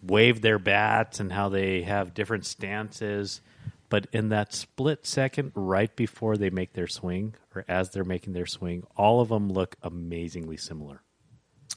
wave 0.03 0.41
their 0.41 0.59
bats 0.59 1.21
and 1.21 1.31
how 1.31 1.47
they 1.47 1.83
have 1.83 2.13
different 2.13 2.45
stances, 2.45 3.39
but 3.87 4.07
in 4.11 4.29
that 4.29 4.53
split 4.53 5.05
second 5.05 5.53
right 5.55 5.95
before 5.95 6.35
they 6.35 6.49
make 6.49 6.73
their 6.73 6.87
swing 6.87 7.35
or 7.55 7.63
as 7.69 7.91
they're 7.91 8.03
making 8.03 8.33
their 8.33 8.45
swing, 8.45 8.85
all 8.97 9.21
of 9.21 9.29
them 9.29 9.49
look 9.49 9.77
amazingly 9.81 10.57
similar. 10.57 11.01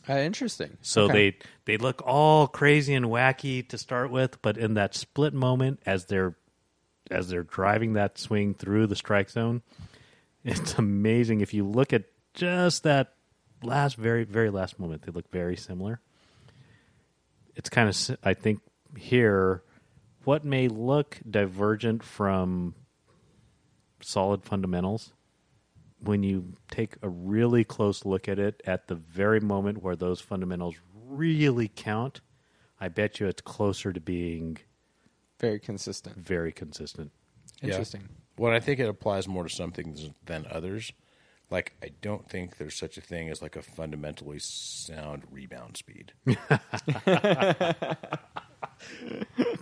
Uh, 0.08 0.14
interesting. 0.18 0.76
So 0.80 1.02
Okay. 1.04 1.12
they 1.12 1.36
they 1.66 1.76
look 1.76 2.02
all 2.04 2.46
crazy 2.48 2.94
and 2.94 3.06
wacky 3.06 3.66
to 3.68 3.78
start 3.78 4.10
with, 4.10 4.40
but 4.42 4.56
in 4.56 4.74
that 4.74 4.94
split 4.94 5.34
moment 5.34 5.80
as 5.84 6.06
they're 6.06 6.36
as 7.10 7.28
they're 7.28 7.42
driving 7.42 7.94
that 7.94 8.18
swing 8.18 8.54
through 8.54 8.86
the 8.86 8.96
strike 8.96 9.30
zone, 9.30 9.62
it's 10.44 10.74
amazing. 10.74 11.40
If 11.40 11.52
you 11.54 11.66
look 11.66 11.92
at 11.92 12.04
just 12.34 12.84
that 12.84 13.14
last 13.62 13.96
very 13.96 14.24
very 14.24 14.50
last 14.50 14.78
moment, 14.78 15.02
they 15.02 15.12
look 15.12 15.30
very 15.30 15.56
similar. 15.56 16.00
It's 17.54 17.68
kind 17.68 17.88
of 17.88 18.18
I 18.24 18.34
think 18.34 18.60
here 18.96 19.62
what 20.24 20.44
may 20.44 20.68
look 20.68 21.18
divergent 21.28 22.02
from 22.02 22.74
solid 24.00 24.44
fundamentals 24.44 25.12
when 26.00 26.22
you 26.22 26.54
take 26.70 26.96
a 27.02 27.08
really 27.08 27.64
close 27.64 28.04
look 28.04 28.28
at 28.28 28.38
it 28.38 28.62
at 28.66 28.88
the 28.88 28.94
very 28.94 29.40
moment 29.40 29.82
where 29.82 29.96
those 29.96 30.20
fundamentals 30.20 30.76
really 31.08 31.70
count, 31.74 32.20
I 32.80 32.88
bet 32.88 33.20
you 33.20 33.26
it's 33.26 33.42
closer 33.42 33.92
to 33.92 34.00
being 34.00 34.58
very 35.40 35.58
consistent. 35.58 36.16
very 36.16 36.52
consistent. 36.52 37.10
Yeah. 37.60 37.70
Interesting. 37.70 38.08
Well, 38.36 38.52
I 38.52 38.60
think 38.60 38.78
it 38.78 38.88
applies 38.88 39.26
more 39.26 39.42
to 39.42 39.48
some 39.48 39.72
things 39.72 40.10
than 40.26 40.46
others. 40.50 40.92
Like, 41.50 41.72
I 41.82 41.90
don't 42.02 42.28
think 42.28 42.58
there's 42.58 42.76
such 42.76 42.98
a 42.98 43.00
thing 43.00 43.30
as 43.30 43.42
like 43.42 43.56
a 43.56 43.62
fundamentally 43.62 44.38
sound 44.38 45.24
rebound 45.30 45.76
speed. 45.76 46.12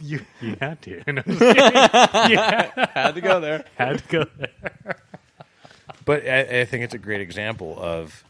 You 0.00 0.20
you 0.40 0.56
had 0.60 0.80
to. 0.82 1.02
No, 1.10 1.22
I'm 1.26 2.30
you 2.30 2.36
Had 2.36 3.12
to 3.14 3.20
go 3.20 3.40
there. 3.40 3.64
had 3.76 3.98
to 3.98 4.04
go 4.08 4.24
there. 4.38 4.96
But 6.06 6.26
I, 6.26 6.60
I 6.60 6.64
think 6.64 6.84
it's 6.84 6.94
a 6.94 6.98
great 6.98 7.20
example 7.20 7.76
of. 7.78 8.24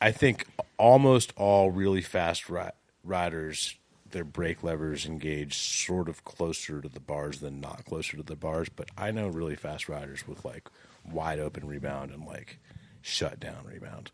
I 0.00 0.10
think 0.10 0.46
almost 0.78 1.32
all 1.36 1.70
really 1.70 2.00
fast 2.02 2.50
ri- 2.50 2.72
riders, 3.04 3.76
their 4.10 4.24
brake 4.24 4.64
levers 4.64 5.06
engage 5.06 5.56
sort 5.56 6.08
of 6.08 6.24
closer 6.24 6.80
to 6.80 6.88
the 6.88 6.98
bars 6.98 7.38
than 7.38 7.60
not 7.60 7.84
closer 7.84 8.16
to 8.16 8.24
the 8.24 8.34
bars. 8.34 8.68
But 8.68 8.88
I 8.98 9.12
know 9.12 9.28
really 9.28 9.54
fast 9.54 9.88
riders 9.88 10.26
with 10.26 10.44
like 10.44 10.68
wide 11.08 11.38
open 11.38 11.68
rebound 11.68 12.10
and 12.10 12.26
like 12.26 12.58
shut 13.00 13.38
down 13.38 13.64
rebound. 13.64 14.10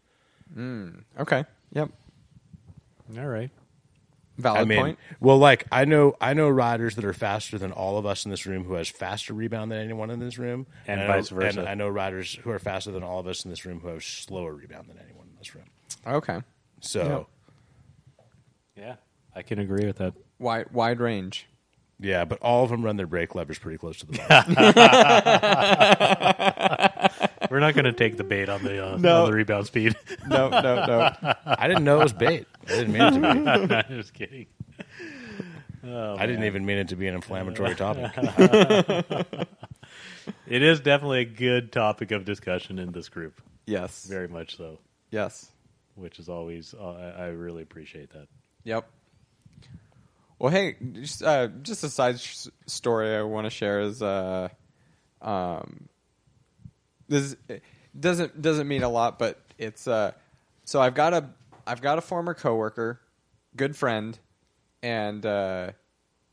Hmm. 0.53 0.89
Okay. 1.19 1.45
Yep. 1.73 1.91
All 3.17 3.27
right. 3.27 3.51
Valid 4.39 4.61
I 4.61 4.65
mean, 4.65 4.79
point. 4.79 4.99
well, 5.21 5.37
like 5.39 5.67
I 5.73 5.85
know, 5.85 6.15
I 6.21 6.33
know 6.33 6.49
riders 6.49 6.95
that 6.95 7.05
are 7.05 7.13
faster 7.13 7.59
than 7.59 7.73
all 7.73 7.99
of 7.99 8.07
us 8.07 8.25
in 8.25 8.31
this 8.31 8.47
room 8.47 8.63
who 8.65 8.75
has 8.75 8.89
faster 8.89 9.35
rebound 9.35 9.73
than 9.73 9.79
anyone 9.81 10.11
in 10.11 10.21
this 10.21 10.39
room, 10.39 10.67
And 10.87 11.01
I 11.01 11.07
know- 11.07 11.13
vice 11.13 11.29
versa. 11.31 11.59
And 11.61 11.69
I 11.69 11.75
know 11.75 11.89
riders 11.89 12.35
who 12.43 12.51
are 12.51 12.59
faster 12.61 12.93
than 12.93 13.03
all 13.03 13.19
of 13.19 13.27
us 13.27 13.45
in 13.45 13.51
this 13.51 13.65
room 13.67 13.81
who 13.81 13.89
have 13.89 14.05
slower 14.05 14.55
rebound 14.55 14.89
than 14.89 14.97
anyone 15.05 15.27
in 15.29 15.37
this 15.39 15.55
room. 15.57 15.65
Okay. 16.07 16.41
So, 16.81 17.27
Yeah, 18.77 18.95
I 19.35 19.43
can 19.43 19.59
agree 19.59 19.85
with 19.87 19.97
that. 19.99 20.15
Wide 20.39 20.71
wide 20.73 21.01
range. 21.01 21.49
yeah, 21.99 22.25
but 22.25 22.39
all 22.41 22.63
of 22.63 22.71
them 22.71 22.85
run 22.85 22.97
their 22.97 23.09
brake 23.09 23.35
levers 23.35 23.59
pretty 23.59 23.77
close 23.79 23.99
to 23.99 24.07
the 24.07 24.19
bar. 24.19 24.45
We're 27.51 27.61
not 27.61 27.75
going 27.75 27.85
to 27.87 27.93
take 27.93 28.17
the 28.17 28.25
bait 28.25 28.49
on 28.49 28.63
the 28.63 28.85
uh, 28.95 28.97
No. 28.99 29.25
on 29.25 29.31
the 29.31 29.37
rebound 29.37 29.67
speed. 29.67 29.97
No, 30.29 30.49
no, 30.51 30.61
no. 30.87 31.35
I 31.47 31.67
didn't 31.69 31.85
know 31.85 32.01
it 32.01 32.05
was 32.05 32.13
bait. 32.13 32.47
I 32.67 32.71
didn't 32.71 32.93
mean 32.93 33.03
it 33.03 33.11
to 33.13 33.67
be. 33.67 33.75
I'm 33.75 33.89
just 34.03 34.13
kidding. 34.15 34.47
Oh, 35.87 36.17
I 36.19 36.27
didn't 36.27 36.45
even 36.45 36.67
mean 36.67 36.79
it 36.79 36.89
to 36.89 36.97
be 36.97 37.07
an 37.07 37.15
inflammatory 37.15 37.75
topic. 37.75 38.13
It 40.47 40.63
is 40.63 40.81
definitely 40.81 41.21
a 41.21 41.25
good 41.25 41.73
topic 41.73 42.11
of 42.11 42.25
discussion 42.27 42.79
in 42.79 42.93
this 42.93 43.09
group. 43.09 43.41
yes. 43.67 44.05
Very 44.05 44.29
much 44.29 44.57
so. 44.59 44.79
Yes. 45.11 45.51
which 45.95 46.19
is 46.19 46.29
always 46.29 46.75
uh, 46.79 47.13
I, 47.19 47.23
I 47.23 47.27
really 47.29 47.63
appreciate 47.63 48.11
that. 48.11 48.29
Yep. 48.65 48.87
Well, 50.39 50.53
hey, 50.53 50.77
just, 51.01 51.23
uh, 51.23 51.49
just 51.63 51.83
a 51.85 51.89
side 51.89 52.17
s 52.17 52.49
story 52.67 53.17
I 53.17 53.23
want 53.23 53.47
to 53.47 53.51
share 53.51 53.81
is 53.81 54.03
uh, 54.03 54.49
um, 55.23 55.89
this 57.09 57.37
doesn't 57.99 58.41
doesn't 58.41 58.69
mean 58.69 58.83
a 58.83 58.89
lot, 58.89 59.19
but 59.19 59.41
it's 59.59 59.87
uh, 59.89 60.13
so 60.65 60.81
I've 60.81 60.95
got 60.95 61.13
a 61.15 61.31
I've 61.67 61.81
got 61.81 61.99
a 61.99 62.01
former 62.01 62.35
coworker, 62.35 63.01
good 63.57 63.77
friend, 63.77 64.19
and 64.83 65.25
uh, 65.27 65.71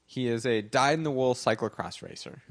he 0.06 0.28
is 0.28 0.46
a 0.46 0.62
dyed 0.62 0.98
in 1.00 1.04
the 1.04 1.12
wool 1.12 1.34
cyclocross 1.34 2.02
racer. 2.02 2.42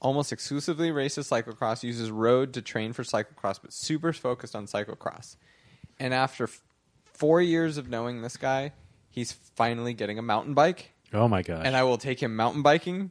Almost 0.00 0.32
exclusively 0.32 0.92
races 0.92 1.28
cyclocross, 1.28 1.82
uses 1.82 2.10
road 2.10 2.52
to 2.54 2.62
train 2.62 2.92
for 2.92 3.02
cyclocross, 3.02 3.58
but 3.60 3.72
super 3.72 4.12
focused 4.12 4.54
on 4.54 4.66
cyclocross. 4.66 5.34
And 5.98 6.14
after 6.14 6.44
f- 6.44 6.60
four 7.04 7.40
years 7.42 7.78
of 7.78 7.88
knowing 7.88 8.22
this 8.22 8.36
guy, 8.36 8.70
he's 9.10 9.32
finally 9.32 9.94
getting 9.94 10.16
a 10.16 10.22
mountain 10.22 10.54
bike. 10.54 10.92
Oh 11.12 11.26
my 11.26 11.42
gosh! 11.42 11.62
And 11.64 11.76
I 11.76 11.82
will 11.82 11.98
take 11.98 12.22
him 12.22 12.36
mountain 12.36 12.62
biking, 12.62 13.10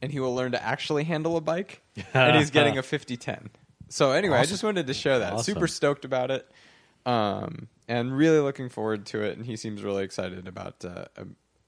and 0.00 0.12
he 0.12 0.20
will 0.20 0.32
learn 0.34 0.52
to 0.52 0.62
actually 0.62 1.02
handle 1.04 1.36
a 1.36 1.40
bike. 1.40 1.82
and 2.14 2.36
he's 2.36 2.50
getting 2.50 2.78
a 2.78 2.82
5010. 2.84 3.50
So 3.88 4.12
anyway, 4.12 4.38
I 4.38 4.44
just 4.44 4.62
wanted 4.62 4.86
to 4.86 4.94
share 4.94 5.18
that. 5.20 5.32
Awesome. 5.34 5.54
Super 5.54 5.66
stoked 5.66 6.04
about 6.04 6.30
it, 6.30 6.50
um, 7.06 7.68
and 7.88 8.16
really 8.16 8.40
looking 8.40 8.68
forward 8.68 9.06
to 9.06 9.22
it. 9.22 9.36
And 9.36 9.46
he 9.46 9.56
seems 9.56 9.82
really 9.82 10.04
excited 10.04 10.46
about 10.48 10.84
uh, 10.84 11.06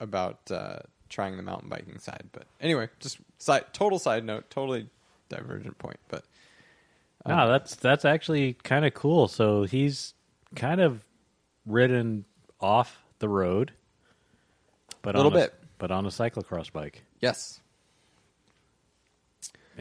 about 0.01 0.51
uh, 0.51 0.81
trying 1.09 1.37
the 1.37 1.43
mountain 1.43 1.69
biking 1.69 1.99
side. 1.99 2.25
But 2.33 2.45
anyway, 2.61 2.89
just 3.01 3.19
side, 3.39 3.65
total 3.73 3.99
side 3.99 4.25
note, 4.25 4.51
totally 4.51 4.89
divergent 5.29 5.79
point. 5.79 5.99
But 6.09 6.25
No, 7.27 7.49
that's 7.49 7.75
that's 7.77 8.05
actually 8.05 8.55
kind 8.55 8.85
of 8.85 8.95
cool. 8.95 9.29
So 9.29 9.65
he's 9.65 10.15
kind 10.57 10.81
of 10.81 11.03
ridden 11.67 12.25
off 12.61 13.03
the 13.21 13.29
road, 13.29 13.73
but 15.03 15.15
Little 15.15 15.31
on 15.33 15.37
a, 15.37 15.41
bit. 15.43 15.55
but 15.79 15.91
on 15.91 16.07
a 16.07 16.09
cyclocross 16.11 16.73
bike. 16.73 17.03
yes, 17.21 17.60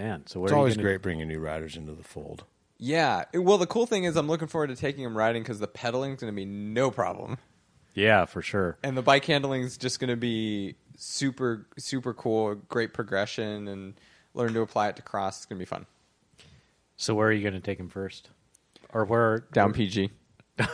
Man, 0.02 0.26
so 0.28 0.40
where 0.40 0.46
It's 0.48 0.54
are 0.54 0.56
you 0.56 0.60
always 0.60 0.76
gonna- 0.76 0.84
great 0.88 1.02
bringing 1.02 1.28
new 1.28 1.40
riders 1.40 1.76
into 1.76 1.94
the 1.94 2.04
fold. 2.04 2.46
yeah. 2.78 3.26
Well, 3.34 3.58
the 3.58 3.68
cool 3.68 3.86
thing 3.86 4.06
is, 4.06 4.16
I'm 4.16 4.30
looking 4.30 4.48
forward 4.48 4.68
to 4.68 4.78
taking 4.78 5.04
him 5.04 5.18
riding 5.18 5.44
because 5.44 5.60
the 5.60 5.68
pedaling's 5.68 6.22
going 6.22 6.32
to 6.32 6.36
be 6.36 6.46
no 6.46 6.90
problem. 6.90 7.38
Yeah, 7.96 8.24
for 8.24 8.42
sure. 8.42 8.78
and 8.82 8.96
the 8.96 9.02
bike 9.02 9.26
handling 9.26 9.64
is 9.64 9.78
just 9.78 10.00
going 10.00 10.10
to 10.10 10.16
be 10.16 10.76
super 10.96 11.68
super 11.78 12.14
cool 12.14 12.56
great 12.56 12.94
progression 12.94 13.68
and 13.68 13.94
learn 14.34 14.54
to 14.54 14.62
apply 14.62 14.88
it 14.90 14.96
to 14.98 15.02
cross 15.02 15.38
it's 15.40 15.46
going 15.46 15.58
to 15.58 15.62
be 15.62 15.66
fun 15.66 15.86
So 16.98 17.14
where 17.16 17.28
are 17.28 17.32
you 17.34 17.42
going 17.42 17.54
to 17.56 17.60
take 17.62 17.80
him 17.80 17.88
first, 17.90 18.30
or 18.94 19.04
where 19.06 19.40
down 19.54 19.72
pg 19.74 20.12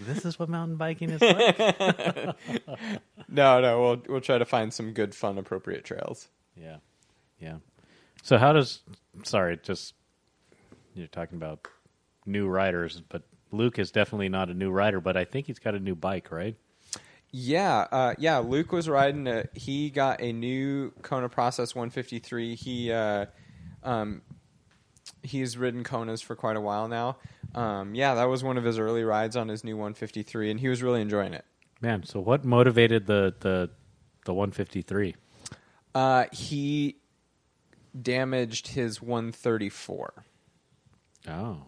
This 0.00 0.24
is 0.24 0.38
what 0.38 0.48
mountain 0.48 0.76
biking 0.76 1.10
is 1.10 1.20
like. 1.20 1.58
no 3.28 3.60
no 3.60 3.80
we'll 3.80 4.02
we'll 4.08 4.20
try 4.20 4.38
to 4.38 4.44
find 4.44 4.72
some 4.72 4.92
good 4.92 5.14
fun 5.14 5.38
appropriate 5.38 5.84
trails 5.84 6.28
yeah, 6.56 6.76
yeah. 7.38 7.56
So 8.22 8.38
how 8.38 8.52
does? 8.52 8.80
Sorry, 9.22 9.58
just 9.62 9.94
you're 10.94 11.06
talking 11.06 11.36
about 11.36 11.68
new 12.24 12.48
riders, 12.48 13.02
but 13.08 13.22
Luke 13.52 13.78
is 13.78 13.90
definitely 13.90 14.28
not 14.28 14.48
a 14.48 14.54
new 14.54 14.70
rider. 14.70 15.00
But 15.00 15.16
I 15.16 15.24
think 15.24 15.46
he's 15.46 15.58
got 15.58 15.74
a 15.74 15.80
new 15.80 15.94
bike, 15.94 16.32
right? 16.32 16.56
yeah 17.32 17.86
uh, 17.90 18.14
yeah 18.18 18.38
luke 18.38 18.70
was 18.70 18.88
riding 18.88 19.26
a, 19.26 19.44
he 19.52 19.90
got 19.90 20.22
a 20.22 20.32
new 20.32 20.92
kona 21.02 21.28
process 21.28 21.74
153 21.74 22.54
he 22.54 22.92
uh, 22.92 23.26
um, 23.82 24.22
he's 25.24 25.58
ridden 25.58 25.82
konas 25.82 26.22
for 26.22 26.36
quite 26.36 26.56
a 26.56 26.60
while 26.60 26.86
now 26.86 27.16
um, 27.56 27.94
yeah 27.94 28.14
that 28.14 28.24
was 28.28 28.44
one 28.44 28.56
of 28.56 28.64
his 28.64 28.78
early 28.78 29.02
rides 29.02 29.34
on 29.36 29.48
his 29.48 29.64
new 29.64 29.76
153 29.76 30.50
and 30.50 30.60
he 30.60 30.68
was 30.68 30.82
really 30.82 31.00
enjoying 31.00 31.32
it 31.34 31.44
Man, 31.80 32.04
so 32.04 32.20
what 32.20 32.44
motivated 32.44 33.06
the 33.06 33.34
the 33.40 33.70
the 34.24 34.32
153? 34.32 35.14
Uh, 35.94 36.24
he 36.32 36.96
damaged 38.00 38.68
his 38.68 39.00
134. 39.00 40.24
Oh, 41.28 41.58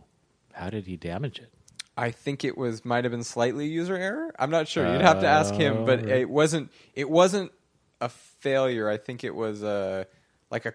how 0.53 0.71
did 0.71 0.87
he 0.87 0.97
damage 0.97 1.39
it? 1.39 1.53
I 1.97 2.11
think 2.11 2.45
it 2.45 2.57
was 2.57 2.85
might 2.85 3.05
have 3.05 3.11
been 3.11 3.25
slightly 3.25 3.67
user 3.67 3.97
error. 3.97 4.35
I'm 4.39 4.51
not 4.51 4.67
sure. 4.69 4.91
You'd 4.91 5.03
have 5.03 5.21
to 5.21 5.27
ask 5.27 5.55
him, 5.55 5.85
but 5.85 6.05
Oh, 6.05 6.09
it 6.09 6.31
wasn't. 6.31 6.73
It 6.95 7.11
wasn't 7.11 7.53
a 8.01 8.09
failure. 8.09 8.89
I 8.89 8.97
think 8.97 9.25
it 9.25 9.35
was 9.35 9.63
a 9.63 10.07
like 10.51 10.65
a 10.65 10.73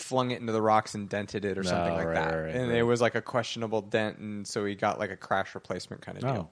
flung 0.00 0.30
it 0.30 0.40
into 0.40 0.52
the 0.52 0.62
rocks 0.62 0.94
and 0.94 1.08
dented 1.08 1.44
it 1.44 1.58
or 1.58 1.62
something 1.62 1.92
Oh, 1.92 1.96
like 1.96 2.06
right, 2.06 2.14
that. 2.14 2.34
right, 2.34 2.42
right, 2.46 2.54
and 2.54 2.70
right. 2.70 2.78
it 2.78 2.82
was 2.82 3.00
like 3.00 3.14
a 3.14 3.22
questionable 3.22 3.82
dent, 3.82 4.18
and 4.18 4.46
so 4.46 4.64
he 4.64 4.74
got 4.74 4.98
like 4.98 5.10
a 5.10 5.16
crash 5.16 5.54
replacement 5.54 6.02
kind 6.02 6.18
of 6.18 6.24
Oh, 6.24 6.32
deal. 6.32 6.50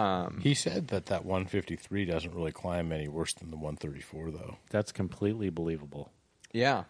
Um, 0.00 0.40
He 0.42 0.54
said 0.54 0.88
that 0.88 1.06
that 1.06 1.24
153 1.24 2.04
doesn't 2.04 2.34
really 2.34 2.52
climb 2.52 2.92
any 2.92 3.08
worse 3.08 3.32
than 3.34 3.50
the 3.50 3.56
134, 3.56 4.30
though. 4.30 4.58
that's 4.70 4.92
completely 4.92 5.50
believable. 5.50 6.10
yeah, 6.52 6.84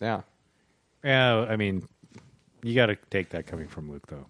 yeah. 0.00 0.22
Yeah, 1.04 1.46
I 1.48 1.56
mean, 1.56 1.88
you 2.62 2.74
got 2.76 2.86
to 2.86 2.96
take 3.10 3.30
that 3.30 3.46
coming 3.46 3.66
from 3.66 3.90
Luke, 3.90 4.06
though. 4.06 4.26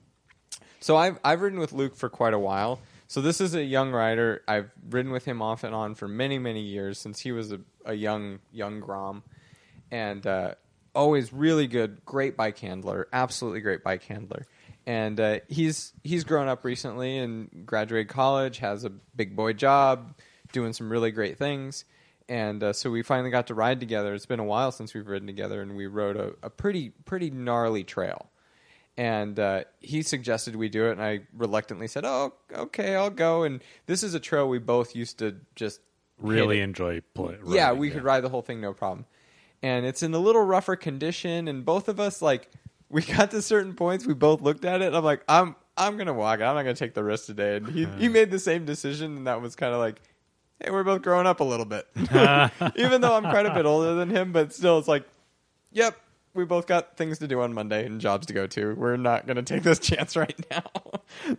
So 0.80 0.96
I've 0.96 1.18
I've 1.22 1.42
ridden 1.42 1.58
with 1.60 1.72
Luke 1.72 1.94
for 1.94 2.08
quite 2.08 2.32
a 2.34 2.38
while. 2.38 2.80
So 3.08 3.20
this 3.20 3.40
is 3.42 3.54
a 3.54 3.62
young 3.62 3.92
rider. 3.92 4.42
I've 4.48 4.70
ridden 4.88 5.12
with 5.12 5.24
him 5.26 5.42
off 5.42 5.64
and 5.64 5.74
on 5.74 5.94
for 5.94 6.08
many 6.08 6.38
many 6.38 6.62
years 6.62 6.98
since 6.98 7.20
he 7.20 7.30
was 7.30 7.52
a, 7.52 7.60
a 7.84 7.92
young 7.94 8.38
young 8.52 8.80
Grom, 8.80 9.22
and 9.92 10.26
uh, 10.26 10.54
always 10.94 11.32
really 11.32 11.68
good, 11.68 12.04
great 12.04 12.36
bike 12.36 12.58
handler, 12.58 13.06
absolutely 13.12 13.60
great 13.60 13.84
bike 13.84 14.02
handler. 14.02 14.46
And 14.84 15.20
uh, 15.20 15.38
he's 15.48 15.92
he's 16.02 16.24
grown 16.24 16.48
up 16.48 16.64
recently 16.64 17.18
and 17.18 17.64
graduated 17.64 18.08
college, 18.08 18.58
has 18.58 18.84
a 18.84 18.90
big 18.90 19.36
boy 19.36 19.52
job, 19.52 20.16
doing 20.52 20.72
some 20.72 20.90
really 20.90 21.12
great 21.12 21.38
things. 21.38 21.84
And 22.28 22.62
uh, 22.64 22.72
so 22.72 22.90
we 22.90 23.02
finally 23.02 23.30
got 23.30 23.46
to 23.48 23.54
ride 23.54 23.78
together. 23.78 24.14
It's 24.14 24.26
been 24.26 24.40
a 24.40 24.44
while 24.44 24.72
since 24.72 24.94
we've 24.94 25.06
ridden 25.06 25.28
together, 25.28 25.62
and 25.62 25.76
we 25.76 25.86
rode 25.86 26.16
a, 26.16 26.32
a 26.42 26.50
pretty 26.50 26.90
pretty 27.04 27.30
gnarly 27.30 27.84
trail 27.84 28.28
and 28.96 29.38
uh, 29.38 29.64
he 29.80 30.02
suggested 30.02 30.54
we 30.54 30.68
do 30.68 30.88
it, 30.88 30.92
and 30.92 31.02
I 31.02 31.20
reluctantly 31.34 31.86
said, 31.86 32.04
"Oh, 32.04 32.34
okay, 32.52 32.94
I'll 32.94 33.08
go." 33.10 33.42
And 33.42 33.62
this 33.86 34.02
is 34.02 34.14
a 34.14 34.20
trail 34.20 34.48
we 34.48 34.58
both 34.58 34.94
used 34.94 35.18
to 35.20 35.36
just 35.54 35.80
Really 36.18 36.60
enjoy 36.60 37.00
play. 37.14 37.36
yeah, 37.48 37.66
riding, 37.68 37.80
we 37.80 37.90
could 37.90 38.04
ride 38.04 38.20
the 38.20 38.28
whole 38.28 38.42
thing 38.42 38.60
no 38.60 38.72
problem. 38.72 39.06
And 39.62 39.86
it's 39.86 40.02
in 40.02 40.12
a 40.12 40.18
little 40.18 40.42
rougher 40.42 40.76
condition, 40.76 41.46
and 41.48 41.64
both 41.64 41.88
of 41.88 42.00
us 42.00 42.20
like 42.20 42.50
we 42.88 43.02
got 43.02 43.30
to 43.30 43.40
certain 43.42 43.74
points. 43.74 44.06
We 44.06 44.14
both 44.14 44.42
looked 44.42 44.64
at 44.64 44.82
it. 44.82 44.86
And 44.88 44.96
I'm 44.96 45.04
like, 45.04 45.22
I'm 45.28 45.54
I'm 45.76 45.96
gonna 45.96 46.12
walk 46.12 46.40
it. 46.40 46.44
I'm 46.44 46.54
not 46.54 46.62
gonna 46.62 46.74
take 46.74 46.94
the 46.94 47.04
risk 47.04 47.26
today. 47.26 47.56
And 47.56 47.68
he 47.68 47.86
he 47.98 48.08
made 48.08 48.30
the 48.30 48.38
same 48.38 48.64
decision, 48.64 49.16
and 49.16 49.26
that 49.26 49.40
was 49.40 49.56
kind 49.56 49.72
of 49.72 49.80
like. 49.80 50.00
Hey, 50.64 50.70
we're 50.70 50.84
both 50.84 51.02
growing 51.02 51.26
up 51.26 51.40
a 51.40 51.44
little 51.44 51.66
bit. 51.66 51.88
Even 52.76 53.00
though 53.00 53.16
I'm 53.16 53.24
quite 53.24 53.46
a 53.46 53.52
bit 53.52 53.66
older 53.66 53.94
than 53.94 54.08
him, 54.10 54.30
but 54.30 54.52
still, 54.52 54.78
it's 54.78 54.86
like, 54.86 55.04
yep, 55.72 55.98
we 56.34 56.44
both 56.44 56.68
got 56.68 56.96
things 56.96 57.18
to 57.18 57.26
do 57.26 57.40
on 57.40 57.52
Monday 57.52 57.84
and 57.84 58.00
jobs 58.00 58.28
to 58.28 58.32
go 58.32 58.46
to. 58.46 58.74
We're 58.76 58.96
not 58.96 59.26
going 59.26 59.38
to 59.38 59.42
take 59.42 59.64
this 59.64 59.78
chance 59.80 60.14
right 60.16 60.38
now. 60.52 60.62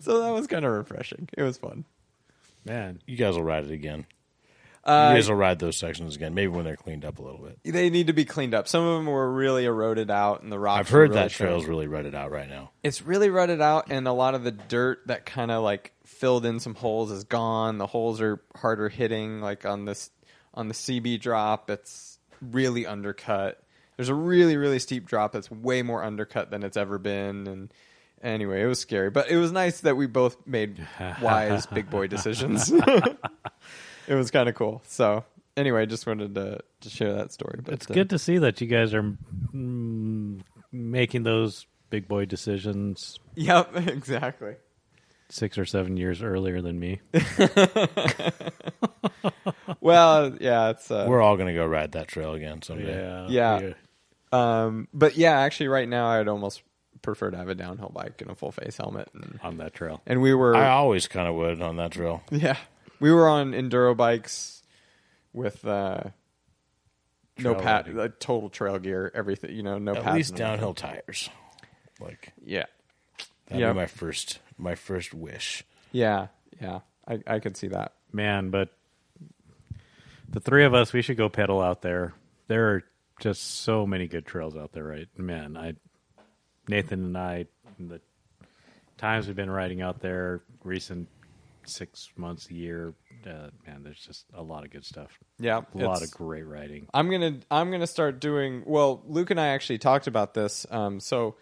so 0.02 0.20
that 0.20 0.32
was 0.32 0.48
kind 0.48 0.66
of 0.66 0.74
refreshing. 0.74 1.30
It 1.38 1.44
was 1.44 1.58
fun. 1.58 1.86
Man, 2.66 3.00
You 3.08 3.16
guys 3.16 3.36
will 3.36 3.44
ride 3.44 3.64
it 3.64 3.72
again. 3.72 4.06
Uh, 4.86 5.12
you 5.12 5.18
guys 5.18 5.30
will 5.30 5.38
ride 5.38 5.60
those 5.60 5.78
sections 5.78 6.16
again, 6.16 6.34
maybe 6.34 6.50
when 6.50 6.66
they're 6.66 6.76
cleaned 6.76 7.06
up 7.06 7.18
a 7.18 7.22
little 7.22 7.40
bit. 7.40 7.58
they 7.64 7.90
need 7.90 8.08
to 8.08 8.14
be 8.14 8.26
cleaned 8.26 8.54
up. 8.54 8.68
Some 8.68 8.84
of 8.86 8.98
them 8.98 9.06
were 9.06 9.32
really 9.32 9.64
eroded 9.64 10.12
out, 10.12 10.44
and 10.44 10.52
the 10.52 10.60
rocks. 10.60 10.82
I've 10.82 10.90
heard 10.90 11.10
really 11.12 11.22
that 11.22 11.32
trail's 11.32 11.66
really 11.66 11.88
rutted 11.88 12.14
out 12.14 12.32
right 12.32 12.50
now. 12.50 12.72
It's 12.84 13.02
really 13.02 13.30
rutted 13.30 13.62
out, 13.62 13.92
and 13.92 14.08
a 14.08 14.12
lot 14.12 14.36
of 14.36 14.44
the 14.44 14.52
dirt 14.52 15.08
that 15.08 15.26
kind 15.26 15.52
of 15.52 15.64
like 15.64 15.94
filled 16.06 16.46
in 16.46 16.60
some 16.60 16.76
holes 16.76 17.12
is 17.12 17.24
gone. 17.24 17.78
The 17.78 17.88
holes 17.88 18.20
are 18.20 18.42
harder 18.58 18.90
hitting, 18.90 19.40
like 19.40 19.66
on 19.66 19.86
this 19.86 20.10
on 20.54 20.68
the 20.68 20.74
CB 20.74 21.22
drop. 21.22 21.70
It's 21.70 22.20
really 22.42 22.86
undercut. 22.86 23.64
There's 23.96 24.10
a 24.10 24.16
really 24.16 24.58
really 24.58 24.80
steep 24.80 25.06
drop 25.06 25.32
that's 25.32 25.50
way 25.50 25.82
more 25.82 26.04
undercut 26.04 26.52
than 26.52 26.62
it's 26.64 26.76
ever 26.76 26.98
been, 26.98 27.48
and 27.48 27.74
anyway, 28.22 28.62
it 28.62 28.68
was 28.68 28.80
scary. 28.80 29.10
But 29.12 29.30
it 29.30 29.38
was 29.38 29.54
nice 29.54 29.80
that 29.82 29.96
we 29.96 30.08
both 30.08 30.46
made 30.46 30.86
wise 31.22 31.66
big 31.68 31.90
boy 31.90 32.08
decisions. 32.08 32.70
it 34.08 34.16
was 34.16 34.32
kind 34.32 34.50
of 34.50 34.56
cool. 34.56 34.82
So 34.88 35.24
anyway, 35.58 35.82
I 35.82 35.86
just 35.86 36.06
wanted 36.08 36.36
to 36.36 36.60
to 36.82 36.90
share 36.90 37.14
that 37.14 37.32
story. 37.32 37.60
But 37.64 37.76
it's 37.76 37.90
uh, 37.90 37.94
good 37.94 38.10
to 38.12 38.20
see 38.20 38.38
that 38.40 38.60
you 38.62 38.68
guys 38.68 38.94
are 38.94 39.16
mm, 39.54 40.42
making 40.72 41.24
those 41.24 41.66
big 41.90 42.08
boy 42.08 42.26
decisions 42.26 43.20
Yep, 43.36 43.76
exactly. 43.88 44.56
six 45.30 45.58
or 45.58 45.66
seven 45.66 45.98
years 45.98 46.22
earlier 46.22 46.62
than 46.62 46.80
me. 46.80 47.00
Well, 49.80 50.36
yeah, 50.40 50.70
it's 50.70 50.90
uh, 50.90 51.06
We're 51.10 51.22
all 51.22 51.36
going 51.36 51.48
to 51.48 51.54
go 51.54 51.66
ride 51.66 51.92
that 51.92 52.08
trail 52.08 52.34
again 52.34 52.62
someday. 52.62 53.28
Yeah, 53.30 53.60
Yeah. 53.60 53.74
Um, 54.32 54.88
but 54.94 55.18
yeah, 55.18 55.40
actually, 55.40 55.68
right 55.68 55.88
now, 55.88 56.08
I'd 56.08 56.30
almost 56.30 56.64
prefer 57.02 57.32
to 57.32 57.38
have 57.38 57.50
a 57.50 57.56
downhill 57.56 57.92
bike 57.94 58.22
and 58.22 58.32
a 58.32 58.36
full 58.36 58.52
face 58.52 58.78
helmet. 58.78 59.10
And, 59.14 59.40
on 59.44 59.58
that 59.58 59.74
trail. 59.74 60.02
and 60.06 60.22
we 60.22 60.34
were, 60.34 60.56
I 60.56 60.70
always 60.70 61.08
kind 61.08 61.28
of 61.28 61.36
would 61.36 61.62
on 61.62 61.76
that 61.78 61.92
trail. 61.92 62.24
yeah, 62.32 62.56
we 63.00 63.12
were 63.12 63.28
on 63.28 63.52
enduro 63.52 63.96
bikes 63.96 64.64
with 65.34 65.66
uh, 65.66 66.02
no 67.40 67.54
Trail 67.54 67.56
pad, 67.56 67.86
riding. 67.88 67.96
like 67.98 68.20
total 68.20 68.50
trail 68.50 68.80
gear, 68.80 69.12
everything. 69.14 69.56
You 69.56 69.64
know, 69.64 69.78
no 69.80 69.94
At 69.96 70.04
pads 70.04 70.16
least 70.16 70.30
and 70.32 70.40
everything. 70.42 70.58
downhill 70.58 70.74
tires. 70.74 71.30
Like 72.00 72.34
Yeah, 72.46 72.66
that'd 73.48 73.60
Yep. 73.62 73.74
be 73.74 73.76
my 73.80 73.86
first 73.88 74.40
my 74.58 74.76
first 74.76 75.14
wish. 75.14 75.64
yeah, 75.92 76.28
yeah. 76.62 76.80
I 77.08 77.20
I 77.28 77.40
could 77.40 77.58
see 77.58 77.68
that. 77.70 77.94
Man, 78.12 78.50
but 78.52 78.70
the 80.30 80.40
three 80.40 80.64
of 80.66 80.74
us, 80.74 80.94
we 80.94 81.02
should 81.02 81.18
go 81.18 81.30
pedal 81.30 81.62
out 81.62 81.82
there. 81.82 82.14
There 82.48 82.70
are 82.74 82.84
just 83.20 83.62
so 83.62 83.86
many 83.86 84.08
good 84.08 84.26
trails 84.26 84.56
out 84.58 84.72
there, 84.74 84.84
right? 84.84 85.08
Man, 85.18 85.56
I, 85.58 85.74
Nathan 86.68 87.04
and 87.06 87.18
I, 87.18 87.46
the 87.80 88.02
times 88.98 89.28
we've 89.28 89.36
been 89.36 89.52
riding 89.52 89.82
out 89.82 90.00
there, 90.02 90.42
recent 90.64 91.08
six 91.68 92.10
months, 92.18 92.50
a 92.50 92.54
year, 92.54 92.94
uh, 93.26 93.50
man, 93.66 93.84
there's 93.84 94.00
just 94.00 94.26
a 94.34 94.42
lot 94.44 94.64
of 94.66 94.72
good 94.72 94.86
stuff. 94.86 95.12
Yeah, 95.40 95.62
A 95.74 95.78
lot 95.78 96.04
of 96.04 96.12
great 96.12 96.44
writing. 96.44 96.88
I'm 96.94 97.10
gonna 97.10 97.40
I'm 97.50 97.72
gonna 97.72 97.88
start 97.88 98.20
doing 98.20 98.64
well. 98.66 99.02
Luke 99.08 99.32
and 99.32 99.40
I 99.40 99.48
actually 99.48 99.78
talked 99.80 100.08
about 100.08 100.34
this. 100.34 100.66
Um, 100.70 101.00
so, 101.00 101.36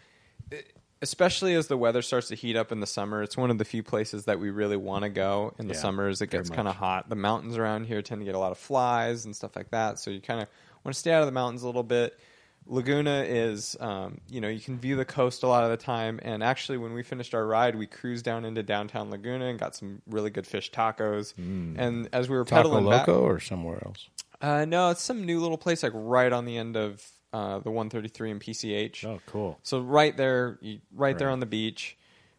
especially 1.02 1.56
as 1.56 1.68
the 1.68 1.78
weather 1.78 2.02
starts 2.02 2.28
to 2.30 2.36
heat 2.36 2.56
up 2.56 2.72
in 2.72 2.80
the 2.80 2.88
summer, 2.88 3.24
it's 3.24 3.36
one 3.38 3.50
of 3.50 3.58
the 3.58 3.66
few 3.66 3.84
places 3.84 4.26
that 4.26 4.40
we 4.40 4.50
really 4.50 4.78
want 4.78 5.04
to 5.04 5.10
go 5.10 5.54
in 5.58 5.68
the 5.68 5.74
Yeah, 5.74 5.80
summers. 5.80 6.22
It 6.22 6.30
gets 6.30 6.50
kind 6.50 6.68
of 6.68 6.76
hot. 6.76 7.10
The 7.10 7.16
mountains 7.16 7.58
around 7.58 7.86
here 7.86 8.02
tend 8.02 8.22
to 8.22 8.26
get 8.26 8.36
a 8.36 8.40
lot 8.40 8.52
of 8.52 8.58
flies 8.58 9.26
and 9.26 9.36
stuff 9.36 9.56
like 9.56 9.72
that. 9.72 10.00
So 10.00 10.12
you 10.12 10.22
kind 10.22 10.42
of 10.42 10.48
want 10.84 10.94
to 10.94 11.00
stay 11.00 11.12
out 11.12 11.22
of 11.22 11.28
the 11.28 11.32
mountains 11.32 11.64
a 11.64 11.66
little 11.66 11.84
bit. 11.84 12.20
Laguna 12.66 13.24
is, 13.28 13.76
um, 13.80 14.20
you 14.30 14.40
know, 14.42 14.48
you 14.48 14.60
can 14.60 14.80
view 14.80 14.96
the 14.96 15.06
coast 15.06 15.44
a 15.44 15.48
lot 15.48 15.64
of 15.64 15.72
the 15.72 15.78
time. 15.78 16.20
And 16.24 16.44
actually, 16.44 16.78
when 16.78 16.94
we 16.94 17.04
finished 17.04 17.34
our 17.34 17.46
ride, 17.46 17.76
we 17.76 17.88
cruised 17.88 18.24
down 18.24 18.46
into 18.46 18.64
downtown 18.64 19.10
Laguna 19.10 19.46
and 19.46 19.60
got 19.60 19.76
some 19.76 20.02
really 20.08 20.30
good 20.30 20.48
fish 20.48 20.72
tacos. 20.72 21.34
And 21.38 22.08
as 22.14 22.30
we 22.30 22.38
were 22.38 22.46
Taco 22.46 22.64
pedaling 22.70 22.86
Loco 22.86 23.22
or 23.22 23.40
somewhere 23.40 23.84
else? 23.86 24.08
uh, 24.42 24.66
no, 24.66 24.90
it's 24.90 25.02
some 25.02 25.26
new 25.26 25.40
little 25.40 25.58
place 25.58 25.84
like 25.84 25.92
right 25.96 26.32
on 26.32 26.46
the 26.46 26.58
end 26.58 26.76
of 26.76 27.06
uh, 27.34 27.60
the 27.60 27.70
133 27.72 28.32
and 28.32 28.42
PCH. 28.42 29.06
Oh, 29.06 29.20
cool. 29.28 29.60
So 29.64 29.80
right 29.80 30.16
there, 30.16 30.58
you- 30.62 30.82
right, 30.94 31.18
there 31.18 31.30
on 31.30 31.40
the 31.40 31.46
beach, 31.46 31.98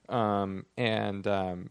um, 0.09 0.67
and 0.77 1.27
um, 1.27 1.71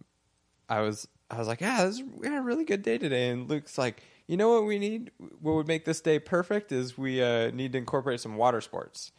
I 0.69 0.81
was 0.81 1.07
I 1.29 1.37
was 1.37 1.47
like, 1.47 1.61
yeah, 1.61 1.85
this 1.85 1.95
is, 1.99 2.03
we 2.03 2.27
had 2.27 2.37
a 2.37 2.41
really 2.41 2.65
good 2.65 2.81
day 2.81 2.97
today. 2.97 3.29
And 3.29 3.49
Luke's 3.49 3.77
like, 3.77 4.03
you 4.27 4.37
know 4.37 4.49
what 4.49 4.65
we 4.65 4.79
need? 4.79 5.11
What 5.39 5.55
would 5.55 5.67
make 5.67 5.85
this 5.85 6.01
day 6.01 6.19
perfect 6.19 6.71
is 6.71 6.97
we 6.97 7.21
uh, 7.21 7.51
need 7.51 7.73
to 7.73 7.77
incorporate 7.77 8.19
some 8.19 8.35
water 8.35 8.61
sports. 8.61 9.11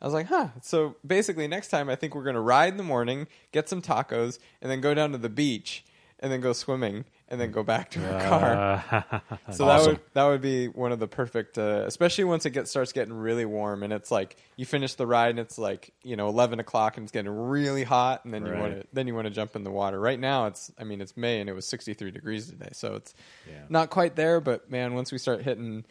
I 0.00 0.06
was 0.06 0.14
like, 0.14 0.26
huh. 0.26 0.48
So 0.62 0.96
basically, 1.06 1.46
next 1.46 1.68
time 1.68 1.88
I 1.88 1.96
think 1.96 2.14
we're 2.14 2.24
gonna 2.24 2.40
ride 2.40 2.72
in 2.72 2.76
the 2.76 2.82
morning, 2.82 3.26
get 3.52 3.68
some 3.68 3.82
tacos, 3.82 4.38
and 4.62 4.70
then 4.70 4.80
go 4.80 4.94
down 4.94 5.12
to 5.12 5.18
the 5.18 5.28
beach, 5.28 5.84
and 6.18 6.30
then 6.32 6.40
go 6.40 6.52
swimming, 6.52 7.04
and 7.30 7.40
then 7.40 7.50
go 7.52 7.62
back 7.62 7.90
to 7.92 8.04
our 8.04 8.20
car. 8.20 8.54
Uh, 8.54 9.20
So 9.52 9.66
that 9.66 9.80
would 9.86 10.00
that 10.14 10.24
would 10.26 10.40
be 10.40 10.68
one 10.68 10.92
of 10.92 10.98
the 11.00 11.08
perfect, 11.08 11.58
uh, 11.58 11.82
especially 11.86 12.24
once 12.24 12.46
it 12.46 12.50
gets 12.50 12.70
starts 12.70 12.92
getting 12.92 13.12
really 13.14 13.44
warm 13.44 13.82
and 13.82 13.92
it's 13.92 14.10
like 14.10 14.36
you 14.56 14.64
finish 14.66 14.94
the 14.94 15.06
ride 15.06 15.30
and 15.30 15.38
it's 15.40 15.58
like 15.58 15.92
you 16.02 16.16
know 16.16 16.28
eleven 16.28 16.60
o'clock 16.60 16.96
and 16.96 17.04
it's 17.04 17.12
getting 17.12 17.30
really 17.30 17.82
hot 17.84 18.24
and 18.24 18.32
then 18.34 18.44
you 18.46 18.52
want 18.56 18.80
to 18.80 18.86
then 18.92 19.06
you 19.06 19.14
want 19.14 19.26
to 19.26 19.30
jump 19.30 19.56
in 19.56 19.64
the 19.64 19.70
water. 19.70 19.98
Right 19.98 20.18
now 20.20 20.46
it's 20.46 20.70
I 20.78 20.84
mean 20.84 21.00
it's 21.00 21.16
May 21.16 21.40
and 21.40 21.48
it 21.50 21.52
was 21.52 21.66
sixty 21.66 21.94
three 21.94 22.10
degrees 22.10 22.48
today, 22.48 22.70
so 22.72 22.94
it's 22.94 23.14
Yeah. 23.48 23.62
not 23.68 23.90
quite 23.90 24.14
there. 24.16 24.40
But 24.40 24.70
man, 24.70 24.94
once 24.94 25.10
we 25.12 25.18
start 25.18 25.42
hitting 25.42 25.84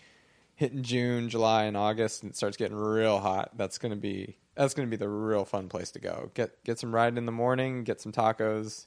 hitting 0.55 0.83
June, 0.83 1.29
July, 1.29 1.63
and 1.65 1.75
August 1.77 2.21
and 2.23 2.31
it 2.31 2.35
starts 2.35 2.57
getting 2.57 2.77
real 2.77 3.19
hot, 3.19 3.51
that's 3.57 3.77
gonna 3.77 3.95
be 3.95 4.37
that's 4.55 4.73
gonna 4.73 4.87
be 4.89 4.97
the 4.97 5.09
real 5.09 5.43
fun 5.45 5.67
place 5.69 5.91
to 5.91 5.99
go. 5.99 6.31
Get 6.33 6.63
get 6.63 6.79
some 6.79 6.93
riding 6.95 7.17
in 7.17 7.25
the 7.25 7.31
morning, 7.31 7.83
get 7.83 7.99
some 8.01 8.11
tacos, 8.11 8.85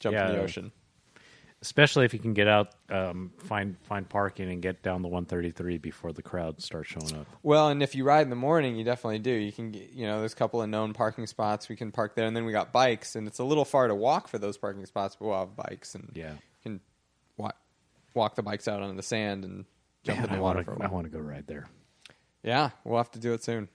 jump 0.00 0.16
in 0.16 0.26
the 0.26 0.34
Yeah. 0.34 0.40
ocean. 0.40 0.72
Especially 1.64 2.04
if 2.04 2.12
you 2.12 2.18
can 2.18 2.34
get 2.34 2.46
out, 2.46 2.74
um, 2.90 3.32
find 3.38 3.76
find 3.88 4.06
parking, 4.06 4.50
and 4.50 4.60
get 4.60 4.82
down 4.82 5.00
the 5.00 5.08
133 5.08 5.78
before 5.78 6.12
the 6.12 6.20
crowd 6.22 6.60
starts 6.62 6.90
showing 6.90 7.16
up. 7.18 7.26
Well, 7.42 7.68
and 7.70 7.82
if 7.82 7.94
you 7.94 8.04
ride 8.04 8.20
in 8.22 8.30
the 8.30 8.36
morning, 8.36 8.76
you 8.76 8.84
definitely 8.84 9.18
do. 9.20 9.30
You 9.30 9.50
can, 9.50 9.70
get, 9.72 9.90
you 9.92 10.06
know, 10.06 10.18
there's 10.20 10.34
a 10.34 10.36
couple 10.36 10.60
of 10.60 10.68
known 10.68 10.92
parking 10.92 11.26
spots. 11.26 11.68
We 11.70 11.76
can 11.76 11.90
park 11.90 12.14
there, 12.14 12.26
and 12.26 12.36
then 12.36 12.44
we 12.44 12.52
got 12.52 12.70
bikes, 12.72 13.16
and 13.16 13.26
it's 13.26 13.38
a 13.38 13.44
little 13.44 13.64
far 13.64 13.88
to 13.88 13.94
walk 13.94 14.28
for 14.28 14.38
those 14.38 14.58
parking 14.58 14.84
spots, 14.86 15.16
but 15.18 15.26
we'll 15.26 15.38
have 15.38 15.56
bikes, 15.56 15.94
and 15.94 16.10
Yeah. 16.14 16.34
can 16.62 16.80
walk, 17.38 17.56
walk 18.12 18.34
the 18.34 18.42
bikes 18.42 18.68
out 18.68 18.82
onto 18.82 18.94
the 18.96 19.02
sand 19.02 19.44
and 19.44 19.64
jump 20.02 20.18
Man, 20.18 20.26
in 20.28 20.32
the 20.32 20.38
I 20.38 20.40
water 20.40 20.56
wanna- 20.58 20.64
for 20.66 20.70
a 20.72 20.74
I 20.74 20.78
while. 20.80 20.88
I 20.90 20.92
want 20.92 21.04
to 21.06 21.10
go 21.10 21.18
ride 21.18 21.46
there. 21.46 21.66
Yeah, 22.42 22.70
we'll 22.84 22.98
have 22.98 23.10
to 23.12 23.18
do 23.18 23.32
it 23.32 23.42
soon. 23.42 23.70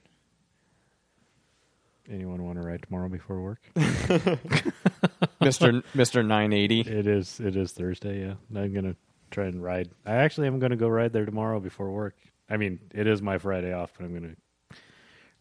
Anyone 2.08 2.42
want 2.44 2.60
to 2.60 2.66
ride 2.66 2.82
tomorrow 2.82 3.08
before 3.08 3.40
work? 3.40 3.60
Mister 5.40 5.82
Mister 5.94 6.22
Nine 6.22 6.52
Eighty. 6.52 6.80
it 6.80 7.06
is. 7.06 7.40
It 7.40 7.56
is 7.56 7.72
Thursday. 7.72 8.20
Yeah, 8.26 8.34
I'm 8.54 8.72
gonna 8.72 8.96
try 9.30 9.44
and 9.46 9.62
ride. 9.62 9.90
I 10.04 10.14
actually 10.16 10.46
am 10.48 10.58
gonna 10.58 10.76
go 10.76 10.88
ride 10.88 11.12
there 11.12 11.24
tomorrow 11.26 11.60
before 11.60 11.90
work. 11.90 12.16
I 12.48 12.56
mean, 12.56 12.80
it 12.92 13.06
is 13.06 13.22
my 13.22 13.38
Friday 13.38 13.72
off, 13.72 13.92
but 13.96 14.04
I'm 14.06 14.14
gonna 14.14 14.34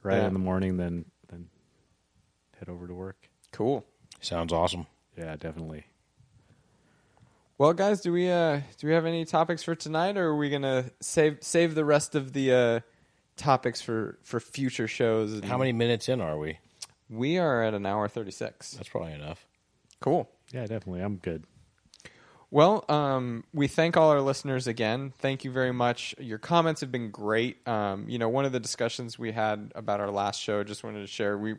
ride 0.04 0.18
Yeah. 0.18 0.28
in 0.28 0.34
the 0.34 0.40
morning, 0.40 0.78
then 0.78 1.06
then 1.30 1.48
head 2.60 2.70
over 2.70 2.88
to 2.88 2.94
work. 2.94 3.30
Cool. 3.52 3.86
Sounds 4.22 4.54
awesome. 4.54 4.86
Yeah, 5.18 5.36
definitely. 5.38 5.86
Well, 7.58 7.74
guys, 7.74 8.00
do 8.02 8.14
we 8.14 8.30
uh 8.30 8.62
do 8.78 8.88
we 8.88 8.94
have 8.94 9.06
any 9.06 9.26
topics 9.26 9.64
for 9.64 9.76
tonight, 9.76 10.18
or 10.18 10.28
are 10.30 10.38
we 10.38 10.50
gonna 10.50 10.92
save 11.02 11.40
save 11.42 11.76
the 11.76 11.84
rest 11.86 12.16
of 12.16 12.34
the 12.34 12.52
uh 12.54 12.80
topics 13.40 13.82
for 13.82 14.20
for 14.24 14.40
future 14.40 14.88
shows? 14.88 15.34
and- 15.34 15.46
How 15.46 15.58
many 15.58 15.72
minutes 15.74 16.08
in 16.10 16.22
are 16.22 16.38
we? 16.38 16.60
We 17.10 17.40
are 17.40 17.64
at 17.64 17.74
an 17.74 17.86
hour 17.88 18.08
thirty 18.08 18.32
six. 18.32 18.72
That's 18.74 18.90
probably 18.90 19.14
enough. 19.14 19.46
Cool. 20.00 20.30
Yeah, 20.54 20.62
definitely. 20.62 21.02
I'm 21.02 21.18
good. 21.18 21.46
Well, 22.52 22.84
um, 22.90 23.44
we 23.54 23.68
thank 23.68 23.96
all 23.96 24.10
our 24.10 24.22
listeners 24.22 24.66
again. 24.66 25.14
Thank 25.20 25.44
you 25.44 25.52
very 25.52 25.72
much. 25.72 26.16
Your 26.18 26.40
comments 26.40 26.82
have 26.82 26.92
been 26.92 27.12
great. 27.12 27.68
Um, 27.68 28.10
you 28.10 28.18
know, 28.18 28.28
one 28.30 28.46
of 28.46 28.52
the 28.52 28.60
discussions 28.60 29.20
we 29.20 29.32
had 29.32 29.72
about 29.76 30.00
our 30.00 30.10
last 30.10 30.42
show, 30.42 30.64
just 30.64 30.84
wanted 30.84 31.02
to 31.02 31.08
share. 31.08 31.38
We 31.38 31.56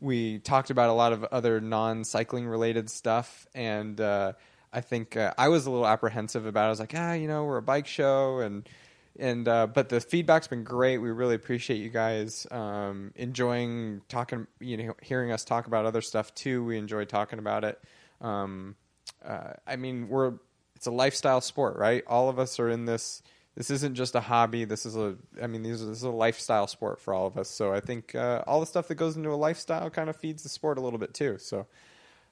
we 0.00 0.38
talked 0.40 0.68
about 0.68 0.90
a 0.90 0.92
lot 0.92 1.14
of 1.14 1.24
other 1.24 1.58
non-cycling 1.60 2.46
related 2.46 2.90
stuff, 2.90 3.46
and 3.54 3.98
uh, 3.98 4.34
I 4.70 4.82
think 4.82 5.16
uh, 5.16 5.32
I 5.38 5.48
was 5.48 5.64
a 5.64 5.70
little 5.70 5.86
apprehensive 5.86 6.44
about. 6.44 6.64
it. 6.64 6.66
I 6.66 6.70
was 6.70 6.80
like, 6.80 6.92
ah, 6.94 7.14
you 7.14 7.28
know, 7.28 7.44
we're 7.44 7.56
a 7.56 7.62
bike 7.62 7.86
show, 7.86 8.40
and 8.40 8.68
and 9.18 9.46
uh, 9.48 9.66
but 9.66 9.88
the 9.88 10.00
feedback's 10.00 10.48
been 10.48 10.64
great. 10.64 10.98
We 10.98 11.10
really 11.10 11.34
appreciate 11.34 11.78
you 11.78 11.90
guys 11.90 12.46
um, 12.50 13.12
enjoying 13.16 14.02
talking. 14.08 14.46
You 14.60 14.76
know, 14.76 14.94
hearing 15.02 15.32
us 15.32 15.44
talk 15.44 15.66
about 15.66 15.86
other 15.86 16.00
stuff 16.00 16.34
too. 16.34 16.64
We 16.64 16.78
enjoy 16.78 17.04
talking 17.04 17.38
about 17.38 17.64
it. 17.64 17.80
Um, 18.20 18.76
uh, 19.24 19.54
I 19.66 19.76
mean, 19.76 20.08
we're 20.08 20.34
it's 20.74 20.86
a 20.86 20.90
lifestyle 20.90 21.40
sport, 21.40 21.76
right? 21.76 22.04
All 22.06 22.28
of 22.28 22.38
us 22.38 22.60
are 22.60 22.68
in 22.68 22.84
this. 22.84 23.22
This 23.56 23.70
isn't 23.70 23.94
just 23.94 24.14
a 24.14 24.20
hobby. 24.20 24.64
This 24.64 24.84
is 24.84 24.96
a. 24.96 25.16
I 25.42 25.46
mean, 25.46 25.62
these 25.62 25.80
this 25.80 25.98
is 25.98 26.02
a 26.02 26.10
lifestyle 26.10 26.66
sport 26.66 27.00
for 27.00 27.14
all 27.14 27.26
of 27.26 27.38
us. 27.38 27.48
So 27.48 27.72
I 27.72 27.80
think 27.80 28.14
uh, 28.14 28.44
all 28.46 28.60
the 28.60 28.66
stuff 28.66 28.88
that 28.88 28.96
goes 28.96 29.16
into 29.16 29.30
a 29.30 29.36
lifestyle 29.36 29.88
kind 29.90 30.10
of 30.10 30.16
feeds 30.16 30.42
the 30.42 30.48
sport 30.48 30.78
a 30.78 30.80
little 30.82 30.98
bit 30.98 31.14
too. 31.14 31.38
So 31.38 31.66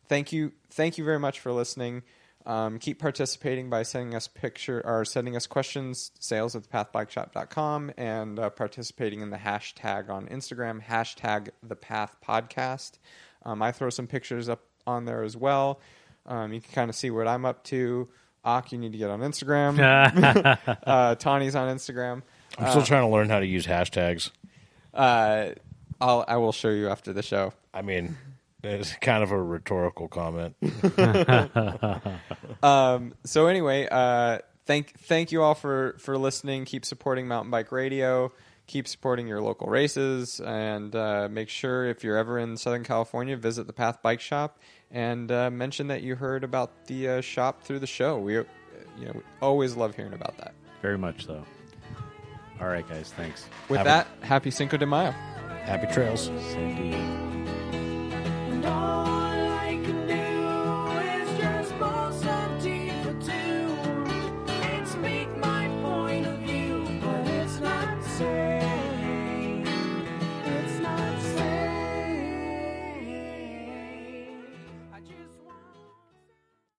thank 0.08 0.32
you, 0.32 0.52
thank 0.70 0.98
you 0.98 1.04
very 1.04 1.18
much 1.18 1.40
for 1.40 1.52
listening. 1.52 2.02
Um, 2.46 2.78
keep 2.78 2.98
participating 2.98 3.70
by 3.70 3.84
sending 3.84 4.14
us 4.14 4.28
picture 4.28 4.82
or 4.84 5.04
sending 5.04 5.34
us 5.34 5.46
questions. 5.46 6.10
Sales 6.20 6.54
at 6.54 6.64
thepathbikeshop.com 6.64 7.92
and 7.96 8.38
uh, 8.38 8.50
participating 8.50 9.22
in 9.22 9.30
the 9.30 9.38
hashtag 9.38 10.10
on 10.10 10.26
Instagram 10.26 10.82
hashtag 10.82 11.48
the 11.62 11.76
Path 11.76 12.16
Podcast. 12.26 12.98
Um, 13.44 13.62
I 13.62 13.72
throw 13.72 13.88
some 13.90 14.06
pictures 14.06 14.48
up 14.48 14.62
on 14.86 15.06
there 15.06 15.22
as 15.22 15.36
well. 15.36 15.80
Um, 16.26 16.52
you 16.52 16.60
can 16.60 16.72
kind 16.72 16.90
of 16.90 16.96
see 16.96 17.10
what 17.10 17.26
I'm 17.26 17.44
up 17.44 17.64
to. 17.64 18.08
Auk, 18.44 18.72
you 18.72 18.78
need 18.78 18.92
to 18.92 18.98
get 18.98 19.08
on 19.08 19.20
Instagram. 19.20 19.78
uh, 20.86 21.14
Tani's 21.14 21.56
on 21.56 21.74
Instagram. 21.74 22.22
I'm 22.58 22.70
still 22.70 22.82
trying 22.82 23.02
to 23.02 23.08
learn 23.08 23.30
how 23.30 23.40
to 23.40 23.46
use 23.46 23.66
hashtags. 23.66 24.30
Uh, 24.92 25.50
I'll 26.00 26.24
I 26.28 26.36
will 26.36 26.52
show 26.52 26.68
you 26.68 26.88
after 26.88 27.12
the 27.12 27.22
show. 27.22 27.52
I 27.72 27.82
mean, 27.82 28.16
it's 28.64 28.92
kind 28.94 29.22
of 29.22 29.30
a 29.32 29.42
rhetorical 29.42 30.08
comment. 30.08 30.56
Um, 32.62 33.12
so 33.24 33.46
anyway, 33.46 33.86
uh, 33.90 34.38
thank 34.64 34.98
thank 35.00 35.30
you 35.32 35.42
all 35.42 35.54
for 35.54 35.96
for 35.98 36.16
listening. 36.16 36.64
Keep 36.64 36.86
supporting 36.86 37.28
Mountain 37.28 37.50
Bike 37.50 37.70
Radio. 37.72 38.32
Keep 38.66 38.88
supporting 38.88 39.26
your 39.28 39.42
local 39.42 39.66
races, 39.68 40.40
and 40.40 40.96
uh, 40.96 41.28
make 41.30 41.50
sure 41.50 41.84
if 41.86 42.02
you're 42.02 42.16
ever 42.16 42.38
in 42.38 42.56
Southern 42.56 42.82
California, 42.84 43.36
visit 43.36 43.66
the 43.66 43.74
Path 43.74 44.00
Bike 44.02 44.20
Shop 44.20 44.58
and 44.90 45.30
uh, 45.30 45.50
mention 45.50 45.88
that 45.88 46.00
you 46.02 46.14
heard 46.14 46.42
about 46.44 46.86
the 46.86 47.08
uh, 47.08 47.20
shop 47.20 47.62
through 47.62 47.80
the 47.80 47.86
show. 47.86 48.18
We, 48.18 48.38
uh, 48.38 48.44
you 48.98 49.04
know, 49.06 49.12
we 49.16 49.20
always 49.42 49.76
love 49.76 49.94
hearing 49.94 50.14
about 50.14 50.38
that. 50.38 50.54
Very 50.80 50.96
much 50.96 51.26
so. 51.26 51.44
All 52.62 52.68
right, 52.68 52.88
guys. 52.88 53.12
Thanks. 53.14 53.46
With 53.68 53.76
Have 53.78 53.86
a- 53.86 53.90
that, 53.90 54.06
happy 54.26 54.50
Cinco 54.50 54.78
de 54.78 54.86
Mayo. 54.86 55.10
Happy 55.64 55.92
trails. 55.92 56.30
Same 56.52 56.76
to 56.76 56.82
you 56.86 57.43
know. 58.64 59.13